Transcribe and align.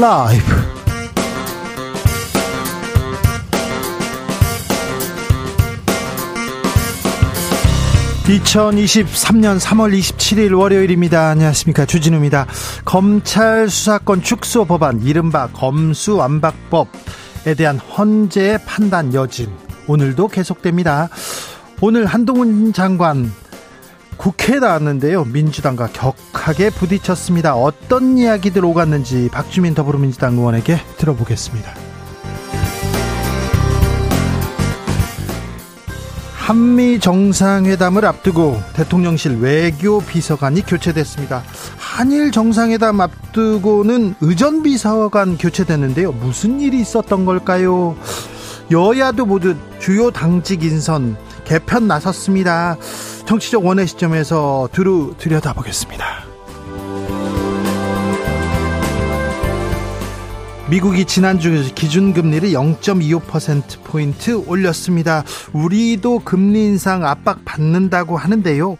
라이브 0.00 0.44
2023년 8.28 9.58
3월 9.58 9.98
27일 9.98 10.56
월요일입니다. 10.56 11.30
안녕하십니까. 11.30 11.84
주진우입니다. 11.84 12.46
검찰 12.84 13.68
수사권 13.68 14.22
축소 14.22 14.66
법안, 14.66 15.02
이른바 15.02 15.48
검수완박법에 15.48 17.54
대한 17.56 17.78
헌재의 17.78 18.60
판단 18.66 19.14
여진, 19.14 19.48
오늘도 19.88 20.28
계속됩니다. 20.28 21.08
오늘 21.80 22.06
한동훈 22.06 22.72
장관 22.72 23.32
국회에 24.18 24.58
나왔는데요. 24.58 25.24
민주당과 25.24 25.88
격하게 25.92 26.70
부딪혔습니다. 26.70 27.54
어떤 27.54 28.18
이야기들 28.18 28.64
오갔는지 28.64 29.30
박주민 29.32 29.74
더불어민주당 29.74 30.34
의원에게 30.34 30.78
들어보겠습니다. 30.98 31.72
한미 36.34 36.98
정상회담을 36.98 38.06
앞두고 38.06 38.58
대통령실 38.72 39.38
외교 39.38 40.00
비서관이 40.00 40.62
교체됐습니다. 40.62 41.42
한일 41.76 42.32
정상회담 42.32 43.00
앞두고는 43.00 44.14
의전 44.20 44.62
비서관 44.62 45.36
교체됐는데요. 45.36 46.12
무슨 46.12 46.58
일이 46.60 46.80
있었던 46.80 47.24
걸까요? 47.24 47.96
여야도 48.70 49.26
모두 49.26 49.54
주요 49.78 50.10
당직 50.10 50.64
인선 50.64 51.16
개편 51.44 51.86
나섰습니다. 51.86 52.76
정치적 53.28 53.62
원의 53.62 53.86
시점에서 53.86 54.70
두루 54.72 55.12
들여다보겠습니다. 55.18 56.24
미국이 60.70 61.04
지난주 61.04 61.70
기준금리를 61.74 62.52
0.25%포인트 62.52 64.42
올렸습니다. 64.46 65.24
우리도 65.52 66.20
금리 66.20 66.64
인상 66.64 67.04
압박 67.04 67.44
받는다고 67.44 68.16
하는데요. 68.16 68.78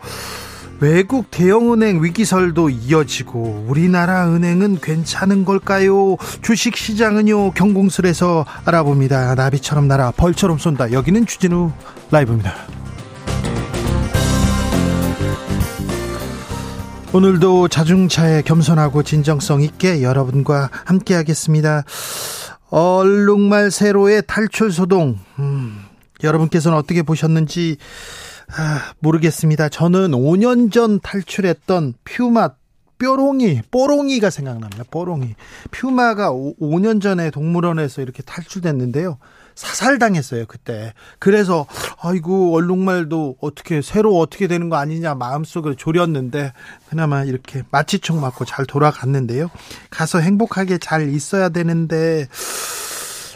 외국 0.80 1.30
대형은행 1.30 2.02
위기설도 2.02 2.70
이어지고 2.70 3.66
우리나라 3.68 4.30
은행은 4.30 4.78
괜찮은 4.80 5.44
걸까요? 5.44 6.16
주식시장은요 6.40 7.50
경공술에서 7.50 8.46
알아봅니다. 8.64 9.34
나비처럼 9.34 9.88
날아 9.88 10.12
벌처럼 10.12 10.56
쏜다. 10.56 10.92
여기는 10.92 11.26
주진우 11.26 11.70
라이브입니다. 12.10 12.77
오늘도 17.18 17.66
자중차에 17.66 18.42
겸손하고 18.42 19.02
진정성 19.02 19.60
있게 19.62 20.04
여러분과 20.04 20.70
함께 20.84 21.14
하겠습니다. 21.16 21.82
얼룩말 22.70 23.72
세로의 23.72 24.22
탈출 24.28 24.70
소동. 24.70 25.18
음, 25.40 25.80
여러분께서는 26.22 26.78
어떻게 26.78 27.02
보셨는지 27.02 27.76
아, 28.56 28.92
모르겠습니다. 29.00 29.68
저는 29.68 30.12
5년 30.12 30.70
전 30.70 31.00
탈출했던 31.00 31.94
퓨마 32.04 32.50
뾰롱이, 33.00 33.62
뽀롱이가 33.72 34.30
생각납니다. 34.30 34.84
뽀롱이. 34.88 35.34
퓨마가 35.72 36.30
5, 36.30 36.78
년 36.78 37.00
전에 37.00 37.32
동물원에서 37.32 38.00
이렇게 38.00 38.22
탈출됐는데요. 38.22 39.18
사살당했어요, 39.58 40.46
그때. 40.46 40.92
그래서, 41.18 41.66
아이고, 42.00 42.54
얼룩말도 42.54 43.38
어떻게, 43.40 43.82
새로 43.82 44.16
어떻게 44.18 44.46
되는 44.46 44.68
거 44.68 44.76
아니냐 44.76 45.16
마음속으로 45.16 45.74
졸였는데, 45.74 46.52
그나마 46.88 47.24
이렇게 47.24 47.64
마취총 47.72 48.20
맞고 48.20 48.44
잘 48.44 48.66
돌아갔는데요. 48.66 49.50
가서 49.90 50.20
행복하게 50.20 50.78
잘 50.78 51.08
있어야 51.08 51.48
되는데, 51.48 52.28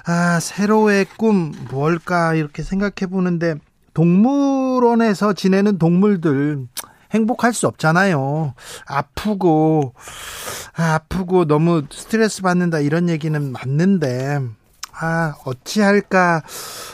아, 0.06 0.38
새로의 0.38 1.06
꿈, 1.16 1.52
뭘까, 1.72 2.34
이렇게 2.34 2.62
생각해 2.62 3.10
보는데, 3.10 3.56
동물원에서 3.92 5.32
지내는 5.32 5.78
동물들, 5.78 6.68
행복할 7.10 7.52
수 7.52 7.66
없잖아요. 7.66 8.54
아프고, 8.86 9.94
아, 10.76 10.94
아프고 10.94 11.46
너무 11.46 11.82
스트레스 11.90 12.42
받는다 12.42 12.78
이런 12.78 13.08
얘기는 13.08 13.52
맞는데, 13.52 14.40
아, 15.02 15.34
어찌할까. 15.44 16.42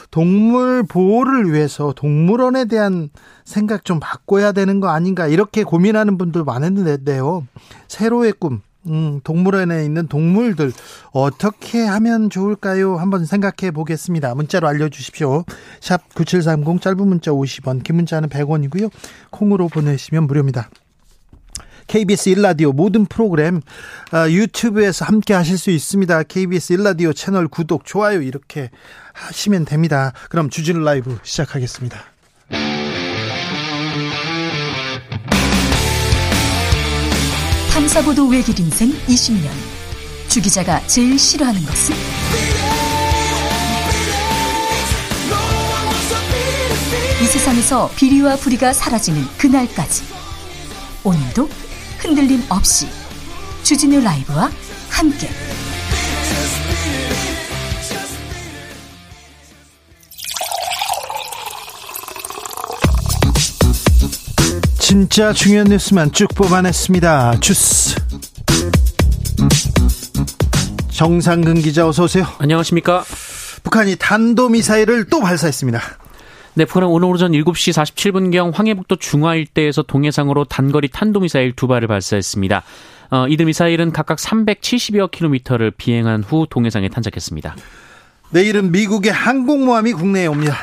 동물 0.09 0.81
보호를 0.81 1.53
위해서 1.53 1.93
동물원에 1.95 2.65
대한 2.65 3.11
생각 3.45 3.85
좀 3.85 3.99
바꿔야 3.99 4.51
되는 4.51 4.79
거 4.79 4.89
아닌가. 4.89 5.27
이렇게 5.27 5.63
고민하는 5.63 6.17
분들 6.17 6.43
많은데요. 6.43 7.45
새로의 7.87 8.33
꿈. 8.33 8.61
음, 8.87 9.19
동물원에 9.23 9.85
있는 9.85 10.07
동물들 10.07 10.71
어떻게 11.11 11.85
하면 11.85 12.31
좋을까요? 12.31 12.97
한번 12.97 13.25
생각해 13.25 13.71
보겠습니다. 13.71 14.33
문자로 14.33 14.67
알려주십시오. 14.67 15.43
샵 15.79 16.01
9730 16.15 16.81
짧은 16.81 17.07
문자 17.07 17.29
50원, 17.31 17.83
긴 17.83 17.97
문자는 17.97 18.29
100원이고요. 18.29 18.89
콩으로 19.29 19.67
보내시면 19.67 20.23
무료입니다. 20.25 20.69
KBS 21.89 22.29
1라디오 22.35 22.71
모든 22.71 23.05
프로그램 23.05 23.61
아, 24.11 24.29
유튜브에서 24.29 25.05
함께 25.05 25.33
하실 25.33 25.57
수 25.57 25.71
있습니다. 25.71 26.23
KBS 26.23 26.75
1라디오 26.75 27.13
채널 27.15 27.47
구독, 27.47 27.83
좋아요 27.83 28.21
이렇게 28.21 28.69
하시면 29.13 29.65
됩니다. 29.65 30.13
그럼 30.29 30.49
주진 30.49 30.83
라이브 30.83 31.17
시작하겠습니다. 31.23 31.99
탐사보도 37.73 38.27
외길 38.27 38.59
인생 38.59 38.91
20년. 39.07 39.49
주 40.27 40.41
기자가 40.41 40.85
제일 40.85 41.17
싫어하는 41.17 41.59
것은? 41.65 41.95
이 47.21 47.25
세상에서 47.25 47.89
비리와 47.95 48.35
부리가 48.35 48.73
사라지는 48.73 49.23
그날까지. 49.39 50.03
오늘도 51.03 51.49
흔들림 51.99 52.41
없이 52.49 52.87
주진우 53.63 54.01
라이브와 54.01 54.49
함께 54.89 55.29
진짜 64.79 65.31
중요한 65.33 65.67
뉴스만 65.67 66.11
쭉 66.13 66.27
뽑아냈습니다. 66.33 67.39
주스 67.41 67.95
정상근 70.89 71.61
기자 71.61 71.87
어서 71.87 72.05
오세요. 72.05 72.25
안녕하십니까? 72.39 73.05
북한이 73.63 73.97
탄도미사일을 73.97 75.05
또 75.05 75.19
발사했습니다. 75.19 75.81
네, 76.55 76.65
북한은 76.65 76.87
오늘 76.87 77.07
오전 77.09 77.31
7시 77.31 77.73
47분경 77.73 78.53
황해북도 78.53 78.97
중화 78.97 79.35
일대에서 79.35 79.83
동해상으로 79.83 80.45
단거리 80.45 80.87
탄도미사일 80.89 81.53
두 81.53 81.67
발을 81.67 81.87
발사했습니다. 81.87 82.63
어, 83.11 83.27
이들 83.27 83.45
미사일은 83.45 83.91
각각 83.91 84.17
370여 84.17 85.11
킬로미터를 85.11 85.71
비행한 85.71 86.23
후 86.23 86.47
동해상에 86.49 86.89
탄착했습니다. 86.89 87.55
내일은 88.31 88.71
미국의 88.71 89.11
항공모함이 89.11 89.93
국내에 89.93 90.27
옵니다. 90.27 90.55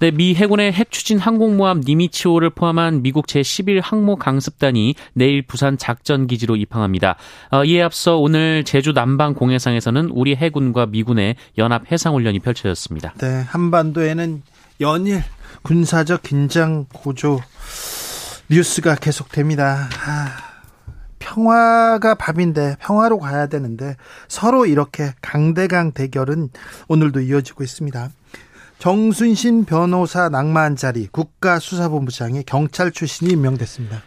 네, 0.00 0.10
미 0.10 0.34
해군의 0.34 0.72
핵추진 0.72 1.18
항공모함 1.18 1.82
니미치오를 1.84 2.50
포함한 2.50 3.02
미국 3.02 3.26
제11 3.26 3.80
항모 3.82 4.16
강습단이 4.16 4.94
내일 5.12 5.42
부산 5.42 5.76
작전기지로 5.76 6.56
입항합니다. 6.56 7.16
어, 7.50 7.64
이에 7.64 7.82
앞서 7.82 8.16
오늘 8.16 8.64
제주 8.64 8.92
남방 8.92 9.34
공해상에서는 9.34 10.10
우리 10.10 10.34
해군과 10.34 10.86
미군의 10.86 11.36
연합 11.58 11.90
해상훈련이 11.92 12.38
펼쳐졌습니다. 12.38 13.14
네, 13.18 13.44
한반도에는 13.46 14.42
연일 14.80 15.22
군사적 15.62 16.22
긴장 16.22 16.86
고조 16.86 17.40
뉴스가 18.48 18.94
계속됩니다. 18.94 19.90
아, 20.06 20.36
평화가 21.18 22.14
밥인데 22.14 22.76
평화로 22.80 23.18
가야 23.18 23.46
되는데 23.46 23.96
서로 24.26 24.64
이렇게 24.64 25.12
강대강 25.20 25.92
대결은 25.92 26.48
오늘도 26.88 27.20
이어지고 27.20 27.62
있습니다. 27.62 28.08
정순신 28.78 29.66
변호사 29.66 30.30
낭만 30.30 30.76
자리 30.76 31.06
국가수사본부장이 31.08 32.44
경찰 32.44 32.90
출신이 32.90 33.32
임명됐습니다. 33.32 34.02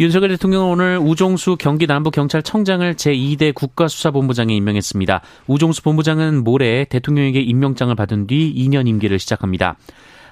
윤석열 0.00 0.30
대통령은 0.30 0.66
오늘 0.66 0.98
우종수 0.98 1.56
경기 1.58 1.86
남부경찰청장을 1.86 2.96
제2대 2.96 3.54
국가수사본부장에 3.54 4.54
임명했습니다. 4.54 5.22
우종수 5.46 5.82
본부장은 5.82 6.42
모레 6.42 6.86
대통령에게 6.90 7.40
임명장을 7.40 7.94
받은 7.94 8.26
뒤 8.26 8.52
2년 8.54 8.88
임기를 8.88 9.20
시작합니다. 9.20 9.76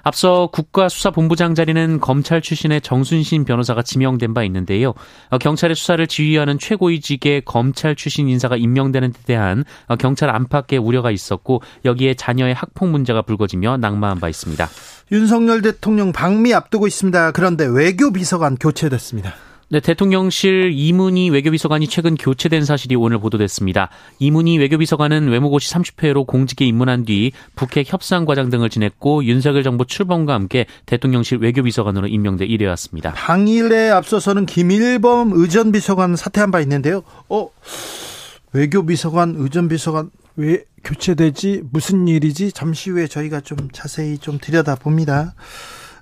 앞서 0.04 0.48
국가수사본부장 0.52 1.54
자리는 1.54 1.98
검찰 1.98 2.40
출신의 2.40 2.82
정순신 2.82 3.44
변호사가 3.44 3.82
지명된 3.82 4.34
바 4.34 4.44
있는데요. 4.44 4.94
어, 5.30 5.38
경찰의 5.38 5.74
수사를 5.74 6.06
지휘하는 6.06 6.58
최고위직의 6.58 7.42
검찰 7.44 7.96
출신 7.96 8.28
인사가 8.28 8.56
임명되는 8.56 9.12
데 9.12 9.18
대한 9.24 9.64
어, 9.88 9.96
경찰 9.96 10.30
안팎의 10.30 10.78
우려가 10.78 11.10
있었고 11.10 11.62
여기에 11.84 12.14
자녀의 12.14 12.54
학폭 12.54 12.90
문제가 12.90 13.22
불거지며 13.22 13.78
낙마한 13.78 14.20
바 14.20 14.28
있습니다. 14.28 14.68
윤석열 15.10 15.62
대통령 15.62 16.12
방미 16.12 16.52
앞두고 16.54 16.86
있습니다. 16.86 17.32
그런데 17.32 17.66
외교 17.66 18.12
비서관 18.12 18.56
교체됐습니다. 18.56 19.34
네, 19.75 19.81
대통령실 19.81 20.71
이문희 20.73 21.31
외교비서관이 21.31 21.88
최근 21.88 22.15
교체된 22.15 22.65
사실이 22.65 22.94
오늘 22.94 23.19
보도됐습니다. 23.19 23.88
이문희 24.21 24.56
외교비서관은 24.59 25.26
외무고시 25.26 25.75
30회로 25.75 26.29
공직에 26.29 26.65
입문한 26.65 27.05
뒤 27.05 27.32
북핵 27.56 27.93
협상과장 27.93 28.50
등을 28.50 28.71
지냈고 28.71 29.25
윤석열 29.25 29.65
정부 29.65 29.85
출범과 29.85 30.32
함께 30.32 30.67
대통령실 30.87 31.38
외교비서관으로 31.38 32.06
임명돼 32.06 32.44
이래왔습니다. 32.44 33.15
당일에 33.15 33.91
앞서서는 33.91 34.47
김일범 34.47 35.32
의전비서관 35.32 36.15
사퇴한 36.15 36.53
바 36.53 36.61
있는데요. 36.61 37.03
어, 37.29 37.49
외교비서관, 38.53 39.35
의전비서관 39.37 40.11
왜 40.37 40.62
교체되지? 40.85 41.62
무슨 41.73 42.06
일이지? 42.06 42.53
잠시 42.53 42.91
후에 42.91 43.09
저희가 43.09 43.41
좀 43.41 43.56
자세히 43.73 44.19
좀 44.19 44.38
들여다봅니다. 44.41 45.35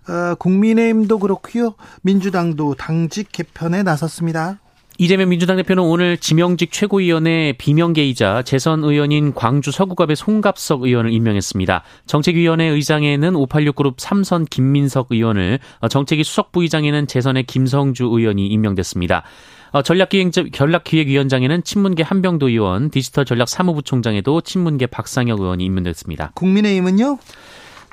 어, 0.08 0.34
국민의힘도 0.36 1.18
그렇고요. 1.18 1.74
민주당도 2.02 2.74
당직 2.74 3.30
개편에 3.32 3.82
나섰습니다. 3.82 4.58
이재명 4.98 5.30
민주당 5.30 5.56
대표는 5.56 5.82
오늘 5.82 6.18
지명직 6.18 6.70
최고위원회 6.70 7.54
비명계이자 7.56 8.42
재선 8.42 8.84
의원인 8.84 9.34
광주 9.34 9.72
서구갑의 9.72 10.16
송갑석 10.16 10.82
의원을 10.82 11.12
임명했습니다. 11.12 11.82
정책위원회 12.06 12.66
의장에는 12.66 13.34
586 13.34 13.74
그룹 13.74 14.00
삼선 14.00 14.44
김민석 14.44 15.08
의원을, 15.10 15.58
어, 15.80 15.88
정책위 15.88 16.24
수석부의장에는 16.24 17.06
재선의 17.06 17.44
김성주 17.44 18.04
의원이 18.04 18.46
임명됐습니다. 18.46 19.24
어, 19.72 19.82
전략기획, 19.82 20.52
전략기획 20.52 21.08
위원장에는 21.08 21.64
친문계 21.64 22.02
한병도 22.02 22.50
의원, 22.50 22.90
디지털 22.90 23.24
전략 23.24 23.48
사무부총장에도 23.48 24.42
친문계 24.42 24.86
박상혁 24.86 25.40
의원이 25.40 25.64
임명됐습니다. 25.64 26.32
국민의힘은요? 26.34 27.18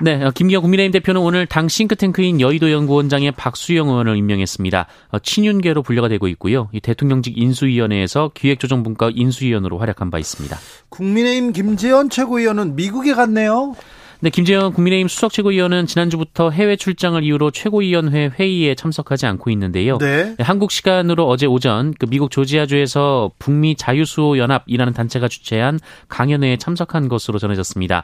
네, 0.02 0.24
어, 0.24 0.32
김기현 0.32 0.62
국민의힘 0.62 0.92
대표는 0.94 1.20
오늘 1.20 1.46
당 1.46 1.68
싱크탱크인 1.68 2.40
여의도 2.40 2.72
연구원장의 2.72 3.34
박수영 3.34 3.90
의원을 3.90 4.16
임명했습니다. 4.16 4.88
어, 5.12 5.20
친윤계로 5.20 5.84
분류가 5.84 6.08
되고 6.08 6.28
있고요. 6.30 6.70
이 6.72 6.80
대통령직 6.80 7.38
인수위원회에서 7.38 8.32
기획조정분과 8.34 9.12
인수위원으로 9.14 9.78
활약한 9.78 10.10
바 10.10 10.18
있습니다. 10.18 10.58
국민의힘 10.90 11.52
김재원 11.52 12.10
최고위원은 12.10 12.76
미국에 12.76 13.14
갔네요. 13.14 13.76
네, 14.22 14.30
김재현 14.30 14.74
국민의힘 14.74 15.08
수석 15.08 15.32
최고위원은 15.32 15.86
지난주부터 15.86 16.50
해외 16.50 16.76
출장을 16.76 17.24
이유로 17.24 17.52
최고위원회 17.52 18.28
회의에 18.28 18.76
참석하지 18.76 19.26
않고 19.26 19.50
있는데요. 19.52 19.98
네. 19.98 20.36
네 20.38 20.44
한국 20.44 20.72
시간으로 20.72 21.26
어제 21.26 21.46
오전 21.46 21.94
그 21.98 22.06
미국 22.06 22.30
조지아주에서 22.30 23.32
북미 23.40 23.76
자유수호 23.76 24.38
연합이라는 24.38 24.92
단체가 24.92 25.30
주최한 25.30 25.80
강연회에 26.10 26.58
참석한 26.58 27.08
것으로 27.08 27.40
전해졌습니다. 27.40 28.04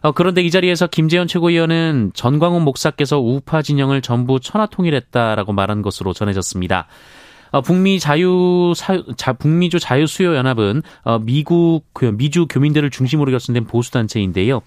어, 0.00 0.12
그런데 0.12 0.42
이 0.42 0.50
자리에서 0.50 0.86
김재현 0.86 1.26
최고위원은 1.26 2.12
전광훈 2.14 2.62
목사께서 2.62 3.18
우파 3.18 3.62
진영을 3.62 4.02
전부 4.02 4.40
천하통일했다라고 4.40 5.52
말한 5.52 5.82
것으로 5.82 6.12
전해졌습니다. 6.12 6.86
어, 7.50 7.60
북미 7.60 8.00
자유 8.00 8.72
사, 8.76 9.02
자, 9.16 9.32
북미주 9.32 9.78
자유 9.78 10.06
수요 10.06 10.34
연합은 10.34 10.82
어, 11.04 11.18
미국 11.18 11.82
그 11.92 12.06
미주 12.06 12.46
교민들을 12.48 12.90
중심으로 12.90 13.30
결성된 13.30 13.66
보수 13.66 13.90
단체인데요. 13.92 14.60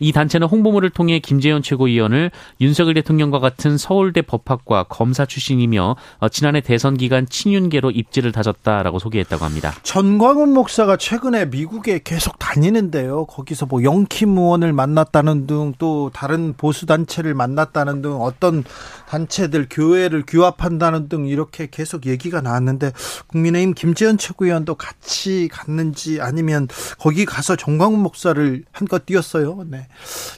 이 0.00 0.12
단체는 0.12 0.48
홍보물을 0.48 0.90
통해 0.90 1.18
김재현 1.20 1.62
최고위원을 1.62 2.30
윤석열 2.60 2.94
대통령과 2.94 3.38
같은 3.38 3.78
서울대 3.78 4.22
법학과 4.22 4.84
검사 4.84 5.24
출신이며 5.24 5.96
어, 6.18 6.28
지난해 6.28 6.60
대선 6.60 6.96
기간 6.96 7.26
친윤계로 7.26 7.90
입지를 7.92 8.32
다졌다라고 8.32 8.98
소개했다고 8.98 9.44
합니다. 9.44 9.72
전광훈 9.82 10.52
목사가 10.52 10.96
최근에 10.96 11.46
미국에 11.46 12.00
계속 12.02 12.38
다니는데요. 12.38 13.26
거기서 13.26 13.66
뭐 13.66 13.82
영킴 13.82 14.36
의원을 14.36 14.72
만났다는 14.72 15.46
등 15.46 15.66
또 15.78 16.10
다른 16.12 16.54
보수 16.56 16.86
단체를 16.86 17.34
만났다는 17.34 18.02
등 18.02 18.20
어떤 18.20 18.64
단체들 19.08 19.66
교회를 19.70 20.24
규합한다는 20.26 21.08
등 21.08 21.26
이렇게 21.26 21.68
계속 21.70 22.06
얘기 22.06 22.25
얘기가 22.26 22.40
나왔는데 22.40 22.92
국민의힘 23.28 23.74
김재현 23.74 24.18
최고위원도 24.18 24.74
같이 24.74 25.48
갔는지 25.50 26.20
아니면 26.20 26.68
거기 26.98 27.24
가서 27.24 27.56
정광훈 27.56 28.00
목사를 28.00 28.64
한껏 28.72 29.06
띄웠어요. 29.06 29.64
네. 29.68 29.88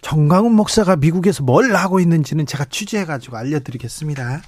정광훈 0.02 0.52
목사가 0.52 0.96
미국에서 0.96 1.42
뭘 1.42 1.74
하고 1.74 2.00
있는지는 2.00 2.46
제가 2.46 2.66
취재해 2.66 3.04
가지고 3.04 3.36
알려드리겠습니다. 3.36 4.42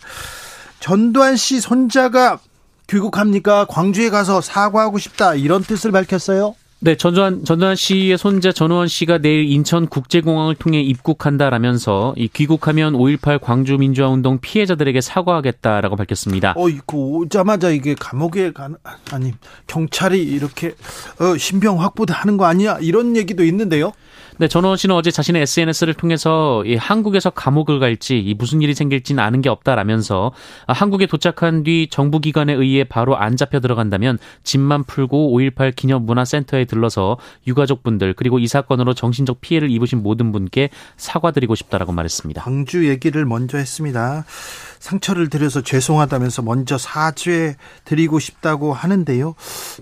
전두환 0.79 1.37
씨 1.37 1.61
손자가 1.61 2.39
귀국합니까? 2.89 3.67
광주에 3.67 4.11
가서 4.11 4.41
사과하고 4.41 4.99
싶다 4.99 5.35
이런 5.35 5.63
뜻을 5.63 5.93
밝혔어요. 5.93 6.55
네, 6.82 6.97
전두환, 6.97 7.44
전두환 7.44 7.77
씨의 7.77 8.17
손자 8.17 8.53
전우원 8.53 8.88
씨가 8.88 9.19
내일 9.19 9.44
인천국제공항을 9.50 10.55
통해 10.55 10.81
입국한다라면서 10.81 12.15
이 12.17 12.29
귀국하면 12.29 12.94
5.18 12.94 13.38
광주민주화운동 13.43 14.38
피해자들에게 14.41 14.99
사과하겠다라고 15.03 15.97
밝혔습니다. 15.97 16.55
어, 16.56 16.65
그 16.87 16.97
오자마자 16.97 17.69
이게 17.69 17.94
감옥에 17.94 18.53
가 18.53 18.71
아니 19.12 19.35
경찰이 19.67 20.23
이렇게 20.23 20.69
어, 21.19 21.37
신병 21.37 21.82
확보하는 21.82 22.38
거 22.38 22.47
아니야? 22.47 22.79
이런 22.81 23.15
얘기도 23.15 23.44
있는데요. 23.44 23.93
네, 24.41 24.49
전원 24.49 24.79
씨는 24.79 24.95
어제 24.95 25.11
자신의 25.11 25.43
SNS를 25.43 25.93
통해서 25.93 26.65
이 26.65 26.75
한국에서 26.75 27.29
감옥을 27.29 27.79
갈지 27.79 28.19
이 28.19 28.33
무슨 28.33 28.63
일이 28.63 28.73
생길지는 28.73 29.23
아는 29.23 29.43
게 29.43 29.51
없다라면서 29.51 30.33
한국에 30.67 31.05
도착한 31.05 31.63
뒤 31.63 31.89
정부 31.91 32.21
기관에 32.21 32.55
의해 32.55 32.85
바로 32.85 33.19
안 33.19 33.37
잡혀 33.37 33.61
들어간다면 33.61 34.19
집만 34.43 34.85
풀고 34.85 35.39
5.18 35.39 35.77
기념 35.77 36.07
문화센터에 36.07 36.65
들러서 36.65 37.19
유가족분들 37.47 38.15
그리고 38.15 38.39
이 38.39 38.47
사건으로 38.47 38.95
정신적 38.95 39.43
피해를 39.43 39.71
입으신 39.71 40.03
모든 40.03 40.33
분께 40.33 40.71
사과드리고 40.97 41.55
싶다라고 41.55 41.93
말했습니다. 41.93 42.41
광주 42.41 42.89
얘기를 42.89 43.27
먼저 43.27 43.59
했습니다. 43.59 44.25
상처를 44.81 45.29
드려서 45.29 45.61
죄송하다면서 45.61 46.43
먼저 46.43 46.79
사죄 46.79 47.56
드리고 47.85 48.19
싶다고 48.19 48.73
하는데요. 48.73 49.35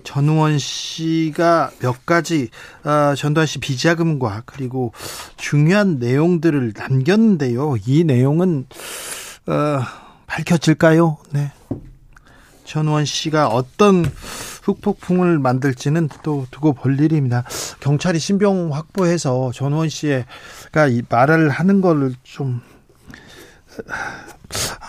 전우원 0.03 0.59
씨가 0.59 1.71
몇 1.79 2.05
가지 2.05 2.49
어, 2.83 3.15
전두환 3.15 3.47
씨 3.47 3.59
비자금과 3.59 4.43
그리고 4.45 4.93
중요한 5.37 5.97
내용들을 5.97 6.73
남겼는데요. 6.75 7.77
이 7.85 8.03
내용은 8.03 8.67
어, 9.47 9.81
밝혀질까요? 10.27 11.17
네. 11.31 11.51
전우원 12.65 13.05
씨가 13.05 13.47
어떤 13.47 14.05
흑폭풍을 14.63 15.39
만들지는 15.39 16.09
또 16.21 16.45
두고 16.51 16.73
볼 16.73 16.99
일입니다. 16.99 17.43
경찰이 17.79 18.19
신병 18.19 18.73
확보해서 18.73 19.51
전우원 19.53 19.89
씨가 19.89 20.87
이 20.89 21.01
말을 21.09 21.49
하는 21.49 21.81
거를 21.81 22.13
좀 22.23 22.61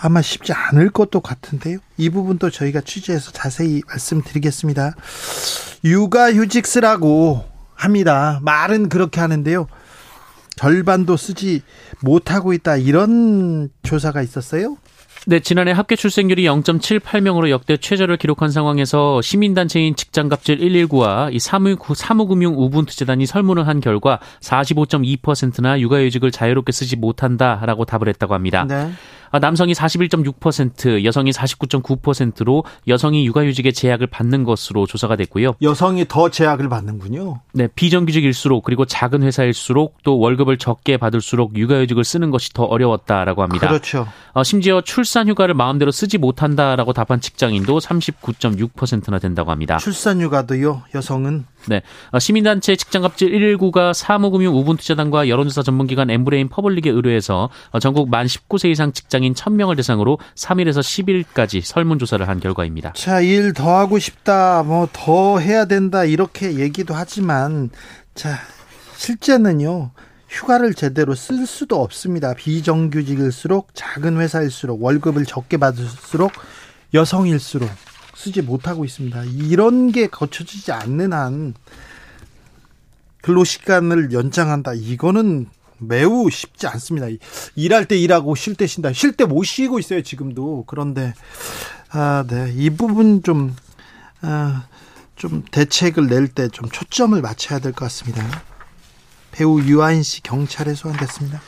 아마 0.01 0.21
쉽지 0.21 0.53
않을 0.53 0.89
것도 0.89 1.21
같은데요. 1.21 1.77
이 1.97 2.09
부분도 2.09 2.49
저희가 2.49 2.81
취재해서 2.81 3.31
자세히 3.31 3.81
말씀드리겠습니다. 3.87 4.95
육아휴직 5.83 6.65
쓰라고 6.65 7.45
합니다. 7.75 8.39
말은 8.41 8.89
그렇게 8.89 9.19
하는데요. 9.19 9.67
절반도 10.55 11.17
쓰지 11.17 11.63
못하고 12.01 12.53
있다. 12.53 12.77
이런 12.77 13.69
조사가 13.83 14.21
있었어요? 14.21 14.77
네, 15.27 15.39
지난해 15.39 15.71
합계 15.71 15.95
출생률이 15.95 16.45
0.78명으로 16.45 17.51
역대 17.51 17.77
최저를 17.77 18.17
기록한 18.17 18.49
상황에서 18.49 19.21
시민단체인 19.21 19.95
직장갑질 19.95 20.57
119와 20.57 21.31
이 21.31 21.37
사무, 21.37 21.77
사무금융 21.93 22.55
우분투재단이 22.57 23.27
설문을 23.27 23.67
한 23.67 23.81
결과 23.81 24.19
45.2%나 24.39 25.79
육아휴직을 25.79 26.31
자유롭게 26.31 26.71
쓰지 26.71 26.95
못한다라고 26.95 27.85
답을 27.85 28.07
했다고 28.07 28.33
합니다. 28.33 28.65
네. 28.67 28.91
아, 29.31 29.39
남성이 29.39 29.73
41.6%, 29.73 31.03
여성이 31.05 31.31
49.9%로 31.31 32.63
여성이 32.87 33.25
육아휴직의 33.25 33.73
제약을 33.73 34.07
받는 34.07 34.43
것으로 34.43 34.85
조사가 34.85 35.15
됐고요. 35.15 35.53
여성이 35.61 36.05
더 36.07 36.29
제약을 36.29 36.69
받는군요. 36.69 37.39
네, 37.53 37.67
비정규직일수록 37.73 38.63
그리고 38.63 38.85
작은 38.85 39.23
회사일수록 39.23 39.97
또 40.03 40.19
월급을 40.19 40.57
적게 40.57 40.97
받을수록 40.97 41.57
육아휴직을 41.57 42.03
쓰는 42.03 42.29
것이 42.29 42.53
더 42.53 42.63
어려웠다라고 42.63 43.41
합니다. 43.41 43.67
그렇죠. 43.67 44.07
어, 44.33 44.43
심지어 44.43 44.81
출산휴가를 44.81 45.53
마음대로 45.53 45.91
쓰지 45.91 46.17
못한다라고 46.17 46.93
답한 46.93 47.21
직장인도 47.21 47.79
39.6%나 47.79 49.19
된다고 49.19 49.51
합니다. 49.51 49.77
출산휴가도요, 49.77 50.83
여성은 50.93 51.45
네. 51.67 51.81
어, 52.11 52.19
시민단체 52.19 52.75
직장갑질 52.75 53.31
119가 53.31 53.93
사무금융 53.93 54.55
우분투자단과 54.57 55.29
여론조사 55.29 55.63
전문기관 55.63 56.09
엠브레인 56.09 56.49
퍼블릭에 56.49 56.89
의뢰해서 56.89 57.49
어, 57.69 57.79
전국 57.79 58.09
만 58.09 58.25
19세 58.25 58.69
이상 58.69 58.93
직장인 58.93 59.33
1000명을 59.33 59.75
대상으로 59.77 60.17
3일에서 60.35 60.79
10일까지 60.79 61.61
설문조사를 61.61 62.27
한 62.27 62.39
결과입니다. 62.39 62.93
자, 62.93 63.21
일 63.21 63.53
더 63.53 63.77
하고 63.77 63.99
싶다, 63.99 64.63
뭐 64.63 64.87
더 64.91 65.39
해야 65.39 65.65
된다, 65.65 66.03
이렇게 66.05 66.55
얘기도 66.55 66.93
하지만, 66.93 67.69
자, 68.15 68.37
실제는요, 68.97 69.91
휴가를 70.29 70.73
제대로 70.73 71.13
쓸 71.15 71.45
수도 71.45 71.81
없습니다. 71.81 72.33
비정규직일수록 72.33 73.69
작은 73.73 74.19
회사일수록 74.19 74.81
월급을 74.83 75.25
적게 75.25 75.57
받을수록 75.57 76.31
여성일수록 76.93 77.69
쓰지 78.15 78.41
못하고 78.41 78.85
있습니다. 78.85 79.23
이런 79.25 79.91
게 79.91 80.07
거쳐지지 80.07 80.71
않는 80.71 81.13
한 81.13 81.53
근로 83.21 83.43
시간을 83.43 84.11
연장한다. 84.13 84.73
이거는 84.73 85.47
매우 85.77 86.29
쉽지 86.29 86.67
않습니다. 86.67 87.07
일할 87.55 87.85
때 87.87 87.97
일하고 87.97 88.35
쉴 88.35 88.55
때 88.55 88.67
쉰다. 88.67 88.93
쉴 88.93 89.13
때 89.13 89.25
못 89.25 89.43
쉬고 89.43 89.79
있어요, 89.79 90.01
지금도. 90.03 90.65
그런데 90.67 91.13
아, 91.89 92.23
네. 92.27 92.51
이 92.55 92.69
부분 92.69 93.21
좀, 93.23 93.55
아, 94.21 94.67
좀 95.15 95.43
대책을 95.51 96.07
낼 96.07 96.27
때 96.29 96.47
좀 96.49 96.69
초점을 96.69 97.19
맞춰야 97.21 97.59
될 97.59 97.73
것 97.73 97.85
같습니다. 97.85 98.23
배우 99.31 99.61
유아인 99.61 100.03
씨 100.03 100.21
경찰에 100.21 100.73
소환됐습니다. 100.73 101.41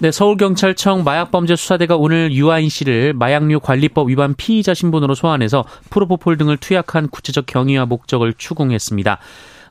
네, 0.00 0.12
서울경찰청 0.12 1.02
마약범죄수사대가 1.02 1.96
오늘 1.96 2.32
유아인 2.32 2.68
씨를 2.68 3.14
마약류 3.14 3.58
관리법 3.58 4.08
위반 4.08 4.32
피의자 4.36 4.72
신분으로 4.72 5.16
소환해서 5.16 5.64
프로포폴 5.90 6.38
등을 6.38 6.56
투약한 6.56 7.08
구체적 7.08 7.46
경위와 7.46 7.86
목적을 7.86 8.34
추궁했습니다. 8.34 9.18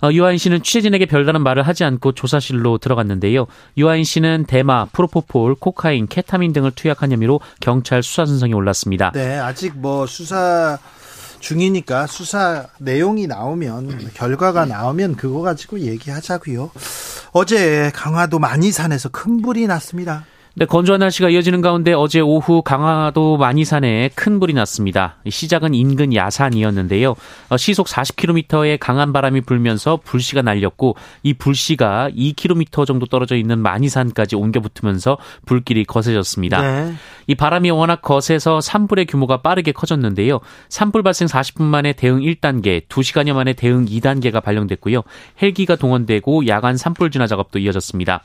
어, 0.01 0.12
유아인 0.12 0.38
씨는 0.38 0.63
취재진에게 0.63 1.05
별다른 1.05 1.41
말을 1.43 1.63
하지 1.63 1.86
않고 1.86 2.12
조사실로 2.12 2.77
들어갔는데요. 2.77 3.48
유아인 3.77 4.03
씨는 4.03 4.48
대마, 4.50 4.88
프로포폴, 4.91 5.55
코카인, 5.55 6.07
케타민 6.07 6.51
등을 6.51 6.72
투약한 6.72 7.13
혐의로 7.13 7.39
경찰 7.62 8.03
수사 8.03 8.25
선상에 8.25 8.51
올랐습니다. 8.51 9.12
네, 9.13 9.38
아직 9.38 9.77
뭐 9.77 10.05
수사 10.05 10.77
중이니까 11.39 12.08
수사 12.08 12.67
내용이 12.79 13.27
나오면 13.27 14.12
결과가 14.13 14.65
나오면 14.65 15.15
그거 15.15 15.41
가지고 15.41 15.79
얘기하자고요. 15.79 16.72
어제 17.32 17.91
강화도 17.94 18.39
많이산에서 18.39 19.10
큰 19.10 19.41
불이 19.41 19.67
났습니다. 19.67 20.25
네, 20.59 20.65
건조한 20.65 21.01
날씨가 21.01 21.29
이어지는 21.29 21.61
가운데 21.61 21.93
어제 21.93 22.19
오후 22.19 22.63
강화도 22.63 23.37
만이산에 23.37 24.09
큰 24.15 24.39
불이 24.39 24.53
났습니다. 24.53 25.17
시작은 25.29 25.75
인근 25.75 26.15
야산이었는데요. 26.15 27.13
어, 27.49 27.57
시속 27.57 27.85
40km의 27.85 28.79
강한 28.79 29.13
바람이 29.13 29.41
불면서 29.41 29.99
불씨가 30.03 30.41
날렸고 30.41 30.95
이 31.21 31.35
불씨가 31.35 32.09
2km 32.09 32.87
정도 32.87 33.05
떨어져 33.05 33.35
있는 33.35 33.59
만이산까지 33.59 34.35
옮겨 34.35 34.59
붙으면서 34.59 35.19
불길이 35.45 35.85
거세졌습니다. 35.85 36.61
네. 36.63 36.93
이 37.27 37.35
바람이 37.35 37.69
워낙 37.69 38.01
거세서 38.01 38.59
산불의 38.59 39.05
규모가 39.05 39.43
빠르게 39.43 39.73
커졌는데요. 39.73 40.39
산불 40.69 41.03
발생 41.03 41.27
40분 41.27 41.65
만에 41.65 41.93
대응 41.93 42.21
1단계, 42.21 42.87
2시간여 42.87 43.33
만에 43.33 43.53
대응 43.53 43.85
2단계가 43.85 44.41
발령됐고요. 44.41 45.03
헬기가 45.39 45.75
동원되고 45.75 46.47
야간 46.47 46.77
산불 46.77 47.11
진화 47.11 47.27
작업도 47.27 47.59
이어졌습니다. 47.59 48.23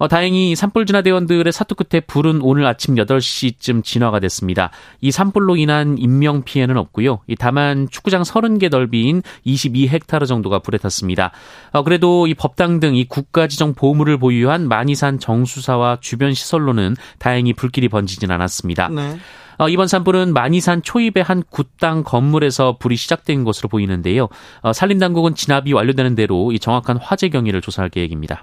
어, 0.00 0.08
다행히 0.08 0.54
산불 0.54 0.86
진화 0.86 1.02
대원들의 1.02 1.52
사투 1.52 1.74
끝에 1.74 2.00
불은 2.00 2.40
오늘 2.42 2.66
아침 2.66 2.96
8시쯤 2.96 3.84
진화가 3.84 4.20
됐습니다. 4.20 4.70
이 5.00 5.10
산불로 5.10 5.56
인한 5.56 5.96
인명 5.98 6.42
피해는 6.42 6.76
없고요. 6.76 7.20
다만 7.38 7.88
축구장 7.90 8.22
30개 8.22 8.70
넓이인 8.70 9.22
22헥타르 9.46 10.26
정도가 10.26 10.58
불에 10.58 10.76
탔습니다. 10.78 11.32
어, 11.72 11.82
그래도 11.82 12.26
이 12.26 12.34
법당 12.34 12.78
등 12.80 12.90
이 12.94 13.04
국가지정 13.04 13.74
보물을 13.74 14.18
보유한 14.18 14.68
만이산 14.68 15.18
정수사와 15.18 15.98
주변 16.00 16.34
시설로는 16.34 16.96
다행히 17.18 17.52
불길이 17.52 17.88
번지진 17.88 18.30
않았습니다. 18.30 18.88
네. 18.88 19.18
어, 19.58 19.68
이번 19.68 19.86
산불은 19.88 20.32
만이산 20.32 20.82
초입의 20.82 21.22
한 21.22 21.42
굿당 21.50 22.02
건물에서 22.02 22.76
불이 22.78 22.96
시작된 22.96 23.44
것으로 23.44 23.68
보이는데요. 23.68 24.28
어, 24.62 24.72
산림당국은 24.72 25.34
진압이 25.34 25.72
완료되는 25.72 26.14
대로 26.14 26.52
이 26.52 26.58
정확한 26.58 26.96
화재 26.96 27.28
경위를 27.28 27.60
조사할 27.60 27.90
계획입니다. 27.90 28.42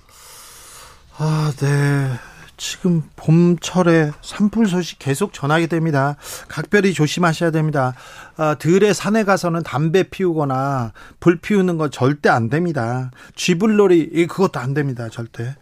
아, 1.20 1.52
네. 1.58 2.12
지금 2.58 3.04
봄철에 3.16 4.12
산불 4.22 4.68
소식 4.68 5.00
계속 5.00 5.34
전하게 5.34 5.68
됩니다. 5.68 6.16
각별히 6.48 6.94
조심하셔야 6.94 7.52
됩니다. 7.52 7.94
아, 8.36 8.56
들에 8.56 8.94
산에 8.94 9.24
가서는 9.24 9.64
담배 9.64 10.04
피우거나 10.04 10.92
불 11.20 11.40
피우는 11.40 11.78
건 11.78 11.92
절대 11.92 12.30
안 12.30 12.50
됩니다. 12.50 13.12
쥐불놀이 13.36 14.28
그것도 14.28 14.60
안 14.60 14.74
됩니다. 14.74 15.08
절대. 15.10 15.56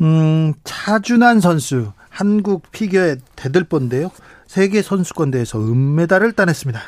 음, 0.00 0.54
차준환 0.64 1.40
선수 1.40 1.92
한국 2.08 2.70
피겨의 2.72 3.18
대들보인데요. 3.36 4.10
세계 4.46 4.82
선수권 4.82 5.30
대회에서 5.30 5.60
은메달을 5.60 6.32
따냈습니다. 6.32 6.80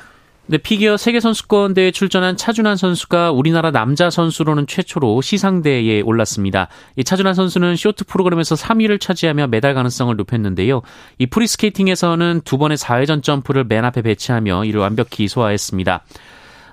네, 0.47 0.59
피겨 0.59 0.99
세계 0.99 1.21
선수권 1.21 1.73
대회에 1.73 1.91
출전한 1.91 2.37
차준환 2.37 2.77
선수가 2.77 3.31
우리나라 3.31 3.71
남자 3.71 4.11
선수로는 4.11 4.67
최초로 4.67 5.23
시상대에 5.23 6.03
올랐습니다. 6.03 6.69
이 6.97 7.05
차준환 7.05 7.33
선수는 7.33 7.77
쇼트 7.77 8.05
프로그램에서 8.05 8.55
3위를 8.55 9.01
차지하며 9.01 9.47
메달 9.47 9.73
가능성을 9.73 10.15
높였는데요. 10.17 10.83
이 11.17 11.25
프리스케이팅에서는 11.25 12.43
두 12.45 12.59
번의 12.59 12.77
4회전 12.77 13.23
점프를 13.23 13.65
맨 13.65 13.87
앞에 13.87 14.03
배치하며 14.03 14.67
이를 14.67 14.81
완벽히 14.81 15.29
소화했습니다. 15.29 16.05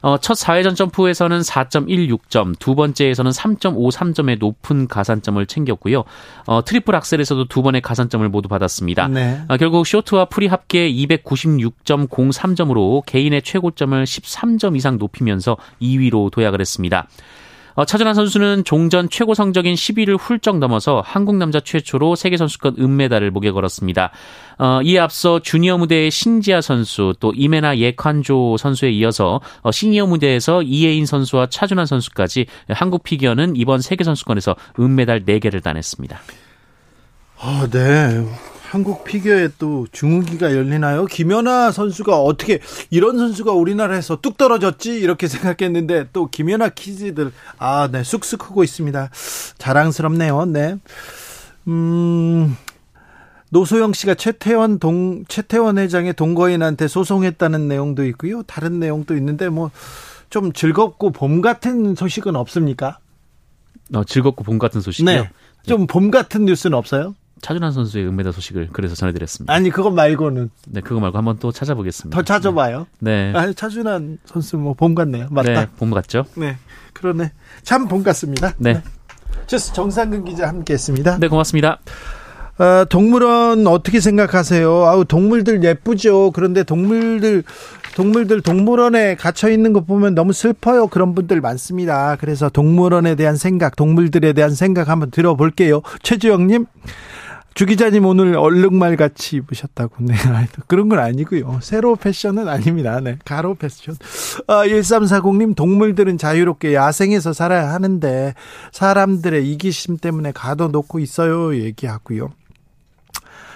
어, 0.01 0.17
첫 0.17 0.33
4회전 0.33 0.75
점프에서는 0.75 1.41
4.16점, 1.41 2.57
두 2.59 2.75
번째에서는 2.75 3.31
3.53점의 3.31 4.39
높은 4.39 4.87
가산점을 4.87 5.45
챙겼고요. 5.45 6.03
어, 6.45 6.63
트리플 6.63 6.95
악셀에서도 6.95 7.45
두 7.45 7.61
번의 7.61 7.81
가산점을 7.81 8.27
모두 8.29 8.49
받았습니다. 8.49 9.07
네. 9.07 9.41
어, 9.47 9.57
결국 9.57 9.85
쇼트와 9.85 10.25
프리 10.25 10.47
합계 10.47 10.91
296.03점으로 10.91 13.05
개인의 13.05 13.43
최고점을 13.43 14.03
13점 14.03 14.75
이상 14.75 14.97
높이면서 14.97 15.57
2위로 15.81 16.31
도약을 16.31 16.59
했습니다. 16.59 17.07
어, 17.75 17.85
차준환 17.85 18.15
선수는 18.15 18.63
종전 18.63 19.09
최고 19.09 19.33
성적인 19.33 19.75
10위를 19.75 20.17
훌쩍 20.19 20.59
넘어서 20.59 21.01
한국 21.05 21.37
남자 21.37 21.59
최초로 21.59 22.15
세계 22.15 22.37
선수권 22.37 22.75
은메달을 22.79 23.31
목에 23.31 23.51
걸었습니다. 23.51 24.11
어, 24.57 24.79
이에 24.83 24.99
앞서 24.99 25.39
주니어 25.39 25.77
무대의 25.77 26.11
신지아 26.11 26.61
선수 26.61 27.13
또 27.19 27.31
이메나 27.35 27.77
예칸조 27.77 28.57
선수에 28.57 28.91
이어서 28.91 29.41
어, 29.61 29.71
시니어 29.71 30.05
무대에서 30.07 30.61
이혜인 30.63 31.05
선수와 31.05 31.47
차준환 31.47 31.85
선수까지 31.85 32.45
한국 32.69 33.03
피겨는 33.03 33.55
이번 33.55 33.81
세계 33.81 34.03
선수권에서 34.03 34.55
은메달 34.79 35.25
4개를 35.25 35.63
따냈습니다. 35.63 36.19
아, 37.39 37.67
네. 37.71 38.50
한국 38.71 39.03
피겨에 39.03 39.49
또 39.59 39.85
중후기가 39.91 40.55
열리나요? 40.55 41.05
김연아 41.05 41.71
선수가 41.71 42.21
어떻게 42.21 42.59
이런 42.89 43.17
선수가 43.17 43.51
우리나라에서 43.51 44.21
뚝 44.21 44.37
떨어졌지 44.37 44.93
이렇게 44.93 45.27
생각했는데 45.29 46.07
또 46.13 46.27
김연아 46.27 46.69
키즈들 46.69 47.31
아, 47.57 47.89
네 47.91 48.03
쑥쑥 48.03 48.39
크고 48.39 48.63
있습니다. 48.63 49.09
자랑스럽네요. 49.57 50.45
네. 50.45 50.77
음. 51.67 52.55
노소영 53.49 53.91
씨가 53.91 54.15
최태원 54.15 54.79
동 54.79 55.25
최태원 55.27 55.77
회장의 55.77 56.13
동거인한테 56.13 56.87
소송했다는 56.87 57.67
내용도 57.67 58.05
있고요. 58.05 58.43
다른 58.43 58.79
내용도 58.79 59.15
있는데 59.17 59.49
뭐 59.49 59.71
좀 60.31 60.53
즐겁고 60.53 61.11
봄 61.11 61.41
같은 61.41 61.93
소식은 61.93 62.35
없습니까? 62.37 62.97
어, 63.93 64.03
즐겁고 64.05 64.43
봄 64.43 64.57
같은 64.57 64.79
소식이요? 64.81 65.11
네. 65.23 65.29
좀 65.67 65.85
봄 65.85 66.09
같은 66.09 66.45
뉴스는 66.45 66.75
없어요? 66.75 67.13
차준환 67.41 67.71
선수의 67.71 68.07
은메달 68.07 68.33
소식을 68.33 68.69
그래서 68.71 68.95
전해드렸습니다. 68.95 69.51
아니 69.53 69.69
그거 69.69 69.89
말고는 69.89 70.49
네 70.67 70.81
그거 70.81 70.99
말고 70.99 71.17
한번 71.17 71.37
또 71.39 71.51
찾아보겠습니다. 71.51 72.15
더 72.15 72.23
찾아봐요. 72.23 72.87
네. 72.99 73.33
아 73.35 73.51
차준환 73.51 74.19
선수 74.25 74.57
뭐 74.57 74.73
봄 74.73 74.93
같네요. 74.95 75.27
맞다. 75.31 75.51
네, 75.53 75.67
봄 75.77 75.91
같죠? 75.91 76.25
네, 76.35 76.57
그러네. 76.93 77.31
참 77.63 77.87
봄 77.87 78.03
같습니다. 78.03 78.53
네. 78.57 78.73
네. 78.73 78.83
주스 79.47 79.73
정상근 79.73 80.25
기자 80.25 80.47
함께했습니다. 80.47 81.17
네, 81.19 81.27
고맙습니다. 81.27 81.79
어, 82.59 82.85
동물원 82.89 83.65
어떻게 83.65 83.99
생각하세요? 83.99 84.85
아우 84.85 85.03
동물들 85.05 85.63
예쁘죠. 85.63 86.31
그런데 86.31 86.63
동물들 86.63 87.43
동물들 87.95 88.41
동물원에 88.41 89.15
갇혀 89.15 89.49
있는 89.49 89.73
거 89.73 89.81
보면 89.81 90.13
너무 90.15 90.31
슬퍼요. 90.31 90.87
그런 90.87 91.15
분들 91.15 91.41
많습니다. 91.41 92.15
그래서 92.17 92.49
동물원에 92.49 93.15
대한 93.15 93.35
생각, 93.35 93.75
동물들에 93.75 94.33
대한 94.33 94.53
생각 94.53 94.89
한번 94.89 95.09
들어볼게요. 95.11 95.81
최주영님. 96.03 96.67
주 97.53 97.65
기자님 97.65 98.05
오늘 98.05 98.37
얼룩말 98.37 98.95
같이 98.95 99.37
입으셨다고. 99.37 99.95
네. 99.99 100.15
그런 100.67 100.87
건 100.87 100.99
아니고요. 100.99 101.59
세로 101.61 101.95
패션은 101.95 102.47
아닙니다. 102.47 102.99
네. 103.01 103.17
가로 103.25 103.55
패션. 103.55 103.95
아, 104.47 104.65
1340님, 104.65 105.55
동물들은 105.55 106.17
자유롭게 106.17 106.73
야생에서 106.73 107.33
살아야 107.33 107.73
하는데, 107.73 108.33
사람들의 108.71 109.51
이기심 109.51 109.97
때문에 109.97 110.31
가둬놓고 110.31 110.99
있어요. 110.99 111.55
얘기하고요. 111.55 112.29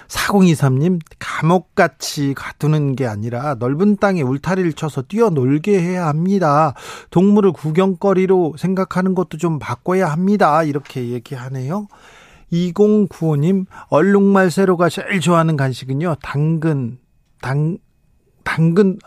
4023님, 0.08 1.00
감옥같이 1.18 2.34
가두는 2.34 2.94
게 2.94 3.06
아니라 3.06 3.56
넓은 3.58 3.96
땅에 3.96 4.22
울타리를 4.22 4.72
쳐서 4.74 5.02
뛰어놀게 5.02 5.80
해야 5.80 6.06
합니다. 6.06 6.74
동물을 7.10 7.52
구경거리로 7.52 8.54
생각하는 8.58 9.14
것도 9.14 9.38
좀 9.38 9.58
바꿔야 9.58 10.08
합니다. 10.10 10.62
이렇게 10.62 11.08
얘기하네요. 11.08 11.88
2095님, 12.52 13.66
얼룩말 13.88 14.50
세로가 14.50 14.88
제일 14.88 15.20
좋아하는 15.20 15.56
간식은요, 15.56 16.16
당근, 16.22 16.98
당, 17.40 17.78
당근, 18.44 18.98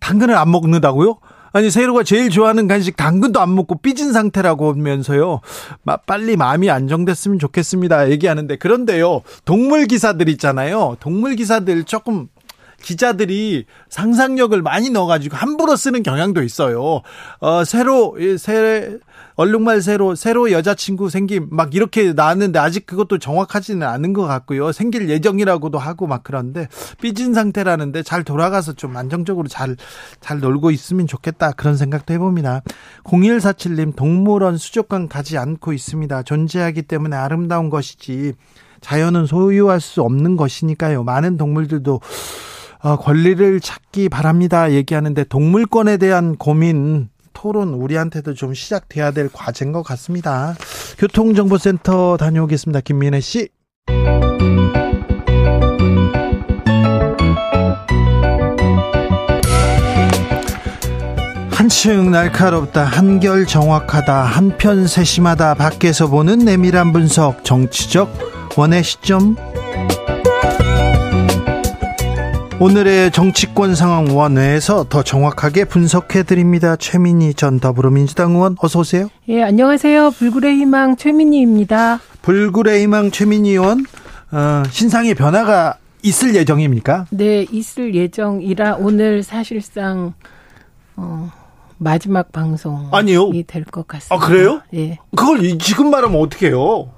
당근을 0.00 0.36
안 0.36 0.50
먹는다고요? 0.50 1.18
아니 1.54 1.70
세로가 1.70 2.02
제일 2.02 2.30
좋아하는 2.30 2.66
간식 2.66 2.96
당근도 2.96 3.38
안 3.38 3.54
먹고 3.54 3.76
삐진 3.76 4.12
상태라고 4.12 4.72
하면서요. 4.72 5.40
빨리 6.06 6.36
마음이 6.36 6.70
안정됐으면 6.70 7.38
좋겠습니다. 7.38 8.10
얘기하는데 8.10 8.56
그런데요. 8.56 9.20
동물 9.44 9.86
기사들 9.86 10.30
있잖아요. 10.30 10.96
동물 10.98 11.36
기사들 11.36 11.84
조금 11.84 12.28
기자들이 12.82 13.64
상상력을 13.88 14.60
많이 14.62 14.90
넣어가지고 14.90 15.36
함부로 15.36 15.76
쓰는 15.76 16.02
경향도 16.02 16.42
있어요. 16.42 17.02
어, 17.40 17.64
새로, 17.64 18.16
새, 18.38 18.98
얼룩말 19.34 19.80
새로 19.80 20.14
새로 20.14 20.52
여자친구 20.52 21.08
생김 21.08 21.48
막 21.50 21.74
이렇게 21.74 22.12
나왔는데 22.12 22.58
아직 22.58 22.84
그것도 22.84 23.18
정확하지는 23.18 23.86
않은 23.86 24.12
것 24.12 24.26
같고요. 24.26 24.72
생길 24.72 25.08
예정이라고도 25.08 25.78
하고 25.78 26.06
막 26.06 26.20
그런데 26.22 26.68
삐진 27.00 27.32
상태라는데 27.32 28.02
잘 28.02 28.24
돌아가서 28.24 28.74
좀 28.74 28.96
안정적으로 28.96 29.48
잘 29.48 29.76
잘 30.20 30.40
놀고 30.40 30.70
있으면 30.70 31.06
좋겠다 31.06 31.52
그런 31.52 31.76
생각도 31.76 32.14
해봅니다. 32.14 32.62
0147님 33.04 33.94
동물원 33.96 34.56
수족관 34.56 35.08
가지 35.08 35.38
않고 35.38 35.72
있습니다. 35.72 36.22
존재하기 36.22 36.82
때문에 36.82 37.16
아름다운 37.16 37.70
것이지 37.70 38.34
자연은 38.80 39.26
소유할 39.26 39.80
수 39.80 40.02
없는 40.02 40.36
것이니까요. 40.36 41.04
많은 41.04 41.36
동물들도 41.36 41.94
어, 41.94 42.00
권리를 42.82 43.60
찾기 43.60 44.08
바랍니다. 44.08 44.72
얘기하는데 44.72 45.24
동물권에 45.24 45.96
대한 45.98 46.36
고민 46.36 47.08
토론 47.32 47.74
우리한테도 47.74 48.34
좀 48.34 48.54
시작돼야 48.54 49.10
될 49.12 49.28
과제인 49.32 49.72
것 49.72 49.82
같습니다. 49.82 50.54
교통정보센터 50.98 52.16
다녀오겠습니다. 52.16 52.80
김민혜 52.80 53.20
씨. 53.20 53.48
한층 61.50 62.10
날카롭다, 62.10 62.84
한결 62.84 63.46
정확하다, 63.46 64.24
한편 64.24 64.86
세심하다, 64.86 65.54
밖에서 65.54 66.08
보는 66.08 66.40
내밀한 66.40 66.92
분석, 66.92 67.44
정치적 67.44 68.56
원의 68.56 68.82
시점. 68.82 69.36
오늘의 72.66 73.10
정치권 73.10 73.74
상황 73.74 74.16
원회에서 74.16 74.84
더 74.88 75.02
정확하게 75.02 75.64
분석해 75.64 76.22
드립니다. 76.22 76.76
최민희 76.76 77.34
전 77.34 77.58
더불어민주당 77.58 78.36
의원 78.36 78.54
어서 78.62 78.78
오세요. 78.78 79.08
예, 79.26 79.42
안녕하세요. 79.42 80.12
불굴의 80.12 80.58
희망 80.58 80.94
최민희입니다. 80.94 81.98
불굴의 82.22 82.82
희망 82.82 83.10
최민희 83.10 83.50
의원 83.50 83.84
어, 84.30 84.62
신상의 84.70 85.16
변화가 85.16 85.78
있을 86.04 86.36
예정입니까? 86.36 87.06
네, 87.10 87.44
있을 87.50 87.96
예정이라 87.96 88.76
오늘 88.76 89.24
사실상 89.24 90.14
어, 90.94 91.32
마지막 91.78 92.30
방송이 92.30 92.86
아니요. 92.92 93.32
될것 93.44 93.88
같습니다. 93.88 94.14
아 94.14 94.28
그래요? 94.28 94.62
예. 94.74 94.98
그걸 95.16 95.58
지금 95.58 95.90
말하면 95.90 96.20
어떡해요? 96.20 96.92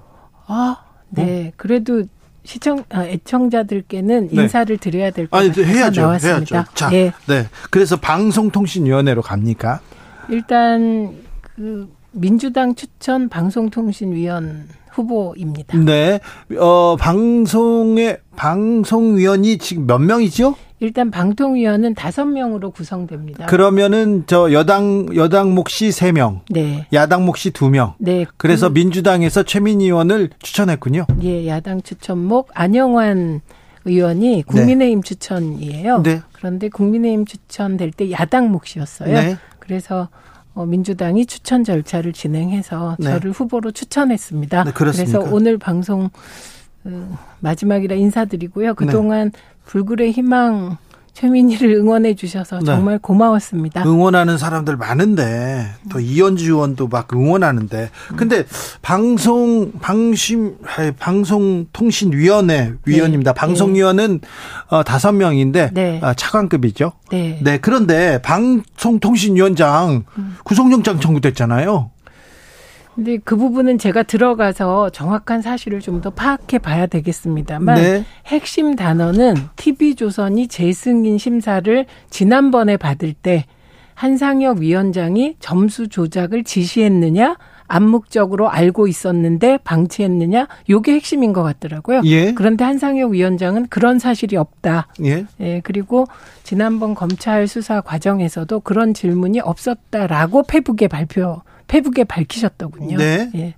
아, 0.47 0.77
네. 1.09 1.49
어? 1.49 1.53
그래도 1.57 2.03
시청 2.45 2.85
아, 2.91 3.05
애청자들께는 3.05 4.29
네. 4.31 4.43
인사를 4.43 4.77
드려야 4.79 5.11
될 5.11 5.27
것 5.29 5.39
같아서 5.39 5.63
해야죠. 5.63 6.01
나왔습니다. 6.03 6.57
해야죠. 6.57 6.71
자, 6.75 6.91
네. 6.91 7.13
네. 7.27 7.47
그래서 7.71 7.97
방송통신위원회로 7.97 9.23
갑니까? 9.23 9.81
일단 10.29 11.15
그 11.57 11.89
민주당 12.13 12.75
추천 12.75 13.29
방송통신위원 13.29 14.69
후보입니다. 14.93 15.77
네. 15.79 16.21
어, 16.59 16.97
방송의 16.99 18.19
방송위원이 18.37 19.59
지금 19.59 19.87
몇 19.87 19.99
명이죠? 19.99 20.55
일단 20.81 21.11
방통위원은 21.11 21.95
다섯 21.95 22.25
명으로 22.25 22.71
구성됩니다. 22.71 23.47
그러면은 23.47 24.25
저 24.27 24.53
여당 24.53 25.07
여당 25.15 25.55
몫이 25.55 25.93
세 25.93 26.13
명, 26.13 26.43
네. 26.51 26.87
야당 26.93 27.25
몫이 27.25 27.51
두 27.51 27.71
명. 27.71 27.95
네. 27.99 28.27
그래서 28.37 28.69
그, 28.69 28.75
민주당에서 28.75 29.45
최민희 29.45 29.87
의원을 29.87 30.31
추천했군요. 30.41 31.07
예, 31.23 31.47
야당 31.47 31.81
추천목 31.81 32.51
안영환 32.55 33.41
의원이 33.85 34.45
국민의힘 34.47 35.01
네. 35.03 35.09
추천이에요. 35.09 36.03
네. 36.03 36.23
그런데 36.33 36.69
국민의힘 36.69 37.27
추천될 37.27 37.93
때 37.93 38.11
야당 38.11 38.51
몫이었어요. 38.51 39.15
네. 39.15 39.37
그래서 39.59 40.09
어, 40.55 40.65
민주당이 40.67 41.27
추천 41.27 41.65
절차를 41.65 42.13
진행해서 42.13 42.97
네. 42.99 43.07
저를 43.11 43.33
후보로 43.33 43.73
추천했습니다. 43.73 44.65
네? 44.65 44.73
그래서 44.75 45.21
오늘 45.21 45.59
방송 45.59 46.11
어, 46.85 47.19
마지막이라 47.41 47.97
인사드리고요. 47.97 48.75
그동안 48.75 49.33
불굴의 49.67 50.13
희망 50.13 50.77
최민희를 51.15 51.71
응원해 51.77 52.15
주셔서 52.15 52.59
네. 52.59 52.67
정말 52.67 52.99
고마웠습니다. 52.99 53.85
응원하는 53.85 54.37
사람들 54.37 54.77
많은데 54.77 55.69
또 55.89 56.01
이현주 56.01 56.47
의원도 56.47 56.89
막 56.89 57.13
응원하는데 57.13 57.91
근데 58.17 58.45
방송 58.83 59.73
방심 59.81 60.57
방송통신위원회 60.99 62.75
위원입니다. 62.85 63.33
네. 63.33 63.39
방송위원은 63.39 64.21
어, 64.69 64.83
다섯 64.83 65.13
명인데 65.13 65.71
네. 65.73 66.01
어, 66.03 66.15
차관급이죠. 66.15 66.93
네. 67.11 67.39
네. 67.43 67.59
그런데 67.59 68.21
방송통신위원장 68.23 70.05
구속영장 70.43 70.99
청구됐잖아요. 70.99 71.91
근데 72.95 73.19
그 73.19 73.37
부분은 73.37 73.79
제가 73.79 74.05
들어가서 74.05 74.91
정확한 74.91 75.43
사실을 75.43 75.81
좀 75.81 75.95
더 76.05 76.11
파악해 76.11 76.59
봐야 76.59 76.87
되겠습니다만 76.87 77.77
네. 77.77 78.05
핵심 78.27 78.75
단어는 78.77 79.37
TV조선이 79.57 80.49
재승인 80.49 81.19
심사를 81.19 81.87
지난번에 82.11 82.77
받을 82.77 83.15
때 83.15 83.47
한상혁 83.95 84.59
위원장이 84.59 85.37
점수 85.39 85.89
조작을 85.89 86.45
지시했느냐 86.45 87.37
암묵적으로 87.69 88.51
알고 88.51 88.87
있었는데 88.89 89.59
방치했느냐 89.65 90.49
요게 90.69 90.93
핵심인 90.93 91.33
것 91.33 91.43
같더라고요. 91.43 92.03
예. 92.05 92.35
그런데 92.35 92.65
한상혁 92.65 93.13
위원장은 93.13 93.69
그런 93.69 93.99
사실이 93.99 94.37
없다. 94.37 94.89
예. 95.05 95.25
예, 95.41 95.61
그리고 95.65 96.07
지난번 96.43 96.95
검찰 96.95 97.47
수사 97.47 97.81
과정에서도 97.81 98.61
그런 98.61 98.93
질문이 98.93 99.41
없었다라고 99.41 100.43
페북에 100.43 100.89
발표 100.89 101.41
페북에 101.67 102.05
밝히셨더군요. 102.05 102.97
네. 102.97 103.31
예. 103.35 103.55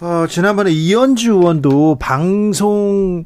어, 0.00 0.26
지난번에 0.28 0.70
이현주 0.72 1.32
의원도 1.32 1.96
방송 2.00 3.24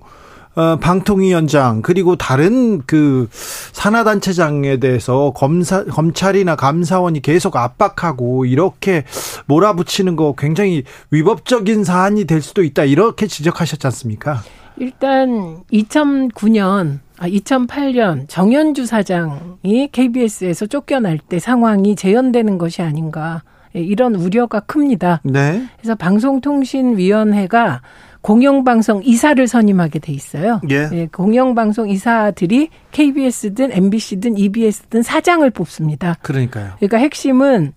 어, 0.56 0.76
방통위원장 0.76 1.82
그리고 1.82 2.16
다른 2.16 2.80
그 2.86 3.28
산하단체장에 3.30 4.78
대해서 4.78 5.32
검사 5.34 5.84
검찰이나 5.84 6.56
감사원이 6.56 7.20
계속 7.20 7.56
압박하고 7.56 8.46
이렇게 8.46 9.04
몰아붙이는 9.46 10.16
거 10.16 10.34
굉장히 10.36 10.84
위법적인 11.10 11.84
사안이 11.84 12.24
될 12.24 12.40
수도 12.40 12.62
있다 12.62 12.84
이렇게 12.84 13.26
지적하셨지 13.26 13.86
않습니까? 13.86 14.40
일단 14.78 15.62
2009년 15.72 17.00
아 17.18 17.28
2008년 17.28 18.26
정현주 18.28 18.86
사장이 18.86 19.88
KBS에서 19.92 20.66
쫓겨날 20.66 21.18
때 21.18 21.38
상황이 21.38 21.96
재현되는 21.96 22.56
것이 22.56 22.80
아닌가 22.80 23.42
예, 23.42 23.55
이런 23.80 24.14
우려가 24.14 24.60
큽니다. 24.60 25.20
네. 25.24 25.66
그래서 25.76 25.94
방송통신위원회가 25.94 27.80
공영방송 28.26 29.02
이사를 29.04 29.46
선임하게 29.46 30.00
돼 30.00 30.12
있어요. 30.12 30.60
예. 30.68 30.88
예, 30.92 31.06
공영방송 31.06 31.88
이사들이 31.88 32.70
KBS든 32.90 33.70
MBC든 33.70 34.36
EBS든 34.36 35.02
사장을 35.02 35.48
뽑습니다. 35.50 36.16
그러니까요. 36.22 36.72
그러니까 36.78 36.98
핵심은 36.98 37.72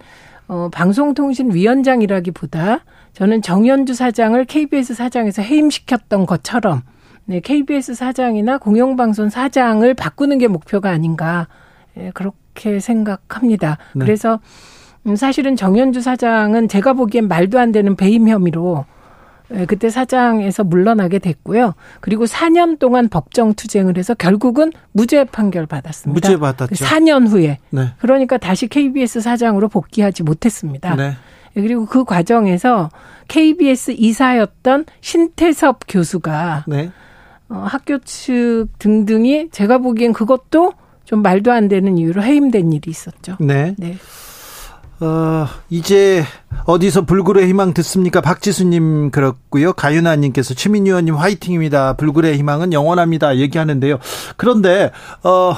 어, 0.48 0.70
방송통신위원장이라기보다 0.72 2.80
저는 3.14 3.44
정현주 3.44 3.94
사장을 3.94 4.44
KBS 4.46 4.96
사장에서 4.96 5.44
해임시켰던 5.44 6.26
것처럼 6.26 6.82
네, 7.26 7.42
KBS 7.42 7.94
사장이나 7.94 8.58
공영방송 8.58 9.30
사장을 9.30 9.94
바꾸는 9.94 10.40
게 10.40 10.48
목표가 10.48 10.90
아닌가 10.90 11.48
예, 11.96 12.10
그렇게 12.16 12.80
생각합니다. 12.80 13.78
네. 13.94 14.06
그래서 14.06 14.36
음, 14.36 14.40
사실은 15.16 15.56
정현주 15.56 16.02
사장은 16.02 16.68
제가 16.68 16.94
보기엔 16.94 17.28
말도 17.28 17.60
안 17.60 17.72
되는 17.72 17.96
배임 17.96 18.28
혐의로 18.28 18.86
예, 19.52 19.66
그때 19.66 19.90
사장에서 19.90 20.64
물러나게 20.64 21.20
됐고요. 21.20 21.74
그리고 22.02 22.26
4년 22.26 22.78
동안 22.78 23.10
법정 23.10 23.54
투쟁을 23.54 23.98
해서 23.98 24.14
결국은 24.14 24.72
무죄 24.92 25.24
판결 25.24 25.66
받았습니다. 25.66 26.14
무죄 26.14 26.40
받았죠. 26.40 26.86
4년 26.86 27.28
후에. 27.28 27.58
네. 27.72 27.94
그러니까 28.00 28.38
다시 28.38 28.68
KBS 28.68 29.22
사장으로 29.22 29.68
복귀하지 29.70 30.24
못했습니다. 30.24 30.96
네. 30.96 31.16
예, 31.56 31.62
그리고 31.62 31.86
그 31.86 32.04
과정에서 32.04 32.90
KBS 33.28 33.96
이사였던 33.98 34.86
신태섭 35.02 35.80
교수가 35.88 36.66
네. 36.68 36.92
어, 37.50 37.66
학교 37.68 37.98
측 38.00 38.68
등등이 38.78 39.50
제가 39.52 39.80
보기엔 39.80 40.14
그것도 40.14 40.74
좀 41.06 41.24
말도 41.24 41.52
안 41.52 41.68
되는 41.68 41.98
이유로 41.98 42.22
해임된 42.22 42.72
일이 42.72 42.92
있었죠. 42.92 43.38
네. 43.40 43.74
네. 43.80 43.96
어, 45.02 45.48
이제 45.70 46.24
어디서 46.66 47.06
불굴의 47.06 47.48
희망 47.48 47.74
듣습니까? 47.74 48.22
박지수님 48.22 49.12
그렇고요. 49.12 49.74
가윤아님께서 49.74 50.54
최민희 50.54 50.90
의원님 50.90 51.16
화이팅입니다. 51.16 51.94
불굴의 51.94 52.38
희망은 52.38 52.74
영원합니다. 52.74 53.38
얘기하는데요. 53.38 54.00
그런데 54.36 54.92
어 55.24 55.56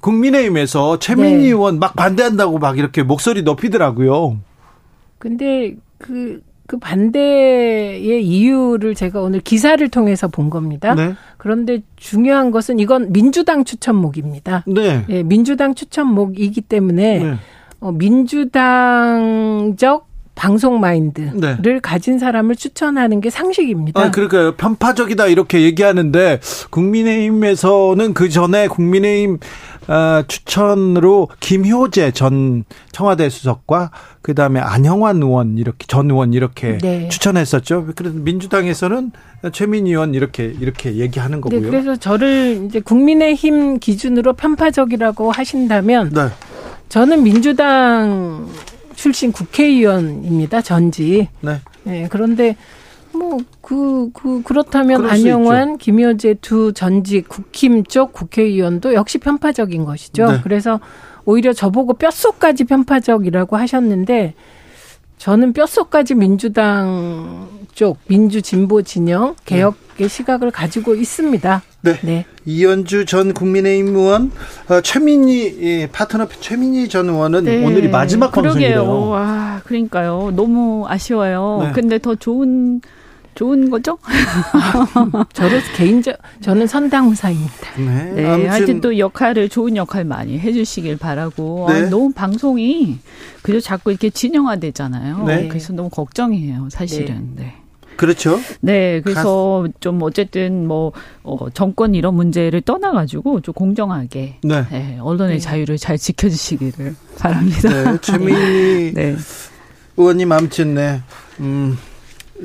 국민의힘에서 0.00 0.98
최민희 0.98 1.36
네. 1.36 1.44
의원 1.46 1.78
막 1.78 1.96
반대한다고 1.96 2.58
막 2.58 2.78
이렇게 2.78 3.02
목소리 3.02 3.42
높이더라고요. 3.42 4.38
근데 5.18 5.74
그그 5.98 6.78
반대의 6.80 8.24
이유를 8.24 8.94
제가 8.94 9.20
오늘 9.20 9.40
기사를 9.40 9.86
통해서 9.88 10.28
본 10.28 10.48
겁니다. 10.48 10.94
네. 10.94 11.14
그런데 11.38 11.82
중요한 11.96 12.50
것은 12.50 12.78
이건 12.78 13.12
민주당 13.12 13.64
추천목입니다. 13.64 14.64
네. 14.66 15.04
예, 15.08 15.22
민주당 15.22 15.74
추천목이기 15.74 16.60
때문에 16.60 17.18
네. 17.18 17.34
어, 17.84 17.92
민주당적 17.92 19.74
방송 20.34 20.80
마인드를 20.80 21.60
네. 21.62 21.80
가진 21.82 22.18
사람을 22.18 22.56
추천하는 22.56 23.20
게 23.20 23.28
상식입니다. 23.28 24.00
아, 24.00 24.10
그러니까요. 24.10 24.56
편파적이다 24.56 25.26
이렇게 25.26 25.60
얘기하는데 25.60 26.40
국민의힘에서는 26.70 28.14
그 28.14 28.30
전에 28.30 28.68
국민의힘 28.68 29.34
어, 29.34 29.38
추천으로 30.26 31.28
김효재 31.40 32.12
전 32.12 32.64
청와대 32.92 33.28
수석과 33.28 33.90
그다음에 34.22 34.60
안형환 34.60 35.22
의원 35.22 35.58
이렇게 35.58 35.86
전 35.86 36.10
의원 36.10 36.32
이렇게 36.32 36.78
네. 36.78 37.08
추천했었죠. 37.08 37.88
그래서 37.94 38.16
민주당에서는 38.18 39.12
최민희 39.52 39.90
의원 39.90 40.14
이렇게 40.14 40.44
이렇게 40.44 40.96
얘기하는 40.96 41.38
네, 41.38 41.40
거고요. 41.42 41.60
네, 41.60 41.66
그래서 41.66 41.96
저를 41.96 42.64
이제 42.66 42.80
국민의힘 42.80 43.78
기준으로 43.78 44.32
편파적이라고 44.34 45.30
하신다면 45.30 46.10
네. 46.10 46.28
저는 46.88 47.22
민주당 47.22 48.48
출신 48.94 49.32
국회의원입니다. 49.32 50.62
전지. 50.62 51.28
네. 51.40 51.60
네 51.82 52.08
그런데 52.10 52.56
뭐, 53.16 53.38
그, 53.60 54.10
그, 54.12 54.42
그렇다면 54.42 55.08
안영환, 55.08 55.78
김효재 55.78 56.36
두 56.40 56.72
전직 56.72 57.28
국힘 57.28 57.84
쪽 57.84 58.12
국회의원도 58.12 58.94
역시 58.94 59.18
편파적인 59.18 59.84
것이죠. 59.84 60.32
네. 60.32 60.40
그래서 60.42 60.80
오히려 61.24 61.52
저보고 61.52 61.94
뼛속까지 61.94 62.64
편파적이라고 62.64 63.56
하셨는데 63.56 64.34
저는 65.18 65.52
뼛속까지 65.52 66.14
민주당 66.16 67.48
쪽 67.72 67.98
민주 68.08 68.42
진보 68.42 68.82
진영 68.82 69.34
개혁의 69.44 69.74
네. 69.96 70.08
시각을 70.08 70.50
가지고 70.50 70.94
있습니다. 70.94 71.62
네. 71.82 71.98
네. 72.02 72.26
이현주 72.44 73.06
전 73.06 73.32
국민의힘 73.32 73.96
의원, 73.96 74.32
어, 74.68 74.80
최민희 74.80 75.58
예, 75.62 75.86
파트너 75.90 76.28
최민희 76.40 76.88
전 76.88 77.08
의원은 77.08 77.44
네. 77.44 77.64
오늘이 77.64 77.88
마지막 77.88 78.32
방송이에요. 78.32 79.08
와, 79.08 79.60
그러니까요. 79.64 80.32
너무 80.34 80.84
아쉬워요. 80.88 81.60
네. 81.62 81.72
근데 81.72 81.98
더 81.98 82.14
좋은 82.14 82.80
좋은 83.34 83.70
거죠? 83.70 83.98
저로 85.32 85.58
개인적 85.76 86.16
저는 86.40 86.66
선당후사입니다. 86.66 87.76
네. 87.78 88.12
네 88.12 88.46
하여튼 88.46 88.80
또 88.80 88.98
역할을 88.98 89.48
좋은 89.48 89.76
역할 89.76 90.04
많이 90.04 90.38
해주시길 90.38 90.98
바라고 90.98 91.66
네. 91.68 91.82
아, 91.82 91.88
너무 91.90 92.12
방송이 92.12 92.98
그저 93.42 93.60
자꾸 93.60 93.90
이렇게 93.90 94.10
진영화되잖아요. 94.10 95.24
네. 95.24 95.48
그래서 95.48 95.72
너무 95.72 95.88
걱정이에요, 95.90 96.68
사실은. 96.70 97.32
네. 97.36 97.42
네. 97.44 97.54
그렇죠. 97.96 98.40
네, 98.60 99.00
그래서 99.02 99.64
가... 99.66 99.72
좀 99.80 100.02
어쨌든 100.02 100.66
뭐 100.66 100.92
어, 101.22 101.48
정권 101.50 101.94
이런 101.94 102.14
문제를 102.14 102.60
떠나가지고 102.60 103.40
좀 103.40 103.54
공정하게 103.54 104.38
네. 104.42 104.66
네 104.70 104.98
언론의 105.00 105.36
네. 105.36 105.40
자유를 105.40 105.78
잘 105.78 105.96
지켜주시기를 105.98 106.96
바랍니다. 107.18 107.68
네, 107.68 107.98
최민희 108.00 108.94
네. 108.94 109.16
의원님 109.96 110.32
아무튼 110.32 110.74
네, 110.74 111.02
음. 111.40 111.78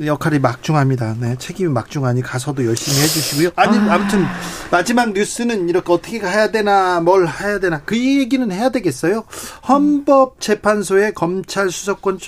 역할이 0.04 0.38
막중합니다. 0.38 1.16
네, 1.20 1.36
책임이 1.38 1.70
막중하니 1.70 2.22
가서도 2.22 2.64
열심히 2.64 3.00
해주시고요. 3.00 3.50
아니 3.56 3.76
아. 3.78 3.94
아무튼 3.94 4.24
마지막 4.70 5.12
뉴스는 5.12 5.68
이렇게 5.68 5.92
어떻게 5.92 6.20
해야 6.20 6.50
되나 6.50 7.00
뭘 7.00 7.26
해야 7.28 7.58
되나 7.58 7.82
그 7.84 7.96
얘기는 7.98 8.50
해야 8.52 8.70
되겠어요. 8.70 9.24
헌법재판소의 9.68 11.14
검찰 11.14 11.70
수사권 11.70 12.18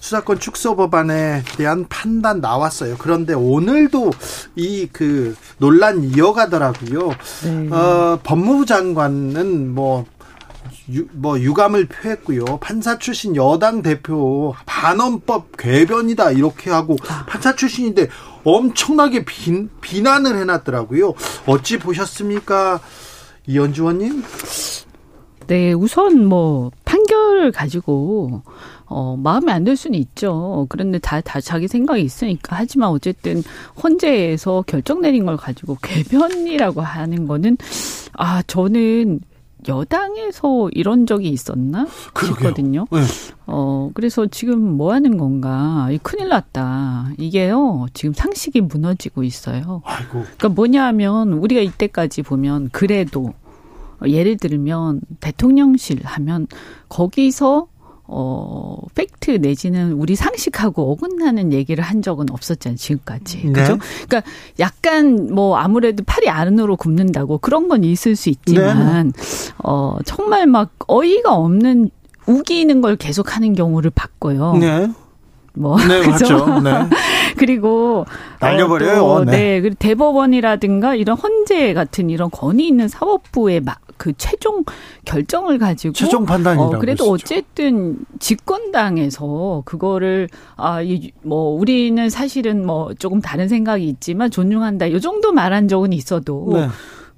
수사권 0.00 0.38
축소 0.38 0.76
법안에 0.76 1.42
대한 1.56 1.86
판단 1.88 2.40
나왔어요. 2.40 2.96
그런데 2.98 3.34
오늘도 3.34 4.10
이 4.56 4.88
그 4.92 5.36
논란 5.58 6.04
이어가더라고요. 6.04 7.10
네. 7.44 7.68
어, 7.70 8.18
법무부 8.22 8.66
장관은 8.66 9.74
뭐 9.74 10.06
유, 10.92 11.06
뭐 11.12 11.38
유감을 11.40 11.86
표했고요. 11.88 12.44
판사 12.60 12.98
출신 12.98 13.34
여당 13.36 13.82
대표 13.82 14.54
반헌법 14.66 15.56
궤변이다 15.56 16.30
이렇게 16.32 16.70
하고 16.70 16.96
판사 17.28 17.54
출신인데 17.56 18.08
엄청나게 18.44 19.24
비, 19.24 19.68
비난을 19.80 20.36
해놨더라고요. 20.38 21.14
어찌 21.46 21.78
보셨습니까, 21.78 22.80
이현주 23.48 23.84
원님? 23.84 24.22
네, 25.48 25.72
우선 25.72 26.26
뭐 26.26 26.70
판결을 26.84 27.52
가지고 27.52 28.42
어, 28.88 29.16
마음에 29.16 29.52
안 29.52 29.64
들 29.64 29.76
수는 29.76 29.98
있죠. 29.98 30.66
그런데 30.68 30.98
다, 31.00 31.20
다 31.20 31.40
자기 31.40 31.66
생각이 31.66 32.02
있으니까. 32.02 32.54
하지만 32.56 32.90
어쨌든 32.90 33.42
헌재에서 33.82 34.62
결정 34.66 35.00
내린 35.00 35.24
걸 35.26 35.36
가지고 35.36 35.76
궤변이라고 35.82 36.80
하는 36.82 37.26
거는, 37.26 37.58
아, 38.12 38.42
저는 38.46 39.20
여당에서 39.68 40.68
이런 40.72 41.06
적이 41.06 41.30
있었나 41.30 41.86
싶거든요. 42.24 42.86
네. 42.90 43.00
어 43.46 43.90
그래서 43.94 44.26
지금 44.26 44.60
뭐 44.76 44.92
하는 44.92 45.16
건가? 45.16 45.88
이 45.90 45.98
큰일 45.98 46.28
났다. 46.28 47.10
이게요 47.18 47.86
지금 47.94 48.12
상식이 48.12 48.60
무너지고 48.62 49.22
있어요. 49.22 49.82
아이고. 49.84 50.12
그러니까 50.22 50.48
뭐냐하면 50.48 51.32
우리가 51.32 51.60
이때까지 51.60 52.22
보면 52.22 52.70
그래도 52.72 53.32
예를 54.06 54.36
들면 54.36 55.00
대통령실 55.20 56.00
하면 56.04 56.46
거기서 56.88 57.68
어, 58.08 58.76
팩트 58.94 59.38
내지는 59.40 59.92
우리 59.92 60.14
상식하고 60.14 60.92
어긋나는 60.92 61.52
얘기를 61.52 61.82
한 61.82 62.02
적은 62.02 62.26
없었잖아요, 62.30 62.76
지금까지. 62.76 63.46
네. 63.46 63.52
그죠? 63.52 63.78
그러니까 64.08 64.22
약간 64.60 65.34
뭐 65.34 65.56
아무래도 65.56 66.04
팔이 66.06 66.28
안으로 66.28 66.76
굽는다고 66.76 67.38
그런 67.38 67.68
건 67.68 67.82
있을 67.84 68.14
수 68.14 68.28
있지만, 68.28 69.12
네. 69.12 69.52
어, 69.64 69.96
정말 70.04 70.46
막 70.46 70.70
어이가 70.86 71.34
없는 71.34 71.90
우기는 72.26 72.80
걸 72.80 72.96
계속 72.96 73.36
하는 73.36 73.54
경우를 73.54 73.90
봤고요. 73.94 74.54
네. 74.54 74.88
뭐 75.54 75.76
네, 75.78 76.00
그죠? 76.06 76.60
네. 76.60 76.70
그리고 77.36 78.04
날려버려요. 78.40 79.04
어, 79.04 79.18
또, 79.18 79.24
네. 79.24 79.32
네. 79.32 79.60
그리고 79.62 79.76
대법원이라든가 79.78 80.94
이런 80.94 81.16
헌재 81.16 81.74
같은 81.74 82.10
이런 82.10 82.30
권위 82.30 82.68
있는 82.68 82.88
사법부의 82.88 83.60
막 83.60 83.80
그 83.96 84.12
최종 84.16 84.64
결정을 85.04 85.58
가지고 85.58 85.92
최종 85.92 86.24
판단이라고 86.24 86.76
어, 86.76 86.78
그래도 86.78 87.10
어쨌든 87.10 87.98
집권당에서 88.18 89.62
그거를 89.64 90.28
아뭐 90.56 91.58
우리는 91.58 92.08
사실은 92.10 92.66
뭐 92.66 92.94
조금 92.94 93.20
다른 93.20 93.48
생각이 93.48 93.86
있지만 93.88 94.30
존중한다. 94.30 94.86
이 94.86 95.00
정도 95.00 95.32
말한 95.32 95.68
적은 95.68 95.92
있어도 95.92 96.50
네. 96.52 96.68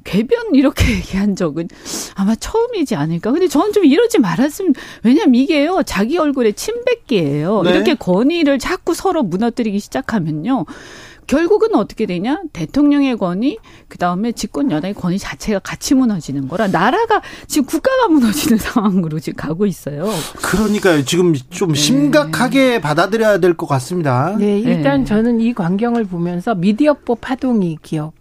궤변 0.04 0.54
이렇게 0.54 0.92
얘기한 0.96 1.36
적은 1.36 1.68
아마 2.14 2.34
처음이지 2.34 2.94
않을까. 2.94 3.30
근데 3.30 3.48
저는 3.48 3.72
좀 3.72 3.84
이러지 3.84 4.18
말았으면 4.18 4.74
왜냐면 5.02 5.34
이게요 5.34 5.82
자기 5.84 6.16
얼굴에 6.18 6.52
침뱉기예요. 6.52 7.62
네. 7.62 7.70
이렇게 7.70 7.94
권위를 7.94 8.58
자꾸 8.58 8.94
서로 8.94 9.22
무너뜨리기 9.22 9.78
시작하면요. 9.78 10.64
결국은 11.28 11.74
어떻게 11.76 12.06
되냐? 12.06 12.40
대통령의 12.52 13.16
권위, 13.16 13.58
그 13.86 13.98
다음에 13.98 14.32
집권 14.32 14.70
여당의 14.72 14.94
권위 14.94 15.18
자체가 15.18 15.60
같이 15.60 15.94
무너지는 15.94 16.48
거라 16.48 16.66
나라가 16.66 17.20
지금 17.46 17.66
국가가 17.66 18.08
무너지는 18.08 18.56
상황으로 18.58 19.20
지금 19.20 19.36
가고 19.36 19.66
있어요. 19.66 20.06
그러니까요. 20.42 21.04
지금 21.04 21.34
좀 21.50 21.72
네. 21.72 21.78
심각하게 21.78 22.80
받아들여야 22.80 23.38
될 23.38 23.54
것 23.54 23.66
같습니다. 23.66 24.36
네, 24.38 24.58
일단 24.60 25.00
네. 25.00 25.04
저는 25.04 25.40
이 25.40 25.52
광경을 25.52 26.04
보면서 26.04 26.54
미디어법 26.54 27.20
파동이 27.20 27.78
기억 27.82 28.12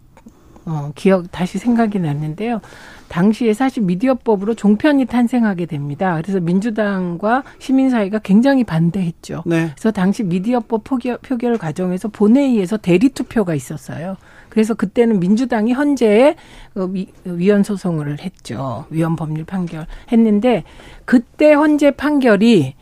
어, 0.66 0.92
기억 0.94 1.30
다시 1.32 1.58
생각이 1.58 1.98
났는데요. 1.98 2.60
당시에 3.08 3.52
사실 3.54 3.82
미디어법으로 3.82 4.54
종편이 4.54 5.06
탄생하게 5.06 5.66
됩니다. 5.66 6.20
그래서 6.22 6.40
민주당과 6.40 7.42
시민사회가 7.58 8.20
굉장히 8.20 8.64
반대했죠. 8.64 9.42
네. 9.46 9.70
그래서 9.74 9.90
당시 9.90 10.22
미디어법 10.22 10.84
표결, 10.84 11.18
표결 11.18 11.58
과정에서 11.58 12.08
본회의에서 12.08 12.76
대리 12.76 13.08
투표가 13.08 13.54
있었어요. 13.54 14.16
그래서 14.48 14.74
그때는 14.74 15.20
민주당이 15.20 15.72
헌재에 15.72 16.36
어, 16.76 16.88
위헌 17.24 17.62
소송을 17.62 18.20
했죠. 18.20 18.86
위헌 18.90 19.16
법률 19.16 19.44
판결 19.44 19.86
했는데 20.10 20.64
그때 21.04 21.52
헌재 21.52 21.92
판결이 21.92 22.74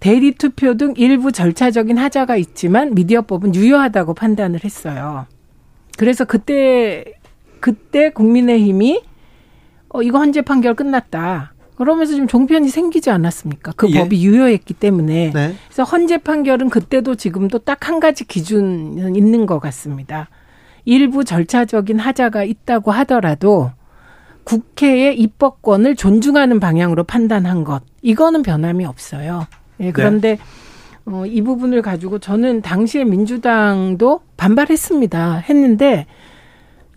대리 0.00 0.32
투표 0.32 0.76
등 0.76 0.94
일부 0.96 1.32
절차적인 1.32 1.98
하자가 1.98 2.36
있지만 2.36 2.94
미디어법은 2.94 3.54
유효하다고 3.54 4.14
판단을 4.14 4.62
했어요. 4.64 5.26
그래서 5.96 6.24
그때 6.24 7.04
그때 7.60 8.10
국민의힘이 8.10 9.02
어, 9.90 10.02
이거 10.02 10.18
헌재 10.18 10.42
판결 10.42 10.74
끝났다. 10.74 11.54
그러면서 11.76 12.12
지금 12.14 12.26
종편이 12.26 12.68
생기지 12.68 13.10
않았습니까? 13.10 13.72
그 13.76 13.88
예. 13.90 14.00
법이 14.00 14.24
유효했기 14.24 14.74
때문에. 14.74 15.30
네. 15.32 15.54
그래서 15.68 15.84
헌재 15.84 16.18
판결은 16.18 16.70
그때도 16.70 17.14
지금도 17.14 17.60
딱 17.60 17.88
한 17.88 18.00
가지 18.00 18.26
기준은 18.26 19.14
있는 19.16 19.46
것 19.46 19.60
같습니다. 19.60 20.28
일부 20.84 21.24
절차적인 21.24 21.98
하자가 21.98 22.44
있다고 22.44 22.90
하더라도 22.90 23.70
국회의 24.44 25.18
입법권을 25.18 25.94
존중하는 25.96 26.58
방향으로 26.58 27.04
판단한 27.04 27.64
것. 27.64 27.82
이거는 28.02 28.42
변함이 28.42 28.84
없어요. 28.86 29.46
예, 29.80 29.92
그런데 29.92 30.36
네. 30.36 30.38
어, 31.06 31.24
이 31.26 31.42
부분을 31.42 31.80
가지고 31.82 32.18
저는 32.18 32.62
당시에 32.62 33.04
민주당도 33.04 34.20
반발했습니다. 34.36 35.36
했는데 35.48 36.06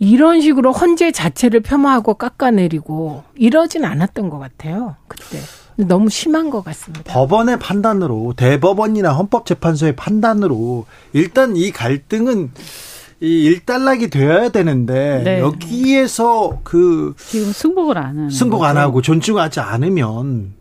이런 0.01 0.41
식으로 0.41 0.71
헌재 0.71 1.11
자체를 1.11 1.59
폄하하고 1.59 2.15
깎아내리고 2.15 3.23
이러진 3.35 3.85
않았던 3.85 4.31
것 4.31 4.39
같아요. 4.39 4.95
그때. 5.07 5.37
너무 5.75 6.09
심한 6.09 6.49
것 6.49 6.63
같습니다. 6.63 7.03
법원의 7.13 7.59
판단으로 7.59 8.33
대법원이나 8.35 9.13
헌법재판소의 9.13 9.95
판단으로 9.95 10.87
일단 11.13 11.55
이 11.55 11.71
갈등은 11.71 12.49
이 13.19 13.43
일단락이 13.43 14.09
되어야 14.09 14.49
되는데 14.49 15.21
네. 15.23 15.39
여기에서 15.39 16.61
그 16.63 17.13
지금 17.17 17.51
승복을 17.51 17.95
안 17.99 18.05
하는 18.05 18.29
승복 18.31 18.63
안 18.63 18.77
하고 18.77 19.03
존중하지 19.03 19.59
않으면 19.59 20.53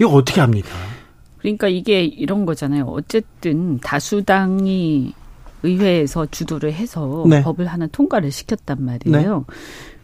이거 0.00 0.10
어떻게 0.10 0.40
합니까? 0.40 0.70
그러니까 1.38 1.68
이게 1.68 2.02
이런 2.02 2.46
거잖아요. 2.46 2.86
어쨌든 2.86 3.78
다수당이 3.78 5.14
의회에서 5.62 6.26
주도를 6.30 6.72
해서 6.72 7.24
네. 7.28 7.42
법을 7.42 7.66
하나 7.66 7.86
통과를 7.86 8.30
시켰단 8.30 8.84
말이에요. 8.84 9.44
네. 9.48 9.54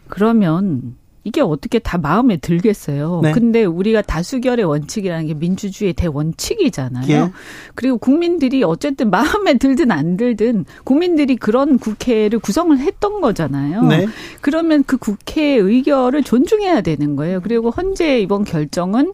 그러면 0.07 0.95
이게 1.23 1.41
어떻게 1.41 1.79
다 1.79 1.97
마음에 1.97 2.37
들겠어요. 2.37 3.19
네. 3.21 3.31
근데 3.33 3.65
우리가 3.65 4.01
다수결의 4.01 4.65
원칙이라는 4.65 5.27
게 5.27 5.33
민주주의의 5.33 5.93
대원칙이잖아요. 5.93 7.05
예. 7.09 7.31
그리고 7.75 7.97
국민들이 7.97 8.63
어쨌든 8.63 9.09
마음에 9.09 9.57
들든 9.57 9.91
안 9.91 10.17
들든 10.17 10.65
국민들이 10.85 11.35
그런 11.35 11.77
국회를 11.77 12.39
구성을 12.39 12.77
했던 12.79 13.21
거잖아요. 13.21 13.83
네. 13.83 14.07
그러면 14.41 14.83
그 14.85 14.97
국회의 14.97 15.59
의결을 15.59 16.23
존중해야 16.23 16.81
되는 16.81 17.15
거예요. 17.15 17.41
그리고 17.41 17.69
헌재 17.69 18.21
이번 18.21 18.45
결정은 18.45 19.13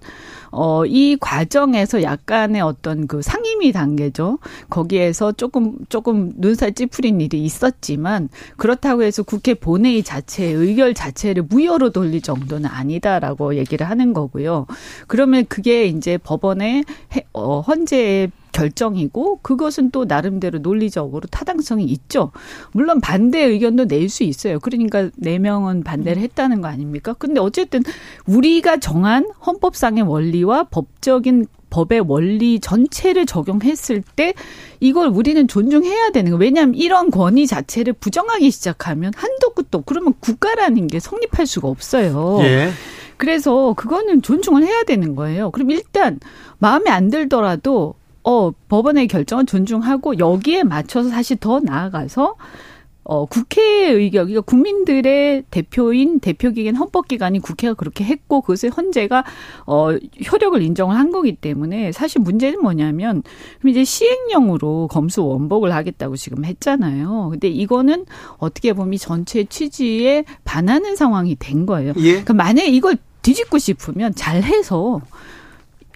어, 0.57 0.85
이 0.85 1.17
과정에서 1.19 2.01
약간의 2.01 2.61
어떤 2.61 3.07
그 3.07 3.21
상임위 3.21 3.73
단계죠. 3.73 4.39
거기에서 4.69 5.33
조금, 5.33 5.75
조금 5.89 6.31
눈살 6.37 6.73
찌푸린 6.73 7.19
일이 7.19 7.43
있었지만 7.43 8.29
그렇다고 8.55 9.03
해서 9.03 9.21
국회 9.21 9.53
본회의 9.53 10.01
자체의 10.01 10.53
의결 10.53 10.93
자체를 10.93 11.43
무효로 11.43 11.89
돌릴 11.89 12.21
정도는 12.21 12.69
아니다라고 12.69 13.55
얘기를 13.55 13.89
하는 13.89 14.13
거고요. 14.13 14.65
그러면 15.07 15.45
그게 15.49 15.87
이제 15.87 16.17
법원의 16.17 16.85
어, 17.33 17.59
헌재의 17.59 18.31
결정이고 18.55 19.39
그것은 19.41 19.91
또 19.91 20.05
나름대로 20.05 20.59
논리적으로 20.59 21.27
타당성이 21.29 21.83
있죠. 21.85 22.31
물론 22.71 23.01
반대 23.01 23.41
의견도 23.43 23.85
낼 23.85 24.05
수 24.05 24.23
있어요. 24.23 24.59
그러니까 24.59 25.09
네 25.15 25.39
명은 25.39 25.83
반대를 25.83 26.21
했다는 26.21 26.61
거 26.61 26.67
아닙니까? 26.67 27.13
근데 27.17 27.39
어쨌든 27.39 27.81
우리가 28.27 28.77
정한 28.77 29.27
헌법상의 29.45 30.03
원리와 30.03 30.65
법적인 30.65 31.47
법의 31.71 32.05
원리 32.07 32.59
전체를 32.59 33.25
적용했을 33.25 34.03
때 34.15 34.33
이걸 34.79 35.09
우리는 35.09 35.47
존중해야 35.47 36.11
되는 36.11 36.31
거예요. 36.31 36.39
왜냐하면 36.39 36.75
이런 36.75 37.09
권위 37.11 37.47
자체를 37.47 37.93
부정하기 37.93 38.49
시작하면 38.51 39.11
한도 39.15 39.49
끝도 39.49 39.81
그러면 39.81 40.13
국가라는 40.19 40.87
게 40.87 40.99
성립할 40.99 41.47
수가 41.47 41.67
없어요. 41.67 42.39
예. 42.43 42.69
그래서 43.17 43.73
그거는 43.73 44.21
존중을 44.21 44.63
해야 44.63 44.83
되는 44.83 45.15
거예요. 45.15 45.49
그럼 45.51 45.71
일단 45.71 46.19
마음에 46.59 46.91
안 46.91 47.09
들더라도 47.09 47.95
어, 48.25 48.51
법원의 48.69 49.07
결정을 49.07 49.45
존중하고 49.45 50.17
여기에 50.17 50.63
맞춰서 50.63 51.09
사실 51.09 51.37
더 51.37 51.59
나아가서 51.59 52.35
어, 53.07 53.25
국회의 53.25 53.93
의견, 53.93 54.25
그러니까 54.25 54.41
국민들의 54.41 55.43
대표인 55.51 56.19
대표기관 56.19 56.75
헌법기관이 56.75 57.39
국회가 57.39 57.75
그렇게 57.75 58.03
했고 58.03 58.41
그것을 58.41 58.71
헌재가 58.71 59.23
어, 59.67 59.91
효력을 60.31 60.59
인정을 60.59 60.97
한 60.97 61.11
거기 61.11 61.35
때문에 61.35 61.91
사실 61.91 62.21
문제는 62.21 62.63
뭐냐면 62.63 63.21
그럼 63.59 63.69
이제 63.69 63.83
시행령으로 63.83 64.87
검수 64.87 65.23
원복을 65.23 65.71
하겠다고 65.71 66.15
지금 66.15 66.45
했잖아요. 66.45 67.27
근데 67.29 67.47
이거는 67.47 68.07
어떻게 68.37 68.73
보면 68.73 68.97
전체 68.97 69.43
취지에 69.43 70.25
반하는 70.43 70.95
상황이 70.95 71.35
된 71.37 71.67
거예요. 71.67 71.93
예. 71.97 72.09
그러니까 72.09 72.33
만약에 72.33 72.69
이걸 72.69 72.97
뒤집고 73.21 73.59
싶으면 73.59 74.15
잘해서 74.15 75.01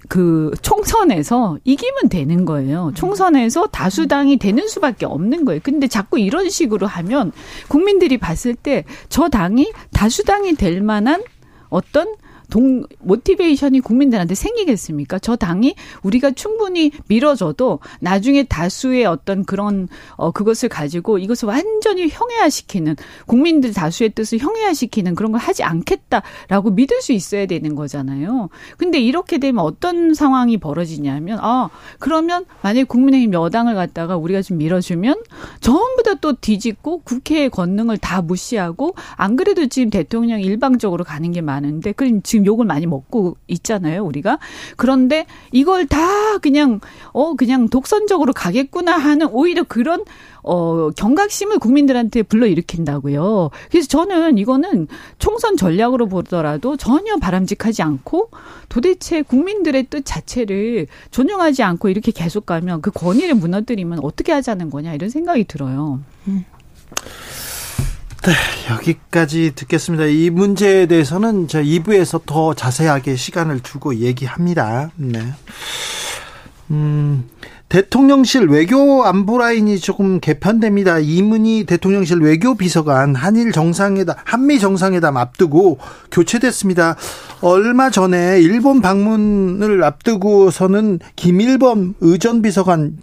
그 0.09 0.51
총선에서 0.61 1.59
이기면 1.63 2.09
되는 2.09 2.43
거예요. 2.43 2.91
총선에서 2.95 3.67
다수당이 3.67 4.37
되는 4.37 4.67
수밖에 4.67 5.05
없는 5.05 5.45
거예요. 5.45 5.61
근데 5.63 5.87
자꾸 5.87 6.19
이런 6.19 6.49
식으로 6.49 6.87
하면 6.87 7.31
국민들이 7.69 8.17
봤을 8.17 8.55
때 8.55 8.83
저 9.07 9.29
당이 9.29 9.71
다수당이 9.93 10.55
될 10.55 10.81
만한 10.81 11.21
어떤 11.69 12.15
동 12.49 12.83
모티베이션이 12.99 13.79
국민들한테 13.79 14.35
생기겠습니까? 14.35 15.19
저 15.19 15.35
당이 15.35 15.75
우리가 16.03 16.31
충분히 16.31 16.91
밀어줘도 17.07 17.79
나중에 17.99 18.43
다수의 18.43 19.05
어떤 19.05 19.43
그런 19.43 19.87
어 20.15 20.31
그것을 20.31 20.69
가지고 20.69 21.17
이것을 21.17 21.47
완전히 21.47 22.07
형해화시키는 22.09 22.95
국민들 23.25 23.73
다수의 23.73 24.11
뜻을 24.11 24.39
형해화시키는 24.39 25.15
그런 25.15 25.31
걸 25.31 25.41
하지 25.41 25.63
않겠다라고 25.63 26.71
믿을 26.71 27.01
수 27.01 27.13
있어야 27.13 27.45
되는 27.45 27.75
거잖아요. 27.75 28.49
근데 28.77 28.99
이렇게 28.99 29.37
되면 29.37 29.63
어떤 29.63 30.13
상황이 30.13 30.57
벌어지냐면 30.57 31.39
아 31.41 31.69
그러면 31.97 32.45
만약에 32.61 32.83
국민의힘 32.83 33.33
여당을 33.33 33.75
갖다가 33.75 34.17
우리가 34.17 34.41
좀 34.41 34.57
밀어주면 34.57 35.15
전부 35.59 36.03
다 36.03 36.19
또 36.21 36.33
뒤집고 36.33 36.99
국회의 36.99 37.49
권능을 37.49 37.97
다 37.97 38.21
무시하고 38.21 38.95
안 39.15 39.35
그래도 39.35 39.67
지금 39.67 39.89
대통령 39.89 40.41
일방적으로 40.41 41.03
가는 41.03 41.31
게 41.31 41.41
많은데 41.41 41.91
그럼 41.91 42.21
지금 42.23 42.38
지금 42.39 42.45
욕을 42.45 42.65
많이 42.65 42.85
먹고 42.85 43.37
있잖아요, 43.47 44.03
우리가. 44.05 44.39
그런데 44.77 45.25
이걸 45.51 45.85
다 45.85 46.37
그냥 46.39 46.79
어 47.11 47.35
그냥 47.35 47.67
독선적으로 47.67 48.33
가겠구나 48.33 48.97
하는 48.97 49.27
오히려 49.31 49.63
그런 49.63 50.03
어 50.41 50.89
경각심을 50.91 51.59
국민들한테 51.59 52.23
불러일으킨다고요. 52.23 53.49
그래서 53.69 53.87
저는 53.87 54.37
이거는 54.37 54.87
총선 55.17 55.57
전략으로 55.57 56.07
보더라도 56.07 56.77
전혀 56.77 57.17
바람직하지 57.17 57.81
않고 57.83 58.29
도대체 58.69 59.21
국민들의 59.21 59.87
뜻 59.89 60.05
자체를 60.05 60.87
존중하지 61.11 61.63
않고 61.63 61.89
이렇게 61.89 62.11
계속 62.11 62.45
가면 62.45 62.81
그 62.81 62.91
권위를 62.91 63.35
무너뜨리면 63.35 63.99
어떻게 64.01 64.31
하자는 64.31 64.69
거냐 64.69 64.93
이런 64.93 65.09
생각이 65.09 65.43
들어요. 65.43 65.99
음. 66.27 66.45
네, 68.23 68.33
여기까지 68.73 69.53
듣겠습니다. 69.55 70.05
이 70.05 70.29
문제에 70.29 70.87
대해서는 70.87 71.47
저 71.47 71.61
2부에서 71.61 72.21
더 72.25 72.53
자세하게 72.53 73.15
시간을 73.15 73.61
두고 73.61 73.95
얘기합니다. 73.95 74.91
네. 74.97 75.21
음, 76.71 77.29
대통령실 77.69 78.47
외교 78.47 79.05
안보 79.05 79.37
라인이 79.37 79.79
조금 79.79 80.19
개편됩니다. 80.19 80.99
이문희 80.99 81.63
대통령실 81.65 82.19
외교 82.19 82.55
비서관 82.55 83.15
한일 83.15 83.53
정상회담, 83.53 84.17
한미 84.25 84.59
정상회담 84.59 85.15
앞두고 85.15 85.77
교체됐습니다. 86.11 86.97
얼마 87.39 87.89
전에 87.89 88.41
일본 88.41 88.81
방문을 88.81 89.81
앞두고서는 89.83 90.99
김일범 91.15 91.95
의전 92.01 92.41
비서관 92.41 92.97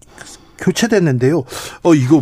교체됐는데요. 0.59 1.45
어, 1.83 1.95
이거 1.95 2.21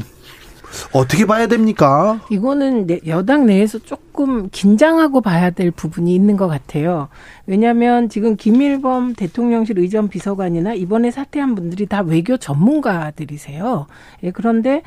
어떻게 0.92 1.26
봐야 1.26 1.46
됩니까? 1.46 2.20
이거는 2.30 2.88
여당 3.06 3.46
내에서 3.46 3.78
조금 3.78 4.48
긴장하고 4.50 5.20
봐야 5.20 5.50
될 5.50 5.70
부분이 5.70 6.14
있는 6.14 6.36
것 6.36 6.46
같아요. 6.46 7.08
왜냐하면 7.46 8.08
지금 8.08 8.36
김일범 8.36 9.14
대통령실 9.14 9.78
의전 9.78 10.08
비서관이나 10.08 10.74
이번에 10.74 11.10
사퇴한 11.10 11.54
분들이 11.54 11.86
다 11.86 12.00
외교 12.00 12.36
전문가들이세요. 12.36 13.86
예, 14.22 14.30
그런데 14.30 14.82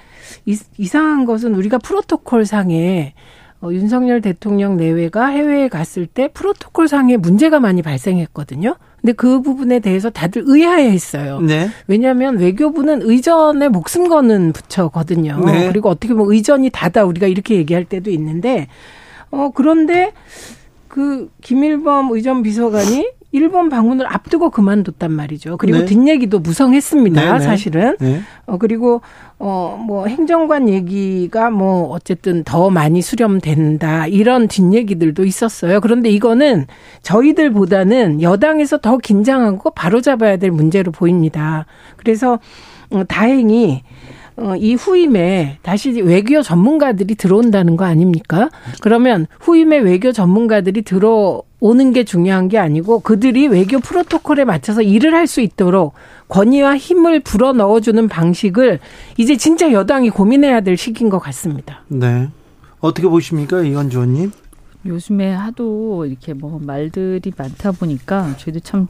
이, 0.45 0.57
이상한 0.77 1.25
것은 1.25 1.55
우리가 1.55 1.77
프로토콜 1.77 2.45
상에 2.45 3.13
어, 3.61 3.69
윤석열 3.71 4.21
대통령 4.21 4.77
내외가 4.77 5.27
해외에 5.27 5.67
갔을 5.67 6.05
때 6.05 6.27
프로토콜 6.27 6.87
상에 6.87 7.17
문제가 7.17 7.59
많이 7.59 7.81
발생했거든요. 7.81 8.75
근데 9.01 9.13
그 9.13 9.41
부분에 9.41 9.79
대해서 9.79 10.09
다들 10.09 10.43
의아해 10.45 10.91
했어요. 10.91 11.39
네. 11.41 11.69
왜냐하면 11.87 12.37
외교부는 12.37 13.01
의전에 13.03 13.69
목숨 13.69 14.09
거는 14.09 14.53
부처거든요. 14.53 15.43
네. 15.45 15.67
그리고 15.67 15.89
어떻게 15.89 16.13
보면 16.13 16.31
의전이 16.31 16.69
다다 16.71 17.05
우리가 17.05 17.27
이렇게 17.27 17.55
얘기할 17.55 17.85
때도 17.85 18.11
있는데, 18.11 18.67
어, 19.31 19.51
그런데 19.53 20.11
그 20.87 21.29
김일범 21.41 22.11
의전 22.11 22.43
비서관이 22.43 23.07
일본 23.31 23.67
방문을 23.69 24.05
앞두고 24.07 24.51
그만뒀단 24.51 25.11
말이죠. 25.11 25.57
그리고 25.57 25.79
네. 25.79 25.85
뒷얘기도 25.85 26.39
무성했습니다. 26.39 27.21
네, 27.21 27.31
네. 27.33 27.39
사실은. 27.39 27.97
네. 27.99 28.21
어 28.45 28.57
그리고 28.57 29.01
어뭐 29.37 30.07
행정관 30.07 30.69
얘기가 30.69 31.49
뭐 31.49 31.89
어쨌든 31.89 32.43
더 32.45 32.69
많이 32.69 33.01
수렴된다 33.01 34.07
이런 34.07 34.47
뒷얘기들도 34.47 35.25
있었어요. 35.25 35.81
그런데 35.81 36.09
이거는 36.09 36.67
저희들보다는 37.01 38.21
여당에서 38.21 38.77
더 38.77 38.97
긴장하고 38.97 39.71
바로잡아야 39.71 40.37
될 40.37 40.51
문제로 40.51 40.91
보입니다. 40.93 41.65
그래서 41.97 42.39
어, 42.89 43.03
다행히 43.03 43.83
어, 44.37 44.55
이 44.55 44.75
후임에 44.75 45.57
다시 45.63 45.99
외교 45.99 46.41
전문가들이 46.41 47.15
들어온다는 47.15 47.75
거 47.75 47.85
아닙니까? 47.85 48.49
그러면 48.81 49.25
후임에 49.39 49.79
외교 49.79 50.11
전문가들이 50.11 50.83
들어 50.83 51.41
오는 51.59 51.91
게 51.91 52.03
중요한 52.03 52.47
게 52.49 52.57
아니고 52.59 52.99
그들이 52.99 53.47
외교 53.47 53.79
프로토콜에 53.79 54.45
맞춰서 54.45 54.81
일을 54.81 55.13
할 55.13 55.27
수 55.27 55.41
있도록 55.41 55.93
권위와 56.29 56.77
힘을 56.77 57.19
불어 57.19 57.51
넣어주는 57.53 58.07
방식을 58.07 58.79
이제 59.17 59.35
진짜 59.37 59.71
여당이 59.71 60.09
고민해야 60.11 60.61
될 60.61 60.77
시기인 60.77 61.09
것 61.09 61.19
같습니다. 61.19 61.83
네. 61.87 62.29
어떻게 62.79 63.07
보십니까, 63.07 63.61
이현주 63.61 63.97
의원님? 63.97 64.31
요즘에 64.85 65.33
하도 65.33 66.05
이렇게 66.05 66.33
뭐 66.33 66.59
말들이 66.63 67.31
많다 67.35 67.71
보니까 67.71 68.37
저희도 68.37 68.59
참 68.61 68.87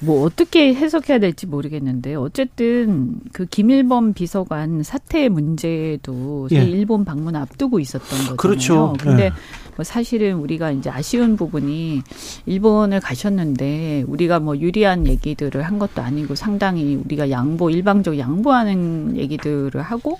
뭐 0.00 0.22
어떻게 0.24 0.74
해석해야 0.74 1.18
될지 1.18 1.46
모르겠는데 1.46 2.14
어쨌든 2.14 3.14
그 3.32 3.46
김일범 3.46 4.12
비서관 4.12 4.82
사태 4.84 5.28
문제도 5.28 6.48
예. 6.52 6.62
일본 6.62 7.04
방문 7.04 7.34
앞두고 7.34 7.80
있었던 7.80 8.08
거잖아요. 8.08 8.36
그렇죠. 8.36 8.94
근데 9.00 9.24
예. 9.24 9.30
뭐 9.78 9.84
사실은 9.84 10.34
우리가 10.34 10.72
이제 10.72 10.90
아쉬운 10.90 11.36
부분이 11.36 12.02
일본을 12.46 12.98
가셨는데 12.98 14.06
우리가 14.08 14.40
뭐 14.40 14.58
유리한 14.58 15.06
얘기들을 15.06 15.62
한 15.62 15.78
것도 15.78 16.02
아니고 16.02 16.34
상당히 16.34 16.96
우리가 16.96 17.30
양보 17.30 17.70
일방적 17.70 18.18
양보하는 18.18 19.16
얘기들을 19.16 19.80
하고 19.80 20.18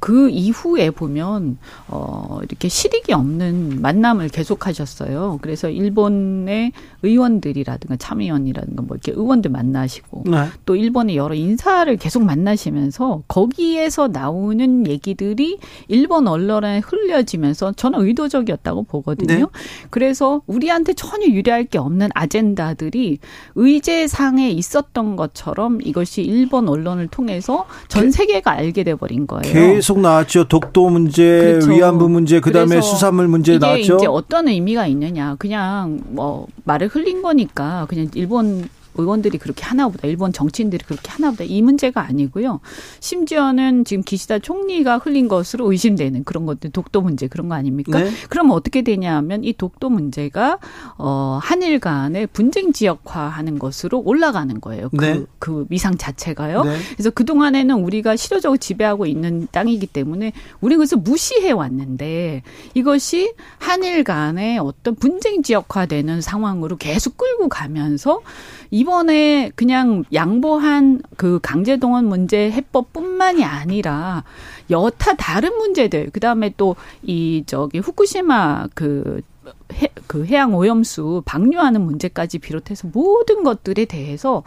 그 0.00 0.30
이후에 0.30 0.90
보면 0.90 1.58
어 1.88 2.38
이렇게 2.42 2.68
실익이 2.68 3.12
없는 3.12 3.82
만남을 3.82 4.30
계속하셨어요. 4.30 5.38
그래서 5.42 5.68
일본의 5.68 6.72
의원들이라든가 7.02 7.96
참의원이라든가 7.96 8.82
뭐 8.82 8.96
이렇게 8.96 9.12
의원들 9.12 9.50
만나시고 9.50 10.24
네. 10.26 10.46
또 10.64 10.74
일본의 10.74 11.16
여러 11.16 11.34
인사를 11.34 11.94
계속 11.98 12.24
만나시면서 12.24 13.22
거기에서 13.28 14.08
나오는 14.08 14.86
얘기들이 14.86 15.58
일본 15.88 16.28
언론에 16.28 16.78
흘려지면서 16.78 17.72
저는 17.72 18.00
의도적이었다고 18.00 18.84
보거든요. 18.84 19.34
네. 19.38 19.46
그래서 19.90 20.40
우리한테 20.46 20.94
전혀 20.94 21.26
유리할 21.26 21.64
게 21.64 21.76
없는 21.76 22.08
아젠다들이 22.14 23.18
의제상에 23.54 24.50
있었던 24.50 25.16
것처럼 25.16 25.80
이것이 25.82 26.22
일본 26.22 26.68
언론을 26.70 27.08
통해서 27.08 27.66
전 27.88 28.10
세계가 28.10 28.50
알게 28.50 28.84
돼 28.84 28.94
버린 28.94 29.26
거예요. 29.26 29.52
계속 29.90 30.00
나왔죠. 30.00 30.44
독도 30.44 30.88
문제, 30.88 31.58
그렇죠. 31.58 31.72
위안부 31.72 32.08
문제, 32.08 32.38
그다음에 32.38 32.80
수산물 32.80 33.26
문제 33.26 33.54
이게 33.54 33.66
나왔죠. 33.66 33.96
이제 33.96 34.06
어떤 34.06 34.46
의미가 34.46 34.86
있느냐. 34.86 35.34
그냥 35.36 36.00
뭐 36.10 36.46
말을 36.62 36.86
흘린 36.86 37.22
거니까 37.22 37.86
그냥 37.88 38.08
일본 38.14 38.68
의원들이 38.94 39.38
그렇게 39.38 39.64
하나보다 39.64 40.08
일본 40.08 40.32
정치인들이 40.32 40.84
그렇게 40.84 41.10
하나보다 41.10 41.44
이 41.44 41.62
문제가 41.62 42.02
아니고요. 42.02 42.60
심지어는 43.00 43.84
지금 43.84 44.02
기시다 44.02 44.38
총리가 44.38 44.98
흘린 44.98 45.28
것으로 45.28 45.70
의심되는 45.70 46.24
그런 46.24 46.46
것들 46.46 46.70
독도 46.70 47.00
문제 47.00 47.26
그런 47.26 47.48
거 47.48 47.54
아닙니까? 47.54 47.98
네. 47.98 48.10
그럼 48.28 48.50
어떻게 48.50 48.82
되냐면 48.82 49.44
이 49.44 49.52
독도 49.52 49.90
문제가 49.90 50.58
어 50.98 51.38
한일 51.42 51.78
간의 51.78 52.26
분쟁 52.28 52.72
지역화하는 52.72 53.58
것으로 53.58 54.02
올라가는 54.04 54.60
거예요. 54.60 54.88
그, 54.90 55.04
네. 55.04 55.24
그 55.38 55.66
위상 55.70 55.96
자체가요. 55.96 56.64
네. 56.64 56.76
그래서 56.94 57.10
그 57.10 57.24
동안에는 57.24 57.74
우리가 57.76 58.16
실효적으로 58.16 58.56
지배하고 58.58 59.06
있는 59.06 59.48
땅이기 59.52 59.86
때문에 59.86 60.32
우리 60.60 60.76
그래서 60.76 60.96
무시해 60.96 61.50
왔는데 61.50 62.42
이것이 62.74 63.32
한일 63.58 64.04
간의 64.04 64.58
어떤 64.58 64.94
분쟁 64.94 65.42
지역화되는 65.42 66.20
상황으로 66.20 66.76
계속 66.76 67.16
끌고 67.16 67.48
가면서 67.48 68.20
이 68.70 68.79
번에 68.84 69.50
그냥 69.54 70.04
양보한 70.12 71.02
그 71.16 71.38
강제동원 71.42 72.06
문제 72.06 72.50
해법뿐만이 72.50 73.44
아니라 73.44 74.24
여타 74.70 75.14
다른 75.14 75.56
문제들 75.56 76.10
그다음에 76.10 76.52
또 76.56 76.76
이 77.02 77.44
저기 77.46 77.78
후쿠시마 77.78 78.68
그 78.74 79.22
해, 79.74 79.88
그 80.06 80.24
해양 80.26 80.54
오염수 80.54 81.22
방류하는 81.24 81.82
문제까지 81.82 82.38
비롯해서 82.38 82.88
모든 82.92 83.44
것들에 83.44 83.84
대해서 83.84 84.42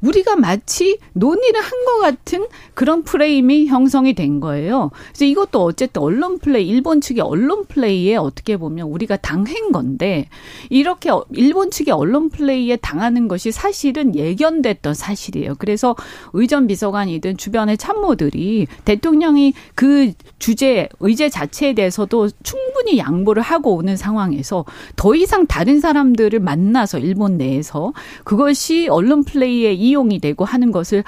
우리가 0.00 0.36
마치 0.36 0.98
논의를 1.14 1.60
한 1.60 1.78
것 1.88 2.00
같은 2.00 2.46
그런 2.74 3.02
프레임이 3.02 3.66
형성이 3.66 4.14
된 4.14 4.40
거예요. 4.40 4.90
그래서 5.08 5.24
이것도 5.24 5.62
어쨌든 5.64 6.02
언론 6.02 6.38
플레이, 6.38 6.68
일본 6.68 7.00
측의 7.00 7.22
언론 7.22 7.64
플레이에 7.64 8.16
어떻게 8.16 8.56
보면 8.56 8.88
우리가 8.88 9.16
당한 9.16 9.72
건데 9.72 10.28
이렇게 10.68 11.10
일본 11.32 11.70
측의 11.70 11.94
언론 11.94 12.28
플레이에 12.28 12.76
당하는 12.76 13.26
것이 13.26 13.52
사실은 13.52 14.14
예견됐던 14.14 14.94
사실이에요. 14.94 15.54
그래서 15.58 15.96
의전 16.34 16.66
비서관이든 16.66 17.38
주변의 17.38 17.78
참모들이 17.78 18.66
대통령이 18.84 19.54
그 19.74 20.12
주제, 20.38 20.88
의제 21.00 21.30
자체에 21.30 21.72
대해서도 21.74 22.28
충분히 22.42 22.98
양보를 22.98 23.42
하고 23.42 23.74
오는 23.74 23.96
상황에서 23.96 24.64
더 24.96 25.14
이상 25.14 25.46
다른 25.46 25.80
사람들을 25.80 26.38
만나서 26.40 26.98
일본 26.98 27.38
내에서 27.38 27.92
그것이 28.24 28.88
언론 28.88 29.24
플레이에 29.24 29.72
이용이 29.72 30.18
되고 30.20 30.44
하는 30.44 30.72
것을 30.72 31.04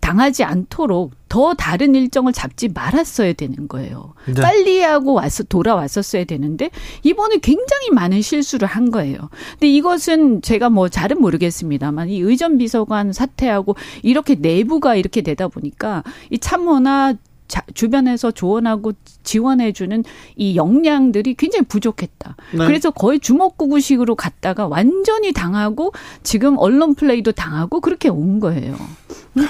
당하지 0.00 0.44
않도록 0.44 1.12
더 1.28 1.54
다른 1.54 1.94
일정을 1.94 2.32
잡지 2.32 2.68
말았어야 2.68 3.34
되는 3.34 3.68
거예요. 3.68 4.14
네. 4.26 4.40
빨리 4.40 4.80
하고 4.80 5.12
와서 5.14 5.42
돌아왔었어야 5.42 6.24
되는데 6.24 6.70
이번에 7.02 7.38
굉장히 7.38 7.90
많은 7.92 8.22
실수를 8.22 8.66
한 8.66 8.90
거예요. 8.90 9.18
근데 9.52 9.68
이것은 9.68 10.40
제가 10.40 10.70
뭐 10.70 10.88
잘은 10.88 11.20
모르겠습니다만 11.20 12.08
이 12.08 12.20
의전 12.20 12.56
비서관 12.58 13.12
사태하고 13.12 13.76
이렇게 14.02 14.36
내부가 14.36 14.94
이렇게 14.94 15.20
되다 15.20 15.48
보니까 15.48 16.02
이 16.30 16.38
참모나 16.38 17.14
자, 17.48 17.62
주변에서 17.72 18.30
조언하고 18.30 18.92
지원해주는 19.22 20.04
이 20.36 20.54
역량들이 20.54 21.34
굉장히 21.34 21.64
부족했다. 21.64 22.36
네. 22.52 22.66
그래서 22.66 22.90
거의 22.90 23.18
주먹구구식으로 23.18 24.14
갔다가 24.14 24.66
완전히 24.66 25.32
당하고 25.32 25.92
지금 26.22 26.58
언론 26.58 26.94
플레이도 26.94 27.32
당하고 27.32 27.80
그렇게 27.80 28.10
온 28.10 28.38
거예요. 28.38 28.76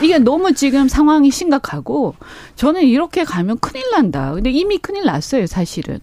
이게 0.03 0.19
너무 0.19 0.55
지금 0.55 0.89
상황이 0.89 1.31
심각하고 1.31 2.15
저는 2.55 2.83
이렇게 2.83 3.25
가면 3.25 3.59
큰일 3.59 3.85
난다. 3.91 4.33
근데 4.33 4.51
이미 4.51 4.79
큰일 4.79 5.05
났어요, 5.05 5.47
사실은. 5.47 5.99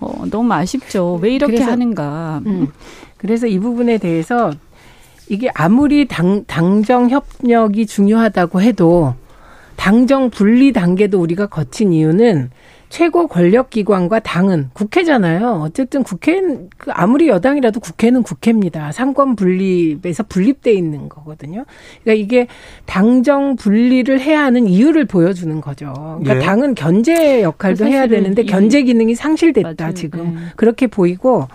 어, 0.00 0.24
너무 0.30 0.52
아쉽죠. 0.52 1.18
왜 1.22 1.32
이렇게 1.34 1.54
그래서, 1.54 1.70
하는가. 1.70 2.42
음. 2.46 2.68
그래서 3.16 3.46
이 3.46 3.58
부분에 3.58 3.98
대해서 3.98 4.52
이게 5.28 5.50
아무리 5.54 6.06
당, 6.08 6.44
당정 6.46 7.10
협력이 7.10 7.86
중요하다고 7.86 8.62
해도 8.62 9.14
당정 9.78 10.28
분리 10.28 10.72
단계도 10.72 11.20
우리가 11.20 11.46
거친 11.46 11.92
이유는 11.92 12.50
최고 12.88 13.28
권력 13.28 13.70
기관과 13.70 14.18
당은 14.18 14.70
국회잖아요. 14.72 15.60
어쨌든 15.62 16.02
국회는 16.02 16.70
그 16.76 16.90
아무리 16.90 17.28
여당이라도 17.28 17.78
국회는 17.78 18.22
국회입니다. 18.22 18.90
상권 18.92 19.36
분립에서 19.36 20.24
분립돼 20.24 20.72
있는 20.72 21.08
거거든요. 21.08 21.64
그러니까 22.02 22.24
이게 22.24 22.48
당정 22.86 23.54
분리를 23.56 24.18
해야 24.20 24.42
하는 24.42 24.66
이유를 24.66 25.04
보여주는 25.04 25.60
거죠. 25.60 25.92
그러니까 25.94 26.34
네. 26.34 26.40
당은 26.40 26.74
견제 26.74 27.42
역할도 27.42 27.86
해야 27.86 28.08
되는데 28.08 28.42
견제 28.44 28.82
기능이 28.82 29.14
상실됐다 29.14 29.74
맞아요. 29.78 29.94
지금 29.94 30.34
네. 30.34 30.40
그렇게 30.56 30.88
보이고 30.88 31.46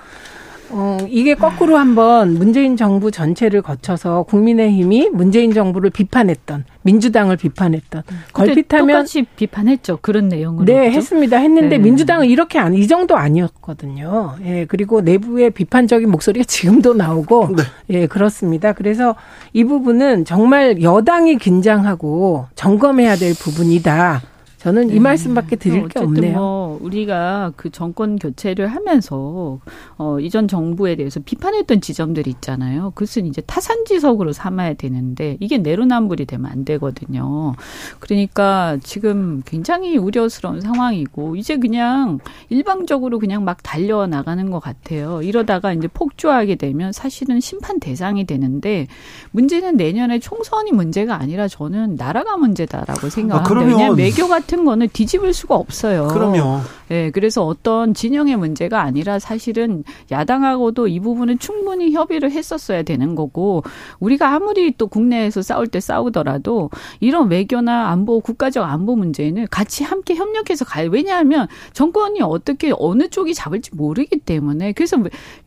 어, 0.69 0.97
이게 1.09 1.35
거꾸로 1.35 1.77
한번 1.77 2.33
문재인 2.33 2.75
정부 2.77 3.11
전체를 3.11 3.61
거쳐서 3.61 4.23
국민의힘이 4.23 5.09
문재인 5.09 5.53
정부를 5.53 5.89
비판했던 5.89 6.65
민주당을 6.81 7.37
비판했던 7.37 8.03
걸핏하면 8.33 8.87
똑같이 8.87 9.23
비판했죠 9.35 9.99
그런 10.01 10.27
내용으로 10.29 10.65
네 10.65 10.73
그렇죠? 10.73 10.97
했습니다 10.97 11.37
했는데 11.37 11.77
네. 11.77 11.77
민주당은 11.77 12.27
이렇게 12.27 12.59
안 12.59 12.73
이 12.73 12.87
정도 12.87 13.15
아니었거든요 13.15 14.35
예 14.45 14.65
그리고 14.65 15.01
내부의 15.01 15.51
비판적인 15.51 16.09
목소리가 16.09 16.43
지금도 16.47 16.93
나오고 16.95 17.49
네. 17.55 17.63
예 17.89 18.07
그렇습니다 18.07 18.73
그래서 18.73 19.15
이 19.53 19.63
부분은 19.63 20.25
정말 20.25 20.81
여당이 20.81 21.37
긴장하고 21.37 22.47
점검해야 22.55 23.15
될 23.15 23.33
부분이다 23.35 24.21
저는 24.63 24.91
이 24.91 24.93
네. 24.93 24.99
말씀밖에 25.01 25.57
드릴 25.57 25.89
게 25.89 25.99
없네요. 25.99 26.37
뭐 26.37 26.79
우리가 26.81 27.51
그 27.57 27.69
정권 27.69 28.17
교체를 28.17 28.67
하면서 28.67 29.59
어 29.97 30.19
이전 30.21 30.47
정부에 30.47 30.95
대해서 30.95 31.19
비판했던 31.19 31.81
지점들이 31.81 32.29
있잖아요. 32.31 32.91
그것은 32.95 33.25
이제 33.25 33.41
타산지석으로 33.41 34.31
삼아야 34.31 34.75
되는데 34.75 35.35
이게 35.41 35.57
내로남불이 35.57 36.25
되면 36.27 36.49
안 36.49 36.63
되거든요. 36.63 37.55
그러니까 37.99 38.77
지금 38.81 39.41
굉장히 39.45 39.97
우려스러운 39.97 40.61
상황이고 40.61 41.35
이제 41.35 41.57
그냥 41.57 42.19
일방적으로 42.47 43.19
그냥 43.19 43.43
막 43.43 43.61
달려 43.63 44.07
나가는 44.07 44.49
것 44.49 44.61
같아요. 44.61 45.21
이러다가 45.23 45.73
이제 45.73 45.89
폭주하게 45.89 46.55
되면 46.55 46.93
사실은 46.93 47.41
심판 47.41 47.81
대상이 47.81 48.25
되는데 48.25 48.87
문제는 49.31 49.75
내년에 49.75 50.19
총선이 50.19 50.71
문제가 50.71 51.15
아니라 51.15 51.49
저는 51.49 51.97
나라가 51.97 52.37
문제다라고 52.37 53.09
생각합니다. 53.09 53.61
아, 53.61 53.67
왜냐하면 53.67 53.97
외교 53.97 54.29
같은 54.29 54.52
같은 54.53 54.65
거는 54.65 54.89
뒤집을 54.93 55.33
수가 55.33 55.55
없어요. 55.55 56.07
그럼요. 56.09 56.61
예, 56.91 57.09
그래서 57.11 57.43
어떤 57.43 57.93
진영의 57.95 58.37
문제가 58.37 58.81
아니라 58.81 59.17
사실은 59.17 59.83
야당하고도 60.11 60.87
이 60.87 60.99
부분은 60.99 61.39
충분히 61.39 61.91
협의를 61.91 62.31
했었어야 62.31 62.83
되는 62.83 63.15
거고 63.15 63.63
우리가 63.99 64.33
아무리 64.35 64.71
또 64.77 64.87
국내에서 64.87 65.41
싸울 65.41 65.67
때 65.67 65.79
싸우더라도 65.79 66.69
이런 66.99 67.29
외교나 67.29 67.89
안보 67.89 68.19
국가적 68.19 68.63
안보 68.63 68.95
문제는 68.95 69.47
같이 69.49 69.83
함께 69.83 70.13
협력해서 70.13 70.65
가요. 70.65 70.89
왜냐하면 70.91 71.47
정권이 71.73 72.21
어떻게 72.21 72.71
어느 72.77 73.09
쪽이 73.09 73.33
잡을지 73.33 73.71
모르기 73.73 74.19
때문에 74.19 74.73
그래서 74.73 74.97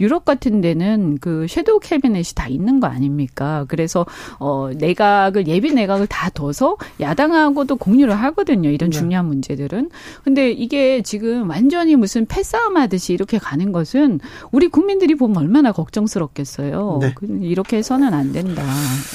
유럽 0.00 0.24
같은 0.24 0.60
데는 0.60 1.18
그 1.20 1.46
섀도우 1.48 1.78
캐비넷이 1.80 2.34
다 2.34 2.48
있는 2.48 2.80
거 2.80 2.88
아닙니까? 2.88 3.66
그래서 3.68 4.04
어 4.40 4.70
내각을 4.74 5.46
예비 5.46 5.72
내각을 5.72 6.08
다 6.08 6.28
둬서 6.30 6.76
야당하고도 7.00 7.76
공유를 7.76 8.14
하거든요. 8.14 8.70
이런 8.70 8.90
네. 8.90 8.95
중요한 8.98 9.26
문제들은. 9.26 9.90
근데 10.24 10.50
이게 10.50 11.02
지금 11.02 11.48
완전히 11.48 11.96
무슨 11.96 12.26
패싸움 12.26 12.76
하듯이 12.76 13.12
이렇게 13.12 13.38
가는 13.38 13.72
것은 13.72 14.20
우리 14.52 14.68
국민들이 14.68 15.14
보면 15.14 15.36
얼마나 15.36 15.72
걱정스럽겠어요. 15.72 16.98
네. 17.00 17.14
이렇게 17.42 17.78
해서는 17.78 18.14
안 18.14 18.32
된다. 18.32 18.62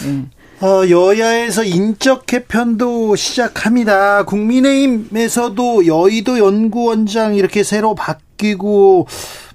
네. 0.06 0.26
어, 0.62 0.88
여야에서 0.88 1.64
인적 1.64 2.28
개편도 2.28 3.16
시작합니다. 3.16 4.26
국민의힘에서도 4.26 5.88
여의도 5.88 6.38
연구원장 6.38 7.36
이렇게 7.36 7.64
새로 7.64 7.96
바뀌고 7.96 9.08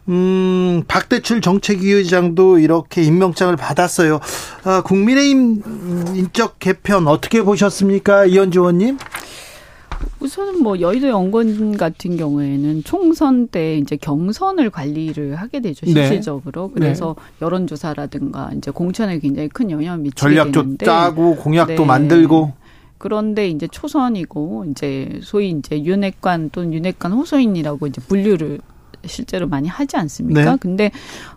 음, 0.08 0.84
박대출 0.86 1.40
정책위 1.40 1.90
의장도 1.90 2.58
이렇게 2.58 3.02
임명장을 3.02 3.54
받았어요. 3.56 4.20
아, 4.64 4.82
국민의힘 4.82 5.62
인적 6.14 6.58
개편 6.58 7.08
어떻게 7.08 7.42
보셨습니까? 7.42 8.26
이현주 8.26 8.60
의원님? 8.60 8.98
우선은 10.20 10.62
뭐 10.62 10.80
여의도 10.80 11.08
연구원 11.08 11.76
같은 11.76 12.16
경우에는 12.16 12.84
총선 12.84 13.48
때 13.48 13.76
이제 13.78 13.96
경선을 13.96 14.70
관리를 14.70 15.36
하게 15.36 15.60
되죠 15.60 15.86
네. 15.86 15.92
실질적으로 15.92 16.72
네. 16.74 16.80
그래서 16.80 17.14
네. 17.18 17.44
여론조사라든가 17.46 18.50
이제 18.56 18.70
공천에 18.70 19.18
굉장히 19.18 19.48
큰 19.48 19.70
영향을 19.70 20.00
미치게 20.00 20.20
전략도 20.20 20.62
되는데 20.62 20.86
짜고 20.86 21.36
공약도 21.36 21.74
네. 21.74 21.84
만들고 21.84 22.52
그런데 22.98 23.48
이제 23.48 23.66
초선이고 23.66 24.66
이제 24.70 25.20
소위 25.22 25.50
이제 25.50 25.82
윤핵관 25.82 26.50
또는 26.50 26.72
윤핵관 26.72 27.12
호소인이라고 27.12 27.86
이제 27.86 28.00
분류를 28.00 28.60
실제로 29.06 29.46
많이 29.48 29.68
하지 29.68 29.96
않습니까? 29.96 30.52
네. 30.52 30.56
근데 30.60 30.90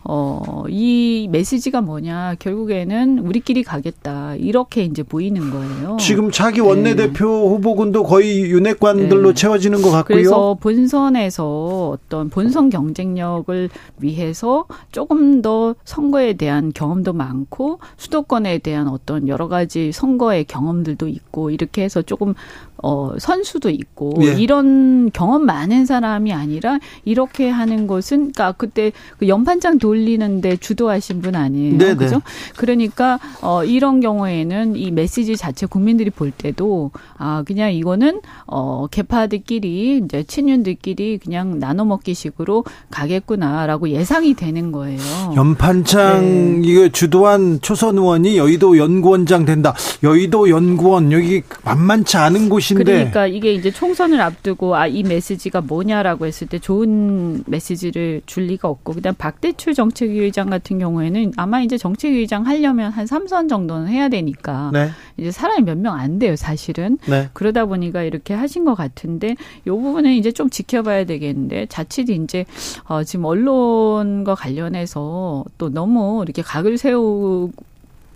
어, 0.04 0.64
이 0.70 1.28
메시지가 1.32 1.82
뭐냐? 1.82 2.36
결국에는 2.40 3.20
우리끼리 3.20 3.64
가겠다. 3.64 4.36
이렇게 4.36 4.84
이제 4.84 5.04
보이는 5.04 5.50
거예요. 5.52 5.98
지금 6.00 6.32
자기 6.32 6.60
원내대표 6.60 7.26
네. 7.26 7.50
후보군도 7.50 8.04
거의 8.04 8.42
윤핵관들로 8.42 9.30
네. 9.30 9.34
채워지는 9.34 9.82
것 9.82 9.92
같고요. 9.92 10.16
그래서 10.16 10.58
본선에서 10.60 11.90
어떤 11.90 12.30
본선 12.30 12.70
경쟁력을 12.70 13.70
위해서 14.00 14.66
조금 14.92 15.42
더 15.42 15.76
선거에 15.86 16.34
대한 16.34 16.72
경험도 16.74 17.14
많고 17.14 17.80
수도권에 17.98 18.60
대한 18.60 18.88
어떤 18.88 19.28
여러 19.28 19.48
가지 19.48 19.92
선거의 19.92 20.46
경험들도 20.46 21.08
있고 21.08 21.50
이렇게 21.50 21.84
해서 21.84 22.02
조금 22.02 22.34
어, 22.82 23.14
선수도 23.20 23.70
있고 23.70 24.14
예. 24.22 24.34
이런 24.42 25.12
경험 25.12 25.46
많은 25.46 25.86
사람이 25.86 26.32
아니라 26.34 26.80
이렇게 27.04 27.50
하는 27.60 27.88
것은 27.88 28.32
그러니까 28.32 28.52
그때 28.54 28.92
그 29.18 29.28
연판장 29.28 29.78
돌리는데 29.80 30.58
주도하신 30.58 31.22
분 31.22 31.36
아니에요. 31.36 31.78
네네. 31.78 31.96
그죠? 31.96 32.22
그러니까 32.56 33.20
어, 33.42 33.64
이런 33.64 34.00
경우에는 34.00 34.76
이 34.76 34.92
메시지 34.92 35.36
자체 35.36 35.66
국민들이 35.66 36.10
볼 36.10 36.32
때도 36.32 36.92
아 37.18 37.44
그냥 37.46 37.74
이거는 37.74 38.22
어, 38.48 38.88
개파들끼리 38.90 40.02
이제 40.06 40.24
친윤들끼리 40.24 41.18
그냥 41.18 41.60
나눠 41.60 41.86
먹기식으로 41.86 42.64
가겠구나라고 42.90 43.90
예상이 43.90 44.34
되는 44.36 44.72
거예요. 44.72 45.00
연판장 45.36 46.22
네. 46.22 46.62
이거 46.64 46.90
주도한 46.90 47.60
초선 47.62 47.98
의원이 47.98 48.38
여의도 48.38 48.78
연구원장 48.78 49.46
된다. 49.46 49.74
여의도 50.04 50.50
연구원 50.50 51.12
여기 51.12 51.42
만만치 51.66 52.18
않은 52.18 52.48
곳이 52.50 52.70
것인데. 52.74 52.84
그러니까 52.84 53.28
이게 53.28 53.54
이제 53.54 53.72
총선을 53.72 54.22
앞두고 54.22 54.76
아 54.76 54.90
이 54.90 55.04
메시지가 55.04 55.62
뭐냐라고 55.62 56.26
했을 56.26 56.48
때 56.48 56.60
좋은 56.60 57.44
메시지를 57.50 58.22
줄 58.26 58.44
리가 58.46 58.68
없고 58.70 58.94
그다음 58.94 59.16
박대출 59.16 59.74
정책위 59.74 60.20
의장 60.20 60.50
같은 60.50 60.80
경우에는 60.80 61.34
아마 61.38 61.62
이제 61.62 61.78
정책위 61.78 62.18
의장 62.20 62.46
하려면 62.46 62.92
한 62.92 63.06
3선 63.06 63.50
정도는 63.50 63.88
해야 63.90 64.08
되니까 64.10 64.70
네. 64.74 64.90
이제 65.18 65.32
사람이 65.32 65.64
몇 65.64 65.78
명 65.78 65.96
안 66.00 66.20
돼요, 66.20 66.36
사실은. 66.36 66.98
네. 67.08 67.30
그러다 67.34 67.66
보니까 67.66 68.04
이렇게 68.04 68.34
하신 68.34 68.66
것 68.66 68.76
같은데 68.76 69.36
요 69.68 69.78
부분은 69.78 70.14
이제 70.14 70.32
좀 70.32 70.50
지켜봐야 70.50 71.06
되겠는데 71.06 71.66
자칫 71.68 72.10
이제 72.10 72.46
어 72.86 73.04
지금 73.04 73.26
언론과 73.26 74.36
관련해서 74.36 75.46
또 75.58 75.70
너무 75.70 76.22
이렇게 76.24 76.42
각을 76.42 76.78
세우고 76.78 77.52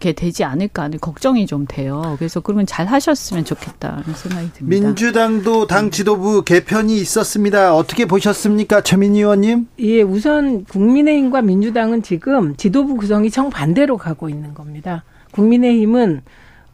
게 0.04 0.12
되지 0.12 0.44
않을까 0.44 0.84
하는 0.84 1.00
걱정이 1.00 1.46
좀 1.48 1.66
돼요. 1.66 2.16
그래서 2.20 2.42
그러면 2.42 2.66
잘 2.66 2.86
하셨으면 2.88 3.46
좋겠다는 3.46 4.04
생각이 4.14 4.52
듭니다. 4.52 4.86
민주당도 4.86 5.66
당 5.66 5.92
지도부 5.92 6.44
개편이 6.44 6.98
있었습니다. 6.98 7.74
어떻게 7.74 8.06
보셨습니까? 8.06 8.82
최민희 8.82 9.20
의원님? 9.20 9.68
예, 9.80 10.02
우선 10.02 10.66
국민의힘과 10.66 11.42
민주당은 11.42 12.04
지금 12.04 12.58
지도부 12.58 12.98
구성이 12.98 13.30
정반대로 13.30 13.96
가고 13.98 14.28
있는 14.28 14.54
겁니다. 14.54 15.06
국민의힘은 15.32 16.22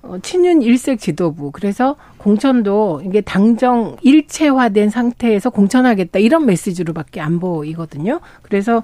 어, 0.02 0.18
친윤 0.24 0.64
일색 0.64 1.00
지도부. 1.00 1.52
그래서 1.52 1.98
공천도 2.18 3.04
이게 3.06 3.22
당정 3.22 3.96
일체화된 4.02 4.90
상태에서 4.90 5.52
공천하겠다. 5.52 6.18
이런 6.18 6.48
메시지로밖에 6.48 7.22
안 7.22 7.40
보이거든요. 7.40 8.22
그래서 8.42 8.82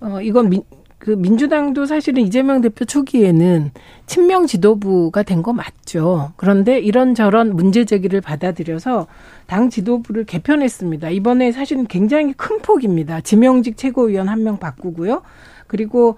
어, 0.00 0.20
이건 0.20 0.48
민, 0.48 0.62
그 0.98 1.10
민주당도 1.10 1.86
사실은 1.86 2.22
이재명 2.22 2.60
대표 2.62 2.84
초기에는 2.84 3.70
친명 4.06 4.46
지도부가 4.46 5.22
된 5.22 5.42
거 5.42 5.52
맞죠. 5.52 6.32
그런데 6.36 6.78
이런저런 6.80 7.54
문제 7.54 7.84
제기를 7.84 8.20
받아들여서 8.22 9.06
당 9.46 9.68
지도부를 9.70 10.24
개편했습니다. 10.24 11.10
이번에 11.10 11.52
사실은 11.52 11.86
굉장히 11.86 12.32
큰 12.32 12.58
폭입니다. 12.60 13.20
지명직 13.20 13.76
최고위원 13.76 14.28
한 14.28 14.42
명 14.42 14.58
바꾸고요. 14.58 15.22
그리고 15.66 16.16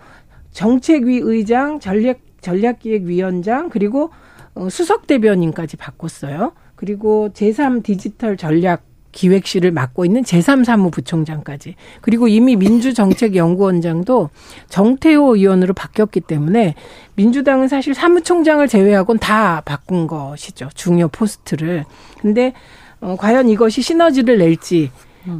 정책위 0.52 1.18
의장, 1.22 1.80
전략 1.80 2.20
전략기획위원장 2.40 3.68
그리고 3.70 4.10
어, 4.54 4.68
수석 4.70 5.06
대변인까지 5.06 5.76
바꿨어요. 5.76 6.52
그리고 6.76 7.30
제3 7.34 7.82
디지털 7.82 8.36
전략 8.36 8.82
기획실을 9.18 9.72
맡고 9.72 10.04
있는 10.04 10.22
제3사무부총장까지. 10.22 11.74
그리고 12.00 12.28
이미 12.28 12.54
민주정책연구원장도 12.54 14.30
정태호 14.68 15.34
의원으로 15.34 15.74
바뀌었기 15.74 16.20
때문에 16.20 16.76
민주당은 17.16 17.66
사실 17.66 17.94
사무총장을 17.94 18.66
제외하고는 18.68 19.18
다 19.18 19.60
바꾼 19.64 20.06
것이죠. 20.06 20.68
중요 20.74 21.08
포스트를. 21.08 21.84
근데 22.20 22.52
어, 23.00 23.16
과연 23.18 23.48
이것이 23.48 23.82
시너지를 23.82 24.38
낼지 24.38 24.92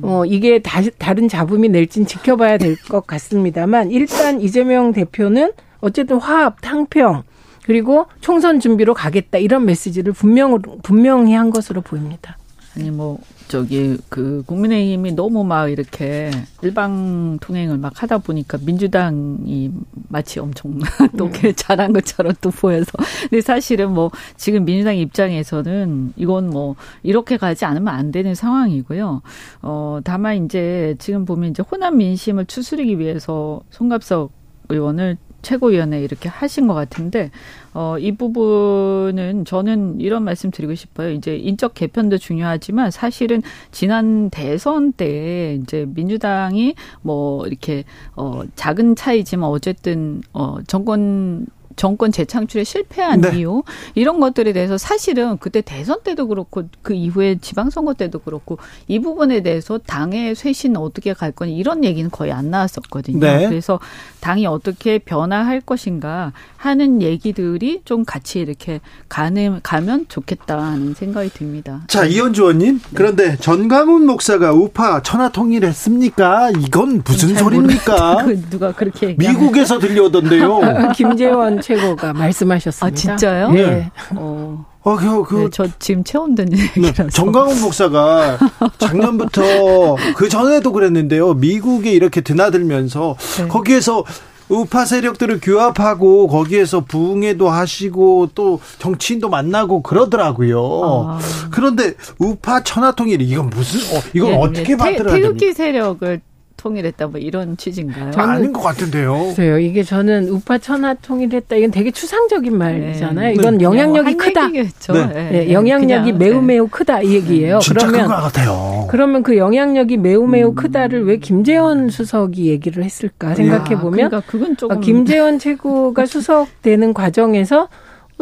어, 0.02 0.24
이게 0.26 0.58
다, 0.58 0.80
다른 0.98 1.28
잡음이 1.28 1.68
낼진 1.68 2.04
지켜봐야 2.04 2.58
될 2.58 2.74
것 2.90 3.06
같습니다만 3.06 3.92
일단 3.92 4.40
이재명 4.40 4.92
대표는 4.92 5.52
어쨌든 5.80 6.18
화합, 6.18 6.60
탕평 6.60 7.22
그리고 7.64 8.06
총선 8.20 8.58
준비로 8.58 8.92
가겠다 8.94 9.38
이런 9.38 9.64
메시지를 9.66 10.12
분명 10.14 10.60
분명히 10.82 11.32
한 11.34 11.50
것으로 11.50 11.80
보입니다. 11.80 12.36
아니 12.76 12.90
뭐 12.90 13.18
저기 13.48 13.96
그 14.08 14.42
국민의힘이 14.46 15.12
너무 15.12 15.42
막 15.42 15.68
이렇게 15.68 16.30
일방 16.62 17.38
통행을 17.40 17.78
막 17.78 18.02
하다 18.02 18.18
보니까 18.18 18.58
민주당이 18.64 19.72
마치 20.08 20.38
엄청 20.38 20.78
또 21.16 21.30
네. 21.30 21.52
잘한 21.52 21.92
것처럼 21.92 22.34
또 22.40 22.50
보여서 22.50 22.92
근데 23.22 23.40
사실은 23.40 23.92
뭐 23.92 24.10
지금 24.36 24.64
민주당 24.64 24.96
입장에서는 24.96 26.12
이건 26.16 26.50
뭐 26.50 26.76
이렇게 27.02 27.36
가지 27.36 27.64
않으면 27.64 27.88
안 27.88 28.12
되는 28.12 28.34
상황이고요. 28.34 29.22
어 29.62 30.00
다만 30.04 30.44
이제 30.44 30.94
지금 30.98 31.24
보면 31.24 31.50
이제 31.50 31.62
호남 31.62 31.96
민심을 31.96 32.46
추스르기 32.46 32.98
위해서 32.98 33.60
송갑석 33.70 34.30
의원을 34.68 35.16
최고위원회 35.42 36.02
이렇게 36.02 36.28
하신 36.28 36.66
것 36.66 36.74
같은데 36.74 37.30
어, 37.74 37.96
이 37.98 38.12
부분은 38.12 39.44
저는 39.44 40.00
이런 40.00 40.24
말씀 40.24 40.50
드리고 40.50 40.74
싶어요. 40.74 41.10
이제 41.10 41.36
인적 41.36 41.74
개편도 41.74 42.18
중요하지만 42.18 42.90
사실은 42.90 43.42
지난 43.70 44.30
대선 44.30 44.92
때 44.92 45.58
이제 45.62 45.86
민주당이 45.88 46.74
뭐 47.02 47.46
이렇게 47.46 47.84
어 48.16 48.42
작은 48.56 48.96
차이지만 48.96 49.48
어쨌든 49.48 50.22
어 50.32 50.56
정권 50.66 51.46
정권 51.78 52.12
재창출에 52.12 52.64
실패한 52.64 53.20
네. 53.22 53.38
이유 53.38 53.62
이런 53.94 54.20
것들에 54.20 54.52
대해서 54.52 54.76
사실은 54.76 55.38
그때 55.38 55.62
대선 55.62 56.02
때도 56.02 56.28
그렇고 56.28 56.64
그 56.82 56.92
이후에 56.92 57.38
지방선거 57.40 57.94
때도 57.94 58.18
그렇고 58.18 58.58
이 58.88 58.98
부분에 58.98 59.40
대해서 59.40 59.78
당의 59.78 60.34
쇄신 60.34 60.76
어떻게 60.76 61.14
갈 61.14 61.32
거니 61.32 61.56
이런 61.56 61.84
얘기는 61.84 62.10
거의 62.10 62.32
안 62.32 62.50
나왔었거든요. 62.50 63.20
네. 63.20 63.48
그래서 63.48 63.78
당이 64.20 64.46
어떻게 64.46 64.98
변화할 64.98 65.60
것인가 65.60 66.32
하는 66.56 67.00
얘기들이 67.02 67.82
좀 67.84 68.04
같이 68.04 68.40
이렇게 68.40 68.80
가는 69.08 69.60
가면 69.62 70.06
좋겠다 70.08 70.58
하는 70.58 70.94
생각이 70.94 71.30
듭니다. 71.30 71.82
자, 71.88 72.04
이현주 72.04 72.42
의원님. 72.42 72.80
그런데 72.94 73.36
전광훈 73.36 74.06
목사가 74.06 74.52
우파 74.52 75.02
천하 75.02 75.28
통일했습니까? 75.30 76.50
이건 76.58 77.02
무슨 77.04 77.34
잘 77.34 77.44
소리입니까? 77.44 78.24
그 78.24 78.40
누가 78.50 78.72
그렇게 78.72 79.14
얘기하면- 79.14 79.18
미국에서 79.40 79.78
들려오던데요. 79.78 80.60
김재원 80.96 81.60
최고가 81.60 82.12
말씀하셨습니다. 82.12 82.86
아 82.86 82.90
진짜요? 83.16 83.50
네. 83.52 83.90
어, 84.16 84.66
어, 84.82 84.96
그, 84.96 85.22
그, 85.24 85.34
네, 85.36 85.48
저 85.52 85.66
지금 85.78 86.02
듣는 86.34 86.50
네, 86.50 86.62
얘기라서. 86.76 87.10
정광훈 87.10 87.60
목사가 87.60 88.38
작년부터 88.78 89.42
그 90.16 90.28
전에도 90.28 90.72
그랬는데요. 90.72 91.34
미국에 91.34 91.90
이렇게 91.92 92.20
드나들면서 92.20 93.16
네. 93.38 93.48
거기에서 93.48 94.04
우파 94.48 94.86
세력들을 94.86 95.40
규합하고 95.42 96.26
거기에서 96.28 96.80
부흥회도 96.80 97.50
하시고 97.50 98.30
또 98.34 98.60
정치인도 98.78 99.28
만나고 99.28 99.82
그러더라고요. 99.82 100.58
아. 101.06 101.18
그런데 101.50 101.92
우파 102.18 102.62
천하통일 102.62 103.20
이건 103.20 103.50
무슨 103.50 103.80
어, 103.94 104.00
이건 104.14 104.30
예, 104.30 104.34
어떻게 104.36 104.60
예, 104.60 104.64
태- 104.68 104.76
받들어야 104.76 105.14
태극기 105.16 105.38
됩니까? 105.52 105.56
세력을 105.56 106.20
통일했다 106.62 107.06
뭐 107.06 107.18
이런 107.18 107.56
취지인가요? 107.56 108.10
저는- 108.10 108.18
아닌 108.28 108.52
것 108.52 108.60
같은데요. 108.60 109.12
글쎄요. 109.28 109.58
이게 109.58 109.82
저는 109.82 110.28
우파 110.28 110.58
천하 110.58 110.92
통일했다. 110.92 111.56
이건 111.56 111.70
되게 111.70 111.90
추상적인 111.90 112.58
말이잖아요. 112.58 113.28
네. 113.28 113.32
이건 113.34 113.62
영향력이 113.62 114.08
한 114.08 114.16
크다. 114.18 114.44
얘기겠죠. 114.46 114.92
네. 114.92 115.00
예, 115.00 115.06
네, 115.30 115.46
예, 115.48 115.52
영향력이 115.52 116.12
그냥, 116.12 116.18
매우 116.18 116.36
예. 116.36 116.40
매우 116.40 116.68
크다 116.68 117.00
이 117.02 117.14
얘기예요. 117.14 117.60
그러면 117.66 118.08
것 118.08 118.14
같아요. 118.16 118.86
그러면 118.90 119.22
그 119.22 119.38
영향력이 119.38 119.96
매우 119.96 120.26
매우 120.26 120.54
크다를 120.54 121.06
왜 121.06 121.16
김재원 121.18 121.88
수석이 121.88 122.46
얘기를 122.46 122.84
했을까 122.84 123.34
생각해 123.36 123.78
보면 123.80 124.10
그러니까 124.10 124.22
그건 124.26 124.56
조금 124.56 124.80
김재원 124.80 125.38
최고가 125.38 126.04
수석 126.06 126.48
되는 126.62 126.92
과정에서 126.92 127.68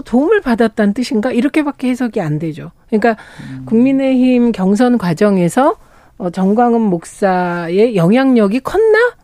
도움을 0.05 0.43
받았다는 0.43 0.93
뜻인가 0.93 1.33
이렇게밖에 1.33 1.89
해석이 1.89 2.21
안 2.21 2.39
되죠. 2.39 2.71
그러니까 2.91 3.17
국민의힘 3.65 4.53
경선 4.53 4.99
과정에서 4.99 5.77
어, 6.19 6.31
정광훈 6.31 6.81
목사의 6.81 7.97
영향력이 7.97 8.61
컸나? 8.61 9.17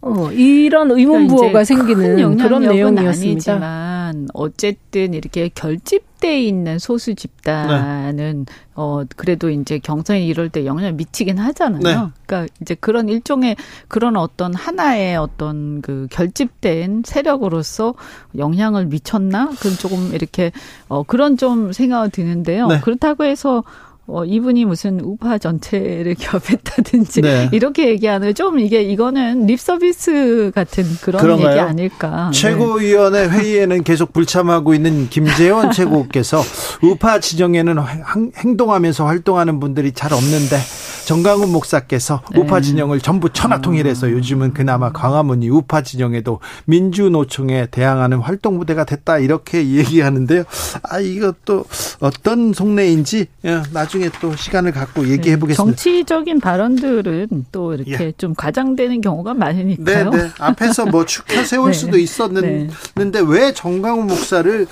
어, 0.00 0.30
이런 0.30 0.92
의문부호가 0.92 1.48
그러니까 1.48 1.58
큰 1.58 1.64
생기는 1.64 2.36
그런 2.36 2.62
내용이었습니다. 2.62 3.52
아니지만 3.52 4.28
어쨌든 4.32 5.12
이렇게 5.12 5.50
결집돼 5.52 6.40
있는 6.40 6.78
소수 6.78 7.16
집단은 7.16 8.44
네. 8.46 8.52
어 8.74 9.02
그래도 9.16 9.50
이제 9.50 9.80
경선이 9.80 10.24
이럴 10.24 10.50
때 10.50 10.64
영향을 10.64 10.92
미치긴 10.92 11.38
하잖아요. 11.38 11.82
네. 11.82 12.12
그러니까 12.26 12.54
이제 12.60 12.76
그런 12.76 13.08
일종의 13.08 13.56
그런 13.88 14.16
어떤 14.16 14.54
하나의 14.54 15.16
어떤 15.16 15.82
그 15.82 16.06
결집된 16.12 17.02
세력으로서 17.04 17.94
영향을 18.36 18.86
미쳤나? 18.86 19.50
그건 19.56 19.72
조금 19.72 20.14
이렇게 20.14 20.52
어 20.86 21.02
그런 21.02 21.36
좀 21.36 21.72
생각이 21.72 22.12
드는데요. 22.12 22.68
네. 22.68 22.80
그렇다고 22.80 23.24
해서 23.24 23.64
어, 24.10 24.24
이분이 24.24 24.64
무슨 24.64 25.00
우파 25.00 25.36
전체를 25.38 26.14
기업했다든지 26.18 27.20
네. 27.20 27.48
이렇게 27.52 27.88
얘기하는 27.88 28.34
좀 28.34 28.58
이게 28.58 28.82
이거는 28.82 29.44
립 29.46 29.60
서비스 29.60 30.50
같은 30.54 30.84
그런 31.02 31.20
그런가요? 31.22 31.50
얘기 31.50 31.60
아닐까. 31.60 32.30
네. 32.32 32.38
최고위원회 32.40 33.28
회의에는 33.28 33.84
계속 33.84 34.12
불참하고 34.14 34.72
있는 34.72 35.08
김재원 35.10 35.70
최고께서 35.72 36.42
우파 36.82 37.20
진영에는 37.20 37.76
행- 37.78 38.32
행동하면서 38.36 39.04
활동하는 39.06 39.60
분들이 39.60 39.92
잘 39.92 40.12
없는데 40.14 40.56
정강훈 41.06 41.50
목사께서 41.52 42.22
네. 42.32 42.40
우파 42.40 42.60
진영을 42.60 43.00
전부 43.00 43.30
천하 43.32 43.60
통일해서 43.60 44.10
요즘은 44.10 44.52
그나마 44.54 44.90
광화문이 44.92 45.48
우파 45.48 45.82
진영에도 45.82 46.40
민주노총에 46.66 47.68
대항하는 47.70 48.18
활동 48.18 48.58
무대가 48.58 48.84
됐다 48.84 49.18
이렇게 49.18 49.66
얘기하는데요. 49.68 50.44
아 50.82 50.98
이것도 50.98 51.64
어떤 52.00 52.52
속내인지 52.52 53.26
예, 53.44 53.62
나중에 53.98 54.10
또 54.20 54.34
시간을 54.34 54.72
갖고 54.72 55.08
얘기해 55.08 55.34
네. 55.34 55.40
보겠습니다. 55.40 55.76
정치적인 55.76 56.40
발언들은 56.40 57.46
또 57.52 57.74
이렇게 57.74 58.06
예. 58.06 58.12
좀 58.12 58.34
과장되는 58.34 59.00
경우가 59.00 59.32
네, 59.32 59.38
많으니까요. 59.38 60.10
네. 60.10 60.30
앞에서 60.38 60.86
뭐 60.86 61.04
축혀 61.06 61.44
세울 61.44 61.72
네. 61.72 61.78
수도 61.78 61.98
있었는데 61.98 63.20
왜 63.26 63.52
정강훈 63.52 64.06
목사를 64.06 64.66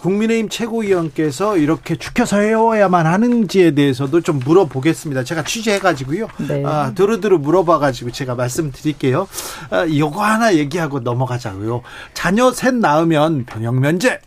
국민의힘 0.00 0.48
최고위원께서 0.48 1.56
이렇게 1.58 1.94
축혀 1.94 2.24
세워야만 2.24 3.06
하는지에 3.06 3.72
대해서도 3.72 4.22
좀 4.22 4.40
물어보겠습니다. 4.40 5.22
제가 5.22 5.44
취재해가지고요. 5.44 6.26
네. 6.48 6.64
아, 6.66 6.92
두루두루 6.94 7.38
물어봐가지고 7.38 8.10
제가 8.10 8.34
말씀드릴게요. 8.34 9.28
아, 9.70 9.84
이거 9.84 10.08
하나 10.08 10.54
얘기하고 10.56 11.00
넘어가자고요. 11.00 11.82
자녀 12.14 12.50
셋 12.50 12.74
낳으면 12.74 13.44
병역 13.44 13.78
면제. 13.78 14.18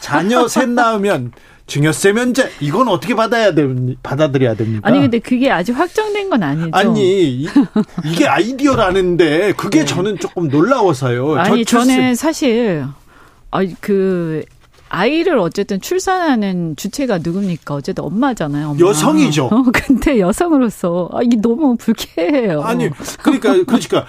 자녀 0.00 0.46
셋 0.46 0.68
낳으면 0.68 1.32
증여세 1.68 2.12
면제. 2.12 2.50
이건 2.60 2.88
어떻게 2.88 3.14
받아야 3.14 3.54
됩, 3.54 3.70
받아들여야 4.02 4.54
됩니까? 4.54 4.88
아니 4.88 5.00
근데 5.00 5.18
그게 5.18 5.50
아직 5.50 5.72
확정된 5.72 6.30
건 6.30 6.42
아니죠. 6.42 6.70
아니 6.72 7.42
이, 7.42 7.48
게 8.16 8.26
아이디어라는데 8.26 9.52
그게 9.52 9.84
저는 9.84 10.18
조금 10.18 10.48
놀라워서요. 10.48 11.34
네. 11.34 11.40
아니 11.40 11.64
저출생- 11.64 11.68
저는 11.86 12.14
사실 12.14 12.84
아니 13.50 13.74
그 13.80 14.44
아이를 14.88 15.38
어쨌든 15.38 15.78
출산하는 15.80 16.74
주체가 16.76 17.18
누굽니까? 17.18 17.74
어쨌든 17.74 18.04
엄마잖아요. 18.04 18.70
엄마. 18.70 18.80
여성이죠. 18.80 19.46
어, 19.52 19.62
근데 19.72 20.18
여성으로서 20.18 21.10
아, 21.12 21.20
이게 21.22 21.36
너무 21.36 21.76
불쾌해요. 21.76 22.62
아니 22.62 22.88
그러니까 23.22 23.52
그러니까 23.66 24.06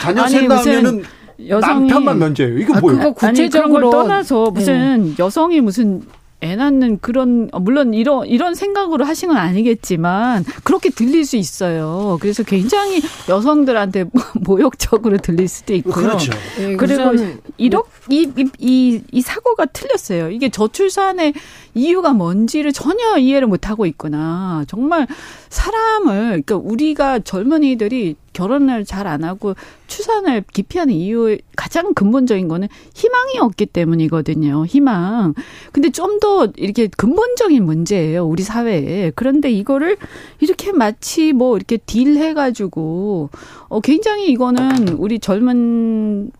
자녀 0.00 0.22
아니, 0.22 0.48
낳으면은 0.48 1.04
여성이 1.48 1.80
남편만 1.88 2.18
면제예요. 2.18 2.58
이거 2.58 2.76
아, 2.76 2.80
뭐예요? 2.80 3.12
그거 3.12 3.26
아니 3.26 3.36
구체적으로 3.36 3.90
떠나서 3.90 4.50
무슨 4.52 5.14
여성이 5.18 5.60
무슨 5.60 6.02
애 6.44 6.56
낳는 6.56 6.98
그런 7.00 7.48
어, 7.52 7.58
물론 7.58 7.94
이런 7.94 8.26
이런 8.26 8.54
생각으로 8.54 9.06
하신 9.06 9.30
건 9.30 9.38
아니겠지만 9.38 10.44
그렇게 10.62 10.90
들릴 10.90 11.24
수 11.24 11.36
있어요. 11.36 12.18
그래서 12.20 12.42
굉장히 12.42 13.00
여성들한테 13.30 14.04
모욕적으로 14.44 15.16
들릴 15.16 15.48
수도 15.48 15.72
있고요. 15.74 15.94
그렇죠. 15.94 16.32
예, 16.60 16.76
그리고 16.76 17.02
우선 17.10 17.40
이렇 17.56 17.84
이이 18.10 18.30
이, 18.58 19.02
이 19.10 19.20
사고가 19.22 19.64
틀렸어요. 19.64 20.30
이게 20.30 20.50
저출산의 20.50 21.32
이유가 21.72 22.12
뭔지를 22.12 22.72
전혀 22.72 23.16
이해를 23.16 23.48
못 23.48 23.70
하고 23.70 23.86
있구나. 23.86 24.64
정말 24.68 25.06
사람을 25.48 26.42
그러니까 26.44 26.56
우리가 26.56 27.20
젊은이들이 27.20 28.16
결혼을 28.34 28.84
잘 28.84 29.06
안 29.06 29.22
하고 29.24 29.54
출산을 29.86 30.44
기피하는 30.52 30.92
이유의 30.94 31.40
가장 31.56 31.94
근본적인 31.94 32.48
거는 32.48 32.68
희망이 32.94 33.38
없기 33.38 33.66
때문이거든요. 33.66 34.66
희망. 34.66 35.34
근데 35.72 35.90
좀 35.90 36.18
더 36.20 36.46
이렇게 36.56 36.86
근본적인 36.88 37.64
문제예요. 37.64 38.24
우리 38.26 38.42
사회에. 38.42 39.12
그런데 39.14 39.50
이거를 39.50 39.96
이렇게 40.40 40.72
마치 40.72 41.32
뭐 41.32 41.56
이렇게 41.56 41.76
딜 41.76 42.16
해 42.16 42.34
가지고 42.34 43.30
어 43.68 43.80
굉장히 43.80 44.28
이거는 44.30 44.88
우리 44.98 45.18
젊은 45.18 46.30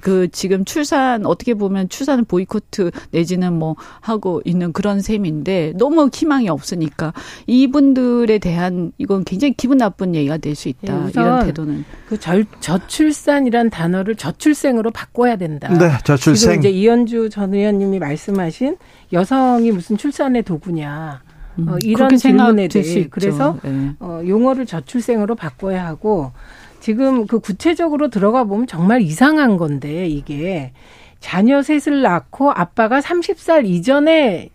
그 0.00 0.28
지금 0.30 0.64
출산 0.64 1.26
어떻게 1.26 1.54
보면 1.54 1.88
출산을 1.88 2.24
보이코트 2.24 2.90
내지는 3.10 3.54
뭐 3.54 3.74
하고 4.00 4.40
있는 4.44 4.72
그런 4.72 5.00
셈인데 5.00 5.74
너무 5.76 6.08
희망이 6.12 6.48
없으니까 6.48 7.12
이분들에 7.46 8.38
대한 8.38 8.92
이건 8.98 9.24
굉장히 9.24 9.54
기분 9.54 9.78
나쁜 9.78 10.14
얘기가 10.14 10.36
될 10.38 10.60
수 10.60 10.68
있다. 10.68 10.92
예, 10.94 11.06
우선 11.06 11.24
이런 11.24 11.46
태도는. 11.46 11.84
그 12.08 12.18
절, 12.20 12.44
저출산이란 12.60 13.70
단어를 13.70 14.14
저출생으로 14.16 14.90
바꿔야 14.90 15.36
된다. 15.36 15.68
네, 15.68 15.90
저출생. 16.04 16.34
지금 16.36 16.58
이제 16.58 16.68
이현주 16.68 17.30
전 17.30 17.54
의원님이 17.54 17.98
말씀하신 17.98 18.76
여성이 19.12 19.72
무슨 19.72 19.96
출산의 19.96 20.42
도구냐. 20.42 21.22
어, 21.66 21.76
이런 21.82 22.08
그렇게 22.08 22.16
질문에 22.16 22.68
대해. 22.68 23.06
그래서 23.10 23.58
예. 23.64 23.90
어, 24.00 24.22
용어를 24.26 24.66
저출생으로 24.66 25.34
바꿔야 25.34 25.86
하고 25.86 26.32
지금 26.80 27.26
그 27.26 27.38
구체적으로 27.38 28.08
들어가 28.08 28.44
보면 28.44 28.66
정말 28.66 29.02
이상한 29.02 29.56
건데 29.56 30.06
이게 30.06 30.72
자녀 31.20 31.62
셋을 31.62 32.00
낳고 32.02 32.50
아빠가 32.50 33.00
30살 33.00 33.66
이전에 33.66 34.48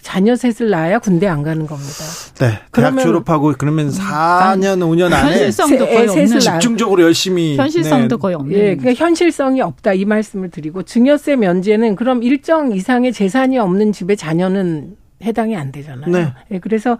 자녀 0.00 0.36
셋을 0.36 0.70
낳아야 0.70 0.98
군대 0.98 1.26
안 1.26 1.42
가는 1.42 1.66
겁니다. 1.66 1.90
네, 2.38 2.46
대학 2.46 2.70
그러면- 2.72 3.04
졸업하고 3.04 3.54
그러면 3.56 3.88
4년 3.90 4.80
5년 4.80 5.12
안에 5.12 5.30
현실성도 5.30 5.78
세- 5.86 5.94
거의 5.94 6.08
없는 6.08 6.26
낳- 6.26 6.38
집중적으로 6.40 7.02
열심히 7.02 7.56
현실성도 7.56 8.16
네, 8.16 8.20
거의 8.20 8.34
없는. 8.34 8.52
예, 8.58 8.76
그러니까 8.76 8.92
현실성이 8.94 9.60
없다 9.62 9.94
이 9.94 10.04
말씀을 10.04 10.50
드리고 10.50 10.82
증여세 10.82 11.36
면제는 11.36 11.96
그럼 11.96 12.22
일정 12.22 12.72
이상의 12.72 13.12
재산이 13.12 13.58
없는 13.58 13.92
집에 13.92 14.14
자녀는 14.14 14.96
해당이 15.22 15.56
안 15.56 15.72
되잖아요. 15.72 16.10
네. 16.10 16.32
예, 16.50 16.58
그래서 16.58 16.92
어, 16.92 16.98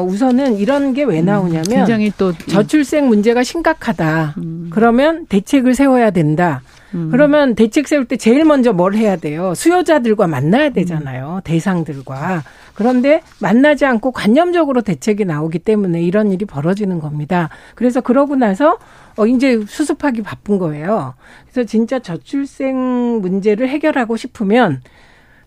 우선은 0.00 0.56
이런 0.56 0.94
게 0.94 1.02
왜 1.04 1.20
나오냐면 1.20 1.64
굉장히 1.64 2.12
또 2.16 2.32
저출생 2.32 3.08
문제가 3.08 3.42
심각하다. 3.42 4.34
음. 4.38 4.70
그러면 4.72 5.26
대책을 5.26 5.74
세워야 5.74 6.10
된다. 6.10 6.62
음. 6.94 7.08
그러면 7.10 7.54
대책 7.54 7.88
세울 7.88 8.04
때 8.06 8.16
제일 8.16 8.44
먼저 8.44 8.72
뭘 8.72 8.94
해야 8.94 9.16
돼요? 9.16 9.54
수요자들과 9.54 10.26
만나야 10.26 10.70
되잖아요. 10.70 11.36
음. 11.36 11.40
대상들과. 11.44 12.42
그런데 12.74 13.20
만나지 13.40 13.84
않고 13.84 14.12
관념적으로 14.12 14.80
대책이 14.80 15.24
나오기 15.24 15.58
때문에 15.58 16.02
이런 16.02 16.30
일이 16.32 16.44
벌어지는 16.44 17.00
겁니다. 17.00 17.48
그래서 17.74 18.00
그러고 18.00 18.36
나서 18.36 18.78
어 19.16 19.26
이제 19.26 19.60
수습하기 19.66 20.22
바쁜 20.22 20.58
거예요. 20.58 21.14
그래서 21.50 21.66
진짜 21.66 21.98
저출생 21.98 22.76
문제를 23.20 23.68
해결하고 23.68 24.16
싶으면 24.16 24.80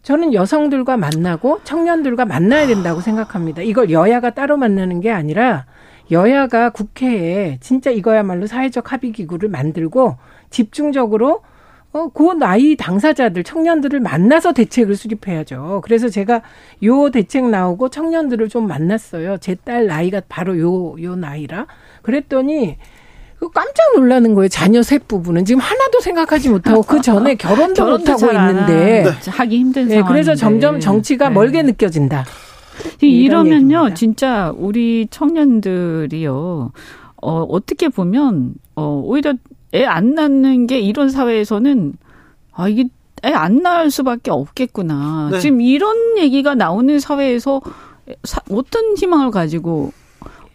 저는 0.06 0.36
여성들과 0.36 0.98
만나고 0.98 1.62
청년들과 1.64 2.26
만나야 2.26 2.68
된다고 2.68 3.02
생각합니다. 3.02 3.64
이걸 3.64 3.90
여야가 3.90 4.36
따로 4.36 4.56
만나는 4.56 5.02
게 5.02 5.10
아니라 5.10 5.66
여야가 6.12 6.70
국회에 6.70 7.58
진짜 7.60 7.90
이거야말로 7.90 8.46
사회적 8.46 8.92
합의 8.94 9.12
기구를 9.12 9.50
만들고 9.50 10.18
집중적으로 10.52 11.42
어, 11.92 12.10
그 12.10 12.34
나이 12.34 12.76
당사자들, 12.76 13.44
청년들을 13.44 14.00
만나서 14.02 14.52
대책을 14.54 14.96
수립해야죠. 14.96 15.82
그래서 15.84 16.10
제가 16.10 16.42
요 16.84 17.10
대책 17.10 17.50
나오고 17.50 17.90
청년들을 17.90 18.48
좀 18.50 18.68
만났어요. 18.68 19.38
제 19.40 19.56
딸 19.56 19.88
나이가 19.88 20.22
바로 20.30 20.60
요, 20.60 21.02
요 21.02 21.16
나이라. 21.16 21.66
그랬더니 22.04 22.78
그 22.78 22.86
깜짝 23.54 23.96
놀라는 23.96 24.34
거예요. 24.34 24.48
자녀 24.50 24.82
셋 24.82 25.08
부부는 25.08 25.46
지금 25.46 25.62
하나도 25.62 26.00
생각하지 26.00 26.50
못하고 26.50 26.82
그 26.82 27.02
전에 27.02 27.36
결혼도, 27.36 27.74
결혼도 27.74 28.12
못하고 28.14 28.34
있는데 28.34 29.04
네. 29.04 29.32
하기 29.32 29.58
힘든 29.60 29.88
네, 29.88 30.02
그래서 30.02 30.36
점점 30.36 30.80
정치가 30.80 31.30
네. 31.30 31.36
멀게 31.36 31.62
느껴진다. 31.64 32.26
이러면요, 33.02 33.94
진짜 33.94 34.52
우리 34.58 35.08
청년들이요, 35.10 36.72
어, 37.22 37.42
어떻게 37.44 37.90
보면, 37.90 38.56
어, 38.76 39.02
오히려 39.06 39.34
애 39.74 39.86
안 39.86 40.16
낳는 40.16 40.68
게 40.68 40.80
이런 40.80 41.10
사회에서는, 41.10 41.94
아, 42.54 42.68
이게 42.68 42.86
애 43.24 43.32
안 43.32 43.62
낳을 43.62 43.92
수밖에 43.92 44.32
없겠구나. 44.32 45.30
네. 45.32 45.40
지금 45.40 45.62
이런 45.62 46.18
얘기가 46.18 46.54
나오는 46.56 47.00
사회에서 47.00 47.62
사, 48.24 48.42
어떤 48.52 48.96
희망을 48.98 49.32
가지고 49.32 49.92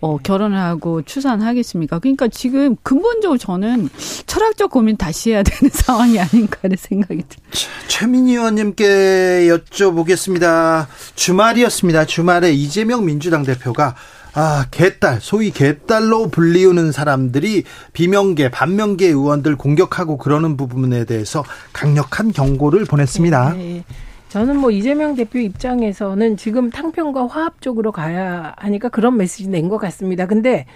어, 0.01 0.17
결혼을 0.19 0.59
하고 0.59 1.03
출산하겠습니까? 1.03 1.99
그러니까 1.99 2.29
지금 2.29 2.77
근본적으로 2.83 3.39
저는 3.39 3.89
철학적 4.27 4.71
고민 4.71 4.97
다시 4.97 5.31
해야 5.31 5.43
되는 5.43 5.71
상황이 5.73 6.19
아닌가 6.19 6.59
하는 6.63 6.77
생각이 6.79 7.23
듭니다. 7.29 7.51
최민희 7.89 8.33
의원님께 8.33 9.49
여쭤보겠습니다. 9.49 10.87
주말이었습니다. 11.15 12.07
주말에 12.07 12.53
이재명 12.53 13.05
민주당 13.05 13.43
대표가 13.43 13.95
아, 14.33 14.67
개딸, 14.71 15.19
소위 15.21 15.51
개딸로 15.51 16.29
불리우는 16.29 16.93
사람들이 16.93 17.65
비명계, 17.93 18.51
반명계 18.51 19.07
의원들 19.09 19.57
공격하고 19.57 20.19
그러는 20.19 20.57
부분에 20.57 21.05
대해서 21.05 21.45
강력한 21.73 22.33
경고를 22.33 22.85
보냈습니다. 22.85 23.55
네, 23.55 23.59
네. 23.59 23.85
저는 24.31 24.59
뭐 24.59 24.71
이재명 24.71 25.17
대표 25.17 25.41
입장에서는 25.41 26.37
지금 26.37 26.71
탕평과 26.71 27.27
화합 27.27 27.61
쪽으로 27.61 27.91
가야 27.91 28.55
하니까 28.59 28.89
그런 28.89 29.17
메시지 29.17 29.49
낸 29.49 29.69
것 29.69 29.77
같습니다. 29.79 30.27
근데 30.27 30.67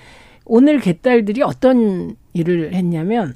오늘 0.45 0.81
개딸들이 0.81 1.43
어떤 1.43 2.17
일을 2.33 2.75
했냐면 2.75 3.35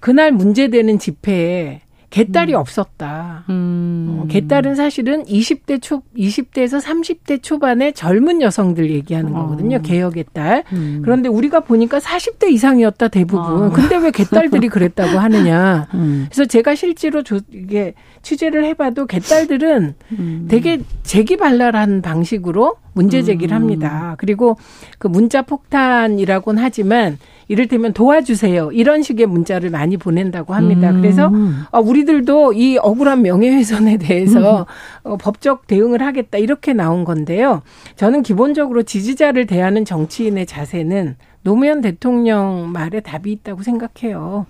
그날 0.00 0.32
문제되는 0.32 0.98
집회에 0.98 1.81
개딸이 2.12 2.52
음. 2.52 2.58
없었다. 2.58 3.44
음. 3.48 4.18
어, 4.20 4.26
개딸은 4.28 4.74
사실은 4.74 5.24
20대 5.24 5.80
초 5.80 6.02
20대에서 6.14 6.78
30대 6.78 7.42
초반의 7.42 7.94
젊은 7.94 8.42
여성들 8.42 8.90
얘기하는 8.90 9.32
거거든요. 9.32 9.78
어. 9.78 9.80
개혁의 9.80 10.26
딸. 10.34 10.62
음. 10.72 11.00
그런데 11.02 11.30
우리가 11.30 11.60
보니까 11.60 11.98
40대 11.98 12.50
이상이었다 12.50 13.08
대부분. 13.08 13.40
어. 13.40 13.70
근데 13.70 13.96
왜 13.96 14.10
개딸들이 14.10 14.68
그랬다고 14.68 15.18
하느냐. 15.18 15.88
음. 15.94 16.26
그래서 16.28 16.44
제가 16.44 16.74
실제로 16.74 17.22
조, 17.22 17.40
이게 17.50 17.94
취재를 18.20 18.64
해봐도 18.66 19.06
개딸들은 19.06 19.94
음. 20.18 20.46
되게 20.50 20.82
재기발랄한 21.04 22.02
방식으로 22.02 22.76
문제 22.92 23.22
제기를 23.22 23.56
음. 23.56 23.62
합니다. 23.62 24.16
그리고 24.18 24.58
그 24.98 25.06
문자 25.08 25.40
폭탄이라고는 25.40 26.62
하지만 26.62 27.18
이를테면 27.48 27.92
도와주세요. 27.92 28.72
이런 28.72 29.02
식의 29.02 29.26
문자를 29.26 29.70
많이 29.70 29.96
보낸다고 29.96 30.54
합니다. 30.54 30.90
음. 30.90 31.00
그래서 31.00 31.32
어, 31.70 31.80
우리들도 31.80 32.52
이 32.54 32.78
억울한 32.78 33.22
명예훼손에 33.22 33.98
대해서 33.98 34.66
음. 35.06 35.18
법적 35.18 35.66
대응을 35.66 36.02
하겠다. 36.02 36.38
이렇게 36.38 36.72
나온 36.72 37.04
건데요. 37.04 37.62
저는 37.96 38.22
기본적으로 38.22 38.82
지지자를 38.82 39.46
대하는 39.46 39.84
정치인의 39.84 40.46
자세는 40.46 41.16
노무현 41.42 41.80
대통령 41.80 42.70
말에 42.72 43.00
답이 43.00 43.30
있다고 43.32 43.62
생각해요. 43.62 44.46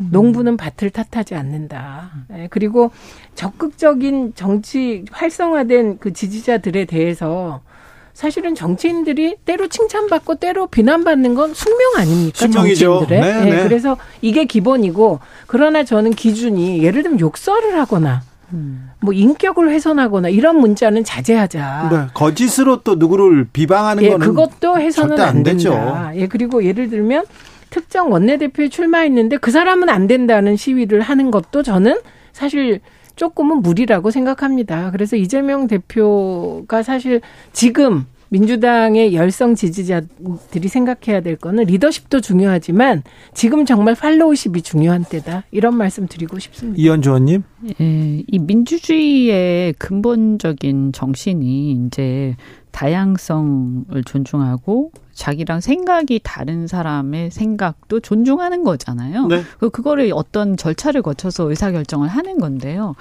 음. 0.00 0.08
농부는 0.10 0.56
밭을 0.56 0.90
탓하지 0.90 1.34
않는다. 1.34 2.10
네, 2.28 2.48
그리고 2.50 2.90
적극적인 3.34 4.34
정치 4.34 5.04
활성화된 5.10 5.98
그 5.98 6.12
지지자들에 6.12 6.84
대해서 6.84 7.60
사실은 8.18 8.56
정치인들이 8.56 9.36
때로 9.44 9.68
칭찬받고 9.68 10.34
때로 10.34 10.66
비난받는 10.66 11.36
건 11.36 11.54
숙명 11.54 11.92
아닙니까? 11.98 12.36
숙명이죠. 12.36 13.06
정치인들의. 13.06 13.20
네, 13.20 13.44
네, 13.44 13.56
네. 13.58 13.62
그래서 13.62 13.96
이게 14.22 14.44
기본이고 14.44 15.20
그러나 15.46 15.84
저는 15.84 16.10
기준이 16.10 16.82
예를 16.82 17.04
들면 17.04 17.20
욕설을 17.20 17.78
하거나 17.78 18.22
음. 18.52 18.90
뭐 18.98 19.14
인격을 19.14 19.70
훼손하거나 19.70 20.30
이런 20.30 20.58
문자는 20.58 21.04
자제하자. 21.04 21.88
네, 21.92 22.06
거짓으로 22.12 22.82
또 22.82 22.96
누구를 22.96 23.46
비방하는 23.52 24.02
예, 24.02 24.08
거는 24.08 24.26
그것도 24.26 24.80
해서는 24.80 25.20
안, 25.20 25.28
안 25.28 25.42
된다. 25.44 26.10
예, 26.16 26.26
그리고 26.26 26.64
예를 26.64 26.90
들면 26.90 27.24
특정 27.70 28.10
원내대표에 28.10 28.68
출마했는데 28.68 29.36
그 29.36 29.52
사람은 29.52 29.88
안 29.88 30.08
된다는 30.08 30.56
시위를 30.56 31.02
하는 31.02 31.30
것도 31.30 31.62
저는 31.62 32.00
사실 32.32 32.80
조금은 33.18 33.60
무리라고 33.60 34.10
생각합니다. 34.10 34.90
그래서 34.92 35.16
이재명 35.16 35.66
대표가 35.66 36.82
사실 36.82 37.20
지금 37.52 38.06
민주당의 38.30 39.14
열성 39.14 39.54
지지자들이 39.54 40.68
생각해야 40.68 41.20
될 41.22 41.36
거는 41.36 41.64
리더십도 41.64 42.20
중요하지만 42.20 43.02
지금 43.34 43.64
정말 43.64 43.94
팔로우십이 43.94 44.62
중요한 44.62 45.04
때다. 45.04 45.44
이런 45.50 45.76
말씀 45.76 46.06
드리고 46.06 46.38
싶습니다. 46.38 46.80
이현주 46.80 47.08
의원님. 47.08 47.42
예, 47.80 48.22
이 48.26 48.38
민주주의의 48.38 49.72
근본적인 49.74 50.92
정신이 50.92 51.86
이제 51.86 52.36
다양성을 52.72 54.04
존중하고 54.04 54.92
자기랑 55.12 55.60
생각이 55.60 56.20
다른 56.22 56.68
사람의 56.68 57.32
생각도 57.32 57.98
존중하는 57.98 58.62
거잖아요. 58.62 59.26
네. 59.26 59.42
그 59.58 59.68
그거를 59.68 60.12
어떤 60.14 60.56
절차를 60.56 61.02
거쳐서 61.02 61.50
의사 61.50 61.72
결정을 61.72 62.08
하는 62.08 62.38
건데요. 62.38 62.94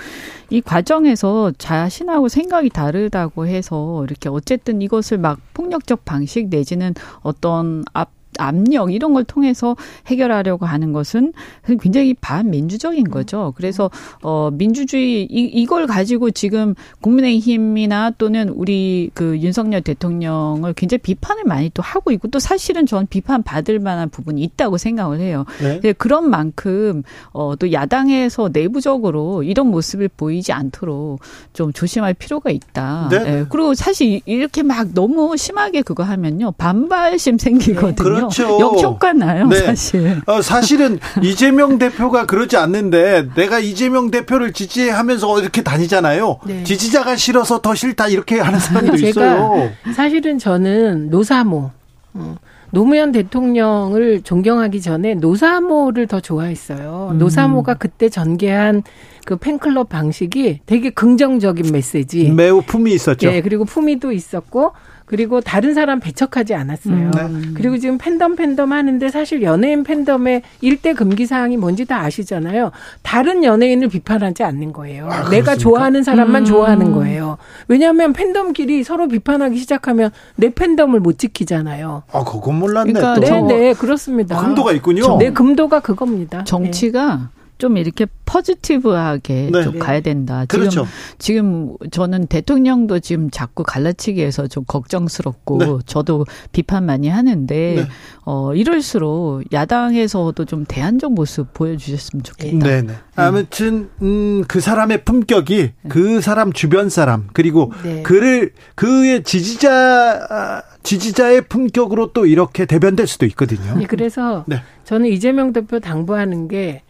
이 0.49 0.61
과정에서 0.61 1.51
자신하고 1.57 2.27
생각이 2.27 2.69
다르다고 2.69 3.45
해서 3.45 4.03
이렇게 4.03 4.29
어쨌든 4.29 4.81
이것을 4.81 5.19
막 5.19 5.39
폭력적 5.53 6.05
방식 6.05 6.49
내지는 6.49 6.95
어떤 7.21 7.83
앞 7.93 8.16
압력 8.37 8.91
이런 8.93 9.13
걸 9.13 9.23
통해서 9.23 9.75
해결하려고 10.07 10.65
하는 10.65 10.93
것은 10.93 11.33
굉장히 11.81 12.13
반민주적인 12.13 13.09
거죠. 13.09 13.53
그래서 13.55 13.89
어 14.21 14.49
민주주의 14.51 15.23
이, 15.23 15.43
이걸 15.45 15.87
가지고 15.87 16.31
지금 16.31 16.75
국민의힘이나 17.01 18.11
또는 18.17 18.49
우리 18.49 19.09
그 19.13 19.39
윤석열 19.39 19.81
대통령을 19.81 20.73
굉장히 20.73 20.99
비판을 20.99 21.43
많이 21.45 21.69
또 21.73 21.81
하고 21.81 22.11
있고 22.11 22.27
또 22.29 22.39
사실은 22.39 22.85
전 22.85 23.07
비판 23.07 23.43
받을 23.43 23.79
만한 23.79 24.09
부분이 24.09 24.41
있다고 24.41 24.77
생각을 24.77 25.19
해요. 25.19 25.45
네. 25.59 25.93
그런 25.93 26.29
만큼 26.29 27.03
어또 27.31 27.71
야당에서 27.71 28.49
내부적으로 28.51 29.43
이런 29.43 29.67
모습을 29.67 30.09
보이지 30.09 30.51
않도록 30.51 31.19
좀 31.53 31.73
조심할 31.73 32.13
필요가 32.13 32.49
있다. 32.49 33.09
네. 33.11 33.19
네. 33.19 33.45
그리고 33.49 33.73
사실 33.73 34.21
이렇게 34.25 34.63
막 34.63 34.93
너무 34.93 35.35
심하게 35.37 35.81
그거 35.81 36.03
하면요 36.03 36.51
반발심 36.51 37.37
생기거든요. 37.37 38.26
그렇죠. 38.29 38.59
역효과 38.59 39.13
나요, 39.13 39.47
네. 39.47 39.59
사실. 39.59 40.21
어, 40.25 40.41
사실은 40.41 40.99
이재명 41.21 41.77
대표가 41.77 42.25
그러지 42.25 42.57
않는데 42.57 43.29
내가 43.35 43.59
이재명 43.59 44.11
대표를 44.11 44.53
지지하면서 44.53 45.41
이렇게 45.41 45.61
다니잖아요. 45.63 46.39
네. 46.45 46.63
지지자가 46.63 47.15
싫어서 47.15 47.61
더 47.61 47.75
싫다 47.75 48.07
이렇게 48.07 48.39
하는 48.39 48.59
사람도 48.59 48.95
있어요. 48.95 49.71
사실은 49.93 50.39
저는 50.39 51.09
노사모 51.09 51.71
어, 52.13 52.35
노무현 52.71 53.11
대통령을 53.11 54.21
존경하기 54.21 54.81
전에 54.81 55.15
노사모를 55.15 56.07
더 56.07 56.19
좋아했어요. 56.19 57.09
음. 57.11 57.17
노사모가 57.17 57.75
그때 57.75 58.09
전개한 58.09 58.83
그 59.25 59.37
팬클럽 59.37 59.89
방식이 59.89 60.61
되게 60.65 60.89
긍정적인 60.89 61.71
메시지. 61.71 62.29
매우 62.31 62.61
품이 62.61 62.91
있었죠. 62.93 63.29
네, 63.29 63.41
그리고 63.41 63.65
품위도 63.65 64.11
있었고 64.11 64.73
그리고 65.07 65.39
다른 65.39 65.73
사람 65.73 66.01
배척하지 66.01 66.53
않았어요. 66.53 67.11
음, 67.15 67.41
네. 67.41 67.53
그리고 67.55 67.77
지금 67.77 67.97
팬덤 67.97 68.35
팬덤 68.35 68.73
하는데 68.73 69.09
사실 69.09 69.41
연예인 69.41 69.83
팬덤의 69.83 70.41
일대 70.59 70.93
금기 70.93 71.25
사항이 71.25 71.55
뭔지 71.55 71.85
다 71.85 72.01
아시잖아요. 72.01 72.71
다른 73.03 73.45
연예인을 73.45 73.87
비판하지 73.87 74.43
않는 74.43 74.73
거예요. 74.73 75.09
아, 75.09 75.29
내가 75.29 75.55
좋아하는 75.55 76.03
사람만 76.03 76.41
음. 76.41 76.45
좋아하는 76.45 76.91
거예요. 76.91 77.37
왜냐하면 77.69 78.11
팬덤끼리 78.11 78.83
서로 78.83 79.07
비판하기 79.07 79.57
시작하면 79.57 80.11
내 80.35 80.49
팬덤을 80.49 80.99
못 80.99 81.17
지키잖아요. 81.17 82.03
아, 82.11 82.23
그건 82.25 82.59
몰랐네. 82.59 82.91
그러니까 82.91 83.19
네, 83.21 83.41
네, 83.43 83.73
그렇습니다. 83.73 84.41
금도가 84.41 84.73
있군요. 84.73 85.17
네, 85.19 85.31
금도가 85.31 85.79
그겁니다. 85.79 86.43
정치가 86.43 87.15
네. 87.15 87.36
좀 87.57 87.77
이렇게 87.77 88.05
포지티브하게 88.25 89.49
네. 89.51 89.63
좀 89.63 89.79
가야 89.79 90.01
된다. 90.01 90.45
그렇죠. 90.47 90.85
지금 91.17 91.47
지금 91.47 91.75
저는 91.91 92.27
대통령도 92.27 92.99
지금 92.99 93.29
자꾸 93.29 93.63
갈라치기해서 93.63 94.47
좀 94.47 94.63
걱정스럽고 94.65 95.57
네. 95.57 95.77
저도 95.85 96.25
비판 96.51 96.85
많이 96.85 97.09
하는데 97.09 97.75
네. 97.75 97.87
어 98.25 98.53
이럴수록 98.53 99.43
야당에서도 99.53 100.45
좀 100.45 100.65
대안적 100.65 101.13
모습 101.13 101.53
보여주셨으면 101.53 102.23
좋겠다. 102.23 102.67
네 102.67 102.81
네. 102.81 102.93
아무튼 103.15 103.89
음, 104.01 104.43
그 104.47 104.59
사람의 104.59 105.03
품격이 105.03 105.71
그 105.87 106.21
사람 106.21 106.53
주변 106.53 106.89
사람 106.89 107.27
그리고 107.33 107.71
네. 107.83 108.03
그를 108.03 108.51
그의 108.75 109.23
지지자 109.23 110.27
아, 110.29 110.61
지지자의 110.83 111.41
품격으로 111.47 112.13
또 112.13 112.25
이렇게 112.25 112.65
대변될 112.65 113.07
수도 113.07 113.25
있거든요. 113.27 113.77
예, 113.81 113.85
그래서 113.85 114.45
네. 114.47 114.61
저는 114.83 115.09
이재명 115.09 115.53
대표 115.53 115.79
당부하는 115.79 116.47
게 116.47 116.81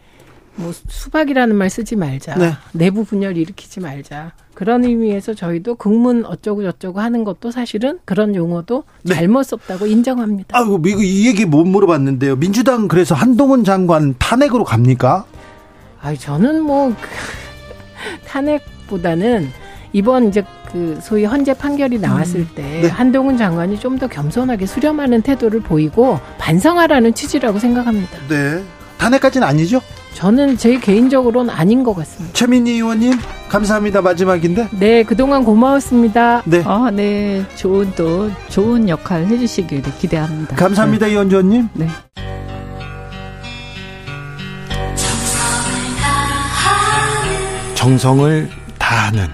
뭐 0.58 0.72
수박이라는 0.88 1.54
말 1.54 1.70
쓰지 1.70 1.96
말자. 1.96 2.36
네. 2.36 2.52
내부 2.72 3.04
분열 3.04 3.36
일으키지 3.36 3.80
말자. 3.80 4.32
그런 4.54 4.84
의미에서 4.84 5.34
저희도 5.34 5.76
국문 5.76 6.24
어쩌고 6.26 6.64
저쩌고 6.64 7.00
하는 7.00 7.22
것도 7.22 7.52
사실은 7.52 8.00
그런 8.04 8.34
용어도 8.34 8.82
네. 9.02 9.14
잘못 9.14 9.44
썼다고 9.44 9.86
인정합니다. 9.86 10.58
아이고 10.58 10.78
미국 10.78 11.04
이 11.04 11.28
얘기 11.28 11.44
못 11.44 11.64
물어봤는데요. 11.64 12.36
민주당 12.36 12.88
그래서 12.88 13.14
한동훈 13.14 13.62
장관 13.62 14.16
탄핵으로 14.18 14.64
갑니까? 14.64 15.24
아, 16.00 16.14
저는 16.14 16.62
뭐 16.62 16.88
그, 16.90 17.08
탄핵보다는 18.26 19.48
이번 19.92 20.28
이제 20.28 20.44
그 20.72 20.98
소위 21.00 21.24
헌재 21.24 21.54
판결이 21.54 21.98
나왔을 21.98 22.46
때 22.54 22.80
네. 22.82 22.88
한동훈 22.88 23.36
장관이 23.38 23.78
좀 23.78 23.98
더 23.98 24.06
겸손하게 24.06 24.66
수렴하는 24.66 25.22
태도를 25.22 25.60
보이고 25.60 26.18
반성하라는 26.38 27.14
취지라고 27.14 27.58
생각합니다. 27.58 28.18
네. 28.28 28.62
탄핵까지는 28.98 29.46
아니죠? 29.46 29.80
저는 30.18 30.56
제 30.56 30.80
개인적으로는 30.80 31.48
아닌 31.54 31.84
것 31.84 31.94
같습니다. 31.94 32.34
최민희 32.34 32.72
의원님 32.72 33.12
감사합니다. 33.48 34.02
마지막인데. 34.02 34.66
네, 34.72 35.04
그동안 35.04 35.44
고마웠습니다. 35.44 36.42
네. 36.44 36.60
아, 36.66 36.90
네. 36.92 37.44
좋은 37.54 37.92
또 37.94 38.28
좋은 38.48 38.88
역할 38.88 39.24
해주시길 39.26 39.80
기대합니다. 40.00 40.56
감사합니다. 40.56 41.06
이원주 41.06 41.36
의원님. 41.36 41.68
네. 41.74 41.86
정성을 47.76 48.50
다하는 48.76 49.28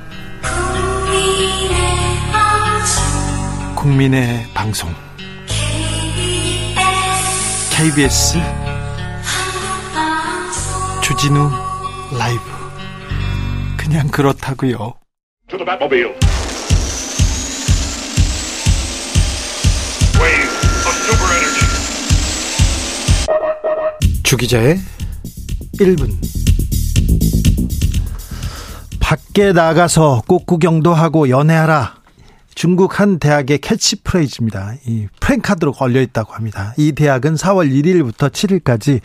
국민의 3.74 4.44
방송 4.52 4.90
KBS 7.70 8.63
주진우 11.04 11.50
라이브 12.18 12.40
그냥 13.76 14.08
그렇다고요. 14.08 14.94
주기자의 24.22 24.78
1분 25.74 26.10
밖에 28.98 29.52
나가서 29.52 30.22
꽃구경도 30.26 30.94
하고 30.94 31.28
연애하라. 31.28 32.03
중국 32.54 33.00
한 33.00 33.18
대학의 33.18 33.58
캐치프레이즈입니다. 33.58 34.74
이 34.86 35.08
프랭카드로 35.20 35.72
걸려 35.72 36.00
있다고 36.00 36.32
합니다. 36.32 36.74
이 36.76 36.92
대학은 36.92 37.34
4월 37.34 37.70
1일부터 37.70 38.30
7일까지 38.30 39.00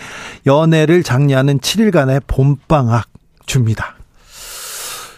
연애를 0.46 1.04
장려하는 1.04 1.60
7일간의 1.60 2.24
봄방학 2.28 3.08
줍니다. 3.46 3.96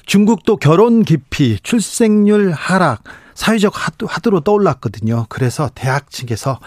중국도 0.05 0.57
결혼 0.57 1.03
기피, 1.03 1.59
출생률 1.61 2.51
하락, 2.51 3.03
사회적 3.33 3.73
하도로 4.07 4.41
떠올랐거든요. 4.41 5.25
그래서 5.29 5.69
대학 5.73 6.11
측에서 6.11 6.59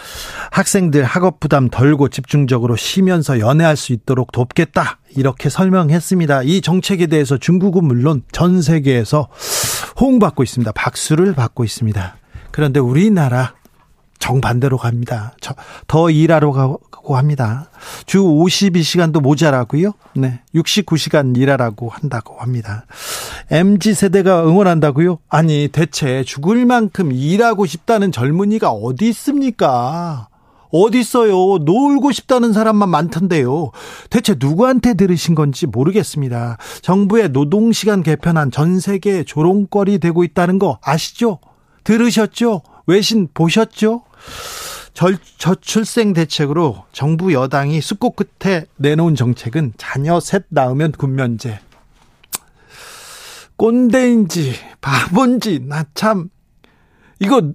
학생들 0.50 1.04
학업 1.04 1.40
부담 1.40 1.68
덜고 1.68 2.08
집중적으로 2.08 2.74
쉬면서 2.74 3.38
연애할 3.38 3.76
수 3.76 3.92
있도록 3.92 4.32
돕겠다. 4.32 4.98
이렇게 5.16 5.48
설명했습니다. 5.50 6.42
이 6.42 6.60
정책에 6.60 7.06
대해서 7.06 7.38
중국은 7.38 7.84
물론 7.84 8.22
전 8.32 8.60
세계에서 8.60 9.28
호응받고 10.00 10.42
있습니다. 10.42 10.72
박수를 10.72 11.34
받고 11.34 11.64
있습니다. 11.64 12.16
그런데 12.50 12.80
우리나라 12.80 13.54
정반대로 14.18 14.78
갑니다. 14.78 15.34
저, 15.40 15.54
더 15.86 16.08
일하러 16.08 16.52
가고 16.52 17.16
합니다. 17.16 17.68
주 18.06 18.22
52시간도 18.22 19.20
모자라고요. 19.20 19.92
네. 20.14 20.40
69시간 20.54 21.36
일하라고 21.36 21.90
한다고 21.90 22.38
합니다. 22.38 22.86
MZ 23.50 23.92
세대가 23.92 24.46
응원한다고요? 24.46 25.18
아니, 25.28 25.68
대체 25.68 26.24
죽을 26.24 26.64
만큼 26.64 27.12
일하고 27.12 27.66
싶다는 27.66 28.12
젊은이가 28.12 28.70
어디 28.70 29.08
있습니까? 29.10 30.28
어디 30.76 30.98
있어요? 30.98 31.58
놀고 31.58 32.10
싶다는 32.10 32.52
사람만 32.52 32.88
많던데요. 32.88 33.70
대체 34.10 34.34
누구한테 34.36 34.94
들으신 34.94 35.36
건지 35.36 35.66
모르겠습니다. 35.66 36.58
정부의 36.82 37.28
노동시간 37.28 38.02
개편안 38.02 38.50
전 38.50 38.80
세계에 38.80 39.22
조롱거리 39.22 40.00
되고 40.00 40.24
있다는 40.24 40.58
거 40.58 40.78
아시죠? 40.82 41.38
들으셨죠? 41.84 42.62
외신 42.88 43.28
보셨죠? 43.32 44.02
절, 44.94 45.16
저출생 45.38 46.12
대책으로 46.12 46.84
정부 46.92 47.32
여당이 47.32 47.80
숙고 47.80 48.10
끝에 48.10 48.66
내놓은 48.76 49.14
정책은 49.14 49.74
자녀 49.76 50.18
셋 50.18 50.44
낳으면 50.48 50.90
군면제. 50.90 51.60
꼰대인지 53.56 54.54
바본지 54.80 55.60
나 55.68 55.84
참 55.94 56.30
이거 57.20 57.52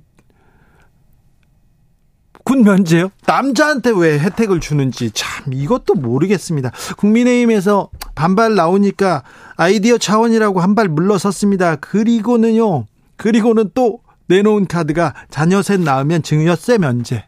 군 2.49 2.63
면제요? 2.63 3.11
남자한테 3.27 3.91
왜 3.95 4.17
혜택을 4.17 4.59
주는지 4.59 5.11
참 5.11 5.53
이것도 5.53 5.93
모르겠습니다. 5.93 6.71
국민의힘에서 6.97 7.91
반발 8.15 8.55
나오니까 8.55 9.21
아이디어 9.55 9.99
차원이라고 9.99 10.59
한 10.59 10.73
발 10.73 10.87
물러섰습니다. 10.87 11.75
그리고는요. 11.75 12.87
그리고는 13.17 13.69
또 13.75 13.99
내놓은 14.27 14.65
카드가 14.65 15.13
자녀 15.29 15.61
셋 15.61 15.79
낳으면 15.81 16.23
증여세 16.23 16.79
면제. 16.79 17.25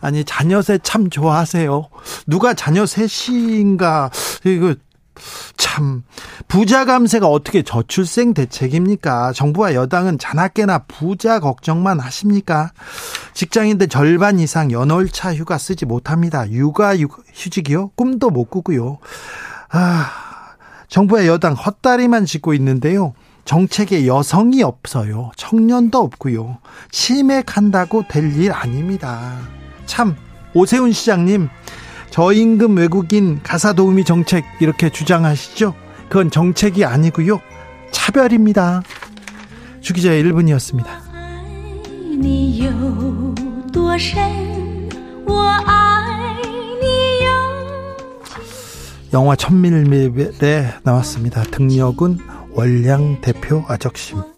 아니 0.00 0.24
자녀 0.24 0.62
셋 0.62 0.80
참 0.82 1.10
좋아하세요. 1.10 1.88
누가 2.26 2.52
자녀 2.54 2.86
셋인가 2.86 4.10
이거 4.44 4.74
참 5.56 6.02
부자 6.48 6.84
감세가 6.84 7.26
어떻게 7.26 7.62
저출생 7.62 8.34
대책입니까? 8.34 9.32
정부와 9.32 9.74
여당은 9.74 10.18
자나깨나 10.18 10.84
부자 10.88 11.40
걱정만 11.40 12.00
하십니까? 12.00 12.72
직장인들 13.34 13.88
절반 13.88 14.38
이상 14.38 14.70
연월차 14.72 15.34
휴가 15.34 15.58
쓰지 15.58 15.86
못합니다. 15.86 16.50
육아 16.50 16.96
휴직이요? 16.96 17.90
꿈도 17.94 18.30
못 18.30 18.50
꾸고요. 18.50 18.98
아, 19.70 20.10
정부와 20.88 21.26
여당 21.26 21.54
헛다리만 21.54 22.24
짚고 22.26 22.54
있는데요. 22.54 23.14
정책에 23.44 24.06
여성이 24.06 24.62
없어요. 24.62 25.30
청년도 25.36 25.98
없고요. 25.98 26.58
치맥한다고 26.90 28.04
될 28.08 28.30
일 28.36 28.52
아닙니다. 28.52 29.38
참 29.86 30.16
오세훈 30.54 30.92
시장님 30.92 31.48
저임금 32.10 32.76
외국인 32.76 33.40
가사 33.42 33.72
도우미 33.72 34.04
정책 34.04 34.44
이렇게 34.60 34.90
주장하시죠? 34.90 35.74
그건 36.08 36.30
정책이 36.30 36.84
아니고요. 36.84 37.40
차별입니다. 37.92 38.82
주기자의 39.80 40.24
1분이었습니다. 40.24 40.86
영화 49.12 49.34
천밀밀에 49.34 50.72
나왔습니다. 50.82 51.42
등력은 51.44 52.18
월량 52.52 53.20
대표 53.20 53.64
아적심. 53.66 54.29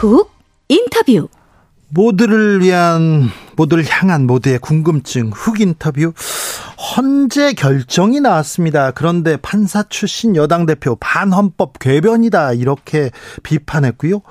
훅 0.00 0.32
인터뷰. 0.68 1.28
모두를 1.90 2.62
위한 2.62 3.28
모두를 3.54 3.84
향한 3.86 4.26
모두의 4.26 4.58
궁금증 4.58 5.28
훅 5.28 5.60
인터뷰 5.60 6.14
헌재 6.96 7.52
결정이 7.52 8.20
나왔습니다. 8.20 8.92
그런데 8.92 9.36
판사 9.36 9.82
출신 9.82 10.36
여당 10.36 10.64
대표 10.64 10.96
반헌법 10.98 11.78
궤변이다 11.80 12.54
이렇게 12.54 13.10
비판했고요. 13.42 14.22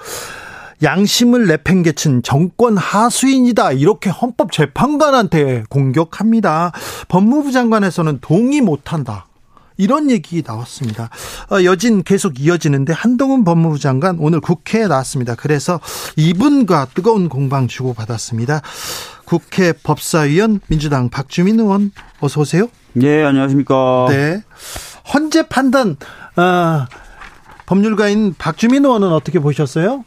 양심을 0.81 1.45
내팽개친 1.45 2.23
정권 2.23 2.75
하수인이다 2.75 3.73
이렇게 3.73 4.09
헌법재판관한테 4.09 5.65
공격합니다. 5.69 6.71
법무부 7.09 7.51
장관에서는 7.51 8.21
동의 8.21 8.61
못한다. 8.61 9.28
이런 9.79 10.11
얘기 10.11 10.43
나왔습니다. 10.45 11.09
어, 11.49 11.63
여진 11.63 12.03
계속 12.03 12.39
이어지는데 12.39 12.91
한동훈 12.91 13.45
법무부 13.45 13.79
장관 13.79 14.17
오늘 14.19 14.41
국회에 14.41 14.87
나왔습니다. 14.87 15.35
그래서 15.35 15.79
이분과 16.17 16.89
뜨거운 16.93 17.29
공방 17.29 17.67
주고받았습니다. 17.67 18.61
국회 19.23 19.71
법사위원 19.71 20.59
민주당 20.67 21.09
박주민 21.09 21.61
의원 21.61 21.91
어서 22.19 22.41
오세요. 22.41 22.67
네, 22.91 23.23
안녕하십니까. 23.23 24.07
네. 24.09 24.43
헌재 25.13 25.47
판단 25.47 25.95
어, 26.35 26.85
법률가인 27.65 28.35
박주민 28.37 28.83
의원은 28.83 29.13
어떻게 29.13 29.39
보셨어요? 29.39 30.03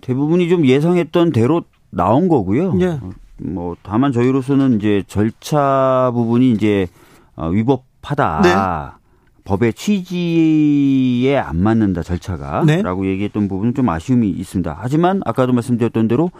대부분이 0.00 0.48
좀 0.48 0.64
예상했던 0.64 1.32
대로 1.32 1.64
나온 1.90 2.28
거고요. 2.28 2.78
예. 2.80 3.00
뭐 3.38 3.74
다만 3.82 4.12
저희로서는 4.12 4.76
이제 4.76 5.02
절차 5.08 6.12
부분이 6.14 6.52
이제 6.52 6.86
어, 7.34 7.48
위법 7.48 7.89
하다. 8.02 8.40
네. 8.42 9.00
법의 9.44 9.72
취지에 9.74 11.36
안 11.38 11.56
맞는다 11.62 12.02
절차가 12.02 12.64
네. 12.66 12.82
라고 12.82 13.06
얘기했던 13.06 13.48
부분은 13.48 13.74
좀 13.74 13.88
아쉬움이 13.88 14.28
있습니다. 14.28 14.76
하지만 14.78 15.22
아까도 15.24 15.52
말씀드렸던 15.52 16.08
대로 16.08 16.30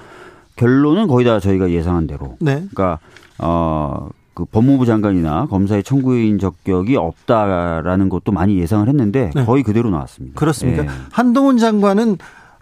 결론은 0.56 1.06
거의 1.06 1.24
다 1.24 1.40
저희가 1.40 1.70
예상한 1.70 2.06
대로 2.06 2.36
네. 2.40 2.64
그러니까 2.72 2.98
어 3.38 4.08
그 4.40 4.46
법무부 4.46 4.86
장관이나 4.86 5.46
검사의 5.46 5.82
청구인 5.82 6.38
적격이 6.38 6.96
없다라는 6.96 8.08
것도 8.08 8.32
많이 8.32 8.58
예상을 8.58 8.88
했는데 8.88 9.30
네. 9.34 9.44
거의 9.44 9.62
그대로 9.62 9.90
나왔습니다. 9.90 10.38
그렇습니까? 10.38 10.84
예. 10.84 10.88
한동훈 11.12 11.58
장관은 11.58 12.16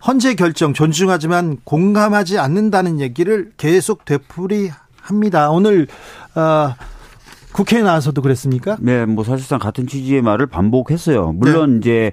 헌재 0.05 0.35
결정 0.35 0.73
존중하지만 0.75 1.59
공감하지 1.63 2.39
않는다는 2.39 2.99
얘기를 2.99 3.53
계속 3.57 4.05
되풀이합니다. 4.05 5.51
오늘 5.51 5.87
어, 6.35 6.75
국회에 7.53 7.83
나와서도 7.83 8.23
그랬습니까? 8.23 8.77
네, 8.81 9.05
뭐 9.07 9.25
사실상 9.25 9.59
같은 9.59 9.87
취지의 9.87 10.23
말을 10.23 10.47
반복했어요. 10.47 11.33
물론 11.33 11.79
이제 11.79 12.13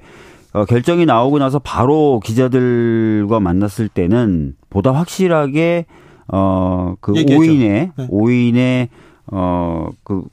어, 0.54 0.66
결정이 0.66 1.06
나오고 1.06 1.38
나서 1.40 1.60
바로 1.60 2.22
기자들과 2.24 3.40
만났을 3.40 3.90
때는 3.90 4.56
보다 4.70 4.92
확실하게 4.94 5.86
어그. 6.28 7.14
5인의 7.14 7.92
네. 7.96 8.08
5인의 8.08 8.88
어그 9.28 10.24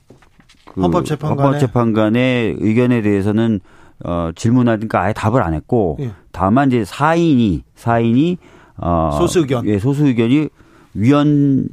그 0.65 0.81
헌법재판관의- 0.81 1.27
헌법재판관의 1.39 2.55
의견에 2.59 3.01
대해서는 3.01 3.59
어 4.05 4.31
질문하니까 4.35 5.01
아예 5.01 5.13
답을 5.13 5.43
안 5.43 5.53
했고 5.53 5.97
예. 5.99 6.11
다만 6.31 6.69
이제 6.69 6.83
4인이 6.83 7.61
4인이 7.77 8.37
어 8.77 9.11
소수 9.19 9.39
의견. 9.39 9.65
예, 9.67 9.77
소수 9.77 10.07
의견이 10.07 10.49
위헌 10.95 11.67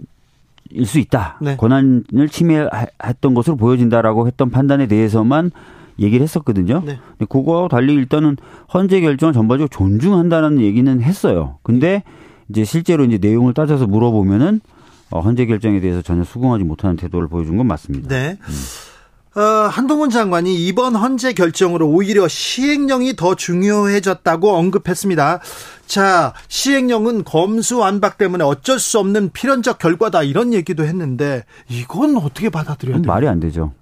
일수 0.70 0.98
있다. 0.98 1.38
네. 1.40 1.56
권한을 1.56 2.28
침해했던 2.30 3.34
것으로 3.34 3.56
보여진다라고 3.56 4.26
했던 4.26 4.50
판단에 4.50 4.86
대해서만 4.86 5.50
얘기를 5.98 6.22
했었거든요. 6.22 6.82
네. 6.84 6.98
근데 7.10 7.26
그거와 7.28 7.68
달리 7.68 7.94
일단은 7.94 8.36
헌재 8.72 9.00
결정을 9.00 9.32
전반적으로 9.32 9.68
존중한다는 9.68 10.60
얘기는 10.60 11.00
했어요. 11.00 11.58
근데 11.62 12.02
이제 12.48 12.64
실제로 12.64 13.04
이제 13.04 13.18
내용을 13.20 13.54
따져서 13.54 13.86
물어보면은 13.86 14.60
어, 15.10 15.20
헌재 15.20 15.46
결정에 15.46 15.80
대해서 15.80 16.02
전혀 16.02 16.24
수긍하지 16.24 16.64
못하는 16.64 16.96
태도를 16.96 17.28
보여준 17.28 17.56
건 17.56 17.66
맞습니다. 17.66 18.08
네. 18.08 18.38
어, 19.36 19.40
한동훈 19.40 20.10
장관이 20.10 20.66
이번 20.66 20.96
헌재 20.96 21.34
결정으로 21.34 21.88
오히려 21.88 22.26
시행령이 22.26 23.14
더 23.14 23.36
중요해졌다고 23.36 24.50
언급했습니다. 24.50 25.40
자, 25.86 26.32
시행령은 26.48 27.22
검수완박 27.24 28.18
때문에 28.18 28.42
어쩔 28.42 28.80
수 28.80 28.98
없는 28.98 29.30
필연적 29.32 29.78
결과다 29.78 30.24
이런 30.24 30.52
얘기도 30.52 30.84
했는데 30.84 31.44
이건 31.68 32.16
어떻게 32.16 32.50
받아들여야 32.50 32.96
돼요? 32.96 33.06
말이 33.06 33.28
안 33.28 33.38
되죠. 33.38 33.72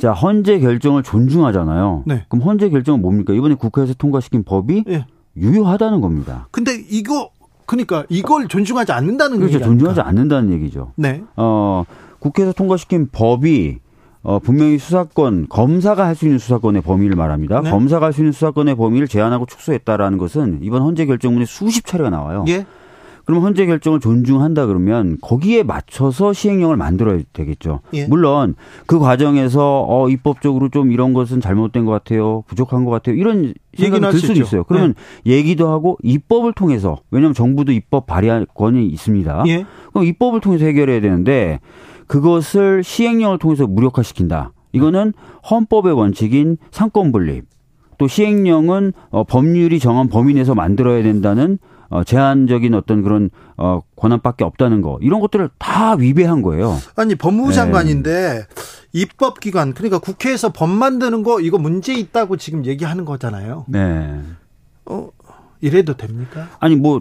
자, 0.00 0.12
헌재 0.12 0.60
결정을 0.60 1.02
존중하잖아요. 1.02 2.04
네. 2.06 2.24
그럼 2.28 2.46
헌재 2.46 2.70
결정은 2.70 3.02
뭡니까? 3.02 3.34
이번에 3.34 3.54
국회에서 3.54 3.94
통과시킨 3.94 4.44
법이 4.44 4.84
예. 4.88 5.06
유효하다는 5.36 6.00
겁니다. 6.00 6.48
근데 6.50 6.82
이거 6.88 7.30
그러니까 7.66 8.04
이걸 8.08 8.48
존중하지 8.48 8.92
않는다는 8.92 9.38
그렇죠. 9.38 9.54
얘기 9.56 9.64
존중하지 9.64 10.00
아닙니까? 10.00 10.08
않는다는 10.08 10.52
얘기죠. 10.54 10.92
네. 10.96 11.22
어, 11.36 11.84
국회에서 12.18 12.52
통과시킨 12.52 13.08
법이 13.10 13.78
어, 14.26 14.40
분명히 14.40 14.76
수사권, 14.78 15.46
검사가 15.48 16.04
할 16.04 16.16
수 16.16 16.24
있는 16.24 16.38
수사권의 16.38 16.82
범위를 16.82 17.14
말합니다. 17.14 17.60
네. 17.60 17.70
검사가 17.70 18.06
할 18.06 18.12
수 18.12 18.22
있는 18.22 18.32
수사권의 18.32 18.74
범위를 18.74 19.06
제한하고 19.06 19.46
축소했다라는 19.46 20.18
것은 20.18 20.60
이번 20.62 20.82
헌재 20.82 21.06
결정문에 21.06 21.44
수십 21.44 21.86
차례가 21.86 22.10
나와요. 22.10 22.44
예. 22.48 22.66
그럼 23.24 23.42
헌재 23.42 23.66
결정을 23.66 23.98
존중한다 24.00 24.66
그러면 24.66 25.18
거기에 25.20 25.62
맞춰서 25.64 26.32
시행령을 26.32 26.76
만들어야 26.76 27.20
되겠죠. 27.32 27.80
예. 27.92 28.06
물론 28.06 28.54
그 28.86 28.98
과정에서 29.00 29.84
어 29.88 30.08
입법적으로 30.08 30.68
좀 30.70 30.90
이런 30.92 31.12
것은 31.12 31.40
잘못된 31.40 31.84
것 31.84 31.92
같아요, 31.92 32.42
부족한 32.46 32.84
것 32.84 32.92
같아요 32.92 33.16
이런 33.16 33.52
얘기는 33.78 34.00
들수 34.10 34.18
수도 34.28 34.32
있죠. 34.34 34.42
있어요. 34.44 34.64
그러면 34.64 34.94
얘기도 35.26 35.68
하고 35.68 35.98
입법을 36.02 36.52
통해서 36.52 36.98
왜냐하면 37.10 37.34
정부도 37.34 37.72
입법 37.72 38.06
발의권이 38.06 38.86
있습니다. 38.86 39.44
예. 39.48 39.66
그럼 39.92 40.06
입법을 40.06 40.40
통해서 40.40 40.64
해결해야 40.64 41.00
되는데 41.00 41.58
그것을 42.06 42.82
시행령을 42.84 43.38
통해서 43.38 43.66
무력화시킨다. 43.66 44.52
이거는 44.72 45.12
헌법의 45.50 45.92
원칙인 45.92 46.58
삼권 46.70 47.12
분립. 47.12 47.44
또 47.98 48.06
시행령은 48.06 48.92
어, 49.10 49.24
법률이 49.24 49.78
정한 49.80 50.08
범위 50.08 50.34
내에서 50.34 50.54
만들어야 50.54 51.02
된다는 51.02 51.58
어, 51.88 52.04
제한적인 52.04 52.74
어떤 52.74 53.02
그런 53.02 53.30
어, 53.56 53.80
권한밖에 53.96 54.44
없다는 54.44 54.82
거 54.82 54.98
이런 55.00 55.20
것들을 55.20 55.48
다 55.58 55.94
위배한 55.94 56.42
거예요. 56.42 56.76
아니 56.96 57.14
법무부 57.14 57.50
네. 57.50 57.54
장관인데 57.54 58.46
입법기관 58.92 59.72
그러니까 59.72 59.98
국회에서 59.98 60.50
법 60.50 60.68
만드는 60.68 61.22
거 61.22 61.40
이거 61.40 61.58
문제 61.58 61.94
있다고 61.94 62.36
지금 62.36 62.66
얘기하는 62.66 63.04
거잖아요. 63.04 63.64
네. 63.68 64.20
어, 64.84 65.08
이래도 65.60 65.96
됩니까? 65.96 66.48
아니 66.60 66.76
뭐 66.76 67.00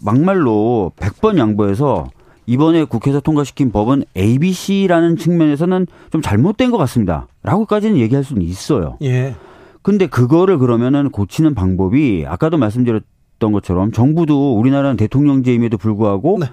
막말로 0.00 0.92
100번 0.96 1.38
양보해서 1.38 2.08
이번에 2.46 2.84
국회에서 2.84 3.20
통과시킨 3.20 3.72
법은 3.72 4.04
ABC라는 4.16 5.16
측면에서는 5.16 5.86
좀 6.10 6.22
잘못된 6.22 6.70
것 6.70 6.78
같습니다. 6.78 7.26
라고까지는 7.42 7.98
얘기할 7.98 8.24
수는 8.24 8.42
있어요. 8.42 8.96
예. 9.02 9.34
근데 9.82 10.06
그거를 10.06 10.58
그러면은 10.58 11.10
고치는 11.10 11.54
방법이 11.54 12.24
아까도 12.26 12.56
말씀드렸던 12.58 13.52
것처럼 13.52 13.92
정부도 13.92 14.58
우리나라는 14.58 14.96
대통령제임에도 14.96 15.78
불구하고 15.78 16.38
네. 16.40 16.46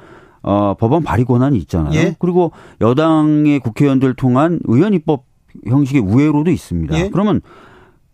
어, 0.43 0.75
법안 0.77 1.03
발의 1.03 1.25
권한이 1.25 1.57
있잖아요. 1.59 1.93
예. 1.93 2.15
그리고 2.19 2.51
여당의 2.81 3.59
국회의원들 3.59 4.15
통한 4.15 4.59
의원 4.65 4.93
입법 4.93 5.25
형식의 5.65 6.01
우회로도 6.01 6.51
있습니다. 6.51 6.99
예. 6.99 7.09
그러면 7.09 7.41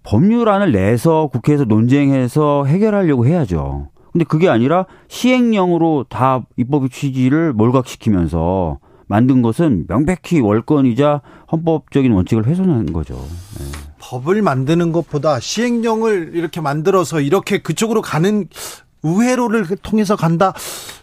법률안을 0.03 0.71
내서 0.71 1.27
국회에서 1.27 1.65
논쟁해서 1.65 2.65
해결하려고 2.65 3.25
해야죠. 3.25 3.89
근데 4.11 4.25
그게 4.25 4.49
아니라 4.49 4.85
시행령으로 5.07 6.05
다 6.09 6.43
입법의 6.57 6.89
취지를 6.89 7.53
몰각시키면서 7.53 8.79
만든 9.07 9.41
것은 9.41 9.85
명백히 9.87 10.39
월권이자 10.39 11.21
헌법적인 11.51 12.11
원칙을 12.11 12.45
훼손한 12.45 12.93
거죠. 12.93 13.15
네. 13.59 13.65
법을 13.99 14.41
만드는 14.41 14.91
것보다 14.91 15.39
시행령을 15.39 16.31
이렇게 16.35 16.61
만들어서 16.61 17.19
이렇게 17.19 17.59
그쪽으로 17.59 18.01
가는 18.01 18.47
우회로를 19.01 19.65
통해서 19.81 20.15
간다. 20.15 20.53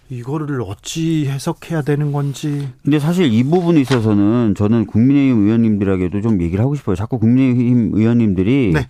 이거를 0.08 0.62
어찌 0.62 1.26
해석해야 1.26 1.82
되는 1.82 2.12
건지. 2.12 2.68
근데 2.84 2.98
사실 2.98 3.32
이 3.32 3.42
부분에 3.42 3.80
있어서는 3.80 4.54
저는 4.56 4.86
국민의힘 4.86 5.44
의원님들에게도 5.44 6.20
좀 6.20 6.40
얘기를 6.42 6.62
하고 6.62 6.76
싶어요. 6.76 6.94
자꾸 6.94 7.18
국민의힘 7.18 7.90
의원님들이 7.94 8.70
네. 8.74 8.86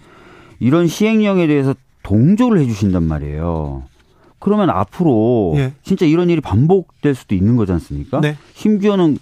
이런 0.61 0.87
시행령에 0.87 1.47
대해서 1.47 1.75
동조를 2.03 2.61
해주신단 2.61 3.03
말이에요. 3.03 3.85
그러면 4.47 4.71
앞으로 4.71 5.55
예. 5.57 5.73
진짜 5.83 6.07
이런 6.07 6.31
일이 6.31 6.41
반복될 6.41 7.17
수도 7.17 7.35
있는 7.35 7.57
거지 7.57 7.73
않습니까? 7.73 8.21
네. 8.21 8.37
심지어는 8.55 9.19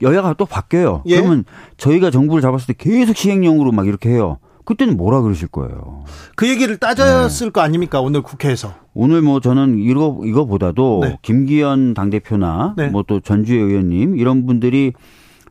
여야가 0.00 0.34
또 0.34 0.46
바뀌어요. 0.46 1.02
예. 1.06 1.16
그러면 1.16 1.44
저희가 1.76 2.12
정부를 2.12 2.40
잡았을 2.40 2.72
때 2.72 2.74
계속 2.78 3.16
시행령으로 3.16 3.72
막 3.72 3.88
이렇게 3.88 4.10
해요. 4.10 4.38
그때는 4.64 4.96
뭐라 4.96 5.22
그러실 5.22 5.48
거예요. 5.48 6.04
그 6.36 6.48
얘기를 6.48 6.76
따졌을 6.76 7.50
거 7.50 7.62
아닙니까? 7.62 8.00
오늘 8.00 8.22
국회에서. 8.22 8.74
오늘 8.92 9.22
뭐 9.22 9.40
저는 9.40 9.80
이거 9.80 10.20
이거보다도 10.24 11.00
네. 11.02 11.18
김기현 11.22 11.94
당 11.94 12.10
대표나 12.10 12.74
네. 12.76 12.86
뭐또 12.86 13.18
전주의 13.22 13.60
의원님 13.60 14.16
이런 14.16 14.46
분들이 14.46 14.92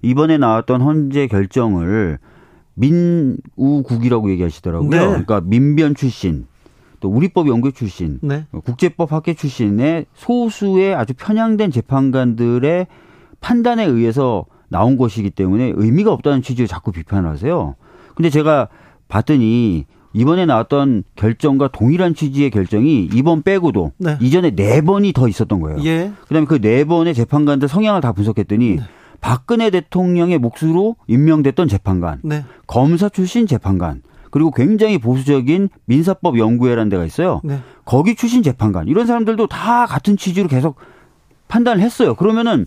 이번에 0.02 0.38
나왔던 0.38 0.80
헌재 0.80 1.28
결정을 1.28 2.20
민우국이라고 2.76 4.32
얘기하시더라고요. 4.32 4.90
네. 4.90 4.98
그러니까 4.98 5.42
민변 5.42 5.94
출신 5.94 6.46
또 7.04 7.10
우리법 7.10 7.50
연구 7.50 7.74
출신 7.74 8.18
네. 8.22 8.46
국제법 8.64 9.12
학계 9.12 9.34
출신의 9.34 10.06
소수의 10.14 10.96
아주 10.96 11.14
편향된 11.14 11.70
재판관들의 11.70 12.88
판단에 13.42 13.84
의해서 13.84 14.46
나온 14.70 14.96
것이기 14.96 15.30
때문에 15.32 15.74
의미가 15.76 16.14
없다는 16.14 16.42
취지로 16.42 16.66
자꾸 16.66 16.94
비판을 16.94 17.30
하세요. 17.30 17.76
근데 18.16 18.30
제가 18.30 18.70
봤더니 19.10 19.86
이번에 20.14 20.46
나왔던 20.46 21.04
결정과 21.18 21.68
동일한 21.68 22.16
취지의 22.16 22.52
결정이 22.52 23.10
이번 23.14 23.42
빼고도 23.42 23.92
네. 23.98 24.18
이전에 24.22 24.52
네 24.52 24.80
번이 24.80 25.12
더 25.12 25.28
있었던 25.28 25.60
거예요. 25.60 25.84
예. 25.84 26.14
그다음에 26.30 26.46
그 26.48 26.62
네 26.62 26.86
번의 26.86 27.14
재판관들 27.14 27.68
성향을 27.68 28.00
다 28.00 28.14
분석했더니 28.14 28.80
박근혜 29.20 29.70
대통령의 29.72 30.38
몫으로 30.38 30.96
임명됐던 31.08 31.68
재판관, 31.68 32.22
네. 32.24 32.46
검사 32.66 33.10
출신 33.10 33.46
재판관, 33.46 34.04
그리고 34.34 34.50
굉장히 34.50 34.98
보수적인 34.98 35.70
민사법 35.86 36.40
연구회라는 36.40 36.90
데가 36.90 37.06
있어요. 37.06 37.40
네. 37.44 37.60
거기 37.86 38.16
출신 38.16 38.42
재판관 38.42 38.88
이런 38.88 39.06
사람들도 39.06 39.46
다 39.46 39.86
같은 39.86 40.18
취지로 40.18 40.48
계속 40.48 40.78
판단을 41.50 41.84
했어요. 41.84 42.16
그러면은 42.16 42.66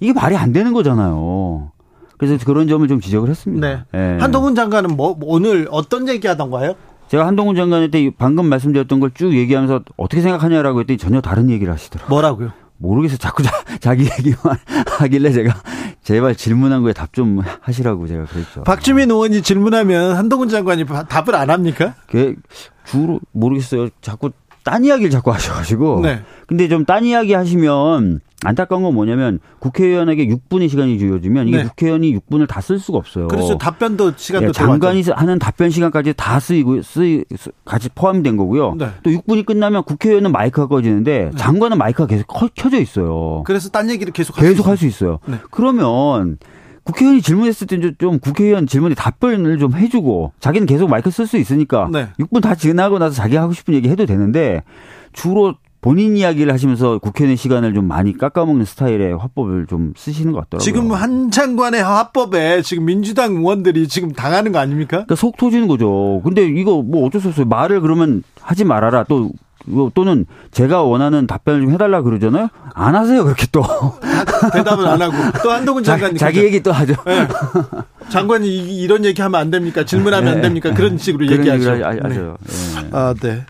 이게 0.00 0.14
말이 0.14 0.36
안 0.38 0.54
되는 0.54 0.72
거잖아요. 0.72 1.70
그래서 2.16 2.42
그런 2.46 2.66
점을 2.66 2.88
좀 2.88 2.98
지적을 3.02 3.28
했습니다. 3.28 3.68
네. 3.68 3.82
예. 3.92 4.16
한동훈 4.18 4.54
장관은 4.54 4.96
뭐 4.96 5.18
오늘 5.20 5.68
어떤 5.70 6.08
얘기 6.08 6.26
하던가요? 6.28 6.72
제가 7.08 7.26
한동훈 7.26 7.56
장관한테 7.56 8.12
방금 8.16 8.46
말씀드렸던 8.46 8.98
걸 8.98 9.10
쭉 9.12 9.34
얘기하면서 9.34 9.82
어떻게 9.98 10.22
생각하냐라고 10.22 10.80
했더니 10.80 10.96
전혀 10.96 11.20
다른 11.20 11.50
얘기를 11.50 11.70
하시더라고요. 11.74 12.08
뭐라고요? 12.08 12.52
모르겠어요. 12.78 13.18
자꾸 13.18 13.42
자, 13.80 13.94
기 13.96 14.04
얘기만 14.04 14.58
하길래 14.98 15.32
제가 15.32 15.54
제발 16.02 16.34
질문한 16.34 16.82
거에 16.82 16.92
답 16.92 17.12
좀 17.12 17.40
하시라고 17.62 18.06
제가 18.06 18.26
그랬죠. 18.26 18.62
박주민 18.64 19.10
의원이 19.10 19.42
질문하면 19.42 20.16
한동훈 20.16 20.48
장관이 20.48 20.84
바- 20.84 21.04
답을 21.04 21.34
안 21.34 21.48
합니까? 21.50 21.94
그 22.08 22.36
주로 22.84 23.20
모르겠어요. 23.32 23.88
자꾸 24.02 24.30
딴 24.66 24.84
이야기를 24.84 25.10
자꾸 25.10 25.32
하셔가지고. 25.32 26.00
네. 26.02 26.20
근데 26.46 26.68
좀 26.68 26.84
딴 26.84 27.04
이야기 27.04 27.32
하시면 27.32 28.20
안타까운 28.44 28.82
건 28.82 28.94
뭐냐면 28.94 29.38
국회의원에게 29.60 30.26
6분의 30.28 30.68
시간이 30.68 30.98
주어지면 30.98 31.48
이게 31.48 31.56
네. 31.58 31.62
국회의원이 31.64 32.14
6분을 32.18 32.46
다 32.46 32.60
쓸 32.60 32.78
수가 32.78 32.98
없어요. 32.98 33.28
그래서 33.28 33.56
답변도 33.56 34.12
시간도 34.16 34.48
예, 34.48 34.52
장관이 34.52 35.02
하는 35.14 35.38
답변 35.38 35.70
시간까지 35.70 36.12
다 36.16 36.38
쓰이고 36.38 36.82
쓰이 36.82 37.24
쓰- 37.36 37.50
같이 37.64 37.88
포함된 37.94 38.36
거고요. 38.36 38.74
네. 38.76 38.88
또 39.02 39.10
6분이 39.10 39.46
끝나면 39.46 39.84
국회의원은 39.84 40.32
마이크가 40.32 40.66
꺼지는데 40.66 41.30
장관은 41.36 41.78
마이크가 41.78 42.06
계속 42.06 42.26
커- 42.26 42.50
켜져 42.54 42.78
있어요. 42.80 43.42
그래서 43.46 43.70
딴 43.70 43.88
얘기를 43.88 44.12
계속 44.12 44.36
할수 44.36 44.50
계속 44.50 44.66
할 44.66 44.74
있어요. 44.74 44.76
수 44.76 44.86
있어요. 44.86 45.18
네. 45.26 45.36
그러면 45.50 46.36
국회의원이 46.86 47.20
질문했을 47.20 47.66
때좀 47.66 48.20
국회의원 48.20 48.66
질문에 48.66 48.94
답변을 48.94 49.58
좀 49.58 49.74
해주고 49.74 50.32
자기는 50.40 50.66
계속 50.66 50.88
마이크 50.88 51.10
쓸 51.10 51.26
수 51.26 51.36
있으니까 51.36 51.88
네. 51.92 52.08
6분 52.18 52.40
다 52.40 52.54
지나고 52.54 52.98
나서 52.98 53.14
자기 53.14 53.36
하고 53.36 53.52
싶은 53.52 53.74
얘기 53.74 53.88
해도 53.88 54.06
되는데 54.06 54.62
주로 55.12 55.56
본인 55.80 56.16
이야기를 56.16 56.52
하시면서 56.52 56.98
국회의원 56.98 57.36
시간을 57.36 57.74
좀 57.74 57.86
많이 57.86 58.16
깎아먹는 58.16 58.64
스타일의 58.64 59.16
화법을 59.18 59.66
좀 59.68 59.92
쓰시는 59.96 60.32
것 60.32 60.40
같더라고요. 60.40 60.64
지금 60.64 60.92
한 60.92 61.30
장관의 61.30 61.82
화법에 61.82 62.62
지금 62.62 62.86
민주당 62.86 63.36
의원들이 63.36 63.86
지금 63.86 64.12
당하는 64.12 64.50
거 64.52 64.58
아닙니까? 64.58 65.04
그러니까 65.04 65.14
속 65.14 65.36
터지는 65.36 65.68
거죠. 65.68 66.22
근데 66.24 66.44
이거 66.44 66.82
뭐 66.82 67.06
어쩔 67.06 67.20
수 67.20 67.28
없어요. 67.28 67.46
말을 67.46 67.80
그러면 67.82 68.22
하지 68.40 68.64
말아라. 68.64 69.04
또 69.04 69.30
또는 69.94 70.26
제가 70.52 70.82
원하는 70.82 71.26
답변을 71.26 71.62
좀 71.62 71.70
해달라 71.72 72.02
그러잖아요. 72.02 72.48
안 72.74 72.94
하세요 72.94 73.24
그렇게 73.24 73.46
또 73.52 73.62
대답을 74.52 74.86
안 74.86 75.02
하고 75.02 75.14
또 75.42 75.50
한동훈 75.50 75.82
자, 75.82 75.92
장관이 75.92 76.18
자기 76.18 76.44
얘기 76.44 76.62
또 76.62 76.72
하죠. 76.72 76.94
네. 77.04 77.26
장관이 78.08 78.46
이- 78.48 78.80
이런 78.82 79.04
얘기 79.04 79.20
하면 79.22 79.40
안 79.40 79.50
됩니까? 79.50 79.84
질문하면 79.84 80.34
안 80.34 80.40
됩니까? 80.42 80.72
그런 80.72 80.98
식으로 80.98 81.26
그런 81.26 81.40
얘기하죠. 81.40 81.70
얘기를 81.72 81.84
하- 81.84 82.08
네. 82.08 82.88
아, 82.92 83.14
네. 83.20 83.42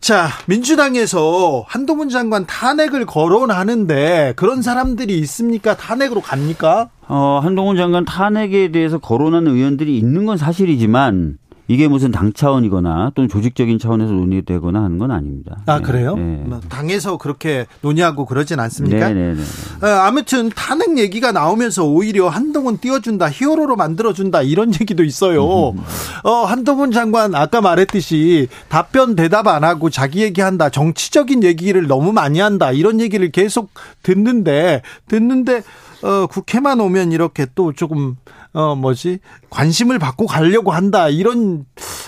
자, 0.00 0.28
민주당에서 0.46 1.64
한동훈 1.66 2.08
장관 2.08 2.46
탄핵을 2.46 3.04
거론하는데 3.04 4.34
그런 4.36 4.62
사람들이 4.62 5.18
있습니까? 5.20 5.76
탄핵으로 5.76 6.20
갑니까? 6.20 6.88
어, 7.08 7.40
한동훈 7.42 7.76
장관 7.76 8.04
탄핵에 8.04 8.70
대해서 8.70 8.98
거론하는 8.98 9.52
의원들이 9.52 9.98
있는 9.98 10.24
건 10.24 10.36
사실이지만 10.36 11.38
이게 11.70 11.86
무슨 11.86 12.10
당 12.10 12.32
차원이거나 12.32 13.12
또는 13.14 13.28
조직적인 13.28 13.78
차원에서 13.78 14.12
논의되거나 14.12 14.82
하는 14.82 14.98
건 14.98 15.10
아닙니다. 15.10 15.58
아, 15.66 15.78
네. 15.78 15.84
그래요? 15.84 16.16
네. 16.16 16.42
뭐 16.46 16.60
당에서 16.60 17.18
그렇게 17.18 17.66
논의하고 17.82 18.24
그러진 18.24 18.58
않습니까? 18.58 19.08
네네네. 19.08 19.42
어, 19.82 19.86
아무튼 19.86 20.48
탄핵 20.48 20.96
얘기가 20.96 21.30
나오면서 21.32 21.84
오히려 21.84 22.28
한동훈 22.28 22.78
띄워준다, 22.78 23.28
히어로로 23.28 23.76
만들어준다 23.76 24.42
이런 24.42 24.72
얘기도 24.72 25.04
있어요. 25.04 25.44
어, 25.44 26.44
한동훈 26.46 26.90
장관 26.90 27.34
아까 27.34 27.60
말했듯이 27.60 28.48
답변 28.68 29.14
대답 29.14 29.46
안 29.46 29.62
하고 29.62 29.90
자기 29.90 30.22
얘기한다, 30.22 30.70
정치적인 30.70 31.42
얘기를 31.44 31.86
너무 31.86 32.12
많이 32.12 32.40
한다 32.40 32.72
이런 32.72 32.98
얘기를 32.98 33.30
계속 33.30 33.70
듣는데 34.02 34.80
듣는데 35.06 35.62
어, 36.02 36.26
국회만 36.26 36.80
오면 36.80 37.12
이렇게 37.12 37.46
또 37.54 37.72
조금 37.72 38.16
어 38.52 38.74
뭐지 38.74 39.18
관심을 39.50 39.98
받고 39.98 40.26
가려고 40.26 40.72
한다 40.72 41.08
이런 41.08 41.66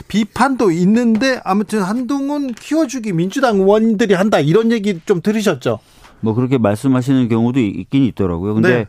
비판도 0.08 0.70
있는데 0.72 1.40
아무튼 1.44 1.82
한동훈 1.82 2.52
키워주기 2.54 3.12
민주당 3.12 3.56
의원들이 3.56 4.14
한다 4.14 4.40
이런 4.40 4.72
얘기 4.72 5.00
좀 5.04 5.20
들으셨죠? 5.20 5.78
뭐 6.20 6.34
그렇게 6.34 6.58
말씀하시는 6.58 7.28
경우도 7.28 7.60
있긴 7.60 8.04
있더라고요. 8.04 8.54
근데 8.54 8.68
네. 8.70 8.86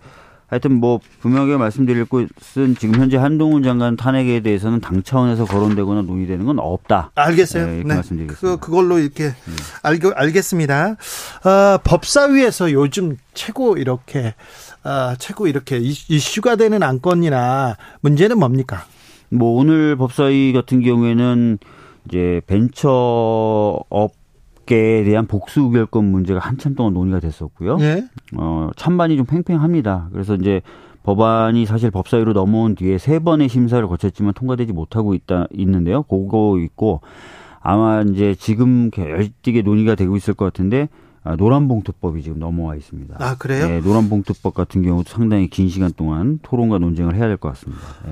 하여튼 0.51 0.73
뭐 0.73 0.99
분명하게 1.21 1.55
말씀드릴 1.55 2.05
것은 2.05 2.75
지금 2.77 2.95
현재 2.95 3.15
한동훈 3.15 3.63
장관 3.63 3.95
탄핵에 3.95 4.41
대해서는 4.41 4.81
당 4.81 5.01
차원에서 5.01 5.45
거론되거나 5.45 6.01
논의되는 6.01 6.45
건 6.45 6.59
없다. 6.59 7.11
알겠어요. 7.15 7.67
네, 7.67 7.77
네. 7.77 7.95
말씀드리겠습니다. 7.95 8.37
그, 8.41 8.57
그걸로 8.59 8.99
이렇게 8.99 9.33
알고, 9.81 10.11
알겠습니다. 10.13 10.97
어, 11.45 11.77
법사위에서 11.85 12.73
요즘 12.73 13.15
최고 13.33 13.77
이렇게, 13.77 14.35
어, 14.83 15.15
최고 15.19 15.47
이렇게 15.47 15.77
이슈- 15.77 16.13
이슈가 16.13 16.55
되는 16.55 16.81
안건이나 16.83 17.75
문제는 18.01 18.39
뭡니까? 18.39 18.83
뭐 19.29 19.57
오늘 19.59 19.95
법사위 19.95 20.53
같은 20.53 20.81
경우에는 20.81 21.57
이제 22.07 22.41
벤처업계에 22.47 23.83
대한 25.03 25.27
복수 25.27 25.61
우결권 25.61 26.05
문제가 26.05 26.39
한참 26.39 26.75
동안 26.75 26.93
논의가 26.93 27.19
됐었고요. 27.19 27.77
예. 27.81 28.03
어, 28.37 28.69
찬반이 28.75 29.17
좀 29.17 29.25
팽팽합니다. 29.25 30.09
그래서 30.11 30.35
이제 30.35 30.61
법안이 31.03 31.65
사실 31.65 31.91
법사위로 31.91 32.33
넘어온 32.33 32.75
뒤에 32.75 32.97
세 32.97 33.19
번의 33.19 33.49
심사를 33.49 33.85
거쳤지만 33.87 34.33
통과되지 34.33 34.73
못하고 34.73 35.13
있다 35.13 35.47
있는데요. 35.53 36.03
그거 36.03 36.57
있고 36.59 37.01
아마 37.59 38.01
이제 38.01 38.35
지금 38.35 38.89
열띠게 38.97 39.61
논의가 39.63 39.95
되고 39.95 40.15
있을 40.15 40.33
것 40.33 40.45
같은데 40.45 40.83
아, 40.83 40.87
노란봉투법이 41.23 42.23
지금 42.23 42.39
넘어와 42.39 42.75
있습니다. 42.75 43.15
아, 43.19 43.35
그래요? 43.37 43.67
네, 43.67 43.81
노란봉투법 43.81 44.53
같은 44.53 44.81
경우도 44.81 45.09
상당히 45.09 45.47
긴 45.49 45.69
시간 45.69 45.91
동안 45.95 46.39
토론과 46.41 46.79
논쟁을 46.79 47.15
해야 47.15 47.27
될 47.27 47.37
것 47.37 47.49
같습니다. 47.49 47.81
예. 48.07 48.11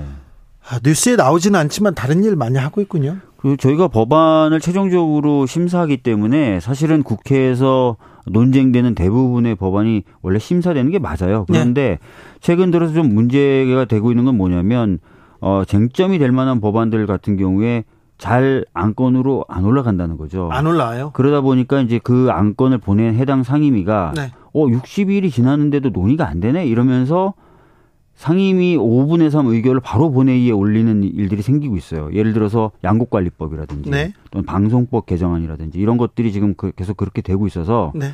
아, 0.68 0.78
뉴스에 0.84 1.16
나오지는 1.16 1.58
않지만 1.58 1.94
다른 1.94 2.22
일 2.22 2.36
많이 2.36 2.56
하고 2.58 2.80
있군요. 2.80 3.16
그리고 3.38 3.56
저희가 3.56 3.88
법안을 3.88 4.60
최종적으로 4.60 5.46
심사하기 5.46 5.98
때문에 5.98 6.60
사실은 6.60 7.02
국회에서 7.02 7.96
논쟁되는 8.26 8.94
대부분의 8.94 9.54
법안이 9.56 10.04
원래 10.22 10.38
심사되는 10.38 10.90
게 10.92 10.98
맞아요. 10.98 11.46
그런데 11.48 11.98
최근 12.40 12.70
들어서 12.70 12.92
좀 12.92 13.12
문제가 13.14 13.86
되고 13.86 14.12
있는 14.12 14.26
건 14.26 14.36
뭐냐면 14.36 14.98
어 15.40 15.62
쟁점이 15.66 16.18
될 16.18 16.30
만한 16.32 16.60
법안들 16.60 17.06
같은 17.06 17.36
경우에 17.38 17.84
잘 18.20 18.64
안건으로 18.74 19.44
안 19.48 19.64
올라간다는 19.64 20.16
거죠. 20.18 20.48
안 20.52 20.66
올라와요? 20.66 21.10
그러다 21.14 21.40
보니까 21.40 21.80
이제 21.80 21.98
그 22.02 22.28
안건을 22.30 22.78
보낸 22.78 23.14
해당 23.14 23.42
상임위가 23.42 24.12
네. 24.14 24.30
어 24.52 24.66
60일이 24.66 25.32
지났는데도 25.32 25.88
논의가 25.90 26.28
안 26.28 26.38
되네 26.40 26.66
이러면서 26.66 27.34
상임위 28.16 28.76
5분의 28.76 29.30
3 29.30 29.46
의결을 29.46 29.80
바로 29.80 30.10
본회의에 30.10 30.50
올리는 30.50 31.02
일들이 31.02 31.40
생기고 31.40 31.76
있어요. 31.78 32.10
예를 32.12 32.34
들어서 32.34 32.70
양국관리법이라든지 32.84 33.88
네. 33.88 34.12
또는 34.30 34.44
방송법 34.44 35.06
개정안이라든지 35.06 35.78
이런 35.78 35.96
것들이 35.96 36.30
지금 36.30 36.52
그- 36.54 36.72
계속 36.72 36.98
그렇게 36.98 37.22
되고 37.22 37.46
있어서 37.46 37.92
네. 37.94 38.10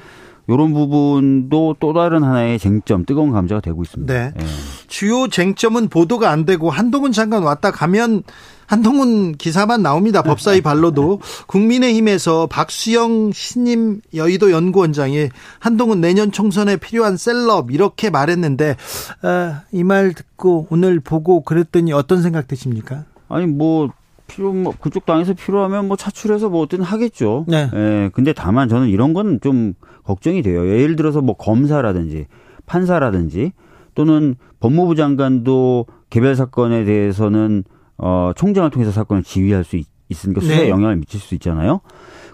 이런 0.46 0.72
부분도 0.72 1.74
또 1.80 1.92
다른 1.92 2.22
하나의 2.22 2.60
쟁점, 2.60 3.04
뜨거운 3.04 3.32
감자가 3.32 3.60
되고 3.60 3.82
있습니다. 3.82 4.14
네. 4.14 4.32
예. 4.38 4.44
주요 4.86 5.26
쟁점은 5.26 5.88
보도가 5.88 6.30
안 6.30 6.44
되고 6.44 6.70
한동훈 6.70 7.10
장관 7.10 7.42
왔다 7.42 7.72
가면 7.72 8.22
한동훈 8.66 9.36
기사만 9.36 9.82
나옵니다. 9.82 10.22
법사위 10.22 10.60
발로도 10.60 11.20
국민의힘에서 11.46 12.46
박수영 12.48 13.32
신임 13.32 14.00
여의도 14.14 14.50
연구원장이 14.50 15.28
한동훈 15.58 16.00
내년 16.00 16.32
총선에 16.32 16.76
필요한 16.76 17.16
셀럽 17.16 17.70
이렇게 17.70 18.10
말했는데 18.10 18.76
아, 19.22 19.62
이말 19.72 20.12
듣고 20.12 20.66
오늘 20.70 21.00
보고 21.00 21.42
그랬더니 21.42 21.92
어떤 21.92 22.22
생각 22.22 22.48
드십니까? 22.48 23.04
아니 23.28 23.46
뭐 23.46 23.90
필요 24.26 24.52
뭐 24.52 24.74
그쪽 24.80 25.06
당에서 25.06 25.34
필요하면 25.34 25.86
뭐 25.88 25.96
차출해서 25.96 26.48
뭐 26.48 26.62
어떤 26.62 26.82
하겠죠. 26.82 27.44
네. 27.48 27.70
예. 27.72 28.10
근데 28.12 28.32
다만 28.32 28.68
저는 28.68 28.88
이런 28.88 29.12
건 29.12 29.38
좀 29.42 29.74
걱정이 30.06 30.42
돼요. 30.42 30.66
예를 30.68 30.96
들어서 30.96 31.20
뭐 31.20 31.36
검사라든지 31.36 32.26
판사라든지 32.64 33.52
또는 33.94 34.36
법무부 34.60 34.94
장관도 34.94 35.86
개별 36.10 36.36
사건에 36.36 36.84
대해서는 36.84 37.64
어 37.98 38.32
총장을 38.36 38.68
통해서 38.70 38.90
사건을 38.92 39.22
지휘할 39.22 39.64
수 39.64 39.76
있, 39.76 39.86
있으니까 40.08 40.40
수사에 40.40 40.64
네. 40.64 40.68
영향을 40.70 40.96
미칠 40.96 41.20
수 41.20 41.34
있잖아요. 41.34 41.80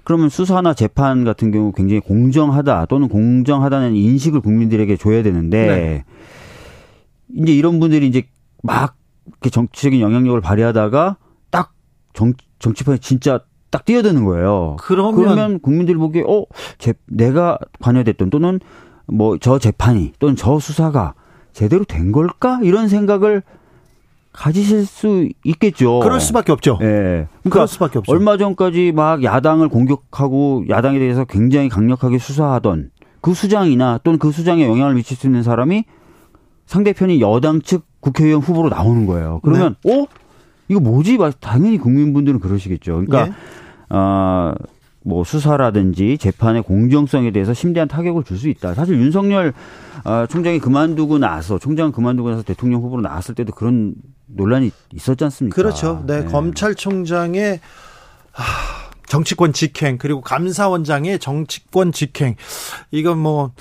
그러면 0.04 0.28
수사나 0.28 0.74
재판 0.74 1.24
같은 1.24 1.50
경우 1.52 1.72
굉장히 1.72 2.00
공정하다 2.00 2.86
또는 2.86 3.08
공정하다는 3.08 3.94
인식을 3.94 4.40
국민들에게 4.40 4.96
줘야 4.96 5.22
되는데 5.22 5.66
네. 5.66 6.04
이제 7.42 7.52
이런 7.52 7.78
분들이 7.78 8.08
이제 8.08 8.24
막 8.62 8.96
이렇게 9.26 9.50
정치적인 9.50 10.00
영향력을 10.00 10.40
발휘하다가 10.40 11.16
딱 11.50 11.72
정, 12.12 12.32
정치판에 12.58 12.98
진짜 12.98 13.40
딱 13.70 13.84
뛰어드는 13.84 14.24
거예요. 14.24 14.76
그러면, 14.80 15.14
그러면 15.14 15.60
국민들이 15.60 15.96
보기에 15.96 16.22
어, 16.26 16.44
제, 16.78 16.94
내가 17.06 17.58
관여됐던 17.80 18.30
또는 18.30 18.60
뭐 19.06 19.36
저 19.38 19.58
재판이 19.58 20.12
또는 20.18 20.36
저 20.36 20.58
수사가 20.58 21.14
제대로 21.52 21.84
된 21.84 22.12
걸까? 22.12 22.60
이런 22.62 22.88
생각을 22.88 23.42
가지실 24.32 24.86
수 24.86 25.28
있겠죠. 25.44 26.00
그럴 26.00 26.20
수밖에 26.20 26.52
없죠. 26.52 26.78
예. 26.80 26.86
그러니까 26.86 27.50
그럴 27.50 27.68
수밖에 27.68 27.98
없죠. 27.98 28.12
얼마 28.12 28.36
전까지 28.36 28.92
막 28.92 29.22
야당을 29.22 29.68
공격하고 29.68 30.64
야당에 30.68 30.98
대해서 30.98 31.24
굉장히 31.24 31.68
강력하게 31.68 32.18
수사하던 32.18 32.90
그 33.20 33.34
수장이나 33.34 34.00
또는 34.02 34.18
그 34.18 34.32
수장에 34.32 34.66
영향을 34.66 34.94
미칠 34.94 35.16
수 35.16 35.26
있는 35.26 35.42
사람이 35.42 35.84
상대편이 36.66 37.20
여당 37.20 37.60
측 37.60 37.84
국회의원 38.00 38.40
후보로 38.42 38.68
나오는 38.70 39.06
거예요. 39.06 39.40
그러면 39.42 39.76
어? 39.86 40.06
이거 40.68 40.80
뭐지? 40.80 41.18
막 41.18 41.38
당연히 41.40 41.76
국민분들은 41.78 42.40
그러시겠죠. 42.40 43.04
그러니까 43.04 43.26
예. 43.26 43.94
어, 43.94 44.54
뭐 45.04 45.24
수사라든지 45.24 46.16
재판의 46.16 46.62
공정성에 46.62 47.32
대해서 47.32 47.52
심대한 47.52 47.88
타격을 47.88 48.24
줄 48.24 48.38
수 48.38 48.48
있다. 48.48 48.72
사실 48.74 48.96
윤석열 48.96 49.52
어, 50.04 50.26
총장이 50.28 50.58
그만두고 50.60 51.18
나서 51.18 51.58
총장 51.58 51.92
그만두고 51.92 52.30
나서 52.30 52.42
대통령 52.42 52.80
후보로 52.82 53.02
나왔을 53.02 53.34
때도 53.34 53.52
그런 53.52 53.94
논란이 54.34 54.70
있었지 54.92 55.24
않습니까? 55.24 55.54
그렇죠. 55.54 56.02
네, 56.06 56.20
네. 56.22 56.30
검찰총장의 56.30 57.60
하, 58.32 58.44
정치권 59.06 59.52
직행 59.52 59.98
그리고 59.98 60.20
감사원장의 60.20 61.18
정치권 61.18 61.92
직행 61.92 62.36
이건 62.90 63.18
뭐 63.18 63.52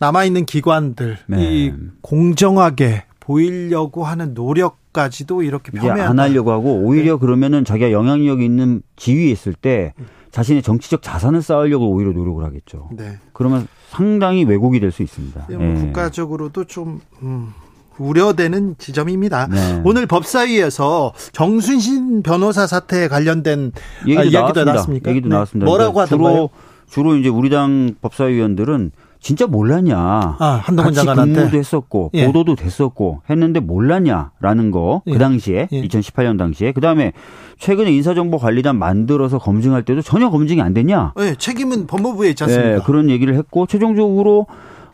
남아 0.00 0.24
있는 0.24 0.46
기관들 0.46 1.18
네. 1.26 1.38
이 1.40 1.72
공정하게 2.00 3.04
보이려고 3.20 4.04
하는 4.04 4.34
노력까지도 4.34 5.42
이렇게 5.42 5.70
이제 5.74 5.80
폄훼한다. 5.80 6.10
안 6.10 6.18
하려고 6.20 6.52
하고 6.52 6.74
오히려 6.80 7.14
네. 7.14 7.18
그러면은 7.20 7.64
자기가 7.64 7.90
영향력이 7.92 8.44
있는 8.44 8.82
지위에 8.96 9.30
있을 9.30 9.52
때 9.52 9.92
자신의 10.30 10.62
정치적 10.62 11.02
자산을 11.02 11.42
쌓으려고 11.42 11.90
오히려 11.90 12.12
노력을 12.12 12.44
하겠죠. 12.44 12.90
네. 12.92 13.18
그러면 13.32 13.66
상당히 13.88 14.44
왜곡이 14.44 14.80
될 14.80 14.92
수 14.92 15.02
있습니다. 15.02 15.46
뭐 15.50 15.74
국가적으로도 15.74 16.64
좀 16.64 17.00
음, 17.22 17.52
우려되는 17.98 18.76
지점입니다. 18.78 19.48
네. 19.48 19.82
오늘 19.84 20.06
법사위에서 20.06 21.12
정순신 21.32 22.22
변호사 22.22 22.66
사태에 22.66 23.08
관련된 23.08 23.72
얘기도, 24.06 24.20
아, 24.20 24.24
얘기도. 24.24 24.64
나왔습니까? 24.64 25.10
얘기도 25.10 25.28
네. 25.28 25.34
나왔습니다. 25.34 25.66
뭐라고 25.66 25.94
그러니까 25.94 26.14
하던가요? 26.14 26.34
주로 26.34 26.50
주로 26.88 27.16
이제 27.16 27.28
우리 27.28 27.50
당 27.50 27.94
법사위원들은 28.00 28.92
진짜 29.18 29.46
몰랐냐. 29.46 29.96
아, 29.98 30.60
한동훈 30.62 30.92
같이 30.92 31.04
장관한테? 31.04 31.40
근무도 31.40 31.58
했었고 31.58 32.10
예. 32.14 32.26
보도도 32.26 32.54
됐었고 32.54 33.22
했는데 33.28 33.58
몰랐냐라는 33.58 34.70
거그 34.70 35.02
예. 35.08 35.18
당시에 35.18 35.68
예. 35.72 35.82
2018년 35.82 36.38
당시에 36.38 36.72
그 36.72 36.80
다음에 36.80 37.12
최근에 37.58 37.90
인사정보관리단 37.92 38.78
만들어서 38.78 39.38
검증할 39.38 39.84
때도 39.84 40.02
전혀 40.02 40.30
검증이 40.30 40.60
안 40.60 40.74
됐냐. 40.74 41.14
네, 41.16 41.34
책임은 41.34 41.86
법무부에 41.88 42.30
있지 42.30 42.44
않습니까? 42.44 42.74
예, 42.74 42.78
그런 42.84 43.10
얘기를 43.10 43.34
했고 43.34 43.66
최종적으로 43.66 44.46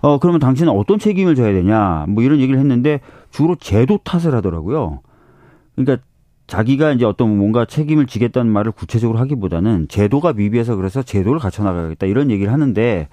어 0.03 0.19
그러면 0.19 0.41
당신은 0.41 0.73
어떤 0.73 0.99
책임을 0.99 1.35
져야 1.35 1.53
되냐 1.53 2.05
뭐 2.09 2.23
이런 2.23 2.41
얘기를 2.41 2.59
했는데 2.61 3.01
주로 3.31 3.57
제도 3.57 3.99
탓을 3.99 4.35
하더라고요. 4.35 5.01
그러니까 5.75 6.05
자기가 6.49 6.93
이제 6.93 7.05
어떤 7.05 7.37
뭔가 7.39 7.65
책임을 7.65 8.07
지겠다는 8.07 8.53
말을 8.53 8.73
구체적으로 8.73 9.19
하기보다는 9.21 9.87
제도가 9.89 10.35
미비해서 10.35 10.77
그래서 10.77 11.03
제도를 11.03 11.39
갖춰 11.39 11.63
나가겠다 11.63 12.07
이런 12.07 12.31
얘기를 12.31 12.53
하는데 12.53 13.09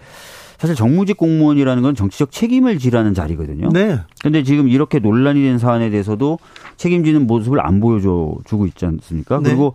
사실 0.57 0.75
정무직 0.75 1.15
공무원이라는 1.15 1.81
건 1.83 1.95
정치적 1.95 2.31
책임을 2.31 2.79
지라는 2.79 3.13
자리거든요. 3.13 3.69
네. 3.69 3.97
근데 4.21 4.43
지금 4.43 4.67
이렇게 4.67 4.99
논란이 4.99 5.41
된 5.41 5.57
사안에 5.57 5.89
대해서도 5.89 6.37
책임지는 6.75 7.27
모습을 7.27 7.65
안 7.65 7.79
보여줘 7.79 8.35
주고 8.45 8.65
있지 8.65 8.85
않습니까? 8.85 9.37
네. 9.37 9.43
그리고 9.43 9.73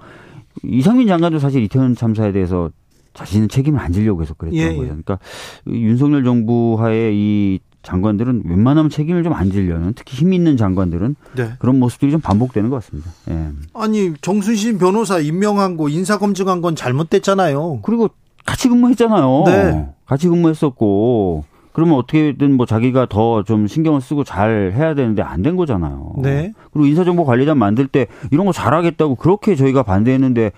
이상민 0.62 1.08
장관도 1.08 1.38
사실 1.38 1.62
이태원 1.62 1.94
참사에 1.94 2.32
대해서 2.32 2.70
자신은 3.14 3.48
책임을 3.48 3.80
안 3.80 3.92
지려고 3.92 4.22
해서 4.22 4.34
그랬던 4.34 4.58
예, 4.58 4.64
예. 4.66 4.76
거죠. 4.76 4.88
그러니까 4.88 5.18
이 5.66 5.72
윤석열 5.84 6.24
정부 6.24 6.76
하에 6.78 7.10
이 7.14 7.60
장관들은 7.82 8.42
웬만하면 8.46 8.90
책임을 8.90 9.22
좀 9.22 9.34
안 9.34 9.50
지려는 9.50 9.92
특히 9.94 10.16
힘 10.16 10.32
있는 10.32 10.56
장관들은 10.56 11.16
네. 11.36 11.50
그런 11.58 11.78
모습들이 11.78 12.10
좀 12.10 12.20
반복되는 12.20 12.70
것 12.70 12.76
같습니다. 12.76 13.10
예. 13.30 13.48
아니 13.74 14.12
정순신 14.20 14.78
변호사 14.78 15.18
임명한 15.18 15.76
거 15.76 15.88
인사 15.88 16.18
검증한 16.18 16.60
건 16.62 16.76
잘못됐잖아요. 16.76 17.80
그리고 17.82 18.08
같이 18.46 18.68
근무했잖아요. 18.68 19.42
네. 19.46 19.88
같이 20.06 20.28
근무했었고 20.28 21.44
그러면 21.72 21.96
어떻게든 21.96 22.56
뭐 22.56 22.66
자기가 22.66 23.06
더 23.06 23.42
좀 23.42 23.66
신경을 23.66 24.00
쓰고 24.00 24.24
잘 24.24 24.72
해야 24.74 24.94
되는데 24.94 25.22
안 25.22 25.42
된 25.42 25.56
거잖아요. 25.56 26.14
네. 26.22 26.52
그리고 26.72 26.86
인사정보관리단 26.86 27.58
만들 27.58 27.86
때 27.86 28.06
이런 28.30 28.46
거 28.46 28.52
잘하겠다고 28.52 29.16
그렇게 29.16 29.56
저희가 29.56 29.82
반대했는데 29.82 30.52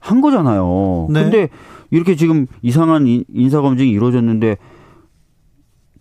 한 0.00 0.20
거잖아요. 0.20 1.08
네. 1.10 1.22
근데 1.22 1.48
이렇게 1.90 2.16
지금 2.16 2.46
이상한 2.62 3.06
인- 3.06 3.24
인사 3.32 3.60
검증이 3.60 3.90
이루어졌는데 3.90 4.56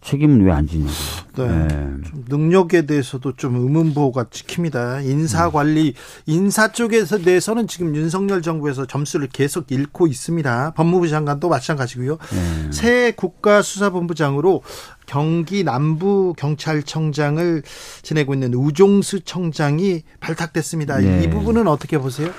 책임은 0.02 0.46
왜 0.46 0.52
안 0.52 0.68
지냐고. 0.68 0.92
네. 1.38 1.48
네. 1.48 1.68
좀 2.08 2.24
능력에 2.30 2.86
대해서도 2.86 3.36
좀 3.36 3.56
의문부호가 3.56 4.28
찍힙니다. 4.30 5.02
인사 5.02 5.50
관리, 5.50 5.94
인사 6.28 6.72
쪽에서 6.72 7.18
대해서는 7.20 7.68
지금 7.68 7.96
윤석열 7.96 8.42
정부에서 8.42 8.86
점수를 8.86 9.28
계속 9.28 9.72
잃고 9.72 10.08
있습니다. 10.08 10.74
법무부 10.76 11.08
장관도 11.10 11.50
마찬가지고요. 11.50 12.18
네. 12.32 12.72
새 12.72 13.12
국가수사본부장으로 13.16 14.62
경기 15.08 15.64
남부 15.64 16.34
경찰청장을 16.38 17.64
지내고 18.02 18.34
있는 18.34 18.54
우종수 18.54 19.22
청장이 19.22 20.04
발탁됐습니다. 20.20 21.00
네. 21.00 21.24
이 21.24 21.30
부분은 21.30 21.68
어떻게 21.68 21.98
보세요? 21.98 22.32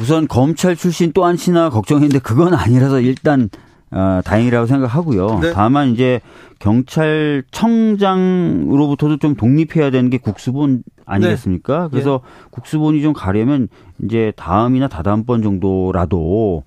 우선 0.00 0.26
검찰 0.28 0.76
출신 0.76 1.12
또 1.12 1.24
한치나 1.24 1.70
걱정했는데 1.70 2.20
그건 2.20 2.54
아니라서 2.54 3.00
일단 3.00 3.48
어, 3.90 4.20
다행이라고 4.24 4.66
생각하고요. 4.66 5.40
네. 5.40 5.52
다만 5.52 5.88
이제 5.90 6.20
경찰청장으로부터도 6.60 9.16
좀 9.18 9.34
독립해야 9.34 9.90
되는 9.90 10.08
게 10.10 10.18
국수본 10.18 10.82
아니겠습니까? 11.04 11.88
그래서 11.88 12.20
국수본이 12.50 13.02
좀 13.02 13.12
가려면 13.12 13.68
이제 14.02 14.32
다음이나 14.36 14.88
다다음번 14.88 15.42
정도라도 15.42 16.62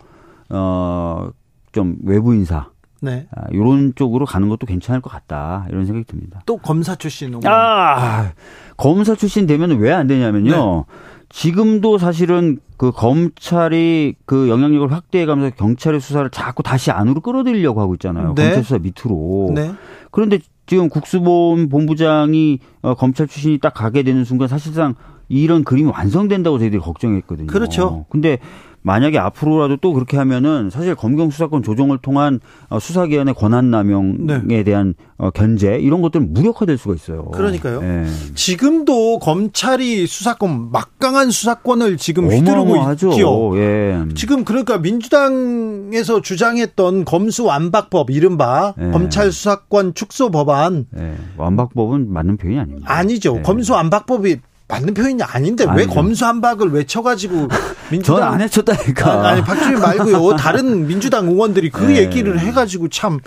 어, 0.49 1.29
좀 1.71 1.95
외부 2.03 2.33
인사 2.35 2.67
네. 3.01 3.27
아, 3.35 3.43
이런 3.51 3.93
쪽으로 3.95 4.25
가는 4.25 4.47
것도 4.49 4.65
괜찮을 4.65 5.01
것 5.01 5.09
같다 5.11 5.65
이런 5.69 5.85
생각이 5.85 6.05
듭니다. 6.05 6.41
또 6.45 6.57
검사 6.57 6.95
출신 6.95 7.29
의원. 7.29 7.43
아, 7.47 8.31
검사 8.77 9.15
출신 9.15 9.45
되면 9.47 9.71
왜 9.79 9.91
안 9.91 10.07
되냐면요. 10.07 10.51
네. 10.51 10.83
지금도 11.29 11.97
사실은 11.97 12.59
그 12.77 12.91
검찰이 12.91 14.15
그 14.25 14.49
영향력을 14.49 14.91
확대해가면서 14.91 15.55
경찰의 15.55 15.99
수사를 15.99 16.29
자꾸 16.29 16.63
다시 16.63 16.91
안으로 16.91 17.21
끌어들이려고 17.21 17.81
하고 17.81 17.93
있잖아요. 17.95 18.33
네. 18.35 18.43
검찰 18.43 18.63
수사 18.63 18.77
밑으로. 18.77 19.51
네. 19.53 19.71
그런데 20.11 20.39
지금 20.65 20.89
국수본 20.89 21.69
본부장이 21.69 22.59
어, 22.81 22.95
검찰 22.95 23.27
출신이 23.27 23.59
딱 23.59 23.73
가게 23.73 24.03
되는 24.03 24.23
순간 24.23 24.47
사실상 24.47 24.95
이런 25.29 25.63
그림이 25.63 25.89
완성된다고 25.89 26.59
저희들이 26.59 26.81
걱정했거든요. 26.81 27.47
그렇죠. 27.47 28.05
근데 28.09 28.39
만약에 28.85 29.17
앞으로라도 29.17 29.77
또 29.77 29.93
그렇게 29.93 30.15
하면은 30.15 30.69
사실 30.69 30.93
검경 30.93 31.31
수사권 31.31 31.63
조정을 31.63 31.97
통한 31.97 32.39
어, 32.69 32.79
수사기관의 32.79 33.33
권한 33.33 33.71
남용에 33.71 34.37
네. 34.45 34.63
대한 34.63 34.93
어, 35.17 35.31
견제 35.31 35.77
이런 35.79 36.03
것들은 36.03 36.33
무력화될 36.33 36.77
수가 36.77 36.93
있어요. 36.93 37.25
그러니까요. 37.25 37.81
예. 37.81 38.05
지금도 38.35 39.17
검찰이 39.17 40.05
수사권 40.05 40.71
막강한 40.71 41.31
수사권을 41.31 41.97
지금 41.97 42.29
휘두르고. 42.29 42.91
있죠. 42.93 43.57
예. 43.57 44.03
지금 44.13 44.45
그러니까 44.45 44.77
민주당에서 44.77 46.21
주장했던 46.21 47.05
검수 47.05 47.43
완박법 47.43 48.11
이른바 48.11 48.75
예. 48.79 48.91
검찰 48.91 49.31
수사권 49.31 49.95
축소 49.95 50.29
법안 50.29 50.85
예. 50.95 51.15
완박법은 51.37 52.13
맞는 52.13 52.37
표현이 52.37 52.59
아닙니다. 52.59 52.93
아니죠. 52.93 53.37
예. 53.37 53.41
검수 53.41 53.73
완박법이 53.73 54.37
맞는 54.67 54.93
표현이 54.93 55.21
아닌데 55.21 55.63
왜 55.65 55.83
아니죠. 55.83 55.91
검수완박을 55.91 56.71
외쳐가지고 56.71 57.47
민주당 57.91 58.19
전안 58.19 58.41
해쳤다니까. 58.41 59.19
아니, 59.19 59.27
아니 59.27 59.41
박주민 59.43 59.79
말고요. 59.79 60.35
다른 60.37 60.87
민주당 60.87 61.27
의원들이 61.27 61.69
그 61.69 61.93
예. 61.93 62.01
얘기를 62.01 62.39
해가지고 62.39 62.89
참. 62.89 63.19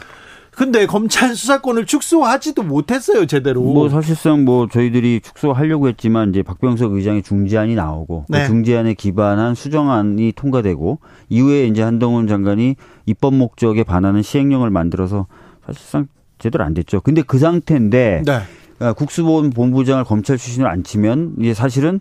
근데 0.50 0.86
검찰 0.86 1.36
수사권을 1.36 1.86
축소하지도 1.86 2.64
못했어요 2.64 3.26
제대로. 3.26 3.62
뭐 3.62 3.88
사실상 3.88 4.44
뭐 4.44 4.66
저희들이 4.66 5.20
축소하려고 5.22 5.86
했지만 5.86 6.30
이제 6.30 6.42
박병석 6.42 6.94
의장의 6.94 7.22
중재안이 7.22 7.76
나오고 7.76 8.24
네. 8.28 8.40
그 8.40 8.46
중재안에 8.48 8.94
기반한 8.94 9.54
수정안이 9.54 10.32
통과되고 10.32 10.98
이후에 11.28 11.66
이제 11.68 11.82
한동훈 11.82 12.26
장관이 12.26 12.74
입법 13.06 13.34
목적에 13.34 13.84
반하는 13.84 14.22
시행령을 14.22 14.70
만들어서 14.70 15.28
사실상 15.64 16.08
제대로 16.40 16.64
안 16.64 16.74
됐죠. 16.74 17.02
근데 17.02 17.22
그 17.22 17.38
상태인데 17.38 18.22
네. 18.26 18.40
아, 18.80 18.92
국수본 18.92 19.50
본부장을 19.50 20.04
검찰 20.04 20.38
출신으로 20.38 20.70
앉히면 20.70 21.36
이제 21.40 21.54
사실은 21.54 22.00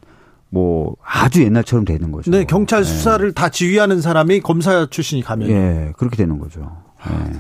뭐 0.50 0.96
아주 1.04 1.44
옛날처럼 1.44 1.86
되는 1.86 2.12
거죠. 2.12 2.32
네 2.32 2.46
경찰 2.46 2.80
예. 2.80 2.84
수사를 2.84 3.32
다 3.34 3.50
지휘하는 3.50 4.02
사람이 4.02 4.40
검사 4.42 4.86
출신이 4.86 5.22
가면 5.22 5.50
예, 5.50 5.94
그렇게 5.98 6.16
되는 6.16 6.40
거죠. 6.40 6.72
예. 7.10 7.34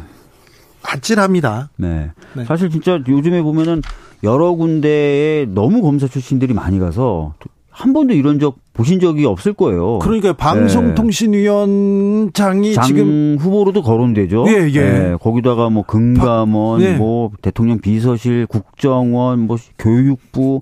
아찔합니다. 0.84 1.70
네. 1.78 2.12
네. 2.34 2.46
사실 2.46 2.70
진짜 2.70 3.00
요즘에 3.08 3.42
보면은 3.42 3.82
여러 4.24 4.54
군데에 4.54 5.46
너무 5.46 5.82
검사 5.82 6.08
출신들이 6.08 6.54
많이 6.54 6.80
가서 6.80 7.34
한 7.70 7.94
번도 7.94 8.14
이런 8.14 8.40
적 8.40 8.58
보신 8.78 9.02
적이 9.02 9.26
없을 9.26 9.52
거예요. 9.54 10.00
그러니까 10.00 10.32
방송통신위원장이 10.34 12.74
장 12.74 12.86
지금 12.86 13.36
후보로도 13.40 13.82
거론되죠. 13.82 14.46
예, 14.48 14.70
예. 14.74 15.18
거기다가 15.20 15.70
뭐 15.70 15.84
금감원, 15.84 16.82
예. 16.82 16.94
뭐 16.94 17.32
대통령 17.42 17.80
비서실, 17.80 18.46
국정원, 18.46 19.48
뭐 19.48 19.58
교육부, 19.78 20.62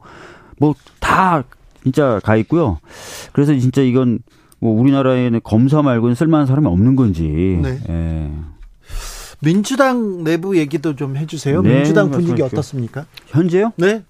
뭐 0.58 0.74
다 1.06 1.44
진짜 1.84 2.20
가 2.24 2.36
있고요. 2.38 2.80
그래서 3.32 3.56
진짜 3.58 3.82
이건 3.82 4.20
뭐 4.60 4.80
우리나라에는 4.82 5.40
검사 5.44 5.84
말고는 5.84 6.16
쓸만한 6.16 6.48
사람이 6.48 6.66
없는 6.66 6.96
건지. 6.96 7.60
네. 7.62 7.80
예. 7.88 8.32
민주당 9.40 10.24
내부 10.24 10.58
얘기도 10.58 10.96
좀 10.96 11.16
해주세요. 11.16 11.62
네, 11.62 11.76
민주당 11.76 12.10
분위기 12.10 12.42
말씀하십시오. 12.42 12.58
어떻습니까? 12.58 13.06
현재요? 13.28 13.72
네. 13.76 14.02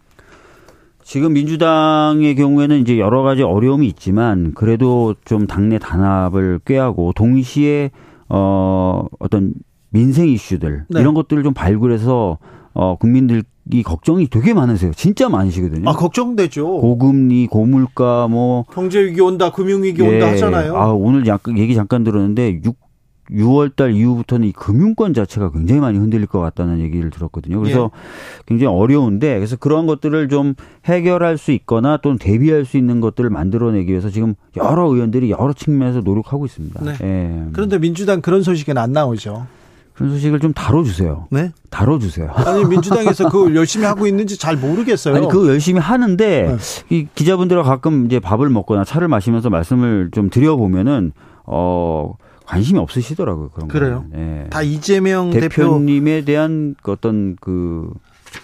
지금 1.05 1.33
민주당의 1.33 2.35
경우에는 2.35 2.79
이제 2.79 2.97
여러 2.97 3.21
가지 3.21 3.43
어려움이 3.43 3.85
있지만 3.89 4.53
그래도 4.55 5.13
좀 5.23 5.45
당내 5.45 5.77
단합을 5.77 6.61
꾀하고 6.65 7.13
동시에 7.13 7.91
어 8.27 9.05
어떤 9.19 9.53
민생 9.91 10.27
이슈들 10.27 10.85
네. 10.89 10.99
이런 10.99 11.13
것들을 11.13 11.43
좀 11.43 11.53
발굴해서 11.53 12.39
어 12.73 12.95
국민들이 12.97 13.43
걱정이 13.85 14.27
되게 14.27 14.55
많으세요. 14.55 14.93
진짜 14.95 15.29
많으시거든요. 15.29 15.87
아 15.87 15.93
걱정되죠. 15.93 16.65
고금리, 16.81 17.47
고물가 17.47 18.27
뭐 18.27 18.63
경제 18.73 19.05
위기 19.05 19.21
온다, 19.21 19.51
금융 19.51 19.83
위기 19.83 20.01
온다 20.01 20.25
예. 20.25 20.31
하잖아요. 20.31 20.75
아, 20.75 20.91
오늘 20.91 21.27
약간 21.27 21.59
얘기 21.59 21.75
잠깐 21.75 22.03
들었는데 22.03 22.61
6 22.65 22.84
6월 23.31 23.75
달 23.75 23.93
이후부터는 23.93 24.47
이 24.47 24.51
금융권 24.51 25.13
자체가 25.13 25.51
굉장히 25.51 25.81
많이 25.81 25.97
흔들릴 25.97 26.27
것 26.27 26.39
같다는 26.39 26.79
얘기를 26.79 27.09
들었거든요. 27.09 27.59
그래서 27.59 27.91
예. 27.93 28.43
굉장히 28.45 28.75
어려운데 28.75 29.35
그래서 29.35 29.55
그런 29.55 29.87
것들을 29.87 30.29
좀 30.29 30.53
해결할 30.85 31.37
수 31.37 31.51
있거나 31.51 31.97
또는 31.97 32.17
대비할 32.17 32.65
수 32.65 32.77
있는 32.77 33.01
것들을 33.01 33.29
만들어내기 33.29 33.91
위해서 33.91 34.09
지금 34.09 34.35
여러 34.55 34.85
의원들이 34.87 35.31
여러 35.31 35.53
측면에서 35.53 36.01
노력하고 36.01 36.45
있습니다. 36.45 36.83
네. 36.83 36.97
예. 37.01 37.43
그런데 37.53 37.79
민주당 37.79 38.21
그런 38.21 38.43
소식은 38.43 38.77
안 38.77 38.91
나오죠. 38.91 39.47
그런 39.95 40.11
소식을 40.11 40.41
좀 40.41 40.53
다뤄주세요. 40.53 41.27
네. 41.31 41.51
다뤄주세요. 41.69 42.29
아니 42.29 42.65
민주당에서 42.65 43.29
그걸 43.29 43.55
열심히 43.57 43.85
하고 43.85 44.05
있는지 44.05 44.37
잘 44.37 44.57
모르겠어요. 44.57 45.15
아니 45.15 45.27
그거 45.27 45.47
열심히 45.47 45.79
하는데 45.79 46.57
네. 46.57 46.57
이 46.89 47.07
기자분들과 47.15 47.63
가끔 47.63 48.05
이제 48.05 48.19
밥을 48.19 48.49
먹거나 48.49 48.83
차를 48.83 49.07
마시면서 49.07 49.49
말씀을 49.49 50.09
좀 50.11 50.29
드려 50.29 50.57
보면은 50.57 51.13
어 51.45 52.13
관심이 52.45 52.79
없으시더라고요 52.79 53.49
그런 53.49 53.67
거. 53.67 53.73
그래요? 53.73 54.05
예. 54.15 54.47
다 54.49 54.61
이재명 54.61 55.31
대표 55.31 55.47
대표님에 55.49 56.25
대한 56.25 56.75
그 56.81 56.91
어떤 56.91 57.35
그 57.39 57.89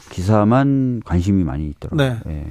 기사만 0.09 1.01
관심이 1.05 1.43
많이 1.43 1.67
있더라고요. 1.69 2.19
네. 2.25 2.33
예. 2.33 2.45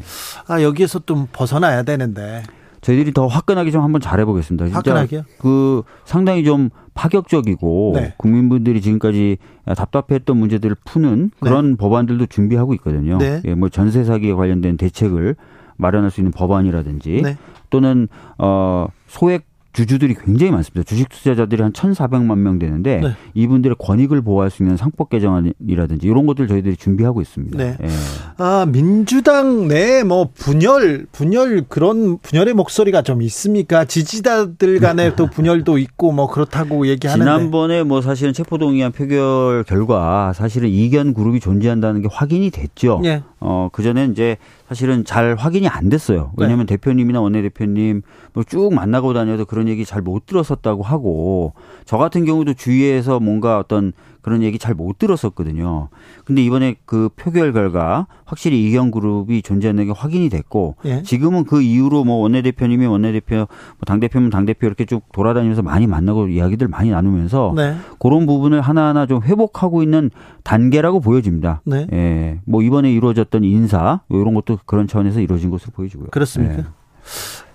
아 0.47 0.63
여기에서 0.63 1.01
좀 1.01 1.27
벗어나야 1.33 1.83
되는데 1.83 2.43
저희들이 2.81 3.13
더 3.13 3.27
화끈하게 3.27 3.71
좀 3.71 3.83
한번 3.83 4.01
잘해보겠습니다. 4.01 4.67
진짜 4.67 4.79
화끈하게요? 4.79 5.23
그 5.39 5.83
상당히 6.05 6.45
좀 6.45 6.71
파격적이고 6.95 7.93
네. 7.95 8.15
국민분들이 8.17 8.81
지금까지 8.81 9.39
답답했던 9.65 10.37
문제들을 10.37 10.77
푸는 10.85 11.31
그런 11.41 11.77
법안들도 11.77 12.27
준비하고 12.27 12.75
있거든요. 12.75 13.19
네. 13.19 13.43
예, 13.45 13.55
뭐 13.55 13.69
전세 13.69 14.05
사기에 14.05 14.33
관련된 14.33 14.77
대책을 14.77 15.37
마련할 15.77 16.11
수 16.11 16.21
있는 16.21 16.31
법안이라든지 16.33 17.23
네. 17.23 17.37
또는 17.71 18.09
어 18.39 18.87
소액 19.09 19.50
주주들이 19.73 20.15
굉장히 20.25 20.51
많습니다. 20.53 20.83
주식 20.89 21.09
투자자들이 21.09 21.63
한 21.63 21.73
1,400만 21.73 22.39
명 22.39 22.59
되는데 22.59 23.01
네. 23.01 23.13
이분들의 23.35 23.77
권익을 23.79 24.21
보호할 24.23 24.51
수 24.51 24.63
있는 24.63 24.77
상법 24.77 25.11
개정안이라든지 25.11 26.07
이런 26.07 26.27
것들 26.27 26.49
저희들이 26.49 26.77
준비하고 26.77 27.21
있습니다. 27.21 27.57
네. 27.57 27.77
예. 27.81 27.89
아 28.37 28.67
민주당 28.69 29.69
내 29.69 30.01
뭐 30.03 30.29
분열 30.35 31.07
분열 31.13 31.65
그런 31.69 32.19
분열의 32.19 32.55
목소리가 32.55 33.03
좀 33.03 33.23
있습니까? 33.23 33.85
지지자들 33.85 34.81
간에 34.81 35.15
또 35.15 35.27
분열도 35.31 35.79
있고 35.79 36.11
뭐 36.13 36.27
그렇다고 36.27 36.87
얘기하는데 36.89 37.23
지난번에 37.31 37.83
뭐 37.85 38.01
사실은 38.03 38.33
체포동의안 38.33 38.93
표결 38.93 39.65
결과 39.69 40.33
사실은 40.33 40.69
이견 40.69 41.15
그룹이 41.15 41.39
존재한다는 41.41 42.03
게 42.03 42.09
확인이 42.11 42.51
됐죠. 42.51 43.01
예. 43.05 43.23
어, 43.41 43.69
그전에 43.73 44.07
이제 44.07 44.37
사실은 44.71 45.05
잘 45.05 45.35
확인이 45.35 45.67
안 45.67 45.89
됐어요. 45.89 46.31
네. 46.39 46.45
왜냐하면 46.45 46.65
대표님이나 46.67 47.21
원내대표님 47.21 48.03
뭐 48.35 48.45
쭉 48.45 48.73
만나고 48.73 49.13
다녀도 49.15 49.45
그런 49.45 49.67
얘기 49.67 49.85
잘 49.85 50.01
못 50.01 50.27
들었었다고 50.27 50.85
하고 50.85 51.55
저 51.85 51.99
같은 51.99 52.25
경우도 52.25 52.55
주위에서 52.55 53.19
뭔가 53.19 53.59
어떤 53.59 53.93
그런 54.23 54.43
얘기 54.43 54.59
잘 54.59 54.75
못 54.75 54.99
들었었거든요. 54.99 55.89
근데 56.25 56.43
이번에 56.43 56.77
그 56.87 57.11
표결 57.17 57.53
결과 57.53 58.07
확실히 58.25 58.65
이견 58.67 58.91
그룹이 58.93 59.43
존재하는 59.43 59.87
게 59.87 59.93
확인이 59.93 60.29
됐고 60.29 60.77
예. 60.85 61.03
지금은 61.03 61.45
그 61.45 61.61
이후로 61.61 62.05
뭐 62.05 62.17
원내대표님이 62.17 62.87
원내대표, 62.87 63.37
뭐 63.37 63.47
당대표면 63.87 64.31
당대표 64.31 64.67
이렇게 64.67 64.85
쭉 64.85 65.03
돌아다니면서 65.13 65.63
많이 65.63 65.87
만나고 65.87 66.29
이야기들 66.29 66.69
많이 66.69 66.91
나누면서 66.91 67.53
네. 67.57 67.75
그런 67.99 68.27
부분을 68.27 68.61
하나하나 68.61 69.07
좀 69.07 69.23
회복하고 69.23 69.83
있는 69.83 70.11
단계라고 70.45 71.01
보여집니다. 71.01 71.61
네. 71.65 71.87
예. 71.93 72.41
뭐 72.45 72.63
이번에 72.63 72.93
이루어졌던 72.93 73.45
인사 73.45 74.01
이런 74.09 74.35
것도 74.35 74.61
그런 74.67 74.87
차원에서 74.87 75.21
이루어진 75.21 75.51
것으로 75.51 75.73
보여지고요. 75.73 76.09
그렇습니까? 76.11 76.59
예. 76.59 76.65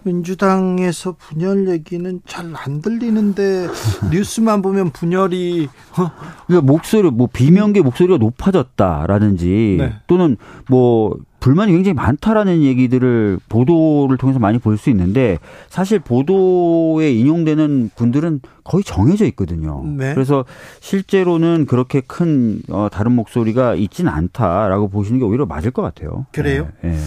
민주당에서 0.06 1.16
분열 1.18 1.68
얘기는 1.70 2.22
잘 2.26 2.46
안 2.56 2.82
들리는데 2.82 3.68
뉴스만 4.12 4.62
보면 4.62 4.92
분열이 4.92 5.68
어, 5.98 6.12
그러니까 6.48 6.72
목소리 6.72 7.10
뭐 7.10 7.28
비명계 7.32 7.82
목소리가 7.82 8.18
높아졌다라든지 8.18 9.76
네. 9.80 9.94
또는 10.08 10.38
뭐 10.70 11.18
불만이 11.40 11.72
굉장히 11.74 11.94
많다라는 11.94 12.64
얘기들을 12.64 13.40
보도를 13.50 14.18
통해서 14.18 14.40
많이 14.40 14.58
볼 14.58 14.78
수 14.78 14.90
있는데 14.90 15.38
사실 15.70 16.00
보도에 16.00 17.12
인용되는 17.12 17.92
분들은 17.96 18.42
거의 18.64 18.84
정해져 18.84 19.26
있거든요. 19.26 19.84
네. 19.86 20.14
그래서 20.14 20.44
실제로는 20.80 21.66
그렇게 21.68 22.02
큰 22.02 22.62
어, 22.70 22.88
다른 22.92 23.12
목소리가 23.12 23.76
있지는 23.76 24.12
않다라고 24.12 24.88
보시는 24.90 25.20
게 25.20 25.26
오히려 25.26 25.46
맞을 25.46 25.72
것 25.72 25.82
같아요. 25.82 26.26
그래요? 26.32 26.70
예, 26.84 26.90
예. 26.90 26.98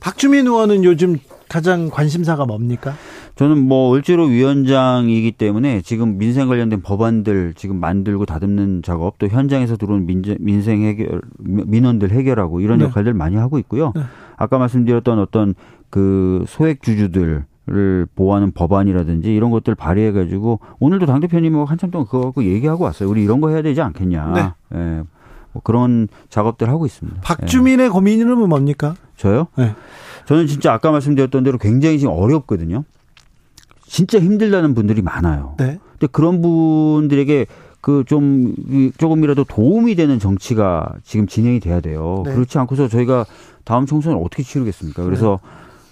박주민 0.00 0.46
의원은 0.46 0.84
요즘 0.84 1.16
가장 1.54 1.88
관심사가 1.88 2.46
뭡니까? 2.46 2.94
저는 3.36 3.58
뭐 3.58 3.94
을지로 3.94 4.24
위원장이기 4.24 5.30
때문에 5.32 5.82
지금 5.82 6.18
민생 6.18 6.48
관련된 6.48 6.82
법안들 6.82 7.54
지금 7.54 7.78
만들고 7.78 8.26
다듬는 8.26 8.82
작업 8.82 9.18
또 9.18 9.28
현장에서 9.28 9.76
들어온 9.76 10.04
민재- 10.04 10.36
민생 10.40 10.82
해결 10.82 11.22
민원들 11.38 12.10
해결하고 12.10 12.60
이런 12.60 12.78
네. 12.80 12.86
역할들 12.86 13.14
많이 13.14 13.36
하고 13.36 13.60
있고요. 13.60 13.92
네. 13.94 14.02
아까 14.36 14.58
말씀드렸던 14.58 15.20
어떤 15.20 15.54
그 15.90 16.44
소액 16.48 16.82
주주들을 16.82 17.44
보호하는 18.16 18.50
법안이라든지 18.50 19.32
이런 19.32 19.52
것들 19.52 19.76
발의해 19.76 20.10
가지고 20.10 20.58
오늘도 20.80 21.06
당 21.06 21.20
대표님하고 21.20 21.66
한참 21.66 21.92
동안 21.92 22.04
그거 22.06 22.22
갖고 22.22 22.42
얘기하고 22.42 22.82
왔어요. 22.82 23.08
우리 23.08 23.22
이런 23.22 23.40
거 23.40 23.50
해야 23.50 23.62
되지 23.62 23.80
않겠냐. 23.80 24.32
네. 24.72 24.76
예. 24.76 25.02
뭐 25.52 25.62
그런 25.62 26.08
작업들 26.30 26.68
하고 26.68 26.84
있습니다. 26.84 27.16
예. 27.16 27.20
박주민의 27.22 27.90
고민은 27.90 28.48
뭡니까? 28.48 28.96
저요? 29.16 29.46
네. 29.56 29.72
저는 30.26 30.46
진짜 30.46 30.72
아까 30.72 30.90
말씀드렸던 30.90 31.44
대로 31.44 31.58
굉장히 31.58 31.98
지금 31.98 32.14
어렵거든요. 32.14 32.84
진짜 33.86 34.18
힘들다는 34.18 34.74
분들이 34.74 35.02
많아요. 35.02 35.54
네. 35.58 35.78
근데 35.92 36.06
그런 36.10 36.40
분들에게 36.42 37.46
그좀 37.80 38.54
조금이라도 38.96 39.44
도움이 39.44 39.94
되는 39.94 40.18
정치가 40.18 40.88
지금 41.04 41.26
진행이 41.26 41.60
돼야 41.60 41.80
돼요. 41.80 42.22
네. 42.24 42.32
그렇지 42.32 42.58
않고서 42.58 42.88
저희가 42.88 43.26
다음 43.64 43.84
총선을 43.84 44.18
어떻게 44.18 44.42
치르겠습니까? 44.42 45.04
그래서 45.04 45.38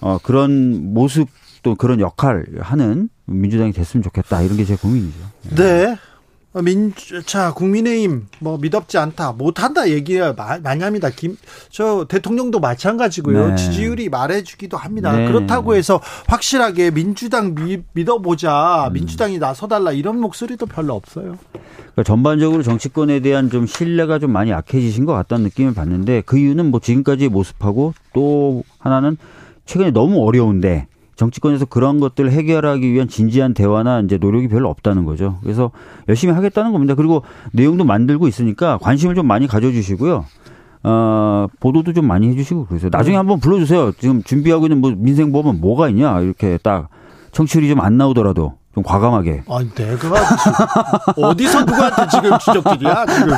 어 0.00 0.18
그런 0.22 0.94
모습 0.94 1.28
또 1.62 1.74
그런 1.74 2.00
역할 2.00 2.46
하는 2.60 3.09
민주당이 3.26 3.72
됐으면 3.72 4.02
좋겠다 4.02 4.40
이런 4.42 4.56
게 4.56 4.64
제 4.64 4.74
고민이죠. 4.74 5.18
네. 5.54 5.92
어, 5.92 5.96
민주, 6.60 7.22
자, 7.22 7.54
국민의힘, 7.54 8.26
뭐, 8.40 8.58
믿업지 8.58 8.98
않다, 8.98 9.32
못한다 9.32 9.88
얘기가 9.88 10.34
마- 10.34 10.58
많이 10.58 10.82
합니다. 10.82 11.08
김, 11.08 11.36
저, 11.70 12.04
대통령도 12.06 12.60
마찬가지고요. 12.60 13.48
네. 13.48 13.56
지지율이 13.56 14.10
말해주기도 14.10 14.76
합니다. 14.76 15.16
네. 15.16 15.26
그렇다고 15.28 15.74
해서 15.74 15.98
확실하게 16.28 16.90
민주당 16.90 17.54
미, 17.54 17.78
믿어보자, 17.94 18.88
음. 18.88 18.92
민주당이 18.92 19.38
나서달라, 19.38 19.92
이런 19.92 20.20
목소리도 20.20 20.66
별로 20.66 20.92
없어요. 20.94 21.38
그러니까 21.52 22.02
전반적으로 22.04 22.62
정치권에 22.62 23.20
대한 23.20 23.48
좀 23.50 23.66
신뢰가 23.66 24.18
좀 24.18 24.30
많이 24.30 24.50
약해지신 24.50 25.06
것 25.06 25.14
같다는 25.14 25.44
느낌을 25.44 25.72
받는데 25.72 26.22
그 26.26 26.38
이유는 26.38 26.70
뭐 26.70 26.80
지금까지의 26.80 27.30
모습하고 27.30 27.94
또 28.14 28.62
하나는 28.78 29.16
최근에 29.66 29.90
너무 29.90 30.26
어려운데 30.26 30.86
정치권에서 31.16 31.66
그런 31.66 32.01
것들을 32.01 32.30
해결하기 32.30 32.93
위한 32.93 33.09
진지한 33.09 33.55
대화나 33.55 34.01
이제 34.01 34.18
노력이 34.18 34.48
별로 34.48 34.68
없다는 34.70 35.05
거죠. 35.05 35.39
그래서 35.43 35.70
열심히 36.09 36.32
하겠다는 36.34 36.72
겁니다. 36.72 36.94
그리고 36.94 37.22
내용도 37.52 37.84
만들고 37.84 38.28
있으니까 38.28 38.78
관심을 38.78 39.14
좀 39.14 39.26
많이 39.26 39.47
가져주시고요. 39.47 40.24
어, 40.84 41.47
보도도 41.60 41.93
좀 41.93 42.06
많이 42.06 42.28
해주시고 42.28 42.66
그래서 42.66 42.89
나중에 42.90 43.16
한번 43.16 43.39
불러주세요. 43.40 43.93
지금 43.98 44.22
준비하고 44.22 44.66
있는 44.66 44.80
뭐 44.80 44.93
민생법은 44.97 45.60
뭐가 45.60 45.89
있냐 45.90 46.20
이렇게 46.20 46.59
딱 46.62 46.89
청취율이 47.30 47.68
좀 47.68 47.80
안 47.80 47.97
나오더라도 47.97 48.55
좀 48.74 48.82
과감하게. 48.82 49.42
아니, 49.50 49.70
내가 49.74 49.96
지금 49.98 50.12
어디서 51.24 51.60
누구한테 51.64 52.06
지금 52.10 52.38
주적질이야? 52.38 53.06
지금 53.06 53.32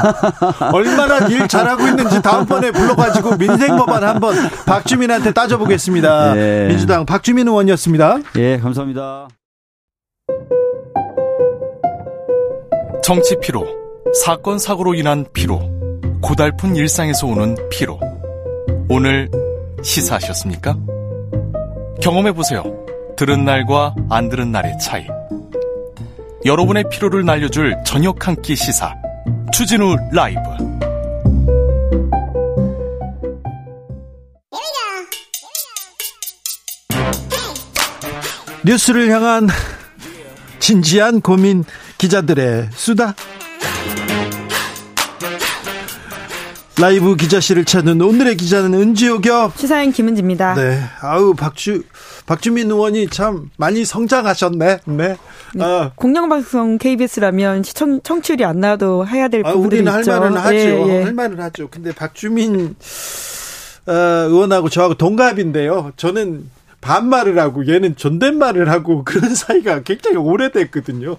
얼마나 0.73 1.27
일 1.27 1.48
잘하고 1.48 1.89
있는지 1.89 2.23
다음번에 2.23 2.70
불러가지고 2.70 3.36
민생 3.36 3.77
법안 3.77 4.05
한번 4.05 4.36
박주민한테 4.65 5.32
따져보겠습니다. 5.32 6.36
예. 6.36 6.66
민주당 6.69 7.05
박주민 7.05 7.48
의원이었습니다. 7.48 8.19
예, 8.36 8.59
감사합니다. 8.59 9.28
정치 13.02 13.36
피로, 13.40 13.66
사건 14.24 14.59
사고로 14.59 14.94
인한 14.94 15.27
피로, 15.32 15.61
고달픈 16.23 16.77
일상에서 16.77 17.27
오는 17.27 17.56
피로. 17.70 17.98
오늘 18.89 19.28
시사하셨습니까? 19.82 20.77
경험해 22.01 22.32
보세요. 22.32 22.62
들은 23.16 23.44
날과 23.44 23.94
안 24.11 24.28
들은 24.28 24.51
날의 24.52 24.78
차이. 24.78 25.06
여러분의 26.45 26.85
피로를 26.91 27.25
날려줄 27.25 27.75
저녁 27.87 28.27
한 28.27 28.37
끼 28.43 28.55
시사. 28.55 28.95
추진우 29.53 29.97
라이브. 30.12 30.41
뉴스를 38.65 39.11
향한 39.11 39.49
진지한 40.59 41.21
고민 41.21 41.65
기자들의 41.99 42.71
수다. 42.73 43.15
라이브 46.81 47.15
기자실을 47.15 47.65
찾는 47.65 48.01
오늘의 48.01 48.37
기자는 48.37 48.75
은지옥이요. 48.75 49.53
시사인 49.57 49.93
김은지입니다. 49.93 50.55
네. 50.55 50.83
아우 51.03 51.35
박주 51.35 51.83
박주민 52.27 52.71
의원이 52.71 53.09
참 53.09 53.51
많이 53.57 53.85
성장하셨네. 53.85 54.79
네. 54.87 55.17
아, 55.61 55.93
공영방송 55.95 56.79
KBS라면 56.79 57.63
시청 57.63 58.01
청취율이 58.03 58.45
안 58.45 58.61
나와도 58.61 59.07
해야 59.07 59.29
될 59.29 59.45
아, 59.45 59.53
부분들이 59.53 59.81
우리는 59.81 59.93
할 59.93 60.01
있죠. 60.01 60.13
말은 60.13 60.37
하죠. 60.37 60.55
예, 60.55 60.89
예. 60.89 61.03
할 61.03 61.13
말은 61.13 61.41
하죠. 61.41 61.69
근데 61.71 61.93
박주민 61.93 62.77
어, 63.87 63.93
의원하고 63.93 64.71
저하고 64.71 64.95
동갑인데요. 64.95 65.93
저는 65.97 66.49
반말을 66.81 67.39
하고 67.39 67.67
얘는 67.67 67.97
존댓말을 67.97 68.71
하고 68.71 69.05
그런 69.09 69.35
사이가 69.35 69.83
굉장히 69.83 70.17
오래됐거든요. 70.19 71.17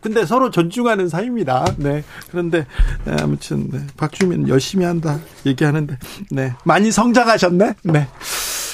근데 0.00 0.24
서로 0.24 0.50
존중하는 0.50 1.08
사이입니다. 1.08 1.64
네. 1.76 2.04
그런데 2.30 2.66
네, 3.04 3.16
아무튼 3.20 3.68
네. 3.70 3.80
박주민 3.96 4.48
열심히 4.48 4.84
한다 4.84 5.18
얘기하는데 5.44 5.98
네 6.30 6.52
많이 6.64 6.92
성장하셨네. 6.92 7.74
네. 7.82 8.08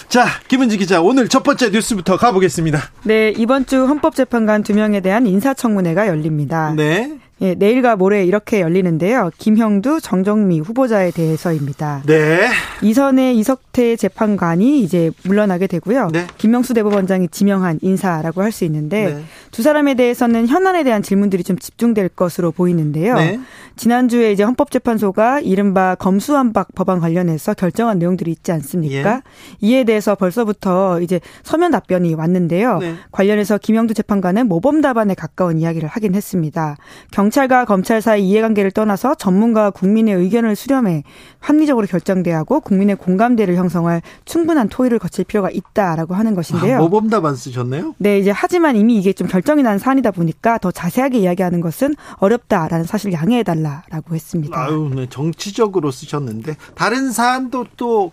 자 0.09 0.26
김은지 0.48 0.78
기자 0.78 1.02
오늘 1.02 1.28
첫 1.28 1.43
번째 1.43 1.68
뉴스부터 1.70 2.16
가보겠습니다. 2.16 2.78
네, 3.05 3.30
이번 3.36 3.66
주 3.66 3.86
헌법재판관 3.86 4.62
두 4.62 4.74
명에 4.74 5.01
대한 5.01 5.26
인사청문회가 5.26 6.06
열립니다. 6.09 6.72
네. 6.74 7.18
예, 7.40 7.55
내일과 7.55 7.97
모레 7.97 8.24
이렇게 8.24 8.60
열리는데요. 8.60 9.31
김형두, 9.39 10.01
정정미 10.01 10.60
후보자에 10.60 11.10
대해서입니다. 11.12 12.02
네. 12.06 12.48
이선의 12.82 13.36
이석태 13.39 13.97
재판관이 13.97 14.82
이제 14.82 15.10
물러나게 15.24 15.66
되고요. 15.69 16.09
네. 16.12 16.27
김명수 16.36 16.74
대법원장이 16.74 17.28
지명한 17.28 17.78
인사라고 17.82 18.43
할 18.43 18.48
수 18.48 18.65
있는데 18.65 19.15
네. 19.15 19.23
두 19.51 19.62
사람에 19.62 19.94
대해서는 19.94 20.48
현안에 20.48 20.82
대한 20.82 21.02
질문들이 21.02 21.44
좀 21.44 21.59
집중될 21.59 22.09
것으로 22.09 22.51
보이는데요. 22.51 23.15
네. 23.15 23.39
지난주에 23.77 24.32
이제 24.32 24.43
헌법재판소가 24.43 25.40
이른바 25.40 25.94
검수완박 25.94 26.74
법안 26.74 26.98
관련해서 26.98 27.55
결정한 27.55 27.98
내용들이 27.98 28.31
있지 28.32 28.51
않습니까? 28.52 29.15
예. 29.15 29.20
이에 29.60 29.85
대해서 29.85 30.15
벌써부터 30.15 31.01
이제 31.01 31.20
서면 31.44 31.70
답변이 31.70 32.15
왔는데요. 32.15 32.78
네. 32.78 32.94
관련해서 33.12 33.59
김영두 33.59 33.94
재판관은 33.94 34.48
모범 34.48 34.81
답안에 34.81 35.15
가까운 35.15 35.59
이야기를 35.59 35.89
하긴 35.89 36.15
했습니다. 36.15 36.77
경 37.12 37.27
찰과 37.30 37.64
검찰 37.64 38.00
사이 38.00 38.28
이해관계를 38.28 38.70
떠나서 38.70 39.14
전문가와 39.14 39.70
국민의 39.70 40.14
의견을 40.14 40.56
수렴해 40.56 41.02
합리적으로 41.40 41.86
결정돼야 41.86 42.38
하고 42.38 42.60
국민의 42.60 42.96
공감대를 42.96 43.56
형성할 43.56 44.02
충분한 44.24 44.68
토의를 44.68 44.98
거칠 44.98 45.24
필요가 45.24 45.50
있다라고 45.50 46.14
하는 46.14 46.34
것인데요. 46.34 46.76
아, 46.76 46.80
모범답 46.80 47.24
안 47.24 47.36
쓰셨네요. 47.36 47.94
네, 47.98 48.18
이제 48.18 48.30
하지만 48.30 48.76
이미 48.76 48.96
이게 48.98 49.12
좀 49.12 49.26
결정이 49.28 49.62
난 49.62 49.78
사안이다 49.78 50.10
보니까 50.10 50.59
더 50.59 50.70
자세하게 50.70 51.18
이야기하는 51.18 51.60
것은 51.60 51.94
어렵다라는 52.16 52.84
사실 52.84 53.12
양해해 53.12 53.42
달라라고 53.42 54.14
했습니다. 54.14 54.59
아유, 54.59 54.90
네, 54.94 55.06
정치적으로 55.09 55.90
쓰셨는데 55.90 56.56
다른 56.74 57.12
사안도 57.12 57.66
또 57.76 58.12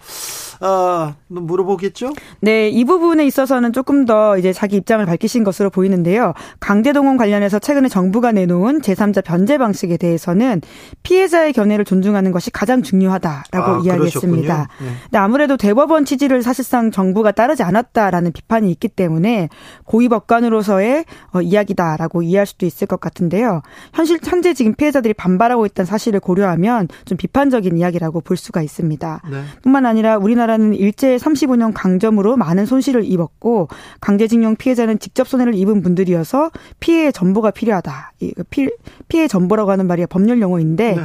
어, 0.62 1.14
물어보겠죠? 1.28 2.14
네, 2.42 2.70
이 2.70 2.86
부분에 2.86 3.26
있어서는 3.26 3.74
조금 3.74 4.06
더 4.06 4.38
이제 4.38 4.54
자기 4.54 4.78
입장을 4.78 5.06
밝히신 5.06 5.44
것으로 5.44 5.70
보이는데요. 5.70 6.34
강제동원 6.60 7.18
관련해서 7.18 7.60
최근에 7.60 7.90
정부가 7.90 8.32
내놓은 8.32 8.82
제3자 9.06 9.24
변제 9.24 9.58
방식에 9.58 9.98
대해서는 9.98 10.62
피해자의 11.04 11.54
견해를 11.54 11.86
존중하는 11.86 12.32
것이 12.32 12.52
가장 12.52 12.82
중요하다라고 12.82 13.72
아, 13.72 13.82
이야기했습니다. 13.84 14.68
네. 14.82 14.88
근데 15.04 15.18
아무래도 15.18 15.58
대법원 15.58 16.06
취지를 16.06 16.42
사실상 16.42 16.92
정부가 16.92 17.32
따르지 17.32 17.64
않았다라는 17.64 18.32
비판이 18.32 18.72
있기 18.72 18.88
때문에 18.90 19.50
고위 19.84 20.10
법관으로서의 20.10 21.06
어, 21.34 21.42
이야기다라고 21.42 22.22
이해할 22.22 22.46
수도 22.46 22.66
있을 22.66 22.88
것 22.88 23.00
같은데요. 23.00 23.62
현실 23.94 24.20
현재 24.24 24.54
지금 24.54 24.74
피해자들이 24.74 25.14
반발하고 25.14 25.66
있다는 25.66 25.86
사실을 25.86 26.20
고려하면 26.20 26.88
좀 27.06 27.18
비판적인 27.18 27.78
이야기라고 27.78 28.22
볼 28.22 28.38
수가 28.38 28.62
있습니다. 28.62 29.22
네. 29.30 29.44
뿐만 29.62 29.86
아니라 29.86 30.18
우리나라는 30.18 30.74
일제 30.74 31.18
35년 31.18 31.72
강점으로 31.74 32.38
많은 32.38 32.66
손실을 32.66 33.04
입었고 33.06 33.68
강제징용 34.02 34.56
피해자는 34.56 35.00
직접 35.00 35.28
손해를 35.28 35.56
입은 35.56 35.82
분들이어서 35.82 36.52
피해의 36.80 37.14
전보가 37.14 37.52
필요하다. 37.52 38.14
이 38.22 38.34
피, 38.50 38.70
피해 39.08 39.28
전보라고 39.28 39.72
하는 39.72 39.88
말이 39.88 40.06
법률 40.06 40.42
용어인데 40.42 40.98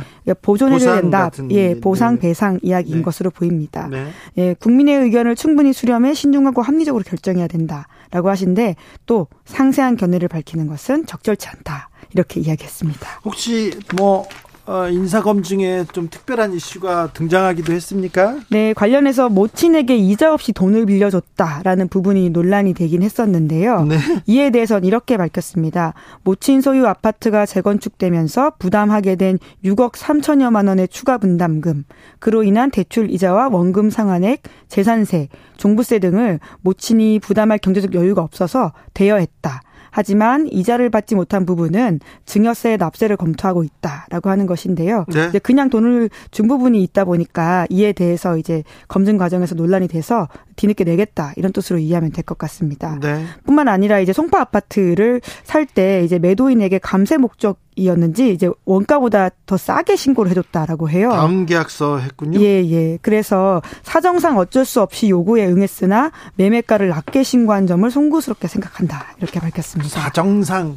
보존해줘야 0.43 1.01
보상 1.01 1.01
된다. 1.03 1.31
예, 1.51 1.75
네. 1.75 1.81
보상 1.81 2.19
배상 2.19 2.59
이야기인 2.63 2.99
네. 2.99 3.03
것으로 3.03 3.31
보입니다. 3.31 3.89
네. 3.89 4.09
예, 4.39 4.55
국민의 4.55 5.03
의견을 5.03 5.37
충분히 5.37 5.73
수렴해 5.73 6.15
신중하고 6.15 6.63
합리적으로 6.63 7.05
결정해야 7.05 7.47
된다라고 7.47 8.29
하신데 8.29 8.77
또 9.07 9.27
상세한 9.45 9.97
견해를 9.97 10.29
밝히는 10.29 10.67
것은 10.67 11.07
적절치 11.07 11.49
않다. 11.49 11.89
이렇게 12.13 12.41
이야기했습니다. 12.41 13.21
혹시 13.25 13.73
뭐 13.97 14.27
어, 14.67 14.89
인사검증에 14.89 15.87
좀 15.93 16.09
특별한 16.09 16.53
이슈가 16.53 17.13
등장하기도 17.13 17.73
했습니까? 17.73 18.39
네, 18.51 18.73
관련해서 18.73 19.29
모친에게 19.29 19.97
이자 19.97 20.33
없이 20.33 20.53
돈을 20.53 20.87
빌려줬다라는 20.87 21.89
부분이 21.89 22.31
논란이 22.31 22.75
되긴 22.75 23.03
했었는데요. 23.03 23.85
네. 23.85 23.99
이에 24.27 24.51
대해서는 24.51 24.87
이렇게 24.87 25.17
밝혔습니다. 25.17 25.95
모친 26.23 26.61
소유 26.61 26.87
아파트가 26.87 27.47
재건축되면서 27.47 28.53
부담하게 28.59 29.17
된 29.17 29.39
6억 29.65 29.93
3천여만 29.93 30.69
원의 30.69 30.89
추가 30.89 31.19
분담금, 31.19 31.85
그로 32.19 32.43
인한 32.43 32.71
대출 32.71 33.11
이자와 33.11 33.49
원금 33.49 33.91
상환액, 33.91 34.43
재산세, 34.69 35.29
종부세 35.57 35.99
등을 35.99 36.39
모친이 36.61 37.19
부담할 37.21 37.59
경제적 37.59 37.95
여유가 37.95 38.23
없어서 38.23 38.73
대여했다. 38.95 39.63
하지만 39.91 40.47
이자를 40.51 40.91
받지 40.91 41.15
못한 41.15 41.45
부분은 41.47 42.01
증여세 42.27 42.77
납세를 42.77 43.17
검토하고 43.17 43.65
있다라고 43.65 44.31
하는 44.31 44.47
것인데요. 44.47 45.05
네. 45.13 45.27
이제 45.29 45.39
그냥 45.39 45.69
돈을 45.71 46.11
준 46.31 46.49
부분이 46.49 46.83
있다 46.83 47.05
보니까 47.05 47.67
이에 47.71 47.93
대해서 47.93 48.37
이제 48.37 48.63
검증 48.89 49.19
과정에서 49.19 49.55
논란이 49.55 49.89
돼서 49.89 50.29
뒤늦게 50.57 50.85
내겠다 50.85 51.33
이런 51.37 51.53
뜻으로 51.53 51.79
이해하면 51.79 52.13
될 52.13 52.25
것 52.25 52.37
같습니다. 52.39 52.99
네. 53.01 53.25
뿐만 53.45 53.67
아니라 53.69 53.99
이제 53.99 54.13
송파 54.13 54.41
아파트를 54.41 55.21
살 55.45 55.67
때 55.67 56.03
이제 56.05 56.19
매도인에게 56.19 56.79
감세 56.79 57.17
목적 57.17 57.59
이었는지 57.81 58.33
이제 58.33 58.49
원가보다 58.65 59.31
더 59.47 59.57
싸게 59.57 59.97
신고를 59.97 60.31
해줬다라고 60.31 60.89
해요. 60.91 61.11
다음 61.11 61.47
계약서 61.47 61.99
했군요. 61.99 62.41
예, 62.41 62.63
예. 62.71 62.99
그래서 63.03 63.63
사정상 63.83 64.39
어쩔 64.39 64.65
수 64.65 64.81
없이 64.81 65.09
요구에 65.09 65.47
응했으나 65.47 66.13
매매가를 66.37 66.89
낮게 66.89 67.23
신고한 67.23 67.67
점을 67.67 67.91
송구스럽게 67.91 68.47
생각한다. 68.49 69.07
이렇게 69.19 69.41
밝혔습니다. 69.41 69.89
사정상 69.91 70.77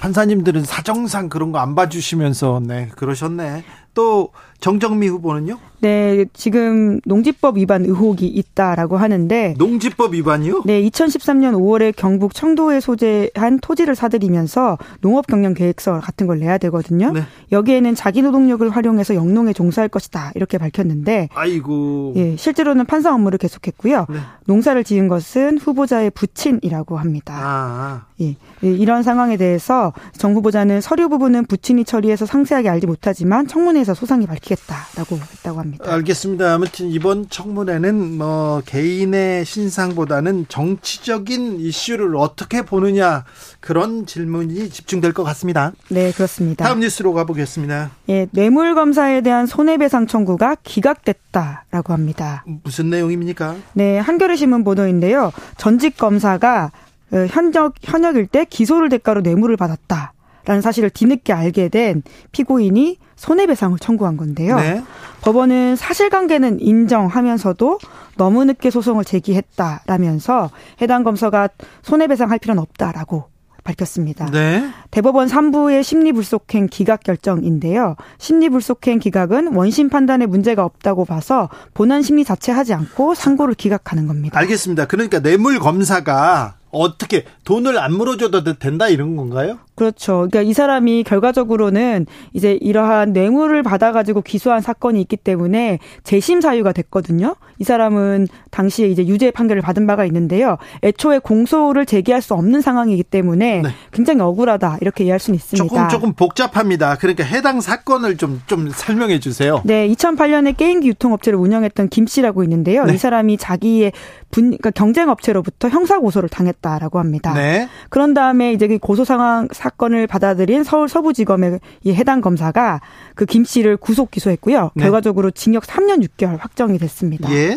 판사님들은 0.00 0.64
사정상 0.64 1.28
그런 1.28 1.50
거 1.52 1.58
안 1.58 1.74
봐주시면서 1.74 2.62
네 2.64 2.88
그러셨네. 2.96 3.64
또 3.98 4.30
정정미 4.60 5.08
후보는요? 5.08 5.58
네, 5.80 6.24
지금 6.32 7.00
농지법 7.04 7.56
위반 7.58 7.84
의혹이 7.84 8.26
있다라고 8.26 8.96
하는데 8.96 9.54
농지법 9.56 10.14
위반이요? 10.14 10.62
네, 10.66 10.82
2013년 10.82 11.54
5월에 11.54 11.94
경북 11.96 12.34
청도에 12.34 12.80
소재한 12.80 13.60
토지를 13.60 13.94
사들이면서 13.94 14.78
농업 15.00 15.28
경영 15.28 15.54
계획서 15.54 16.00
같은 16.00 16.26
걸 16.26 16.40
내야 16.40 16.58
되거든요. 16.58 17.12
네. 17.12 17.22
여기에는 17.52 17.94
자기 17.94 18.22
노동력을 18.22 18.68
활용해서 18.68 19.14
영농에 19.14 19.52
종사할 19.52 19.88
것이다 19.88 20.32
이렇게 20.34 20.58
밝혔는데 20.58 21.28
아이고. 21.32 22.14
예, 22.16 22.36
실제로는 22.36 22.86
판사 22.86 23.14
업무를 23.14 23.38
계속했고요. 23.38 24.06
네. 24.08 24.18
농사를 24.46 24.82
지은 24.82 25.06
것은 25.06 25.58
후보자의 25.58 26.10
부친이라고 26.10 26.98
합니다. 26.98 27.34
아, 27.38 28.06
예, 28.20 28.34
예, 28.64 28.68
이런 28.68 29.04
상황에 29.04 29.36
대해서 29.36 29.92
정 30.12 30.34
후보자는 30.34 30.80
서류 30.80 31.08
부분은 31.08 31.46
부친이 31.46 31.84
처리해서 31.84 32.26
상세하게 32.26 32.68
알지 32.68 32.88
못하지만 32.88 33.46
청문회에서 33.46 33.87
소송에서 33.88 33.94
소상히 33.94 34.26
밝히겠다라고 34.26 35.16
했다고 35.16 35.60
합니다. 35.60 35.92
알겠습니다. 35.92 36.54
아무튼 36.54 36.88
이번 36.90 37.28
청문회는 37.28 38.18
뭐 38.18 38.62
개인의 38.66 39.44
신상보다는 39.44 40.46
정치적인 40.48 41.60
이슈를 41.60 42.16
어떻게 42.16 42.62
보느냐 42.62 43.24
그런 43.60 44.06
질문이 44.06 44.70
집중될 44.70 45.12
것 45.12 45.24
같습니다. 45.24 45.72
네, 45.88 46.12
그렇습니다. 46.12 46.64
다음 46.64 46.80
뉴스로 46.80 47.12
가보겠습니다. 47.14 47.90
예, 48.08 48.26
뇌물 48.32 48.74
검사에 48.74 49.20
대한 49.20 49.46
손해배상 49.46 50.06
청구가 50.06 50.56
기각됐다라고 50.62 51.92
합니다. 51.92 52.44
무슨 52.64 52.90
내용입니까? 52.90 53.56
네, 53.74 53.98
한겨레 53.98 54.36
신문 54.36 54.64
보도인데요. 54.64 55.32
전직 55.56 55.96
검사가 55.96 56.72
어, 57.10 57.16
현역 57.30 57.74
현역일 57.82 58.26
때 58.26 58.44
기소를 58.44 58.90
대가로 58.90 59.22
뇌물을 59.22 59.56
받았다. 59.56 60.12
라는 60.44 60.62
사실을 60.62 60.90
뒤늦게 60.90 61.32
알게 61.32 61.68
된 61.68 62.02
피고인이 62.32 62.98
손해배상을 63.16 63.78
청구한 63.78 64.16
건데요. 64.16 64.56
네. 64.56 64.82
법원은 65.22 65.76
사실관계는 65.76 66.60
인정하면서도 66.60 67.78
너무 68.16 68.44
늦게 68.44 68.70
소송을 68.70 69.04
제기했다라면서 69.04 70.50
해당 70.80 71.04
검사가 71.04 71.48
손해배상할 71.82 72.38
필요는 72.38 72.62
없다라고 72.62 73.24
밝혔습니다. 73.64 74.26
네. 74.30 74.66
대법원 74.90 75.28
3부의 75.28 75.82
심리불속행 75.82 76.68
기각 76.70 77.02
결정인데요. 77.02 77.96
심리불속행 78.18 78.98
기각은 78.98 79.54
원심 79.54 79.90
판단에 79.90 80.26
문제가 80.26 80.64
없다고 80.64 81.04
봐서 81.04 81.50
본안 81.74 82.02
심리 82.02 82.24
자체 82.24 82.50
하지 82.50 82.72
않고 82.72 83.14
상고를 83.14 83.54
기각하는 83.54 84.06
겁니다. 84.06 84.38
알겠습니다. 84.38 84.86
그러니까 84.86 85.20
뇌물 85.20 85.58
검사가 85.58 86.57
어떻게 86.70 87.24
돈을 87.44 87.78
안 87.78 87.94
물어줘도 87.94 88.44
된다 88.58 88.88
이런 88.88 89.16
건가요? 89.16 89.58
그렇죠. 89.74 90.28
그러니까 90.30 90.42
이 90.42 90.52
사람이 90.52 91.04
결과적으로는 91.04 92.06
이제 92.32 92.58
이러한 92.60 93.12
뇌물을 93.12 93.62
받아가지고 93.62 94.22
기소한 94.22 94.60
사건이 94.60 95.00
있기 95.02 95.16
때문에 95.16 95.78
재심 96.02 96.40
사유가 96.40 96.72
됐거든요. 96.72 97.36
이 97.58 97.64
사람은 97.64 98.28
당시에 98.50 98.88
이제 98.88 99.06
유죄 99.06 99.30
판결을 99.30 99.62
받은 99.62 99.86
바가 99.86 100.04
있는데요. 100.06 100.58
애초에 100.82 101.18
공소를 101.18 101.86
제기할 101.86 102.20
수 102.22 102.34
없는 102.34 102.60
상황이기 102.60 103.04
때문에 103.04 103.62
네. 103.62 103.68
굉장히 103.92 104.20
억울하다 104.20 104.78
이렇게 104.80 105.04
이해할 105.04 105.18
수는 105.20 105.36
있습니다. 105.36 105.68
조금 105.68 105.88
조금 105.88 106.12
복잡합니다. 106.12 106.96
그러니까 106.96 107.24
해당 107.24 107.60
사건을 107.60 108.16
좀 108.16 108.40
좀 108.46 108.70
설명해 108.70 109.20
주세요. 109.20 109.60
네, 109.64 109.88
2008년에 109.88 110.56
게임기 110.56 110.88
유통업체를 110.88 111.38
운영했던 111.38 111.88
김 111.88 112.06
씨라고 112.06 112.42
있는데요. 112.44 112.84
네. 112.84 112.94
이 112.94 112.98
사람이 112.98 113.36
자기의 113.36 113.92
분, 114.30 114.44
그러니까 114.46 114.70
경쟁업체로부터 114.70 115.68
형사 115.68 115.98
고소를 115.98 116.28
당했다라고 116.28 116.98
합니다. 116.98 117.32
네. 117.34 117.68
그런 117.88 118.14
다음에 118.14 118.52
이제 118.52 118.66
그 118.68 118.78
고소 118.78 119.04
상황 119.04 119.48
사건을 119.52 120.06
받아들인 120.06 120.64
서울 120.64 120.88
서부지검의 120.88 121.60
이 121.84 121.92
해당 121.94 122.20
검사가 122.20 122.80
그 123.14 123.28
김 123.28 123.44
씨를 123.44 123.76
구속 123.76 124.10
기소했고요. 124.10 124.70
네. 124.74 124.82
결과적으로 124.82 125.30
징역 125.30 125.64
3년 125.64 126.02
6개월 126.06 126.38
확정이 126.40 126.78
됐습니다. 126.78 127.30
예. 127.32 127.47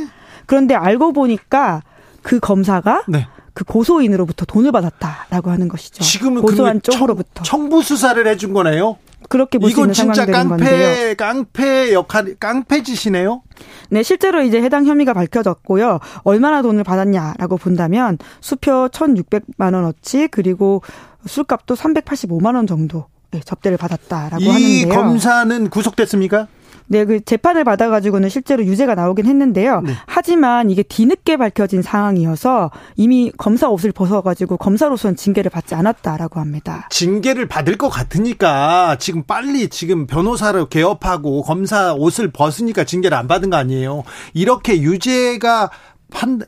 그런데 0.51 0.75
알고 0.75 1.13
보니까 1.13 1.81
그 2.21 2.41
검사가 2.41 3.05
네. 3.07 3.25
그 3.53 3.63
고소인으로부터 3.63 4.43
돈을 4.43 4.73
받았다라고 4.73 5.49
하는 5.49 5.69
것이죠. 5.69 6.03
지금은 6.03 6.41
고소한 6.41 6.81
쪽으로부터 6.81 7.43
청, 7.43 7.69
부 7.69 7.81
수사를 7.81 8.27
해준 8.27 8.51
거네요. 8.51 8.97
그렇게 9.29 9.57
볼 9.59 9.71
수 9.71 9.79
있는 9.79 9.93
상황이 9.93 10.25
되는 10.25 10.49
건데요. 10.49 10.67
깡패 10.67 11.13
깡패 11.15 11.93
역할 11.93 12.35
깡패 12.37 12.83
짓이네요. 12.83 13.43
네, 13.91 14.03
실제로 14.03 14.41
이제 14.41 14.61
해당 14.61 14.85
혐의가 14.85 15.13
밝혀졌고요. 15.13 15.99
얼마나 16.23 16.61
돈을 16.61 16.83
받았냐라고 16.83 17.55
본다면 17.55 18.17
수표 18.41 18.89
1,600만 18.89 19.73
원어치 19.73 20.27
그리고 20.27 20.81
술값도 21.27 21.75
385만 21.75 22.55
원 22.55 22.67
정도 22.67 23.05
네, 23.31 23.39
접대를 23.39 23.77
받았다라고 23.77 24.43
이 24.43 24.83
하는데요. 24.83 24.93
검사는 24.93 25.69
구속됐습니까? 25.69 26.47
네, 26.91 27.05
그 27.05 27.23
재판을 27.23 27.63
받아가지고는 27.63 28.27
실제로 28.27 28.65
유죄가 28.65 28.95
나오긴 28.95 29.25
했는데요. 29.25 29.79
네. 29.79 29.93
하지만 30.07 30.69
이게 30.69 30.83
뒤늦게 30.83 31.37
밝혀진 31.37 31.81
상황이어서 31.81 32.69
이미 32.97 33.31
검사 33.37 33.69
옷을 33.69 33.93
벗어가지고 33.93 34.57
검사로서는 34.57 35.15
징계를 35.15 35.49
받지 35.49 35.73
않았다라고 35.73 36.41
합니다. 36.41 36.89
징계를 36.89 37.47
받을 37.47 37.77
것 37.77 37.87
같으니까 37.87 38.97
지금 38.99 39.23
빨리 39.23 39.69
지금 39.69 40.05
변호사를 40.05 40.65
개업하고 40.65 41.43
검사 41.43 41.93
옷을 41.93 42.29
벗으니까 42.29 42.83
징계를 42.83 43.17
안 43.17 43.29
받은 43.29 43.51
거 43.51 43.55
아니에요. 43.55 44.03
이렇게 44.33 44.81
유죄가 44.81 45.69
판 46.11 46.41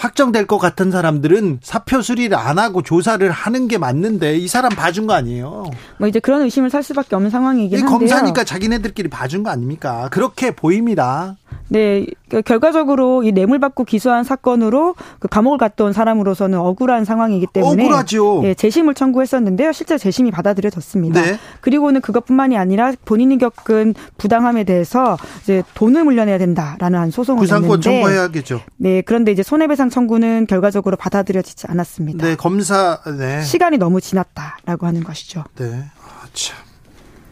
확정될 0.00 0.46
것 0.46 0.58
같은 0.58 0.90
사람들은 0.90 1.58
사표 1.62 2.00
수리를 2.00 2.34
안 2.36 2.58
하고 2.58 2.80
조사를 2.80 3.30
하는 3.30 3.68
게 3.68 3.76
맞는데 3.76 4.38
이 4.38 4.48
사람 4.48 4.70
봐준 4.70 5.06
거 5.06 5.12
아니에요. 5.12 5.66
뭐 5.98 6.08
이제 6.08 6.20
그런 6.20 6.40
의심을 6.40 6.70
살 6.70 6.82
수밖에 6.82 7.14
없는 7.16 7.30
상황이긴 7.30 7.78
이 7.78 7.82
한데요. 7.82 7.98
검사니까 7.98 8.44
자기네들끼리 8.44 9.10
봐준 9.10 9.42
거 9.42 9.50
아닙니까? 9.50 10.08
그렇게 10.10 10.52
보입니다. 10.52 11.36
네, 11.68 12.04
그 12.28 12.42
결과적으로 12.42 13.22
이 13.22 13.30
뇌물 13.32 13.60
받고 13.60 13.84
기소한 13.84 14.24
사건으로 14.24 14.94
그 15.18 15.28
감옥을 15.28 15.60
온 15.80 15.92
사람으로서는 15.92 16.58
억울한 16.58 17.04
상황이기 17.04 17.46
때문에 17.52 17.84
억울하죠. 17.84 18.42
예, 18.44 18.54
재심을 18.54 18.94
청구했었는데요. 18.94 19.72
실제 19.72 19.98
재심이 19.98 20.30
받아들여졌습니다. 20.30 21.22
네. 21.22 21.38
그리고는 21.60 22.00
그것뿐만이 22.00 22.56
아니라 22.56 22.92
본인이 23.04 23.38
겪은 23.38 23.94
부당함에 24.18 24.64
대해서 24.64 25.16
이제 25.42 25.62
돈을 25.74 26.04
물려내야 26.04 26.38
된다라는 26.38 26.98
한 26.98 27.10
소송을 27.10 27.40
구상권 27.40 27.80
냈는데 27.80 27.82
청구해야겠죠. 27.82 28.60
네, 28.78 29.02
그런데 29.02 29.30
이제 29.32 29.42
손해배상 29.42 29.89
청구는 29.90 30.46
결과적으로 30.46 30.96
받아들여지지 30.96 31.66
않았습니다. 31.68 32.26
네, 32.26 32.36
검사 32.36 33.00
네. 33.18 33.42
시간이 33.42 33.78
너무 33.78 34.00
지났다라고 34.00 34.86
하는 34.86 35.04
것이죠. 35.04 35.44
네. 35.56 35.84
아, 36.02 36.26
참. 36.32 36.56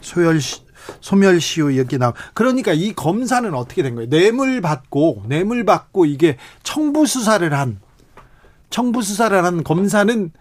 소멸시, 0.01 0.61
소멸시효 1.01 1.77
여기 1.77 1.97
나. 1.97 2.13
그러니까 2.33 2.73
이 2.73 2.93
검사는 2.93 3.53
어떻게 3.53 3.83
된 3.83 3.95
거예요? 3.95 4.09
뇌물 4.09 4.61
받고, 4.61 5.23
뇌물 5.27 5.65
받고 5.65 6.05
이게 6.05 6.37
청부 6.63 7.05
수사를 7.05 7.51
한, 7.53 7.79
청부 8.69 9.01
수사를 9.01 9.43
한 9.43 9.63
검사는 9.63 10.31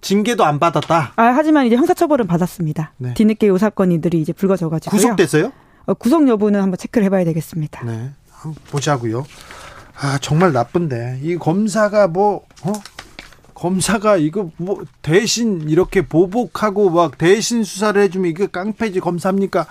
징계도 0.00 0.44
안 0.44 0.58
받았다. 0.58 1.12
아, 1.16 1.22
하지만 1.22 1.66
이제 1.66 1.76
형사처벌은 1.76 2.26
받았습니다. 2.26 2.92
네. 2.98 3.14
뒤늦게 3.14 3.46
요 3.46 3.56
사건이들이 3.56 4.20
이제 4.20 4.32
불거져가지고요. 4.32 5.00
구속됐어요? 5.00 5.52
어, 5.86 5.94
구속 5.94 6.28
여부는 6.28 6.60
한번 6.60 6.76
체크를 6.78 7.04
해봐야 7.06 7.24
되겠습니다. 7.24 7.84
네. 7.84 8.10
한번 8.30 8.62
보자고요. 8.70 9.24
아, 9.96 10.18
정말 10.18 10.52
나쁜데. 10.52 11.20
이 11.22 11.36
검사가 11.36 12.08
뭐, 12.08 12.46
어? 12.62 12.72
검사가 13.54 14.16
이거 14.16 14.50
뭐 14.56 14.82
대신 15.00 15.68
이렇게 15.68 16.02
보복하고 16.02 16.90
막 16.90 17.16
대신 17.16 17.62
수사를 17.62 18.00
해주면 18.02 18.30
이게 18.30 18.46
깡패지 18.46 19.00
검사입니까? 19.00 19.66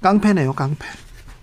깡패네요, 0.00 0.52
깡패. 0.52 0.86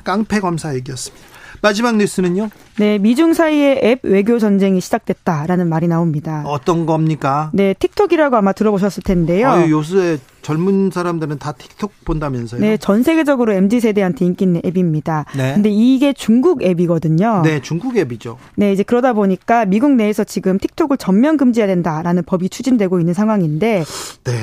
깡패 0.04 0.40
검사 0.40 0.74
얘기였습니다. 0.76 1.37
마지막 1.62 1.98
뉴스는요? 1.98 2.50
네, 2.78 2.98
미중 3.00 3.34
사이의 3.34 3.80
앱 3.84 4.00
외교 4.04 4.40
전쟁이 4.40 4.80
시작됐다라는 4.82 5.68
말이 5.68 5.88
나옵니다. 5.88 6.44
어떤 6.46 6.86
겁니까? 6.86 7.50
네, 7.54 7.74
틱톡이라고 7.74 8.36
아마 8.36 8.54
들어보셨을 8.54 9.04
텐데요. 9.04 9.50
아유, 9.50 9.72
요새 9.72 10.20
젊은 10.42 10.92
사람들은 10.92 11.40
다 11.40 11.52
틱톡 11.52 11.92
본다면서요? 12.06 12.62
네, 12.62 12.78
전 12.78 13.04
세계적으로 13.04 13.54
MZ 13.54 13.80
세대한테 13.80 14.26
인기 14.26 14.46
있는 14.46 14.62
앱입니다. 14.64 15.26
네. 15.36 15.54
근데 15.56 15.70
이게 15.70 16.14
중국 16.14 16.64
앱이거든요. 16.64 17.42
네, 17.44 17.62
중국 17.62 17.98
앱이죠. 17.98 18.38
네, 18.56 18.72
이제 18.72 18.84
그러다 18.84 19.14
보니까 19.14 19.66
미국 19.66 19.92
내에서 19.92 20.24
지금 20.24 20.58
틱톡을 20.58 20.98
전면 20.98 21.38
금지해야 21.38 21.68
된다라는 21.68 22.24
법이 22.24 22.50
추진되고 22.50 23.00
있는 23.00 23.14
상황인데 23.14 23.84
네. 24.24 24.34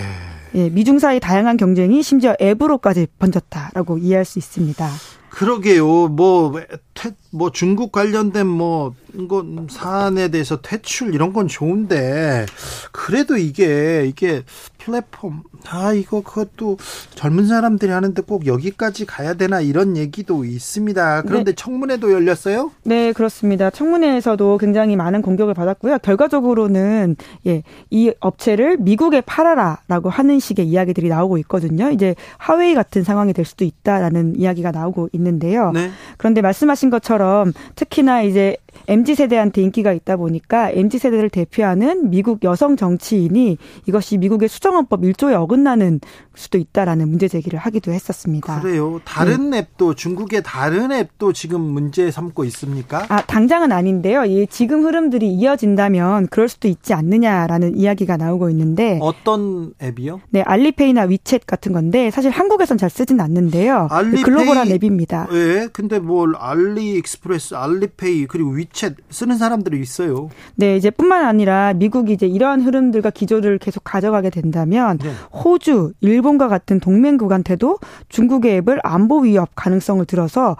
예, 0.56 0.68
미중 0.68 0.98
사이 0.98 1.18
다양한 1.20 1.56
경쟁이 1.56 2.02
심지어 2.02 2.36
앱으로까지 2.40 3.08
번졌다라고 3.18 3.98
이해할 3.98 4.24
수 4.24 4.38
있습니다. 4.38 4.88
그러게요. 5.34 6.08
뭐, 6.08 6.60
퇴, 6.94 7.10
뭐 7.32 7.50
중국 7.50 7.90
관련된 7.90 8.46
뭐이 8.46 8.92
건 9.28 9.66
사안에 9.70 10.28
대해서 10.28 10.60
퇴출 10.60 11.14
이런 11.14 11.32
건 11.32 11.48
좋은데 11.48 12.46
그래도 12.92 13.36
이게 13.36 14.04
이게 14.06 14.42
플랫폼 14.78 15.42
아 15.66 15.92
이거 15.94 16.20
그것도 16.20 16.76
젊은 17.14 17.46
사람들이 17.46 17.90
하는데 17.90 18.20
꼭 18.22 18.46
여기까지 18.46 19.06
가야 19.06 19.34
되나 19.34 19.60
이런 19.60 19.96
얘기도 19.96 20.44
있습니다. 20.44 21.22
그런데 21.22 21.52
청문회도 21.54 22.12
열렸어요? 22.12 22.70
네, 22.82 23.12
그렇습니다. 23.12 23.70
청문회에서도 23.70 24.58
굉장히 24.58 24.96
많은 24.96 25.22
공격을 25.22 25.54
받았고요. 25.54 25.98
결과적으로는 25.98 27.16
예, 27.46 27.62
이 27.90 28.12
업체를 28.20 28.76
미국에 28.76 29.22
팔아라라고 29.22 30.10
하는 30.10 30.38
식의 30.38 30.66
이야기들이 30.66 31.08
나오고 31.08 31.38
있거든요. 31.38 31.90
이제 31.90 32.14
하웨이 32.36 32.74
같은 32.74 33.04
상황이 33.04 33.32
될 33.32 33.44
수도 33.46 33.64
있다라는 33.64 34.38
이야기가 34.38 34.70
나오고 34.70 35.08
있는데요. 35.12 35.70
네. 35.72 35.90
그런데 36.18 36.42
말씀하신 36.42 36.90
것처럼 36.90 37.52
특히나 37.74 38.22
이제 38.22 38.56
MZ 38.88 39.03
MZ 39.04 39.16
세대한테 39.16 39.60
인기가 39.60 39.92
있다 39.92 40.16
보니까 40.16 40.70
MZ 40.70 40.96
세대를 40.98 41.28
대표하는 41.28 42.08
미국 42.08 42.42
여성 42.42 42.74
정치인이 42.74 43.58
이것이 43.86 44.16
미국의 44.16 44.48
수정헌법 44.48 45.02
1조에 45.02 45.34
어긋나는 45.34 46.00
수도 46.34 46.56
있다라는 46.56 47.10
문제 47.10 47.28
제기를 47.28 47.58
하기도 47.58 47.92
했었습니다. 47.92 48.60
그래요. 48.62 49.00
다른 49.04 49.52
앱도 49.52 49.94
중국의 49.94 50.42
다른 50.42 50.90
앱도 50.90 51.34
지금 51.34 51.60
문제 51.60 52.10
삼고 52.10 52.44
있습니까? 52.46 53.04
아, 53.10 53.20
당장은 53.20 53.72
아닌데요. 53.72 54.24
이 54.24 54.46
지금 54.46 54.84
흐름들이 54.84 55.30
이어진다면 55.34 56.28
그럴 56.28 56.48
수도 56.48 56.66
있지 56.68 56.94
않느냐라는 56.94 57.76
이야기가 57.76 58.16
나오고 58.16 58.48
있는데 58.50 58.98
어떤 59.02 59.74
앱이요? 59.82 60.22
네, 60.30 60.40
알리페이나 60.40 61.02
위챗 61.08 61.42
같은 61.46 61.72
건데 61.74 62.10
사실 62.10 62.30
한국에선 62.30 62.78
잘 62.78 62.88
쓰진 62.88 63.20
않는데요. 63.20 63.88
알리페이- 63.90 64.24
글로벌한 64.24 64.68
앱입니다. 64.68 65.28
예, 65.32 65.68
근데 65.74 65.98
뭘 65.98 66.34
알리익스프레스, 66.36 67.54
알리페이 67.54 68.26
그리고 68.26 68.50
위챗 68.54 68.93
쓰는 69.10 69.36
사람들이 69.36 69.80
있어요. 69.80 70.28
네, 70.56 70.76
이제 70.76 70.90
뿐만 70.90 71.24
아니라 71.24 71.72
미국이 71.74 72.12
이제 72.12 72.26
이러한 72.26 72.62
흐름들과 72.62 73.10
기조를 73.10 73.58
계속 73.58 73.84
가져가게 73.84 74.30
된다면 74.30 74.98
네. 74.98 75.10
호주, 75.32 75.92
일본과 76.00 76.48
같은 76.48 76.80
동맹국한테도 76.80 77.78
중국의 78.08 78.56
앱을 78.58 78.80
안보 78.82 79.20
위협 79.20 79.50
가능성을 79.54 80.04
들어서 80.06 80.56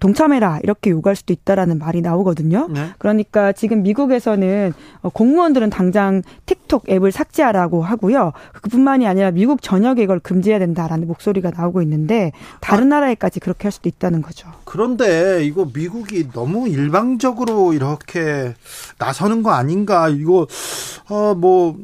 동참해라 0.00 0.60
이렇게 0.62 0.90
요구할 0.90 1.14
수도 1.16 1.32
있다라는 1.32 1.78
말이 1.78 2.00
나오거든요. 2.00 2.68
네. 2.70 2.90
그러니까 2.98 3.52
지금 3.52 3.82
미국에서는 3.82 4.72
어, 5.02 5.08
공무원들은 5.10 5.70
당장 5.70 6.22
틱톡 6.46 6.88
앱을 6.88 7.12
삭제하라고 7.12 7.82
하고요. 7.82 8.32
그뿐만이 8.62 9.06
아니라 9.06 9.30
미국 9.30 9.62
전역에 9.62 10.02
이걸 10.02 10.20
금지해야 10.20 10.58
된다라는 10.58 11.06
목소리가 11.06 11.50
나오고 11.50 11.82
있는데 11.82 12.32
다른 12.60 12.88
나라에까지 12.88 13.40
그렇게 13.40 13.64
할 13.64 13.72
수도 13.72 13.88
있다는 13.88 14.22
거죠. 14.22 14.48
그런데 14.64 15.44
이거 15.44 15.68
미국이 15.72 16.30
너무 16.32 16.68
일방적으로 16.68 17.72
이렇게 17.72 18.54
나서는 18.98 19.42
거 19.42 19.50
아닌가? 19.50 20.08
이거 20.08 20.46
어뭐 21.10 21.76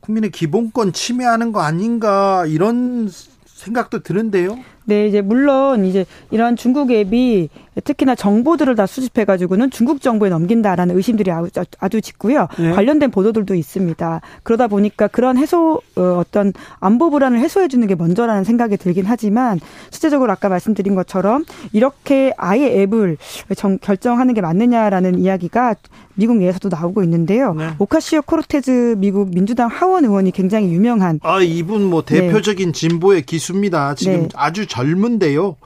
국민의 0.00 0.30
기본권 0.30 0.92
침해하는 0.92 1.52
거 1.52 1.60
아닌가? 1.60 2.44
이런 2.46 3.08
생각도 3.46 4.02
드는데요. 4.02 4.58
네, 4.84 5.06
이제 5.06 5.20
물론 5.20 5.84
이제 5.84 6.04
이런 6.30 6.56
중국 6.56 6.90
앱이 6.90 7.48
특히나 7.84 8.14
정보들을 8.14 8.74
다 8.74 8.86
수집해 8.86 9.24
가지고는 9.24 9.70
중국 9.70 10.00
정부에 10.02 10.28
넘긴다라는 10.28 10.96
의심들이 10.96 11.30
아주, 11.30 11.50
아주 11.78 12.00
짙고요. 12.00 12.48
네. 12.58 12.72
관련된 12.72 13.10
보도들도 13.10 13.54
있습니다. 13.54 14.20
그러다 14.42 14.66
보니까 14.66 15.08
그런 15.08 15.38
해소 15.38 15.80
어, 15.96 16.02
어떤 16.18 16.52
안보 16.80 17.10
불안을 17.10 17.38
해소해 17.38 17.68
주는 17.68 17.86
게 17.86 17.94
먼저라는 17.94 18.44
생각이 18.44 18.76
들긴 18.76 19.04
하지만 19.06 19.58
실제적으로 19.90 20.32
아까 20.32 20.48
말씀드린 20.48 20.94
것처럼 20.94 21.44
이렇게 21.72 22.34
아예 22.36 22.82
앱을 22.82 23.16
정, 23.56 23.78
결정하는 23.78 24.34
게 24.34 24.40
맞느냐라는 24.40 25.18
이야기가 25.18 25.76
미국 26.14 26.36
내에서도 26.36 26.68
나오고 26.68 27.02
있는데요. 27.04 27.54
네. 27.54 27.70
오카시오 27.78 28.22
코르테즈 28.22 28.96
미국 28.98 29.30
민주당 29.34 29.68
하원 29.68 30.04
의원이 30.04 30.32
굉장히 30.32 30.70
유명한 30.72 31.20
아, 31.22 31.40
이분 31.40 31.84
뭐 31.84 32.02
대표적인 32.04 32.72
진보의 32.72 33.22
기수입니다. 33.22 33.94
지금 33.94 34.22
네. 34.22 34.28
아주 34.34 34.66
젊은데요. 34.72 35.56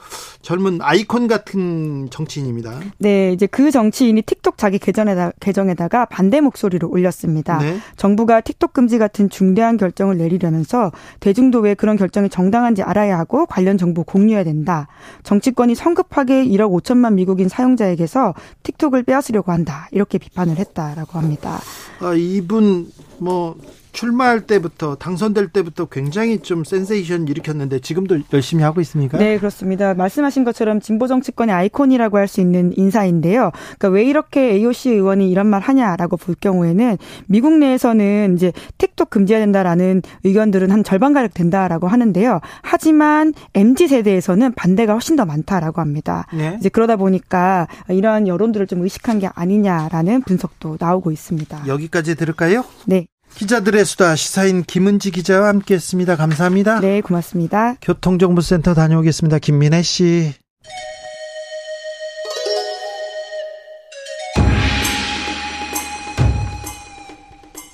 젊은 0.43 0.81
아이콘 0.83 1.29
같은 1.29 2.09
정치인입니다. 2.11 2.81
네, 2.99 3.33
이제 3.33 3.47
그 3.47 3.71
정치인이 3.71 4.21
틱톡 4.23 4.59
자기 4.59 4.81
계정에다, 4.81 5.31
계정에다가 5.39 6.07
반대 6.07 6.41
목소리를 6.41 6.89
올렸습니다. 6.91 7.59
네. 7.59 7.79
정부가 7.97 8.41
틱톡 8.41 8.73
금지 8.73 8.99
같은 8.99 9.31
중대한 9.31 9.77
결정을 9.77 10.19
내리려면서 10.19 10.91
대중도 11.21 11.61
왜 11.61 11.75
그런 11.75 11.97
결정이 11.97 12.29
정당한지 12.31 12.83
알아야 12.83 13.17
하고 13.17 13.47
관련 13.47 13.79
정보 13.79 14.03
공유해야 14.03 14.43
된다. 14.43 14.89
정치권이 15.23 15.77
성급하게 15.77 16.45
1억 16.45 16.77
5천만 16.83 17.15
미국인 17.15 17.49
사용자에게서 17.49 18.35
틱톡을 18.65 19.05
빼앗으려고 19.05 19.53
한다. 19.53 19.89
이렇게 19.93 20.19
비판을 20.19 20.57
했다라고 20.57 21.17
합니다. 21.19 21.61
아, 22.01 22.13
이분 22.15 22.91
뭐 23.19 23.57
출마할 23.97 24.43
때부터 24.43 24.95
당선될 24.95 25.49
때부터 25.49 25.87
굉장히 25.87 26.39
좀 26.41 26.65
센세이션 26.65 27.27
일으켰는데 27.29 27.81
지금도 27.81 28.19
열심히 28.33 28.63
하고 28.63 28.83
있습니까? 28.83 29.17
네, 29.17 29.39
그렇습니다. 29.39 29.95
말씀하신 29.95 30.45
것처럼 30.45 30.81
진보 30.81 31.07
정치권의 31.07 31.55
아이콘이라고 31.55 32.19
할 32.19 32.27
수 32.27 32.41
있는 32.41 32.73
인사인데요. 32.77 33.53
그러니까 33.79 33.89
왜 33.89 34.05
이렇게 34.05 34.51
AOC 34.51 34.91
의원이 34.91 35.31
이런 35.31 35.47
말 35.47 35.63
하냐라고 35.63 36.17
볼 36.17 36.35
경우에는 36.35 36.99
미국 37.27 37.57
내에서는 37.57 38.35
이제 38.35 38.53
틱톡 38.79 39.11
금지해야 39.11 39.43
된다라는 39.45 40.03
의견들은 40.25 40.71
한 40.73 40.83
절반 40.85 41.13
가량 41.13 41.31
된다라고 41.33 41.87
하는데요. 41.89 42.41
하지만 42.63 43.33
MZ 43.55 43.89
세대에서는 43.89 44.53
반대가 44.55 44.93
훨씬 44.93 45.15
더 45.17 45.25
많다라고 45.25 45.81
합니다. 45.81 46.27
네. 46.35 46.57
이제 46.59 46.69
그러다 46.69 46.97
보니까 46.97 47.69
이러한 47.89 48.27
여론들을 48.29 48.67
좀 48.67 48.83
의식한 48.83 49.21
게 49.21 49.31
아니냐라는 49.35 50.23
분석도 50.23 50.77
나오고 50.81 51.13
있습니다. 51.13 51.63
여기까지 51.69 52.17
들을까요? 52.17 52.65
네, 52.87 53.07
기자들의 53.37 53.85
수다 53.85 54.17
시사인 54.17 54.63
김은지 54.65 55.11
기자와 55.11 55.49
함께했습니다. 55.49 56.17
감사합니다. 56.17 56.81
네, 56.81 57.03
고맙습니다. 57.03 57.75
교통정보센터 57.83 58.73
다녀오겠습니다. 58.73 59.39
김민혜 59.39 59.83
씨. 59.83 60.33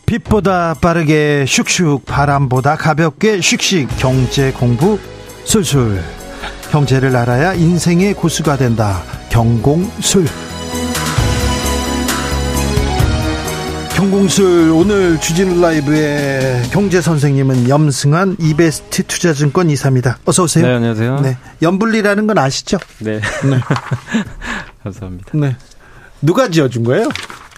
빛보다 0.04 0.74
빠르게 0.74 1.44
슉슉 1.46 2.04
바람보다 2.04 2.76
가볍게 2.76 3.38
슉슉 3.38 3.88
경제 3.98 4.52
공부 4.52 4.98
술술 5.44 6.02
경제를 6.70 7.16
알아야 7.16 7.54
인생의 7.54 8.12
고수가 8.14 8.58
된다 8.58 9.02
경공술 9.30 10.26
경공술 14.02 14.72
오늘 14.74 15.20
주진우 15.20 15.60
라이브의 15.60 16.64
경제 16.72 17.00
선생님은 17.00 17.68
염승환 17.68 18.36
이베스트 18.40 19.04
투자증권 19.04 19.70
이사입니다. 19.70 20.18
어서 20.24 20.42
오세요. 20.42 20.66
네, 20.66 20.74
안녕하세요. 20.74 21.20
네. 21.20 21.36
연불리라는 21.62 22.26
건 22.26 22.36
아시죠? 22.36 22.78
네. 22.98 23.20
감사합니다. 24.82 25.30
네. 25.34 25.56
누가 26.20 26.48
지어준 26.48 26.82
거예요? 26.82 27.10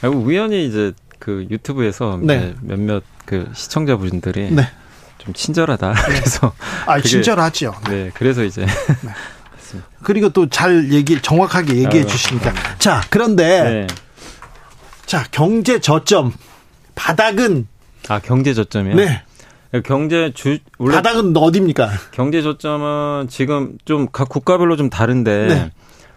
아, 0.02 0.08
우연히 0.08 0.66
이제 0.66 0.92
그 1.18 1.46
유튜브에서 1.50 2.20
네. 2.22 2.54
몇몇 2.60 3.02
그 3.24 3.48
시청자분들이 3.54 4.50
네. 4.50 4.68
좀 5.16 5.32
친절하다. 5.32 5.94
그래서 5.94 6.52
아, 6.84 7.00
친절하죠. 7.00 7.74
네, 7.88 8.10
그래서 8.12 8.44
이제 8.44 8.66
그리고 10.02 10.28
또 10.28 10.46
잘 10.50 10.92
얘기 10.92 11.18
정확하게 11.22 11.72
얘기해 11.76 12.02
아유, 12.02 12.06
주시니까. 12.06 12.52
자, 12.78 13.00
그런데 13.08 13.62
네. 13.62 13.86
자, 15.06 15.24
경제 15.30 15.78
저점 15.80 16.32
바닥은 16.94 17.66
아 18.08 18.18
경제 18.20 18.54
저점이요. 18.54 18.96
네. 18.96 19.22
경제 19.84 20.30
주 20.34 20.58
원래 20.78 20.94
바닥은 20.96 21.36
어디입니까? 21.36 21.88
경제 22.12 22.42
저점은 22.42 23.28
지금 23.28 23.76
좀 23.84 24.06
각 24.12 24.28
국가별로 24.28 24.76
좀 24.76 24.88
다른데 24.90 25.46
네. 25.48 25.70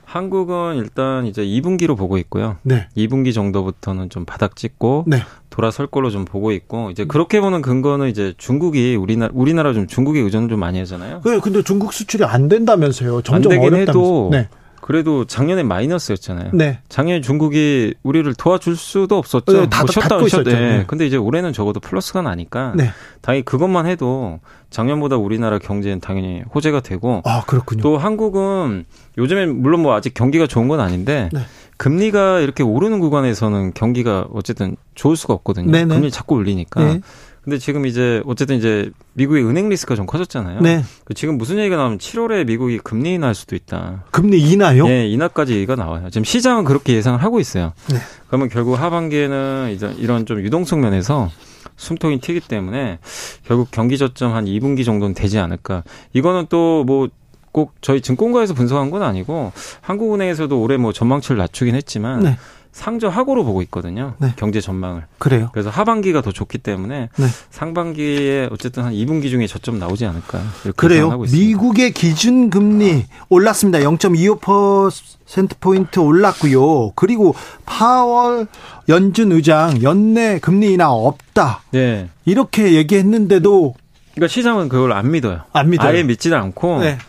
한국은 0.05 0.75
일단 0.77 1.25
이제 1.25 1.43
2분기로 1.43 1.97
보고 1.97 2.17
있고요. 2.19 2.57
네. 2.63 2.87
2분기 2.95 3.33
정도부터는 3.33 4.09
좀 4.09 4.25
바닥 4.25 4.55
찍고 4.55 5.05
네. 5.07 5.21
돌아설 5.49 5.87
걸로 5.87 6.09
좀 6.11 6.23
보고 6.23 6.51
있고 6.51 6.91
이제 6.91 7.03
그렇게 7.05 7.41
보는 7.41 7.61
근거는 7.61 8.07
이제 8.09 8.33
중국이 8.37 8.95
우리나라 8.95 9.31
우리나라 9.33 9.73
좀 9.73 9.87
중국에 9.87 10.19
의존을 10.19 10.49
좀 10.49 10.59
많이 10.59 10.77
하잖아요. 10.79 11.21
그 11.23 11.39
근데 11.41 11.61
중국 11.63 11.93
수출이 11.93 12.23
안 12.25 12.47
된다면서요. 12.47 13.21
점점 13.23 13.51
안 13.51 13.57
되긴 13.57 13.73
어렵다면서. 13.73 13.91
해도 13.91 14.29
네. 14.31 14.47
그래도 14.87 15.25
작년에 15.25 15.63
마이너스였잖아요. 15.63 16.51
네. 16.53 16.79
작년에 16.87 17.19
중국이 17.19 17.93
우리를 18.03 18.33
도와줄 18.35 18.77
수도 18.77 19.17
없었죠. 19.17 19.51
네, 19.51 19.69
다- 19.69 19.83
뭐 19.83 19.91
셧다운 19.91 20.29
셧. 20.29 20.43
네. 20.45 20.85
근데 20.87 21.05
이제 21.05 21.17
올해는 21.17 21.51
적어도 21.51 21.81
플러스가 21.81 22.21
나니까 22.21 22.71
네. 22.73 22.91
당연히 23.19 23.43
그것만 23.43 23.85
해도 23.85 24.39
작년보다 24.69 25.17
우리나라 25.17 25.59
경제는 25.59 25.99
당연히 25.99 26.41
호재가 26.55 26.79
되고 26.79 27.21
아, 27.25 27.43
그렇군요. 27.45 27.81
또 27.83 27.97
한국은 27.97 28.85
요즘엔 29.17 29.61
물론 29.61 29.81
뭐 29.81 29.93
아직 29.93 30.13
경기가 30.13 30.47
좋은 30.47 30.69
건 30.69 30.79
아닌데 30.79 31.27
네. 31.33 31.41
금리가 31.75 32.39
이렇게 32.39 32.63
오르는 32.63 32.99
구간에서는 33.01 33.73
경기가 33.73 34.25
어쨌든 34.33 34.77
좋을 34.95 35.17
수가 35.17 35.33
없거든요. 35.33 35.69
네네. 35.69 35.95
금리 35.95 36.11
자꾸 36.11 36.35
올리니까. 36.35 36.81
네. 36.81 37.01
근데 37.47 37.59
지금 37.59 37.85
이제 37.85 38.21
어쨌든 38.25 38.57
이제 38.57 38.91
미국의 39.13 39.45
은행 39.45 39.69
리스크가 39.69 39.95
좀 39.95 40.05
커졌잖아요. 40.05 40.59
네. 40.59 40.83
그 41.05 41.13
지금 41.13 41.37
무슨 41.37 41.59
얘기가 41.59 41.77
나오면 41.77 41.97
7월에 41.97 42.45
미국이 42.45 42.77
금리 42.77 43.13
인하할 43.13 43.33
수도 43.33 43.55
있다. 43.55 44.03
금리 44.11 44.41
인하요? 44.41 44.85
예, 44.89 45.07
인하까지 45.07 45.53
얘기가 45.53 45.77
나와요. 45.77 46.09
지금 46.09 46.25
시장은 46.25 46.65
그렇게 46.65 46.93
예상을 46.95 47.23
하고 47.23 47.39
있어요. 47.39 47.71
네. 47.89 47.99
그러면 48.27 48.49
결국 48.49 48.73
하반기에는 48.73 49.71
이제 49.73 49.95
이런 49.97 50.25
좀 50.25 50.41
유동성 50.41 50.81
면에서 50.81 51.31
숨통이 51.77 52.19
튀기 52.19 52.41
때문에 52.41 52.99
결국 53.45 53.71
경기 53.71 53.97
저점 53.97 54.33
한 54.33 54.43
2분기 54.43 54.83
정도는 54.83 55.15
되지 55.15 55.39
않을까. 55.39 55.85
이거는 56.11 56.47
또뭐 56.49 57.07
꼭 57.53 57.75
저희 57.79 58.01
증권가에서 58.01 58.55
분석한 58.55 58.91
건 58.91 59.03
아니고 59.03 59.53
한국은행에서도 59.79 60.61
올해 60.61 60.75
뭐 60.75 60.91
전망치를 60.91 61.37
낮추긴 61.37 61.75
했지만 61.75 62.23
네. 62.23 62.37
상저하고로 62.77 63.43
보고 63.43 63.63
있거든요. 63.63 64.13
네. 64.19 64.33
경제 64.35 64.61
전망을. 64.61 65.05
그래요. 65.17 65.49
그래서 65.51 65.71
하반기가 65.71 66.21
더 66.21 66.31
좋기 66.31 66.59
때문에 66.59 67.09
네. 67.17 67.25
상반기에 67.49 68.49
어쨌든 68.51 68.83
한 68.83 68.93
2분기 68.93 69.31
중에 69.31 69.47
저점 69.47 69.79
나오지 69.79 70.05
않을까 70.05 70.39
그래요. 70.75 71.17
미국의 71.17 71.91
기준 71.91 72.51
금리 72.51 73.05
올랐습니다. 73.29 73.79
0.25% 73.79 75.59
포인트 75.59 75.99
올랐고요. 75.99 76.91
그리고 76.91 77.33
파월 77.65 78.45
연준 78.87 79.31
의장 79.31 79.81
연내 79.81 80.37
금리 80.37 80.73
인하 80.73 80.91
없다. 80.91 81.63
네. 81.71 82.09
이렇게 82.25 82.73
얘기했는데도 82.73 83.73
그러니까 84.13 84.31
시장은 84.31 84.69
그걸 84.69 84.91
안 84.93 85.09
믿어요. 85.09 85.41
안 85.51 85.71
믿어요. 85.71 85.89
아예 85.89 86.03
믿지도 86.03 86.37
않고 86.37 86.81
네. 86.81 86.99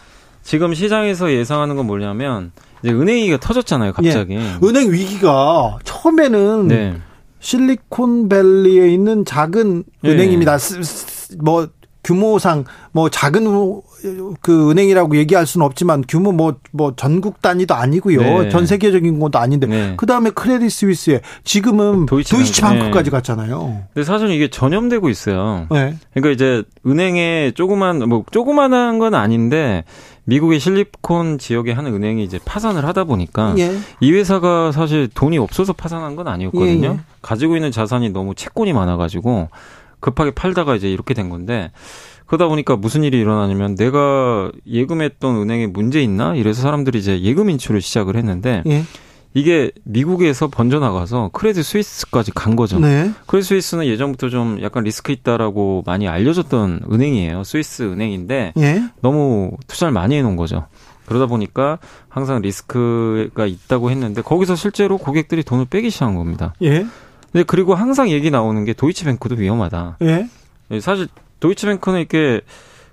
지금 0.43 0.73
시장에서 0.73 1.31
예상하는 1.31 1.77
건 1.77 1.87
뭐냐면 1.87 2.53
이제 2.83 2.93
은행위기가 2.93 3.39
터졌잖아요, 3.41 3.93
갑자기. 3.93 4.35
예. 4.35 4.41
은행 4.63 4.93
위기가 4.93 5.79
처음에는 5.85 6.69
네. 6.69 6.95
실리콘밸리에 7.41 8.89
있는 8.93 9.25
작은 9.25 9.85
예. 10.05 10.09
은행입니다. 10.11 10.59
스- 10.59 10.83
스- 10.83 11.37
뭐 11.41 11.69
규모상 12.05 12.65
뭐 12.93 13.09
작은 13.11 13.47
우- 13.47 13.83
그 14.41 14.71
은행이라고 14.71 15.17
얘기할 15.17 15.45
수는 15.45 15.67
없지만 15.67 16.05
규모 16.09 16.31
뭐뭐 16.31 16.95
전국 16.97 17.43
단위도 17.43 17.75
아니고요. 17.75 18.43
네. 18.45 18.49
전 18.49 18.65
세계적인 18.65 19.19
것도 19.19 19.39
아닌데 19.41 19.67
네. 19.67 19.95
그다음에 19.97 20.31
크레딧 20.31 20.71
스위스에 20.71 21.21
지금은. 21.43 22.07
도이치방크까지 22.07 23.05
네. 23.05 23.11
갔잖아요. 23.11 23.83
근데 23.93 24.05
사실 24.07 24.31
이게 24.31 24.49
전염되고 24.49 25.09
있어요. 25.09 25.67
네. 25.73 25.97
그러니까 26.15 26.31
이제 26.33 26.63
은행에 26.87 27.53
조그만 27.57 27.99
뭐 28.09 28.25
조그만한 28.31 29.01
건 29.01 29.15
아닌데 29.15 29.85
미국의 30.29 30.61
실리콘 30.61 31.39
지역에 31.39 31.73
한 31.73 31.87
은행이 31.87 32.23
이제 32.23 32.39
파산을 32.45 32.85
하다 32.85 33.05
보니까 33.05 33.55
예. 33.57 33.79
이 34.01 34.13
회사가 34.13 34.73
사실 34.73 35.09
돈이 35.09 35.39
없어서 35.39 35.73
파산한 35.73 36.17
건 36.17 36.29
아니었거든요. 36.29 36.87
예, 36.87 36.93
예. 36.93 37.01
가지고 37.23 37.57
있는 37.57 37.71
자산이 37.71 38.11
너무 38.11 38.35
채권이 38.35 38.75
많아가지고 38.75 39.49
급하게 40.01 40.33
팔다가 40.33 40.77
이제 40.77 40.91
이렇게 40.91 41.15
된 41.15 41.31
건데 41.31 41.71
그러다 42.27 42.47
보니까 42.47 42.77
무슨 42.77 43.05
일이 43.05 43.19
일어나냐면 43.19 43.75
내가 43.75 44.53
예금했던 44.67 45.37
은행에 45.37 45.67
문제 45.69 46.03
있나 46.03 46.35
이래서 46.35 46.61
사람들이 46.61 46.99
이제 46.99 47.23
예금 47.23 47.49
인출을 47.49 47.81
시작을 47.81 48.17
했는데 48.17 48.63
예. 48.67 48.83
이게 49.39 49.71
미국에서 49.85 50.49
번져나가서 50.49 51.31
크레딧 51.33 51.65
스위스까지 51.65 52.33
간 52.33 52.57
거죠. 52.57 52.81
네. 52.81 53.13
크레딧 53.27 53.49
스위스는 53.49 53.87
예전부터 53.87 54.31
좀 54.31 54.59
약간 54.63 54.83
리스크 54.83 55.13
있다라고 55.13 55.85
많이 55.87 56.09
알려졌던 56.09 56.87
은행이에요. 56.91 57.45
스위스 57.45 57.85
은행인데 57.85 58.55
예. 58.59 58.83
너무 59.01 59.53
투자를 59.69 59.93
많이 59.93 60.17
해놓은 60.17 60.35
거죠. 60.35 60.67
그러다 61.07 61.27
보니까 61.27 61.79
항상 62.09 62.43
리스크가 62.43 63.47
있다고 63.47 63.91
했는데 63.93 64.23
거기서 64.23 64.57
실제로 64.57 64.99
고객들이 64.99 65.45
돈을 65.45 65.67
빼기 65.67 65.91
시작한 65.91 66.17
겁니다. 66.17 66.53
예. 66.63 66.85
근데 67.31 67.45
그리고 67.47 67.75
항상 67.77 68.11
얘기 68.11 68.31
나오는 68.31 68.65
게 68.65 68.73
도이치뱅크도 68.73 69.37
위험하다. 69.37 69.99
예. 70.03 70.29
사실 70.81 71.07
도이치뱅크는 71.39 72.01
이렇게 72.01 72.41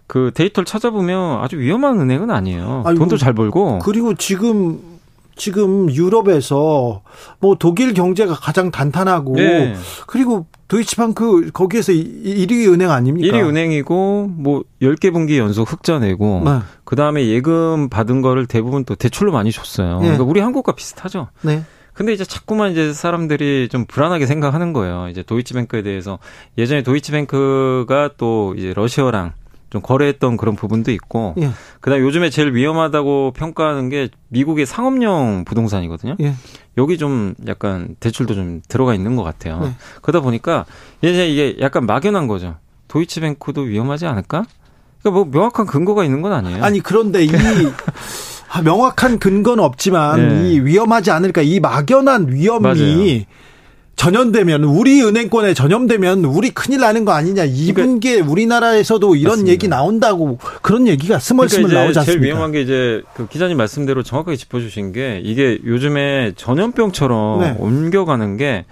그 0.08 0.32
데이터를 0.36 0.66
찾아보면 0.66 1.42
아주 1.42 1.58
위험한 1.58 2.00
은행은 2.00 2.30
아니에요. 2.30 2.84
아이고, 2.86 3.00
돈도 3.00 3.18
잘 3.18 3.34
벌고. 3.34 3.80
그리고 3.80 4.14
지금 4.14 4.95
지금 5.36 5.92
유럽에서 5.94 7.02
뭐 7.40 7.56
독일 7.60 7.94
경제가 7.94 8.34
가장 8.34 8.72
단단하고 8.72 9.36
네. 9.36 9.76
그리고 10.08 10.46
도이치방크 10.68 11.52
거기에서 11.54 11.92
1위 11.92 12.72
은행 12.72 12.90
아닙니까? 12.90 13.38
1위 13.38 13.48
은행이고 13.48 14.32
뭐 14.36 14.64
10개 14.82 15.12
분기 15.12 15.38
연속 15.38 15.72
흑자 15.72 16.00
내고 16.00 16.42
네. 16.44 16.60
그다음에 16.86 17.28
예금 17.28 17.90
받은 17.90 18.22
거를 18.22 18.46
대부분 18.46 18.86
또 18.86 18.96
대출로 18.96 19.32
많이 19.32 19.52
줬어요. 19.52 20.00
네. 20.00 20.06
그러니까 20.06 20.24
우리 20.24 20.40
한국과 20.40 20.72
비슷하죠. 20.74 21.28
네. 21.42 21.64
근데 21.94 22.12
이제 22.12 22.26
자꾸만 22.26 22.72
이제 22.72 22.92
사람들이 22.92 23.70
좀 23.70 23.86
불안하게 23.86 24.26
생각하는 24.26 24.74
거예요. 24.74 25.08
이제 25.10 25.24
도이치뱅크에 25.24 25.82
대해서 25.82 26.20
예전에 26.58 26.84
도이치뱅크가 26.84 28.12
또 28.18 28.54
이제 28.58 28.74
러시아랑 28.74 29.32
좀 29.76 29.82
거래했던 29.82 30.38
그런 30.38 30.56
부분도 30.56 30.92
있고 30.92 31.36
예. 31.38 31.50
그다음 31.82 32.00
에 32.00 32.06
요즘에 32.06 32.30
제일 32.30 32.54
위험하다고 32.54 33.34
평가하는 33.36 33.90
게 33.90 34.08
미국의 34.30 34.66
상업용 34.66 35.44
부동산이거든요. 35.44 36.16
예. 36.22 36.34
여기 36.78 36.98
좀 36.98 37.36
약간 37.46 37.98
대출도 38.00 38.36
좀 38.36 38.62
들어가 38.70 38.94
있는 38.94 39.18
것 39.18 39.24
같아요. 39.24 39.60
네. 39.60 39.76
그러다 40.02 40.22
보니까 40.22 40.66
이제 41.02 41.28
이게 41.28 41.58
약간 41.60 41.86
막연한 41.86 42.28
거죠. 42.28 42.56
도이치뱅크도 42.88 43.62
위험하지 43.62 44.06
않을까? 44.06 44.46
그러니까 45.02 45.12
뭐 45.12 45.26
명확한 45.30 45.66
근거가 45.66 46.06
있는 46.06 46.22
건 46.22 46.32
아니에요. 46.32 46.64
아니 46.64 46.80
그런데 46.80 47.26
이 47.26 47.30
아, 48.50 48.62
명확한 48.62 49.20
근거는 49.20 49.62
없지만 49.62 50.30
네. 50.30 50.52
이 50.52 50.60
위험하지 50.62 51.12
않을까 51.12 51.42
이 51.42 51.60
막연한 51.60 52.32
위험이 52.32 52.62
맞아요. 52.64 53.24
전염되면 54.06 54.64
우리 54.66 55.02
은행권에 55.02 55.56
전염되면 55.56 56.26
우리 56.26 56.52
큰일 56.52 56.82
나는 56.82 57.06
거 57.06 57.14
아니냐 57.14 57.44
이분께 57.46 58.20
우리나라에서도 58.20 59.16
이런 59.16 59.32
맞습니다. 59.32 59.52
얘기 59.52 59.68
나온다고 59.68 60.38
그런 60.62 60.88
얘기가 60.88 61.18
스멀스멀 61.18 61.70
그러니까 61.70 61.82
나오지 61.82 62.00
이제 62.00 62.06
제일 62.06 62.18
않습니까? 62.18 62.36
위험한 62.36 62.52
게 62.52 62.62
이제 62.62 63.02
그 63.16 63.28
기자님 63.28 63.58
말씀대로 63.58 64.04
정확하게 64.04 64.38
짚어주신 64.38 64.92
게 64.92 65.20
이게 65.24 65.58
요즘에 65.66 66.34
전염병처럼 66.36 67.42
네. 67.42 67.56
옮겨가는 67.58 68.38
게 68.38 68.66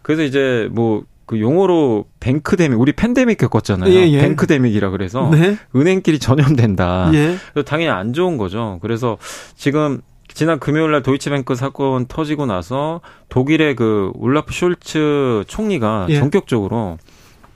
그래서 0.00 0.22
이제 0.22 0.70
뭐그 0.72 1.38
용어로 1.38 2.06
뱅크데믹 2.20 2.80
우리 2.80 2.92
팬데믹 2.92 3.36
겪었잖아요. 3.36 3.92
예, 3.92 4.10
예. 4.10 4.20
뱅크데믹이라 4.22 4.88
그래서 4.88 5.28
네. 5.30 5.58
은행끼리 5.76 6.18
전염된다. 6.18 7.10
예. 7.12 7.36
당연히 7.66 7.90
안 7.90 8.14
좋은 8.14 8.38
거죠. 8.38 8.78
그래서 8.80 9.18
지금 9.54 10.00
지난 10.34 10.58
금요일 10.58 10.92
날 10.92 11.02
도이치뱅크 11.02 11.54
사건 11.54 12.06
터지고 12.06 12.46
나서 12.46 13.00
독일의 13.28 13.76
그 13.76 14.12
울라프 14.14 14.52
숄츠 14.52 15.48
총리가 15.48 16.06
예. 16.10 16.18
전격적으로 16.18 16.98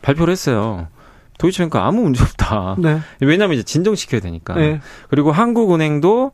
발표를 0.02 0.32
했어요. 0.32 0.88
도이치뱅크 1.38 1.78
아무 1.78 2.02
문제 2.02 2.22
없다. 2.22 2.76
네. 2.78 3.00
왜냐하면 3.20 3.56
이제 3.56 3.62
진정시켜야 3.64 4.20
되니까. 4.20 4.54
네. 4.54 4.80
그리고 5.08 5.32
한국은행도 5.32 6.32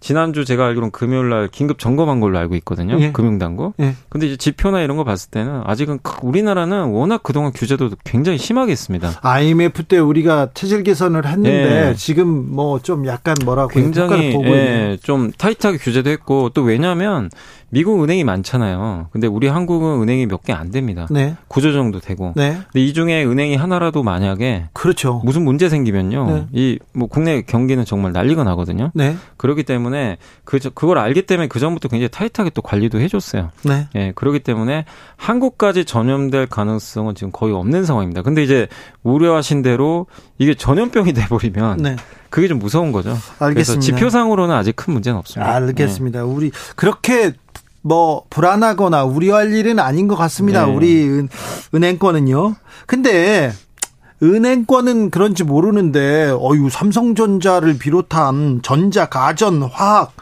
지난주 0.00 0.44
제가 0.44 0.66
알기로는 0.66 0.90
금요일 0.92 1.28
날 1.28 1.48
긴급 1.48 1.78
점검한 1.78 2.20
걸로 2.20 2.38
알고 2.38 2.54
있거든요. 2.56 2.96
예. 3.00 3.10
금융당국. 3.12 3.74
예. 3.80 3.94
근데 4.08 4.26
이제 4.28 4.36
지표나 4.36 4.80
이런 4.80 4.96
거 4.96 5.04
봤을 5.04 5.30
때는 5.30 5.62
아직은 5.64 5.98
크- 6.02 6.18
우리나라는 6.22 6.84
워낙 6.86 7.22
그동안 7.22 7.52
규제도 7.52 7.90
굉장히 8.04 8.38
심하게 8.38 8.72
했습니다. 8.72 9.18
IMF 9.22 9.82
때 9.84 9.98
우리가 9.98 10.50
체질 10.54 10.82
개선을 10.84 11.26
했는데 11.26 11.88
예. 11.90 11.94
지금 11.96 12.54
뭐 12.54 12.78
좀 12.80 13.06
약간 13.06 13.34
뭐라고 13.44 13.68
굉장히 13.70 14.32
보고 14.32 14.46
예, 14.48 14.96
좀 15.02 15.32
타이트하게 15.36 15.78
규제도 15.78 16.10
했고 16.10 16.50
또 16.50 16.62
왜냐하면 16.62 17.28
미국 17.70 18.02
은행이 18.02 18.24
많잖아요. 18.24 19.08
근데 19.12 19.26
우리 19.26 19.46
한국은 19.46 20.00
은행이 20.02 20.26
몇 20.26 20.42
개 20.42 20.52
안 20.54 20.70
됩니다. 20.70 21.06
네. 21.10 21.34
구조 21.48 21.72
정도 21.72 22.00
되고. 22.00 22.32
네. 22.34 22.52
근데 22.72 22.80
이 22.84 22.92
중에 22.94 23.24
은행이 23.24 23.56
하나라도 23.56 24.02
만약에 24.02 24.68
그렇죠. 24.72 25.20
무슨 25.24 25.42
문제 25.44 25.68
생기면요. 25.68 26.26
네. 26.26 26.46
이뭐 26.96 27.08
국내 27.08 27.42
경기는 27.42 27.84
정말 27.84 28.12
난리가 28.12 28.44
나거든요. 28.44 28.90
네. 28.94 29.16
그렇기 29.36 29.64
때문에 29.64 30.16
그 30.44 30.58
저- 30.60 30.70
그걸 30.70 30.98
알기 30.98 31.22
때문에 31.26 31.48
그 31.48 31.58
전부터 31.58 31.88
굉장히 31.88 32.08
타이트하게 32.08 32.50
또 32.54 32.62
관리도 32.62 33.00
해 33.00 33.08
줬어요. 33.08 33.50
네. 33.64 33.88
예, 33.96 34.12
그렇기 34.14 34.38
때문에 34.40 34.84
한국까지 35.16 35.84
전염될 35.84 36.46
가능성은 36.46 37.14
지금 37.14 37.30
거의 37.32 37.54
없는 37.54 37.84
상황입니다. 37.84 38.22
근데 38.22 38.42
이제 38.42 38.68
우려하신 39.02 39.62
대로 39.62 40.06
이게 40.38 40.54
전염병이 40.54 41.12
돼 41.12 41.26
버리면 41.26 41.78
네. 41.82 41.96
그게 42.30 42.48
좀 42.48 42.58
무서운 42.58 42.92
거죠. 42.92 43.10
그래서 43.38 43.44
알겠습니다. 43.44 43.80
지표상으로는 43.80 44.54
아직 44.54 44.76
큰 44.76 44.92
문제는 44.92 45.18
없습니다. 45.18 45.52
알겠습니다. 45.54 46.24
우리 46.24 46.50
그렇게 46.76 47.32
뭐 47.82 48.24
불안하거나 48.30 49.04
우려할 49.04 49.52
일은 49.52 49.78
아닌 49.78 50.08
것 50.08 50.16
같습니다. 50.16 50.66
네. 50.66 50.74
우리 50.74 51.08
은, 51.08 51.28
은행권은요. 51.74 52.56
근데 52.86 53.52
은행권은 54.22 55.10
그런지 55.10 55.44
모르는데 55.44 56.30
어유 56.30 56.68
삼성전자를 56.70 57.78
비롯한 57.78 58.60
전자, 58.62 59.06
가전, 59.06 59.62
화학 59.62 60.12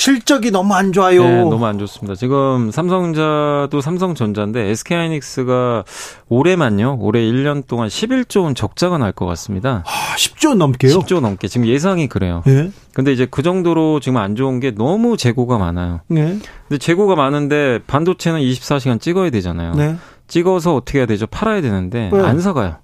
실적이 0.00 0.50
너무 0.50 0.74
안 0.74 0.92
좋아요. 0.92 1.22
네, 1.24 1.36
너무 1.44 1.64
안 1.64 1.78
좋습니다. 1.78 2.14
지금 2.16 2.70
삼성전자도 2.70 3.80
삼성전자인데 3.80 4.60
SK하이닉스가 4.68 5.84
올해만요. 6.28 6.98
올해 7.00 7.20
1년 7.22 7.66
동안 7.66 7.88
11조 7.88 8.42
원 8.44 8.54
적자가 8.54 8.98
날 8.98 9.12
것 9.12 9.24
같습니다. 9.24 9.84
아, 9.86 10.16
10조 10.18 10.54
넘게요? 10.54 10.98
10조 10.98 11.20
넘게. 11.20 11.48
지금 11.48 11.66
예상이 11.66 12.08
그래요. 12.08 12.42
예. 12.46 12.70
근데 12.92 13.10
이제 13.10 13.26
그 13.30 13.42
정도로 13.42 14.00
지금 14.00 14.18
안 14.18 14.36
좋은 14.36 14.60
게 14.60 14.70
너무 14.72 15.16
재고가 15.16 15.56
많아요. 15.56 16.02
네. 16.08 16.38
근데 16.68 16.76
재고가 16.78 17.14
많은데 17.14 17.78
반도체는 17.86 18.40
24시간 18.40 19.00
찍어야 19.00 19.30
되잖아요. 19.30 19.72
네. 19.76 19.96
찍어서 20.28 20.74
어떻게 20.74 20.98
해야 20.98 21.06
되죠? 21.06 21.26
팔아야 21.26 21.62
되는데 21.62 22.10
네. 22.12 22.20
안 22.20 22.40
사가요. 22.40 22.76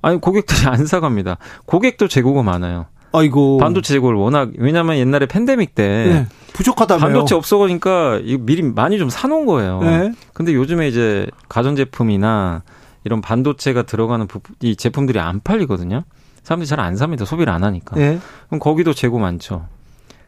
아니 0.00 0.18
고객들이 0.22 0.66
안 0.68 0.86
사갑니다. 0.86 1.36
고객도 1.66 2.08
재고가 2.08 2.42
많아요. 2.42 2.86
아이고. 3.18 3.58
반도체 3.58 3.94
재고를 3.94 4.18
워낙 4.18 4.50
왜냐하면 4.58 4.96
옛날에 4.96 5.26
팬데믹 5.26 5.74
때 5.74 5.86
네. 5.88 6.26
부족하다며요. 6.52 7.00
반도체 7.00 7.34
없어가니까 7.34 8.20
미리 8.40 8.62
많이 8.62 8.98
좀 8.98 9.08
사놓은 9.10 9.46
거예요. 9.46 9.80
네. 9.80 10.12
근데 10.32 10.54
요즘에 10.54 10.88
이제 10.88 11.26
가전제품이나 11.48 12.62
이런 13.04 13.20
반도체가 13.20 13.82
들어가는 13.82 14.26
부, 14.26 14.40
이 14.60 14.76
제품들이 14.76 15.18
안 15.20 15.40
팔리거든요. 15.40 16.04
사람들이 16.42 16.66
잘 16.68 16.80
안 16.80 16.96
삽니다. 16.96 17.24
소비를 17.24 17.52
안 17.52 17.64
하니까. 17.64 17.96
네. 17.96 18.18
그럼 18.48 18.60
거기도 18.60 18.92
재고 18.94 19.18
많죠. 19.18 19.66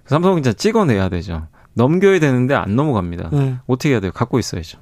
삼성은 0.06 0.38
이제 0.38 0.52
찍어내야 0.52 1.08
되죠. 1.08 1.46
넘겨야 1.74 2.18
되는데 2.20 2.54
안 2.54 2.74
넘어갑니다. 2.76 3.28
네. 3.32 3.56
어떻게 3.66 3.90
해야 3.90 4.00
돼요? 4.00 4.12
갖고 4.14 4.38
있어야죠. 4.38 4.78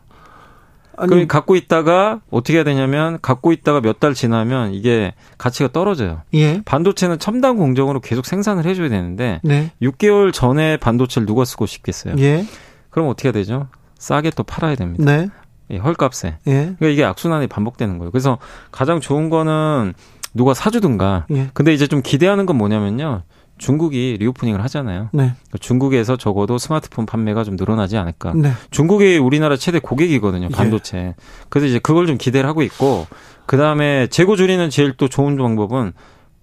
아니, 0.96 1.08
그럼 1.08 1.28
갖고 1.28 1.56
있다가 1.56 2.20
어떻게 2.30 2.54
해야 2.56 2.64
되냐면 2.64 3.18
갖고 3.22 3.52
있다가 3.52 3.80
몇 3.80 3.98
달 4.00 4.14
지나면 4.14 4.74
이게 4.74 5.14
가치가 5.38 5.70
떨어져요. 5.72 6.22
예. 6.34 6.60
반도체는 6.64 7.18
첨단 7.18 7.56
공정으로 7.56 8.00
계속 8.00 8.26
생산을 8.26 8.64
해줘야 8.66 8.88
되는데 8.88 9.40
네. 9.42 9.70
6개월 9.80 10.32
전에 10.32 10.76
반도체를 10.78 11.26
누가 11.26 11.44
쓰고 11.44 11.66
싶겠어요. 11.66 12.16
예. 12.18 12.44
그럼 12.90 13.08
어떻게 13.08 13.28
해야 13.28 13.32
되죠? 13.32 13.68
싸게 13.98 14.30
또 14.30 14.42
팔아야 14.42 14.74
됩니다. 14.74 15.04
네. 15.04 15.28
예, 15.70 15.78
헐값에. 15.78 16.36
예. 16.46 16.52
그러니까 16.52 16.86
이게 16.88 17.04
악순환이 17.04 17.46
반복되는 17.46 17.98
거예요. 17.98 18.10
그래서 18.10 18.38
가장 18.70 19.00
좋은 19.00 19.30
거는 19.30 19.94
누가 20.34 20.52
사주든가. 20.52 21.26
예. 21.30 21.50
근데 21.54 21.72
이제 21.72 21.86
좀 21.86 22.02
기대하는 22.02 22.44
건 22.46 22.58
뭐냐면요. 22.58 23.22
중국이 23.58 24.16
리오프닝을 24.18 24.62
하잖아요. 24.64 25.10
네. 25.12 25.34
중국에서 25.60 26.16
적어도 26.16 26.58
스마트폰 26.58 27.06
판매가 27.06 27.44
좀 27.44 27.56
늘어나지 27.56 27.96
않을까. 27.96 28.34
네. 28.34 28.52
중국이 28.70 29.16
우리나라 29.18 29.56
최대 29.56 29.78
고객이거든요. 29.78 30.48
반도체. 30.48 31.14
그래서 31.48 31.66
이제 31.66 31.78
그걸 31.78 32.06
좀 32.06 32.18
기대를 32.18 32.48
하고 32.48 32.62
있고 32.62 33.06
그 33.46 33.56
다음에 33.56 34.06
재고 34.08 34.36
줄이는 34.36 34.70
제일 34.70 34.94
또 34.96 35.08
좋은 35.08 35.36
방법은 35.36 35.92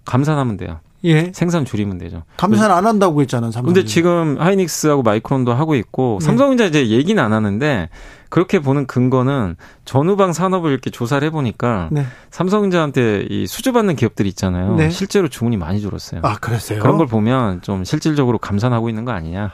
감산하면 0.05 0.57
돼요. 0.57 0.79
예. 1.03 1.31
생산 1.33 1.65
줄이면 1.65 1.97
되죠. 1.97 2.23
감산 2.37 2.71
안 2.71 2.85
한다고 2.85 3.21
했잖아요. 3.21 3.51
삼성. 3.51 3.73
근데 3.73 3.85
지금 3.85 4.37
하이닉스하고 4.39 5.03
마이크론도 5.03 5.53
하고 5.53 5.75
있고 5.75 6.17
네. 6.19 6.25
삼성전자 6.25 6.65
이제 6.65 6.89
얘기는 6.89 7.21
안 7.21 7.33
하는데 7.33 7.89
그렇게 8.29 8.59
보는 8.59 8.85
근거는 8.85 9.57
전후방 9.83 10.31
산업을 10.33 10.71
이렇게 10.71 10.89
조사를 10.89 11.25
해보니까 11.27 11.89
네. 11.91 12.05
삼성전자한테 12.29 13.27
이 13.29 13.47
수주받는 13.47 13.95
기업들이 13.95 14.29
있잖아요. 14.29 14.75
네. 14.75 14.89
실제로 14.89 15.27
주문이 15.27 15.57
많이 15.57 15.81
줄었어요. 15.81 16.21
아, 16.23 16.37
그랬어요. 16.37 16.79
그런 16.79 16.97
걸 16.97 17.07
보면 17.07 17.61
좀 17.61 17.83
실질적으로 17.83 18.37
감산하고 18.37 18.87
있는 18.89 19.03
거 19.03 19.11
아니냐. 19.11 19.51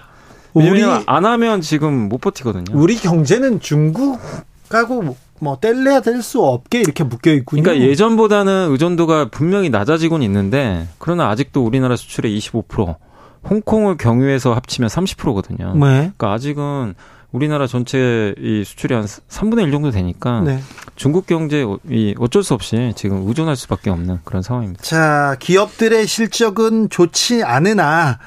우리 0.53 0.69
왜냐면 0.69 1.03
안 1.07 1.25
하면 1.25 1.61
지금 1.61 2.09
못 2.09 2.19
버티거든요. 2.19 2.65
우리 2.73 2.95
경제는 2.95 3.59
중국하고 3.59 5.15
뭐 5.39 5.57
뗄래야 5.59 6.01
뗄 6.01 6.21
수 6.21 6.43
없게 6.43 6.79
이렇게 6.79 7.03
묶여 7.03 7.31
있군요. 7.31 7.63
그러니까 7.63 7.85
예전보다는 7.85 8.71
의존도가 8.71 9.29
분명히 9.29 9.69
낮아지곤 9.69 10.23
있는데 10.23 10.87
그러나 10.97 11.29
아직도 11.29 11.63
우리나라 11.63 11.95
수출의 11.95 12.37
25%, 12.37 12.95
홍콩을 13.49 13.97
경유해서 13.97 14.53
합치면 14.53 14.89
30%거든요. 14.89 15.73
네. 15.75 15.79
그러니까 15.79 16.33
아직은 16.33 16.95
우리나라 17.31 17.67
전체 17.67 18.33
이 18.39 18.63
수출이 18.63 18.95
한 18.95 19.03
3분의 19.03 19.63
1 19.65 19.71
정도 19.71 19.91
되니까 19.91 20.41
네. 20.41 20.59
중국 20.95 21.27
경제 21.27 21.65
이 21.89 22.15
어쩔 22.19 22.41
수 22.41 22.53
없이 22.53 22.93
지금 22.95 23.27
의존할 23.27 23.55
수밖에 23.55 23.89
없는 23.89 24.19
그런 24.23 24.41
상황입니다. 24.41 24.81
자, 24.81 25.35
기업들의 25.39 26.07
실적은 26.07 26.89
좋지 26.89 27.43
않으나 27.43 28.19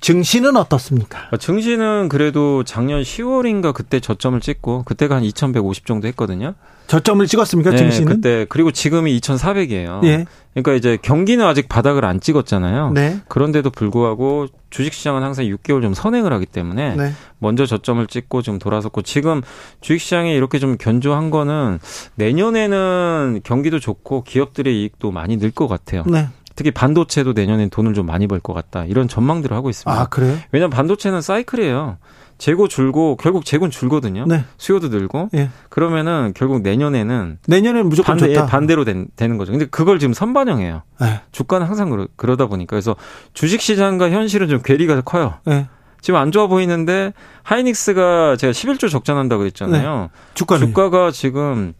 증시는 0.00 0.56
어떻습니까? 0.56 1.28
아, 1.30 1.36
증시는 1.36 2.08
그래도 2.08 2.62
작년 2.64 3.02
10월인가 3.02 3.72
그때 3.72 3.98
저점을 3.98 4.38
찍고 4.40 4.84
그때가 4.84 5.16
한 5.16 5.24
2,150 5.24 5.86
정도 5.86 6.06
했거든요. 6.08 6.54
저점을 6.86 7.26
찍었습니까? 7.26 7.70
네, 7.70 7.76
증시는? 7.78 8.12
그때 8.12 8.46
그리고 8.48 8.70
지금이 8.70 9.18
2,400이에요. 9.18 10.04
예. 10.04 10.24
그러니까 10.54 10.74
이제 10.74 10.96
경기는 11.02 11.44
아직 11.44 11.68
바닥을 11.68 12.04
안 12.04 12.20
찍었잖아요. 12.20 12.92
네. 12.92 13.18
그런데도 13.26 13.70
불구하고 13.70 14.46
주식시장은 14.70 15.22
항상 15.22 15.46
6개월 15.46 15.82
좀 15.82 15.94
선행을 15.94 16.32
하기 16.34 16.46
때문에 16.46 16.94
네. 16.94 17.12
먼저 17.40 17.66
저점을 17.66 18.06
찍고 18.06 18.42
좀 18.42 18.58
돌아섰고 18.60 19.02
지금 19.02 19.42
주식시장이 19.80 20.32
이렇게 20.34 20.58
좀 20.60 20.76
견조한 20.76 21.30
거는 21.30 21.80
내년에는 22.14 23.40
경기도 23.42 23.80
좋고 23.80 24.22
기업들의 24.22 24.82
이익도 24.82 25.10
많이 25.10 25.38
늘 25.38 25.50
것 25.50 25.66
같아요. 25.68 26.04
네. 26.06 26.28
특히 26.56 26.70
반도체도 26.70 27.32
내년엔 27.34 27.70
돈을 27.70 27.94
좀 27.94 28.06
많이 28.06 28.26
벌 28.26 28.40
것 28.40 28.52
같다. 28.54 28.84
이런 28.86 29.08
전망들을 29.08 29.54
하고 29.56 29.70
있습니다. 29.70 30.00
아, 30.00 30.06
그래요? 30.06 30.36
왜냐하면 30.52 30.70
반도체는 30.70 31.20
사이클이에요. 31.20 31.98
재고 32.38 32.68
줄고 32.68 33.16
결국 33.16 33.46
재고는 33.46 33.70
줄거든요. 33.70 34.24
네. 34.26 34.44
수요도 34.58 34.88
늘고 34.88 35.30
예. 35.34 35.48
그러면은 35.70 36.32
결국 36.36 36.60
내년에는 36.60 37.38
내년에는 37.46 37.88
무조건 37.88 38.18
반대, 38.18 38.34
좋다. 38.34 38.46
반대로 38.46 38.84
된, 38.84 39.06
되는 39.16 39.38
거죠. 39.38 39.52
근데 39.52 39.64
그걸 39.64 39.98
지금 39.98 40.12
선반영해요. 40.12 40.82
네. 41.00 41.20
주가는 41.32 41.66
항상 41.66 41.88
그러, 41.88 42.06
그러다 42.16 42.46
보니까 42.46 42.70
그래서 42.70 42.94
주식 43.32 43.62
시장과 43.62 44.10
현실은 44.10 44.48
좀 44.48 44.60
괴리가 44.62 45.00
커요. 45.00 45.34
네. 45.46 45.66
지금 46.02 46.20
안 46.20 46.30
좋아 46.30 46.46
보이는데 46.46 47.14
하이닉스가 47.42 48.36
제가 48.36 48.52
11조 48.52 48.90
적자난다 48.90 49.38
그랬잖아요. 49.38 50.10
주가는 50.34 50.66
주가가 50.68 51.10
지금 51.12 51.72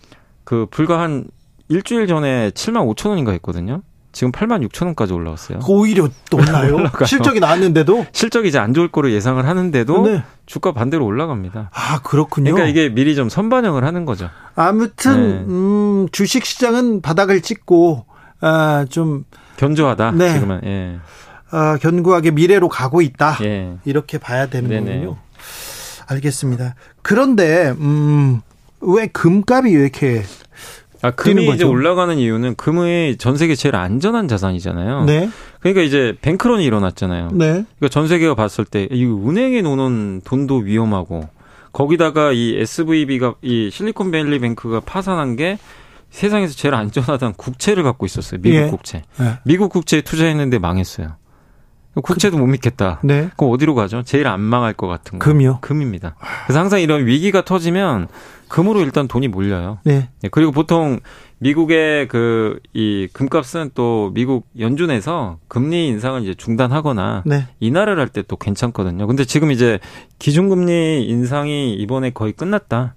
그 0.44 0.66
불과 0.70 1.01
한 1.01 1.27
일주일 1.69 2.07
전에 2.07 2.51
7만 2.51 2.90
5천 2.94 3.11
원인가 3.11 3.32
했거든요. 3.32 3.82
지금 4.16 4.32
8만 4.32 4.66
6천 4.66 4.86
원까지 4.86 5.12
올라왔어요. 5.12 5.59
오히려 5.68 6.09
또 6.30 6.38
올라요. 6.38 6.90
실적이 7.05 7.38
나왔는데도 7.38 8.06
실적이 8.12 8.48
이제 8.48 8.59
안 8.59 8.72
좋을 8.72 8.88
거로 8.88 9.10
예상을 9.10 9.47
하는데도 9.47 10.06
네. 10.06 10.22
주가 10.47 10.72
반대로 10.72 11.05
올라갑니다. 11.05 11.68
아, 11.70 12.01
그렇군요. 12.01 12.55
그러니까 12.55 12.66
이게 12.66 12.88
미리 12.88 13.14
좀 13.14 13.28
선반영을 13.28 13.84
하는 13.84 14.06
거죠. 14.06 14.30
아무튼 14.55 15.20
네. 15.20 15.44
음, 15.52 16.09
주식 16.12 16.47
시장은 16.47 17.02
바닥을 17.02 17.43
찍고 17.43 18.06
아, 18.40 18.86
좀 18.88 19.24
견조하다. 19.59 20.12
네. 20.12 20.32
지금은 20.32 20.60
예. 20.64 20.98
아, 21.51 21.76
견고하게 21.76 22.30
미래로 22.30 22.70
가고 22.70 23.02
있다. 23.02 23.36
예. 23.43 23.76
이렇게 23.84 24.16
봐야 24.16 24.47
되는 24.47 24.70
네네. 24.70 25.01
거군요. 25.01 25.18
알겠습니다. 26.06 26.74
그런데 27.02 27.74
음, 27.78 28.40
왜 28.80 29.09
금값이 29.09 29.76
왜 29.76 29.82
이렇게 29.82 30.22
아, 31.07 31.11
금이 31.12 31.49
이제? 31.55 31.65
올라가는 31.65 32.16
이유는 32.16 32.55
금이 32.57 33.16
전 33.19 33.37
세계 33.37 33.55
제일 33.55 33.77
안전한 33.77 34.28
자산이잖아요. 34.28 35.05
네. 35.05 35.28
그러니까 35.61 35.83
이제 35.83 36.16
뱅크런이 36.23 36.65
일어났잖아요. 36.65 37.28
네. 37.33 37.47
그러니까 37.47 37.89
전 37.91 38.09
세계가 38.09 38.35
봤을 38.35 38.65
때 38.65 38.89
이 38.91 39.05
은행에 39.05 39.62
놓는 39.62 40.23
돈도 40.24 40.59
위험하고 40.59 41.28
거기다가 41.73 42.33
이 42.33 42.57
SVB가 42.59 43.35
이 43.43 43.70
실리콘밸리 43.70 44.39
뱅크가 44.39 44.81
파산한 44.81 45.37
게 45.37 45.59
세상에서 46.11 46.55
제일 46.55 46.74
안전하다는 46.74 47.35
국채를 47.37 47.83
갖고 47.83 48.07
있었어요. 48.07 48.41
미국 48.41 48.57
예. 48.57 48.66
국채. 48.69 49.03
네. 49.19 49.35
미국 49.45 49.70
국채에 49.70 50.01
투자했는데 50.01 50.59
망했어요. 50.59 51.16
국채도 52.02 52.36
못 52.39 52.47
믿겠다. 52.47 53.01
네. 53.02 53.31
그럼 53.36 53.52
어디로 53.52 53.74
가죠? 53.74 54.02
제일 54.02 54.27
안 54.27 54.40
망할 54.40 54.73
것 54.74 54.86
같은 54.86 55.18
거. 55.18 55.24
금이요? 55.24 55.59
금입니다. 55.62 56.14
그래서 56.47 56.60
항상 56.60 56.81
이런 56.81 57.06
위기가 57.06 57.44
터지면 57.44 58.09
금으로 58.48 58.81
일단 58.81 59.09
돈이 59.09 59.28
몰려요. 59.28 59.78
네. 59.85 60.09
네, 60.20 60.28
그리고 60.31 60.52
보통 60.52 61.01
미국의 61.39 62.09
그 62.09 62.59
이 62.74 63.09
금값은 63.12 63.70
또 63.74 64.10
미국 64.14 64.47
연준에서 64.59 65.39
금리 65.48 65.89
인상을 65.89 66.23
이제 66.23 66.35
중단하거나 66.35 67.23
네. 67.27 67.47
인하를 67.60 67.98
할 67.98 68.09
때 68.09 68.23
또 68.23 68.36
괜찮거든요. 68.36 69.06
근데 69.06 69.24
지금 69.24 69.51
이제 69.51 69.78
기준금리 70.18 71.06
인상이 71.06 71.74
이번에 71.74 72.10
거의 72.10 72.32
끝났다. 72.32 72.94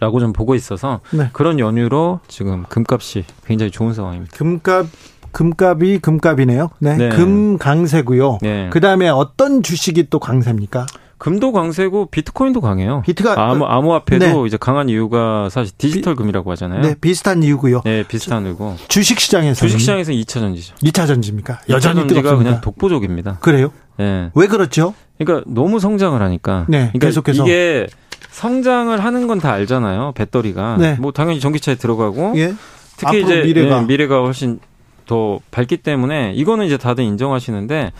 라고 0.00 0.20
좀 0.20 0.32
보고 0.32 0.54
있어서 0.54 1.00
네. 1.10 1.28
그런 1.32 1.58
연유로 1.58 2.20
지금 2.28 2.62
금값이 2.68 3.24
굉장히 3.44 3.72
좋은 3.72 3.94
상황입니다. 3.94 4.36
금값 4.36 4.86
금값이 5.32 5.98
금값이네요. 6.02 6.70
네. 6.78 6.96
네. 6.96 7.08
금 7.10 7.58
강세고요. 7.58 8.38
네. 8.42 8.68
그다음에 8.70 9.08
어떤 9.08 9.62
주식이 9.62 10.08
또 10.10 10.18
강세입니까? 10.18 10.86
금도 11.18 11.50
강세고 11.50 12.06
비트코인도 12.06 12.60
강해요. 12.60 13.02
비트가 13.04 13.50
암호, 13.50 13.66
암호화폐도 13.66 14.24
네. 14.24 14.46
이제 14.46 14.56
강한 14.56 14.88
이유가 14.88 15.48
사실 15.50 15.74
디지털 15.76 16.14
금이라고 16.14 16.48
하잖아요. 16.52 16.80
네, 16.80 16.94
비슷한 17.00 17.42
이유고요. 17.42 17.80
네, 17.84 18.04
비슷한 18.06 18.46
이유고. 18.46 18.76
주식 18.86 19.18
시장에서 19.18 19.58
주식 19.66 19.80
시장에서 19.80 20.12
2차 20.12 20.34
전지죠. 20.34 20.76
2차 20.76 21.08
전지입니까? 21.08 21.58
2차 21.66 21.70
여전히 21.70 22.00
전지가 22.00 22.20
뜨겁습니다. 22.20 22.50
그냥 22.50 22.60
독보적입니다. 22.60 23.38
그래요? 23.40 23.72
예. 23.98 24.30
왜 24.34 24.46
그렇죠? 24.46 24.94
그러니까 25.18 25.44
너무 25.52 25.80
성장을 25.80 26.22
하니까. 26.22 26.66
네, 26.68 26.90
그러니까 26.92 27.06
계속해서. 27.08 27.42
이게 27.42 27.88
성장을 28.30 28.96
하는 29.02 29.26
건 29.26 29.40
다 29.40 29.52
알잖아요. 29.52 30.12
배터리가. 30.14 30.76
네. 30.78 30.96
뭐 31.00 31.10
당연히 31.10 31.40
전기차에 31.40 31.74
들어가고 31.74 32.34
예. 32.36 32.54
특히 32.96 33.22
이제 33.22 33.42
미래가. 33.42 33.80
예, 33.82 33.84
미래가 33.86 34.20
훨씬 34.20 34.60
더 35.08 35.40
밝기 35.50 35.78
때문에 35.78 36.34
이거는 36.36 36.66
이제 36.66 36.76
다들 36.76 37.02
인정하시는데 37.02 37.90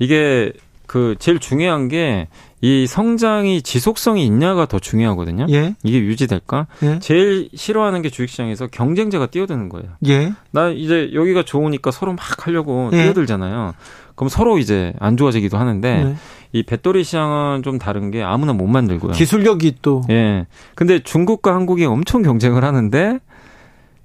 이게 0.00 0.52
그 0.86 1.14
제일 1.20 1.38
중요한 1.38 1.86
게 1.88 2.26
이 2.64 2.86
성장이 2.86 3.60
지속성이 3.60 4.24
있냐가 4.24 4.64
더 4.64 4.78
중요하거든요. 4.78 5.44
예. 5.50 5.74
이게 5.82 5.98
유지될까? 5.98 6.66
예. 6.82 6.98
제일 6.98 7.50
싫어하는 7.54 8.00
게 8.00 8.08
주식시장에서 8.08 8.68
경쟁자가 8.68 9.26
뛰어드는 9.26 9.68
거예요. 9.68 9.88
예. 10.06 10.32
나 10.50 10.70
이제 10.70 11.10
여기가 11.12 11.42
좋으니까 11.42 11.90
서로 11.90 12.14
막 12.14 12.46
하려고 12.46 12.88
예. 12.94 13.02
뛰어들잖아요. 13.02 13.74
그럼 14.14 14.30
서로 14.30 14.56
이제 14.56 14.94
안 14.98 15.18
좋아지기도 15.18 15.58
하는데 15.58 16.04
네. 16.04 16.16
이 16.52 16.62
배터리 16.62 17.04
시장은 17.04 17.62
좀 17.64 17.78
다른 17.78 18.10
게 18.10 18.22
아무나 18.22 18.54
못 18.54 18.66
만들고요. 18.66 19.12
기술력이 19.12 19.76
또 19.82 20.00
예. 20.08 20.46
근데 20.74 21.00
중국과 21.00 21.54
한국이 21.54 21.84
엄청 21.84 22.22
경쟁을 22.22 22.64
하는데 22.64 23.18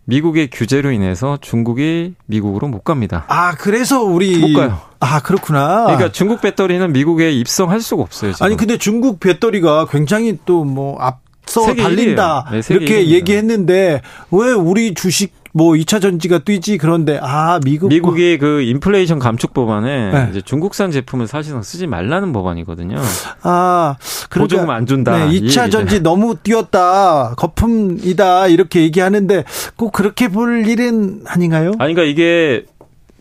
미국의 0.10 0.50
규제로 0.52 0.92
인해서 0.92 1.38
중국이 1.40 2.14
미국으로 2.26 2.68
못 2.68 2.84
갑니다. 2.84 3.26
아, 3.28 3.54
그래서 3.56 4.04
우리 4.04 4.38
못 4.38 4.60
가요. 4.60 4.80
아, 5.00 5.22
그렇구나. 5.22 5.86
그러니까 5.86 6.12
중국 6.12 6.42
배터리는 6.42 6.92
미국에 6.92 7.32
입성할 7.32 7.80
수가 7.80 8.02
없어요. 8.04 8.34
지금. 8.34 8.46
아니 8.46 8.58
근데 8.58 8.78
중국 8.78 9.20
배터리가 9.20 9.86
굉장히 9.90 10.38
또 10.46 10.66
뭐 10.66 10.98
앞서 11.00 11.74
달린다. 11.74 12.46
네, 12.52 12.58
이렇게 12.70 12.86
일위입니다. 13.02 13.16
얘기했는데 13.16 14.02
왜 14.32 14.52
우리 14.52 14.94
주식 14.94 15.34
뭐 15.60 15.74
2차 15.74 16.02
전지가 16.02 16.40
뛰지 16.40 16.78
그런데 16.78 17.20
아 17.22 17.60
미국 17.66 17.90
미국이 17.90 18.38
그 18.38 18.62
인플레이션 18.62 19.20
감축 19.20 19.54
법안에 19.54 20.12
네. 20.12 20.28
이제 20.32 20.42
중국산 20.42 20.90
제품을 20.90 21.28
사실상 21.28 21.62
쓰지 21.64 21.86
말라는 21.86 22.32
법안이거든요. 22.32 22.96
아 23.44 23.98
보조금 24.32 24.70
안 24.70 24.86
준다. 24.86 25.26
네, 25.26 25.34
이 25.34 25.42
2차 25.42 25.64
얘기죠. 25.64 25.70
전지 25.70 26.00
너무 26.02 26.36
뛰었다 26.36 27.34
거품이다 27.36 28.48
이렇게 28.48 28.84
얘기하는데 28.84 29.44
꼭 29.76 29.92
그렇게 29.92 30.30
볼 30.30 30.66
일은 30.66 31.24
아닌가요? 31.28 31.74
아니 31.78 31.94
그러니까 31.94 32.04
이게 32.04 32.64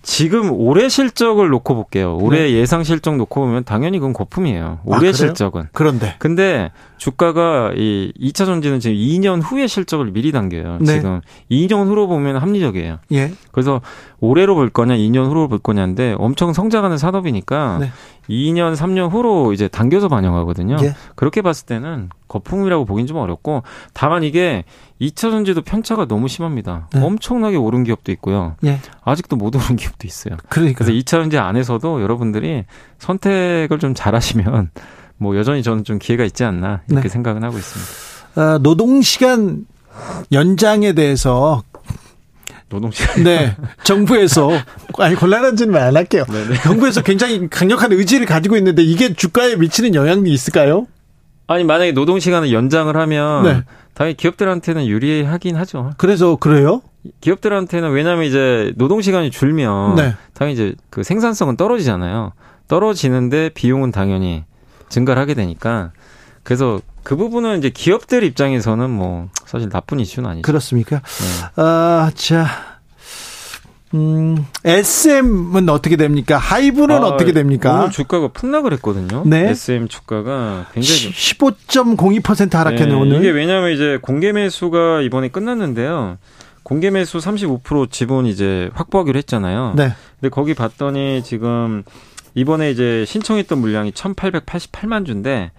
지금 0.02 0.50
올해 0.52 0.88
실적을 0.88 1.48
놓고 1.48 1.74
볼게요. 1.74 2.16
올해 2.20 2.52
예상 2.52 2.82
실적 2.84 3.16
놓고 3.16 3.40
보면 3.40 3.64
당연히 3.64 3.98
그건 3.98 4.12
거품이에요. 4.12 4.80
올해 4.84 4.98
네. 4.98 5.00
그래요? 5.00 5.12
실적은. 5.12 5.68
그런데 5.72 6.14
근데 6.18 6.70
주가가 6.96 7.72
이 7.76 8.12
2차 8.20 8.46
전지는 8.46 8.80
지금 8.80 8.96
2년 8.96 9.40
후의 9.42 9.68
실적을 9.68 10.10
미리 10.12 10.32
당겨요. 10.32 10.78
네. 10.80 10.94
지금 10.94 11.20
2년 11.50 11.86
후로 11.86 12.08
보면 12.08 12.36
합리적이에요. 12.36 12.98
예 13.12 13.32
그래서 13.52 13.80
올해로 14.20 14.54
볼 14.54 14.68
거냐, 14.68 14.96
2년 14.96 15.28
후로 15.28 15.48
볼 15.48 15.58
거냐인데 15.58 16.14
엄청 16.18 16.52
성장하는 16.52 16.98
산업이니까 16.98 17.78
네. 17.80 17.90
2년, 18.28 18.76
3년 18.76 19.10
후로 19.10 19.52
이제 19.52 19.68
당겨서 19.68 20.08
반영하거든요. 20.08 20.76
예. 20.82 20.94
그렇게 21.14 21.40
봤을 21.40 21.66
때는 21.66 22.10
거품이라고 22.26 22.84
보긴 22.84 23.06
좀 23.06 23.16
어렵고 23.16 23.62
다만 23.94 24.22
이게 24.22 24.64
2차 25.00 25.30
전지도 25.30 25.62
편차가 25.62 26.06
너무 26.06 26.28
심합니다. 26.28 26.88
네. 26.92 27.00
엄청나게 27.00 27.56
오른 27.56 27.84
기업도 27.84 28.12
있고요. 28.12 28.56
예. 28.64 28.80
아직도 29.02 29.36
못 29.36 29.54
오른 29.54 29.76
기업도 29.76 30.06
있어요. 30.06 30.36
그러니까 30.48 30.78
그래서 30.78 30.92
2차 30.92 31.06
전지 31.06 31.38
안에서도 31.38 32.02
여러분들이 32.02 32.64
선택을 32.98 33.78
좀 33.78 33.94
잘하시면 33.94 34.70
뭐 35.16 35.36
여전히 35.36 35.62
저는 35.62 35.84
좀 35.84 35.98
기회가 35.98 36.24
있지 36.24 36.44
않나 36.44 36.82
이렇게 36.88 37.04
네. 37.04 37.08
생각은 37.08 37.42
하고 37.44 37.56
있습니다. 37.56 37.92
아, 38.40 38.58
노동 38.62 39.00
시간 39.02 39.66
연장에 40.30 40.92
대해서 40.92 41.62
노동 42.68 42.90
시간. 42.90 43.24
네 43.24 43.56
정부에서 43.84 44.50
아니 44.98 45.14
곤란한지는 45.14 45.72
말안 45.72 45.96
할게요. 45.96 46.24
네네. 46.28 46.62
정부에서 46.62 47.02
굉장히 47.02 47.48
강력한 47.48 47.92
의지를 47.92 48.26
가지고 48.26 48.56
있는데 48.56 48.82
이게 48.82 49.12
주가에 49.14 49.56
미치는 49.56 49.94
영향이 49.94 50.30
있을까요? 50.30 50.86
아니 51.46 51.64
만약에 51.64 51.92
노동 51.92 52.20
시간을 52.20 52.52
연장을 52.52 52.94
하면 52.94 53.42
네. 53.44 53.62
당연히 53.94 54.16
기업들한테는 54.16 54.86
유리하긴 54.86 55.56
하죠. 55.56 55.92
그래서 55.96 56.36
그래요? 56.36 56.82
기업들한테는 57.20 57.90
왜냐하면 57.90 58.24
이제 58.24 58.72
노동 58.76 59.00
시간이 59.00 59.30
줄면 59.30 59.96
네. 59.96 60.14
당연히 60.34 60.54
이제 60.54 60.74
그 60.90 61.02
생산성은 61.02 61.56
떨어지잖아요. 61.56 62.32
떨어지는데 62.68 63.50
비용은 63.54 63.92
당연히 63.92 64.44
증가를 64.90 65.20
하게 65.20 65.34
되니까 65.34 65.92
그래서 66.48 66.80
그 67.02 67.14
부분은 67.14 67.58
이제 67.58 67.68
기업들 67.68 68.24
입장에서는 68.24 68.88
뭐 68.88 69.28
사실 69.44 69.68
나쁜 69.68 70.00
이슈는 70.00 70.30
아니죠. 70.30 70.46
그렇습니까? 70.46 70.96
네. 70.96 71.62
아, 71.62 72.10
자. 72.14 72.46
음, 73.92 74.46
SM은 74.64 75.68
어떻게 75.68 75.96
됩니까? 75.96 76.38
하이브는 76.38 77.04
아, 77.04 77.06
어떻게 77.06 77.32
됩니까? 77.32 77.80
오늘 77.80 77.90
주가가 77.90 78.28
폭락을 78.28 78.72
했거든요. 78.72 79.24
네. 79.26 79.50
SM 79.50 79.88
주가가 79.88 80.68
굉장히 80.72 81.12
좀15.02% 81.12 82.54
하락했네, 82.54 82.86
네, 82.86 82.94
오늘. 82.94 83.18
이게 83.18 83.28
왜냐하면 83.28 83.72
이제 83.72 83.98
공개 84.00 84.32
매수가 84.32 85.02
이번에 85.02 85.28
끝났는데요. 85.28 86.16
공개 86.62 86.88
매수 86.88 87.18
35% 87.18 87.90
지분 87.90 88.24
이제 88.24 88.70
확보하기로 88.72 89.18
했잖아요. 89.18 89.74
네. 89.76 89.92
근데 90.18 90.30
거기 90.30 90.54
봤더니 90.54 91.22
지금 91.24 91.82
이번에 92.34 92.70
이제 92.70 93.04
신청했던 93.06 93.58
물량이 93.58 93.90
1,888만 93.92 95.04
주인데 95.04 95.50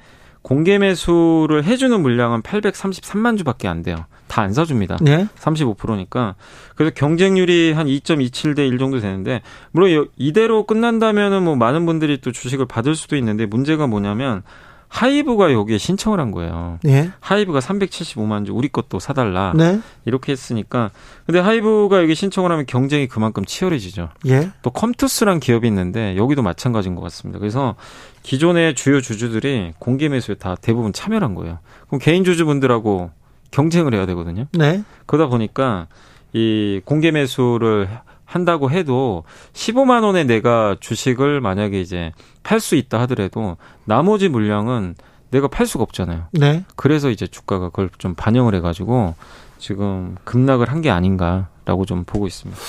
공개 0.41 0.77
매수를 0.77 1.63
해주는 1.65 2.01
물량은 2.01 2.41
833만 2.43 3.37
주밖에 3.37 3.67
안 3.67 3.83
돼요. 3.83 4.05
다 4.27 4.41
안 4.43 4.53
사줍니다. 4.53 4.97
네. 5.01 5.27
35%니까. 5.37 6.35
그래서 6.75 6.93
경쟁률이 6.95 7.73
한 7.73 7.87
2.27대 7.87 8.59
1 8.69 8.77
정도 8.77 8.99
되는데, 8.99 9.41
물론 9.71 9.91
여- 9.91 10.05
이대로 10.17 10.65
끝난다면은 10.65 11.43
뭐 11.43 11.55
많은 11.55 11.85
분들이 11.85 12.21
또 12.21 12.31
주식을 12.31 12.65
받을 12.67 12.95
수도 12.95 13.17
있는데, 13.17 13.45
문제가 13.47 13.87
뭐냐면, 13.87 14.43
하이브가 14.89 15.53
여기에 15.53 15.77
신청을 15.77 16.19
한 16.19 16.31
거예요. 16.31 16.79
예. 16.85 17.11
하이브가 17.19 17.59
375만 17.59 18.45
주, 18.45 18.53
우리 18.53 18.67
것도 18.67 18.99
사달라. 18.99 19.53
네. 19.55 19.79
이렇게 20.05 20.31
했으니까. 20.31 20.89
근데 21.25 21.39
하이브가 21.39 22.01
여기 22.01 22.15
신청을 22.15 22.51
하면 22.51 22.65
경쟁이 22.65 23.07
그만큼 23.07 23.45
치열해지죠. 23.45 24.09
예. 24.27 24.51
또 24.63 24.71
컴투스란 24.71 25.39
기업이 25.39 25.67
있는데 25.67 26.17
여기도 26.17 26.41
마찬가지인 26.41 26.95
것 26.95 27.01
같습니다. 27.01 27.39
그래서 27.39 27.75
기존의 28.23 28.75
주요 28.75 28.99
주주들이 28.99 29.73
공개 29.77 30.09
매수에 30.09 30.35
다 30.35 30.55
대부분 30.59 30.91
참여를 30.91 31.25
한 31.25 31.35
거예요. 31.35 31.59
그럼 31.87 31.99
개인 31.99 32.23
주주분들하고 32.23 33.11
경쟁을 33.51 33.93
해야 33.93 34.07
되거든요. 34.07 34.45
네. 34.53 34.83
그러다 35.05 35.29
보니까 35.29 35.87
이 36.33 36.81
공개 36.83 37.11
매수를 37.11 37.89
한다고 38.29 38.69
해도 38.69 39.23
15만 39.53 40.03
원에 40.03 40.23
내가 40.23 40.75
주식을 40.79 41.41
만약에 41.41 41.81
이제 41.81 42.11
팔 42.43 42.59
수 42.59 42.75
있다 42.75 42.99
하더라도 43.01 43.57
나머지 43.85 44.29
물량은 44.29 44.93
내가 45.31 45.47
팔 45.47 45.65
수가 45.65 45.83
없잖아요. 45.83 46.25
네. 46.31 46.63
그래서 46.75 47.09
이제 47.09 47.25
주가가 47.25 47.69
그걸 47.69 47.89
좀 47.97 48.13
반영을 48.13 48.53
해가지고 48.55 49.15
지금 49.57 50.15
급락을 50.25 50.69
한 50.71 50.81
게 50.81 50.89
아닌가라고 50.91 51.85
좀 51.87 52.03
보고 52.03 52.27
있습니다. 52.27 52.59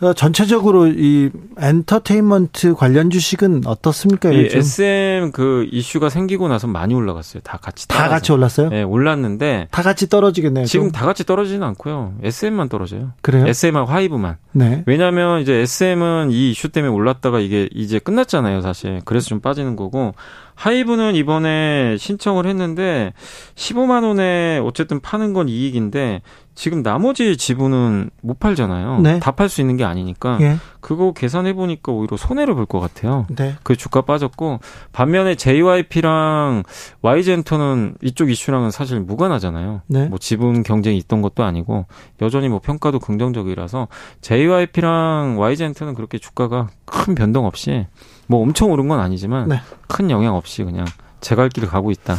어, 0.00 0.12
전체적으로 0.12 0.86
이 0.86 1.28
엔터테인먼트 1.58 2.74
관련 2.74 3.10
주식은 3.10 3.62
어떻습니까? 3.66 4.30
이 4.30 4.44
요즘? 4.44 4.58
SM 4.58 5.32
그 5.32 5.66
이슈가 5.72 6.08
생기고 6.08 6.46
나서 6.46 6.68
많이 6.68 6.94
올라갔어요. 6.94 7.40
다 7.42 7.58
같이 7.60 7.88
다 7.88 7.96
따라서. 7.96 8.10
같이 8.14 8.32
올랐어요? 8.32 8.68
네, 8.68 8.82
올랐는데 8.84 9.66
다 9.72 9.82
같이 9.82 10.08
떨어지겠네요. 10.08 10.66
지금 10.66 10.86
좀. 10.86 10.92
다 10.92 11.04
같이 11.04 11.24
떨어지지는 11.24 11.66
않고요. 11.66 12.14
SM만 12.22 12.68
떨어져요. 12.68 13.12
그래요? 13.22 13.46
SM하고 13.48 13.90
하이브만. 13.90 14.36
네. 14.52 14.84
왜냐하면 14.86 15.40
이제 15.40 15.54
SM은 15.54 16.30
이 16.30 16.50
이슈 16.52 16.68
때문에 16.68 16.92
올랐다가 16.92 17.40
이게 17.40 17.68
이제 17.74 17.98
끝났잖아요, 17.98 18.60
사실. 18.60 19.00
그래서 19.04 19.26
좀 19.28 19.40
빠지는 19.40 19.74
거고 19.74 20.14
하이브는 20.54 21.14
이번에 21.14 21.96
신청을 21.98 22.46
했는데 22.46 23.12
15만 23.54 24.04
원에 24.04 24.60
어쨌든 24.64 25.00
파는 25.00 25.32
건 25.32 25.48
이익인데 25.48 26.22
지금 26.58 26.82
나머지 26.82 27.36
지분은 27.36 28.10
못 28.20 28.40
팔잖아요. 28.40 28.98
네. 29.00 29.20
다팔 29.20 29.48
수 29.48 29.60
있는 29.60 29.76
게 29.76 29.84
아니니까 29.84 30.38
예. 30.40 30.56
그거 30.80 31.12
계산해 31.12 31.52
보니까 31.52 31.92
오히려 31.92 32.16
손해를 32.16 32.56
볼 32.56 32.66
것 32.66 32.80
같아요. 32.80 33.26
네. 33.30 33.54
그 33.62 33.76
주가 33.76 34.00
빠졌고 34.00 34.58
반면에 34.90 35.36
JYP랑 35.36 36.64
YG엔터는 37.02 37.94
이쪽 38.02 38.28
이슈랑은 38.28 38.72
사실 38.72 38.98
무관하잖아요. 38.98 39.82
네. 39.86 40.06
뭐 40.08 40.18
지분 40.18 40.64
경쟁이 40.64 40.98
있던 40.98 41.22
것도 41.22 41.44
아니고 41.44 41.86
여전히 42.22 42.48
뭐 42.48 42.58
평가도 42.58 42.98
긍정적이라서 42.98 43.86
JYP랑 44.20 45.36
YG엔터는 45.38 45.94
그렇게 45.94 46.18
주가가 46.18 46.70
큰 46.84 47.14
변동 47.14 47.46
없이 47.46 47.86
뭐 48.26 48.42
엄청 48.42 48.72
오른 48.72 48.88
건 48.88 48.98
아니지만 48.98 49.48
네. 49.48 49.60
큰 49.86 50.10
영향 50.10 50.34
없이 50.34 50.64
그냥 50.64 50.86
제갈 51.20 51.50
길을 51.50 51.68
가고 51.68 51.92
있다 51.92 52.16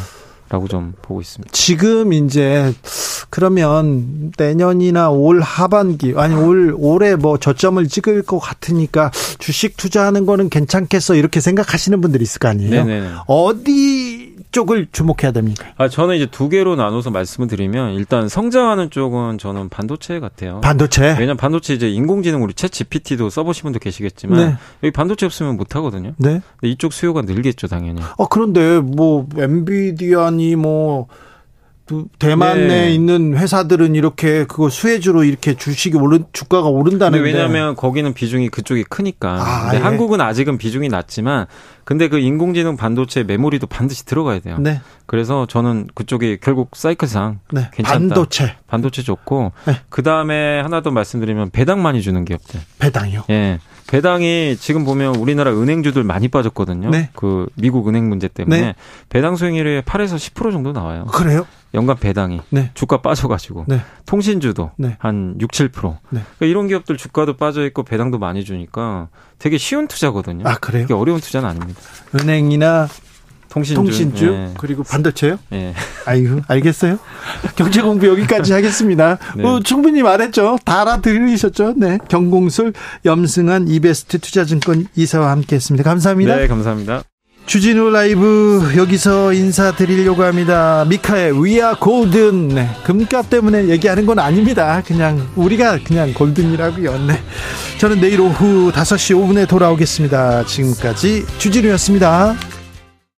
라고 0.49 0.67
좀 0.67 0.93
보고 1.01 1.21
있습니다. 1.21 1.51
지금 1.53 2.11
이제 2.11 2.73
그러면 3.29 4.31
내년이나 4.35 5.11
올 5.11 5.41
하반기 5.41 6.13
아니 6.17 6.33
올 6.33 6.73
올해 6.75 7.15
뭐 7.15 7.37
저점을 7.37 7.87
찍을 7.87 8.23
것 8.23 8.39
같으니까 8.39 9.11
주식 9.37 9.77
투자하는 9.77 10.25
거는 10.25 10.49
괜찮겠어 10.49 11.13
이렇게 11.13 11.39
생각하시는 11.39 12.01
분들이 12.01 12.23
있을 12.23 12.39
거 12.39 12.47
아니에요. 12.47 12.71
네네네. 12.71 13.09
어디 13.27 14.18
쪽을 14.51 14.87
주목해야 14.91 15.31
됩니까? 15.31 15.67
아 15.77 15.87
저는 15.87 16.15
이제 16.15 16.25
두 16.25 16.49
개로 16.49 16.75
나눠서 16.75 17.11
말씀을 17.11 17.47
드리면 17.47 17.93
일단 17.93 18.27
성장하는 18.27 18.89
쪽은 18.89 19.37
저는 19.37 19.69
반도체 19.69 20.19
같아요. 20.19 20.61
반도체. 20.61 21.11
왜냐면 21.13 21.37
반도체 21.37 21.73
이제 21.73 21.89
인공지능 21.89 22.43
우리 22.43 22.53
챗 22.53 22.71
GPT도 22.71 23.29
써보신 23.29 23.63
분도 23.63 23.79
계시겠지만 23.79 24.37
네. 24.39 24.55
여기 24.83 24.91
반도체 24.91 25.25
없으면 25.25 25.57
못 25.57 25.75
하거든요. 25.75 26.13
네. 26.17 26.41
이쪽 26.63 26.93
수요가 26.93 27.21
늘겠죠 27.21 27.67
당연히. 27.67 28.01
어 28.17 28.27
그런데 28.27 28.79
뭐 28.79 29.27
엔비디아니 29.37 30.55
뭐또 30.55 31.07
대만 32.19 32.57
네. 32.57 32.67
내에 32.67 32.89
있는 32.91 33.37
회사들은 33.37 33.95
이렇게 33.95 34.45
그거 34.45 34.69
수혜주로 34.69 35.23
이렇게 35.23 35.55
주식이 35.55 35.97
오른 35.97 36.25
주가가 36.33 36.67
근데 36.67 36.77
오른다는데 36.77 37.23
왜냐하면 37.23 37.75
거기는 37.75 38.13
비중이 38.13 38.49
그쪽이 38.49 38.83
크니까. 38.83 39.41
아, 39.41 39.61
근데 39.63 39.77
예. 39.77 39.81
한국은 39.81 40.21
아직은 40.21 40.57
비중이 40.57 40.89
낮지만 40.89 41.47
근데 41.83 42.07
그 42.07 42.19
인공지능 42.19 42.77
반도체 42.77 43.23
메모리도 43.23 43.67
반드시 43.67 44.05
들어가야 44.05 44.39
돼요. 44.39 44.57
네. 44.59 44.81
그래서 45.05 45.47
저는 45.47 45.87
그쪽이 45.95 46.37
결국 46.41 46.71
사이클상 46.75 47.39
네. 47.51 47.69
괜찮다. 47.73 47.99
반도체 47.99 48.55
반도체 48.67 49.01
좋고 49.01 49.51
네. 49.65 49.73
그 49.89 50.03
다음에 50.03 50.61
하나 50.61 50.81
더 50.81 50.91
말씀드리면 50.91 51.49
배당 51.49 51.81
많이 51.81 52.01
주는 52.01 52.23
기업들. 52.25 52.59
배당이요. 52.77 53.23
예. 53.29 53.59
배당이 53.89 54.55
지금 54.59 54.85
보면 54.85 55.15
우리나라 55.15 55.51
은행주들 55.51 56.03
많이 56.03 56.27
빠졌거든요. 56.27 56.91
네. 56.91 57.09
그 57.15 57.47
미국 57.55 57.87
은행 57.87 58.07
문제 58.07 58.27
때문에 58.27 58.61
네. 58.61 58.75
배당 59.09 59.35
수익률이 59.35 59.81
8에서 59.81 60.15
10% 60.15 60.51
정도 60.51 60.71
나와요. 60.71 61.05
그래요? 61.05 61.47
연간 61.73 61.97
배당이 61.97 62.41
네. 62.49 62.69
주가 62.75 63.01
빠져가지고 63.01 63.65
네. 63.67 63.81
통신주도 64.05 64.71
네. 64.77 64.95
한 64.99 65.35
6, 65.39 65.49
7%. 65.49 65.97
네. 66.11 66.21
그러니까 66.21 66.45
이런 66.45 66.67
기업들 66.67 66.97
주가도 66.97 67.37
빠져 67.37 67.65
있고 67.65 67.81
배당도 67.81 68.19
많이 68.19 68.45
주니까 68.45 69.07
되게 69.39 69.57
쉬운 69.57 69.87
투자거든요. 69.87 70.47
아 70.47 70.55
그래요? 70.55 70.85
어려운 70.93 71.19
투자는 71.19 71.49
아닙니다. 71.49 71.81
은행이나 72.13 72.87
통신주. 73.49 73.75
통신주 73.75 74.25
예. 74.27 74.49
그리고 74.57 74.83
반도체요? 74.83 75.39
예. 75.53 75.73
아이고 76.05 76.41
알겠어요. 76.47 76.99
경제 77.55 77.81
공부 77.81 78.07
여기까지 78.07 78.53
하겠습니다. 78.53 79.17
네. 79.35 79.43
어, 79.43 79.59
충분히 79.61 80.01
말했죠. 80.03 80.57
다 80.63 80.81
알아들으셨죠? 80.81 81.73
네. 81.77 81.97
경공술 82.07 82.73
염승한 83.05 83.67
이베스트 83.67 84.19
투자증권 84.19 84.87
이사와 84.95 85.31
함께했습니다. 85.31 85.83
감사합니다. 85.89 86.35
네, 86.35 86.47
감사합니다. 86.47 87.03
주진우 87.49 87.89
라이브 87.89 88.73
여기서 88.77 89.33
인사드리려고 89.33 90.21
합니다. 90.21 90.85
미카의 90.87 91.43
위아 91.43 91.73
골든 91.73 92.49
네, 92.49 92.69
금값 92.83 93.31
때문에 93.31 93.69
얘기하는 93.69 94.05
건 94.05 94.19
아닙니다. 94.19 94.83
그냥 94.85 95.27
우리가 95.35 95.79
그냥 95.83 96.13
골든이라고요. 96.13 97.07
네. 97.07 97.19
저는 97.79 98.01
내일 98.01 98.21
오후 98.21 98.71
5시 98.71 99.15
5분에 99.15 99.47
돌아오겠습니다. 99.47 100.45
지금까지 100.45 101.25
주진우였습니다. 101.39 102.35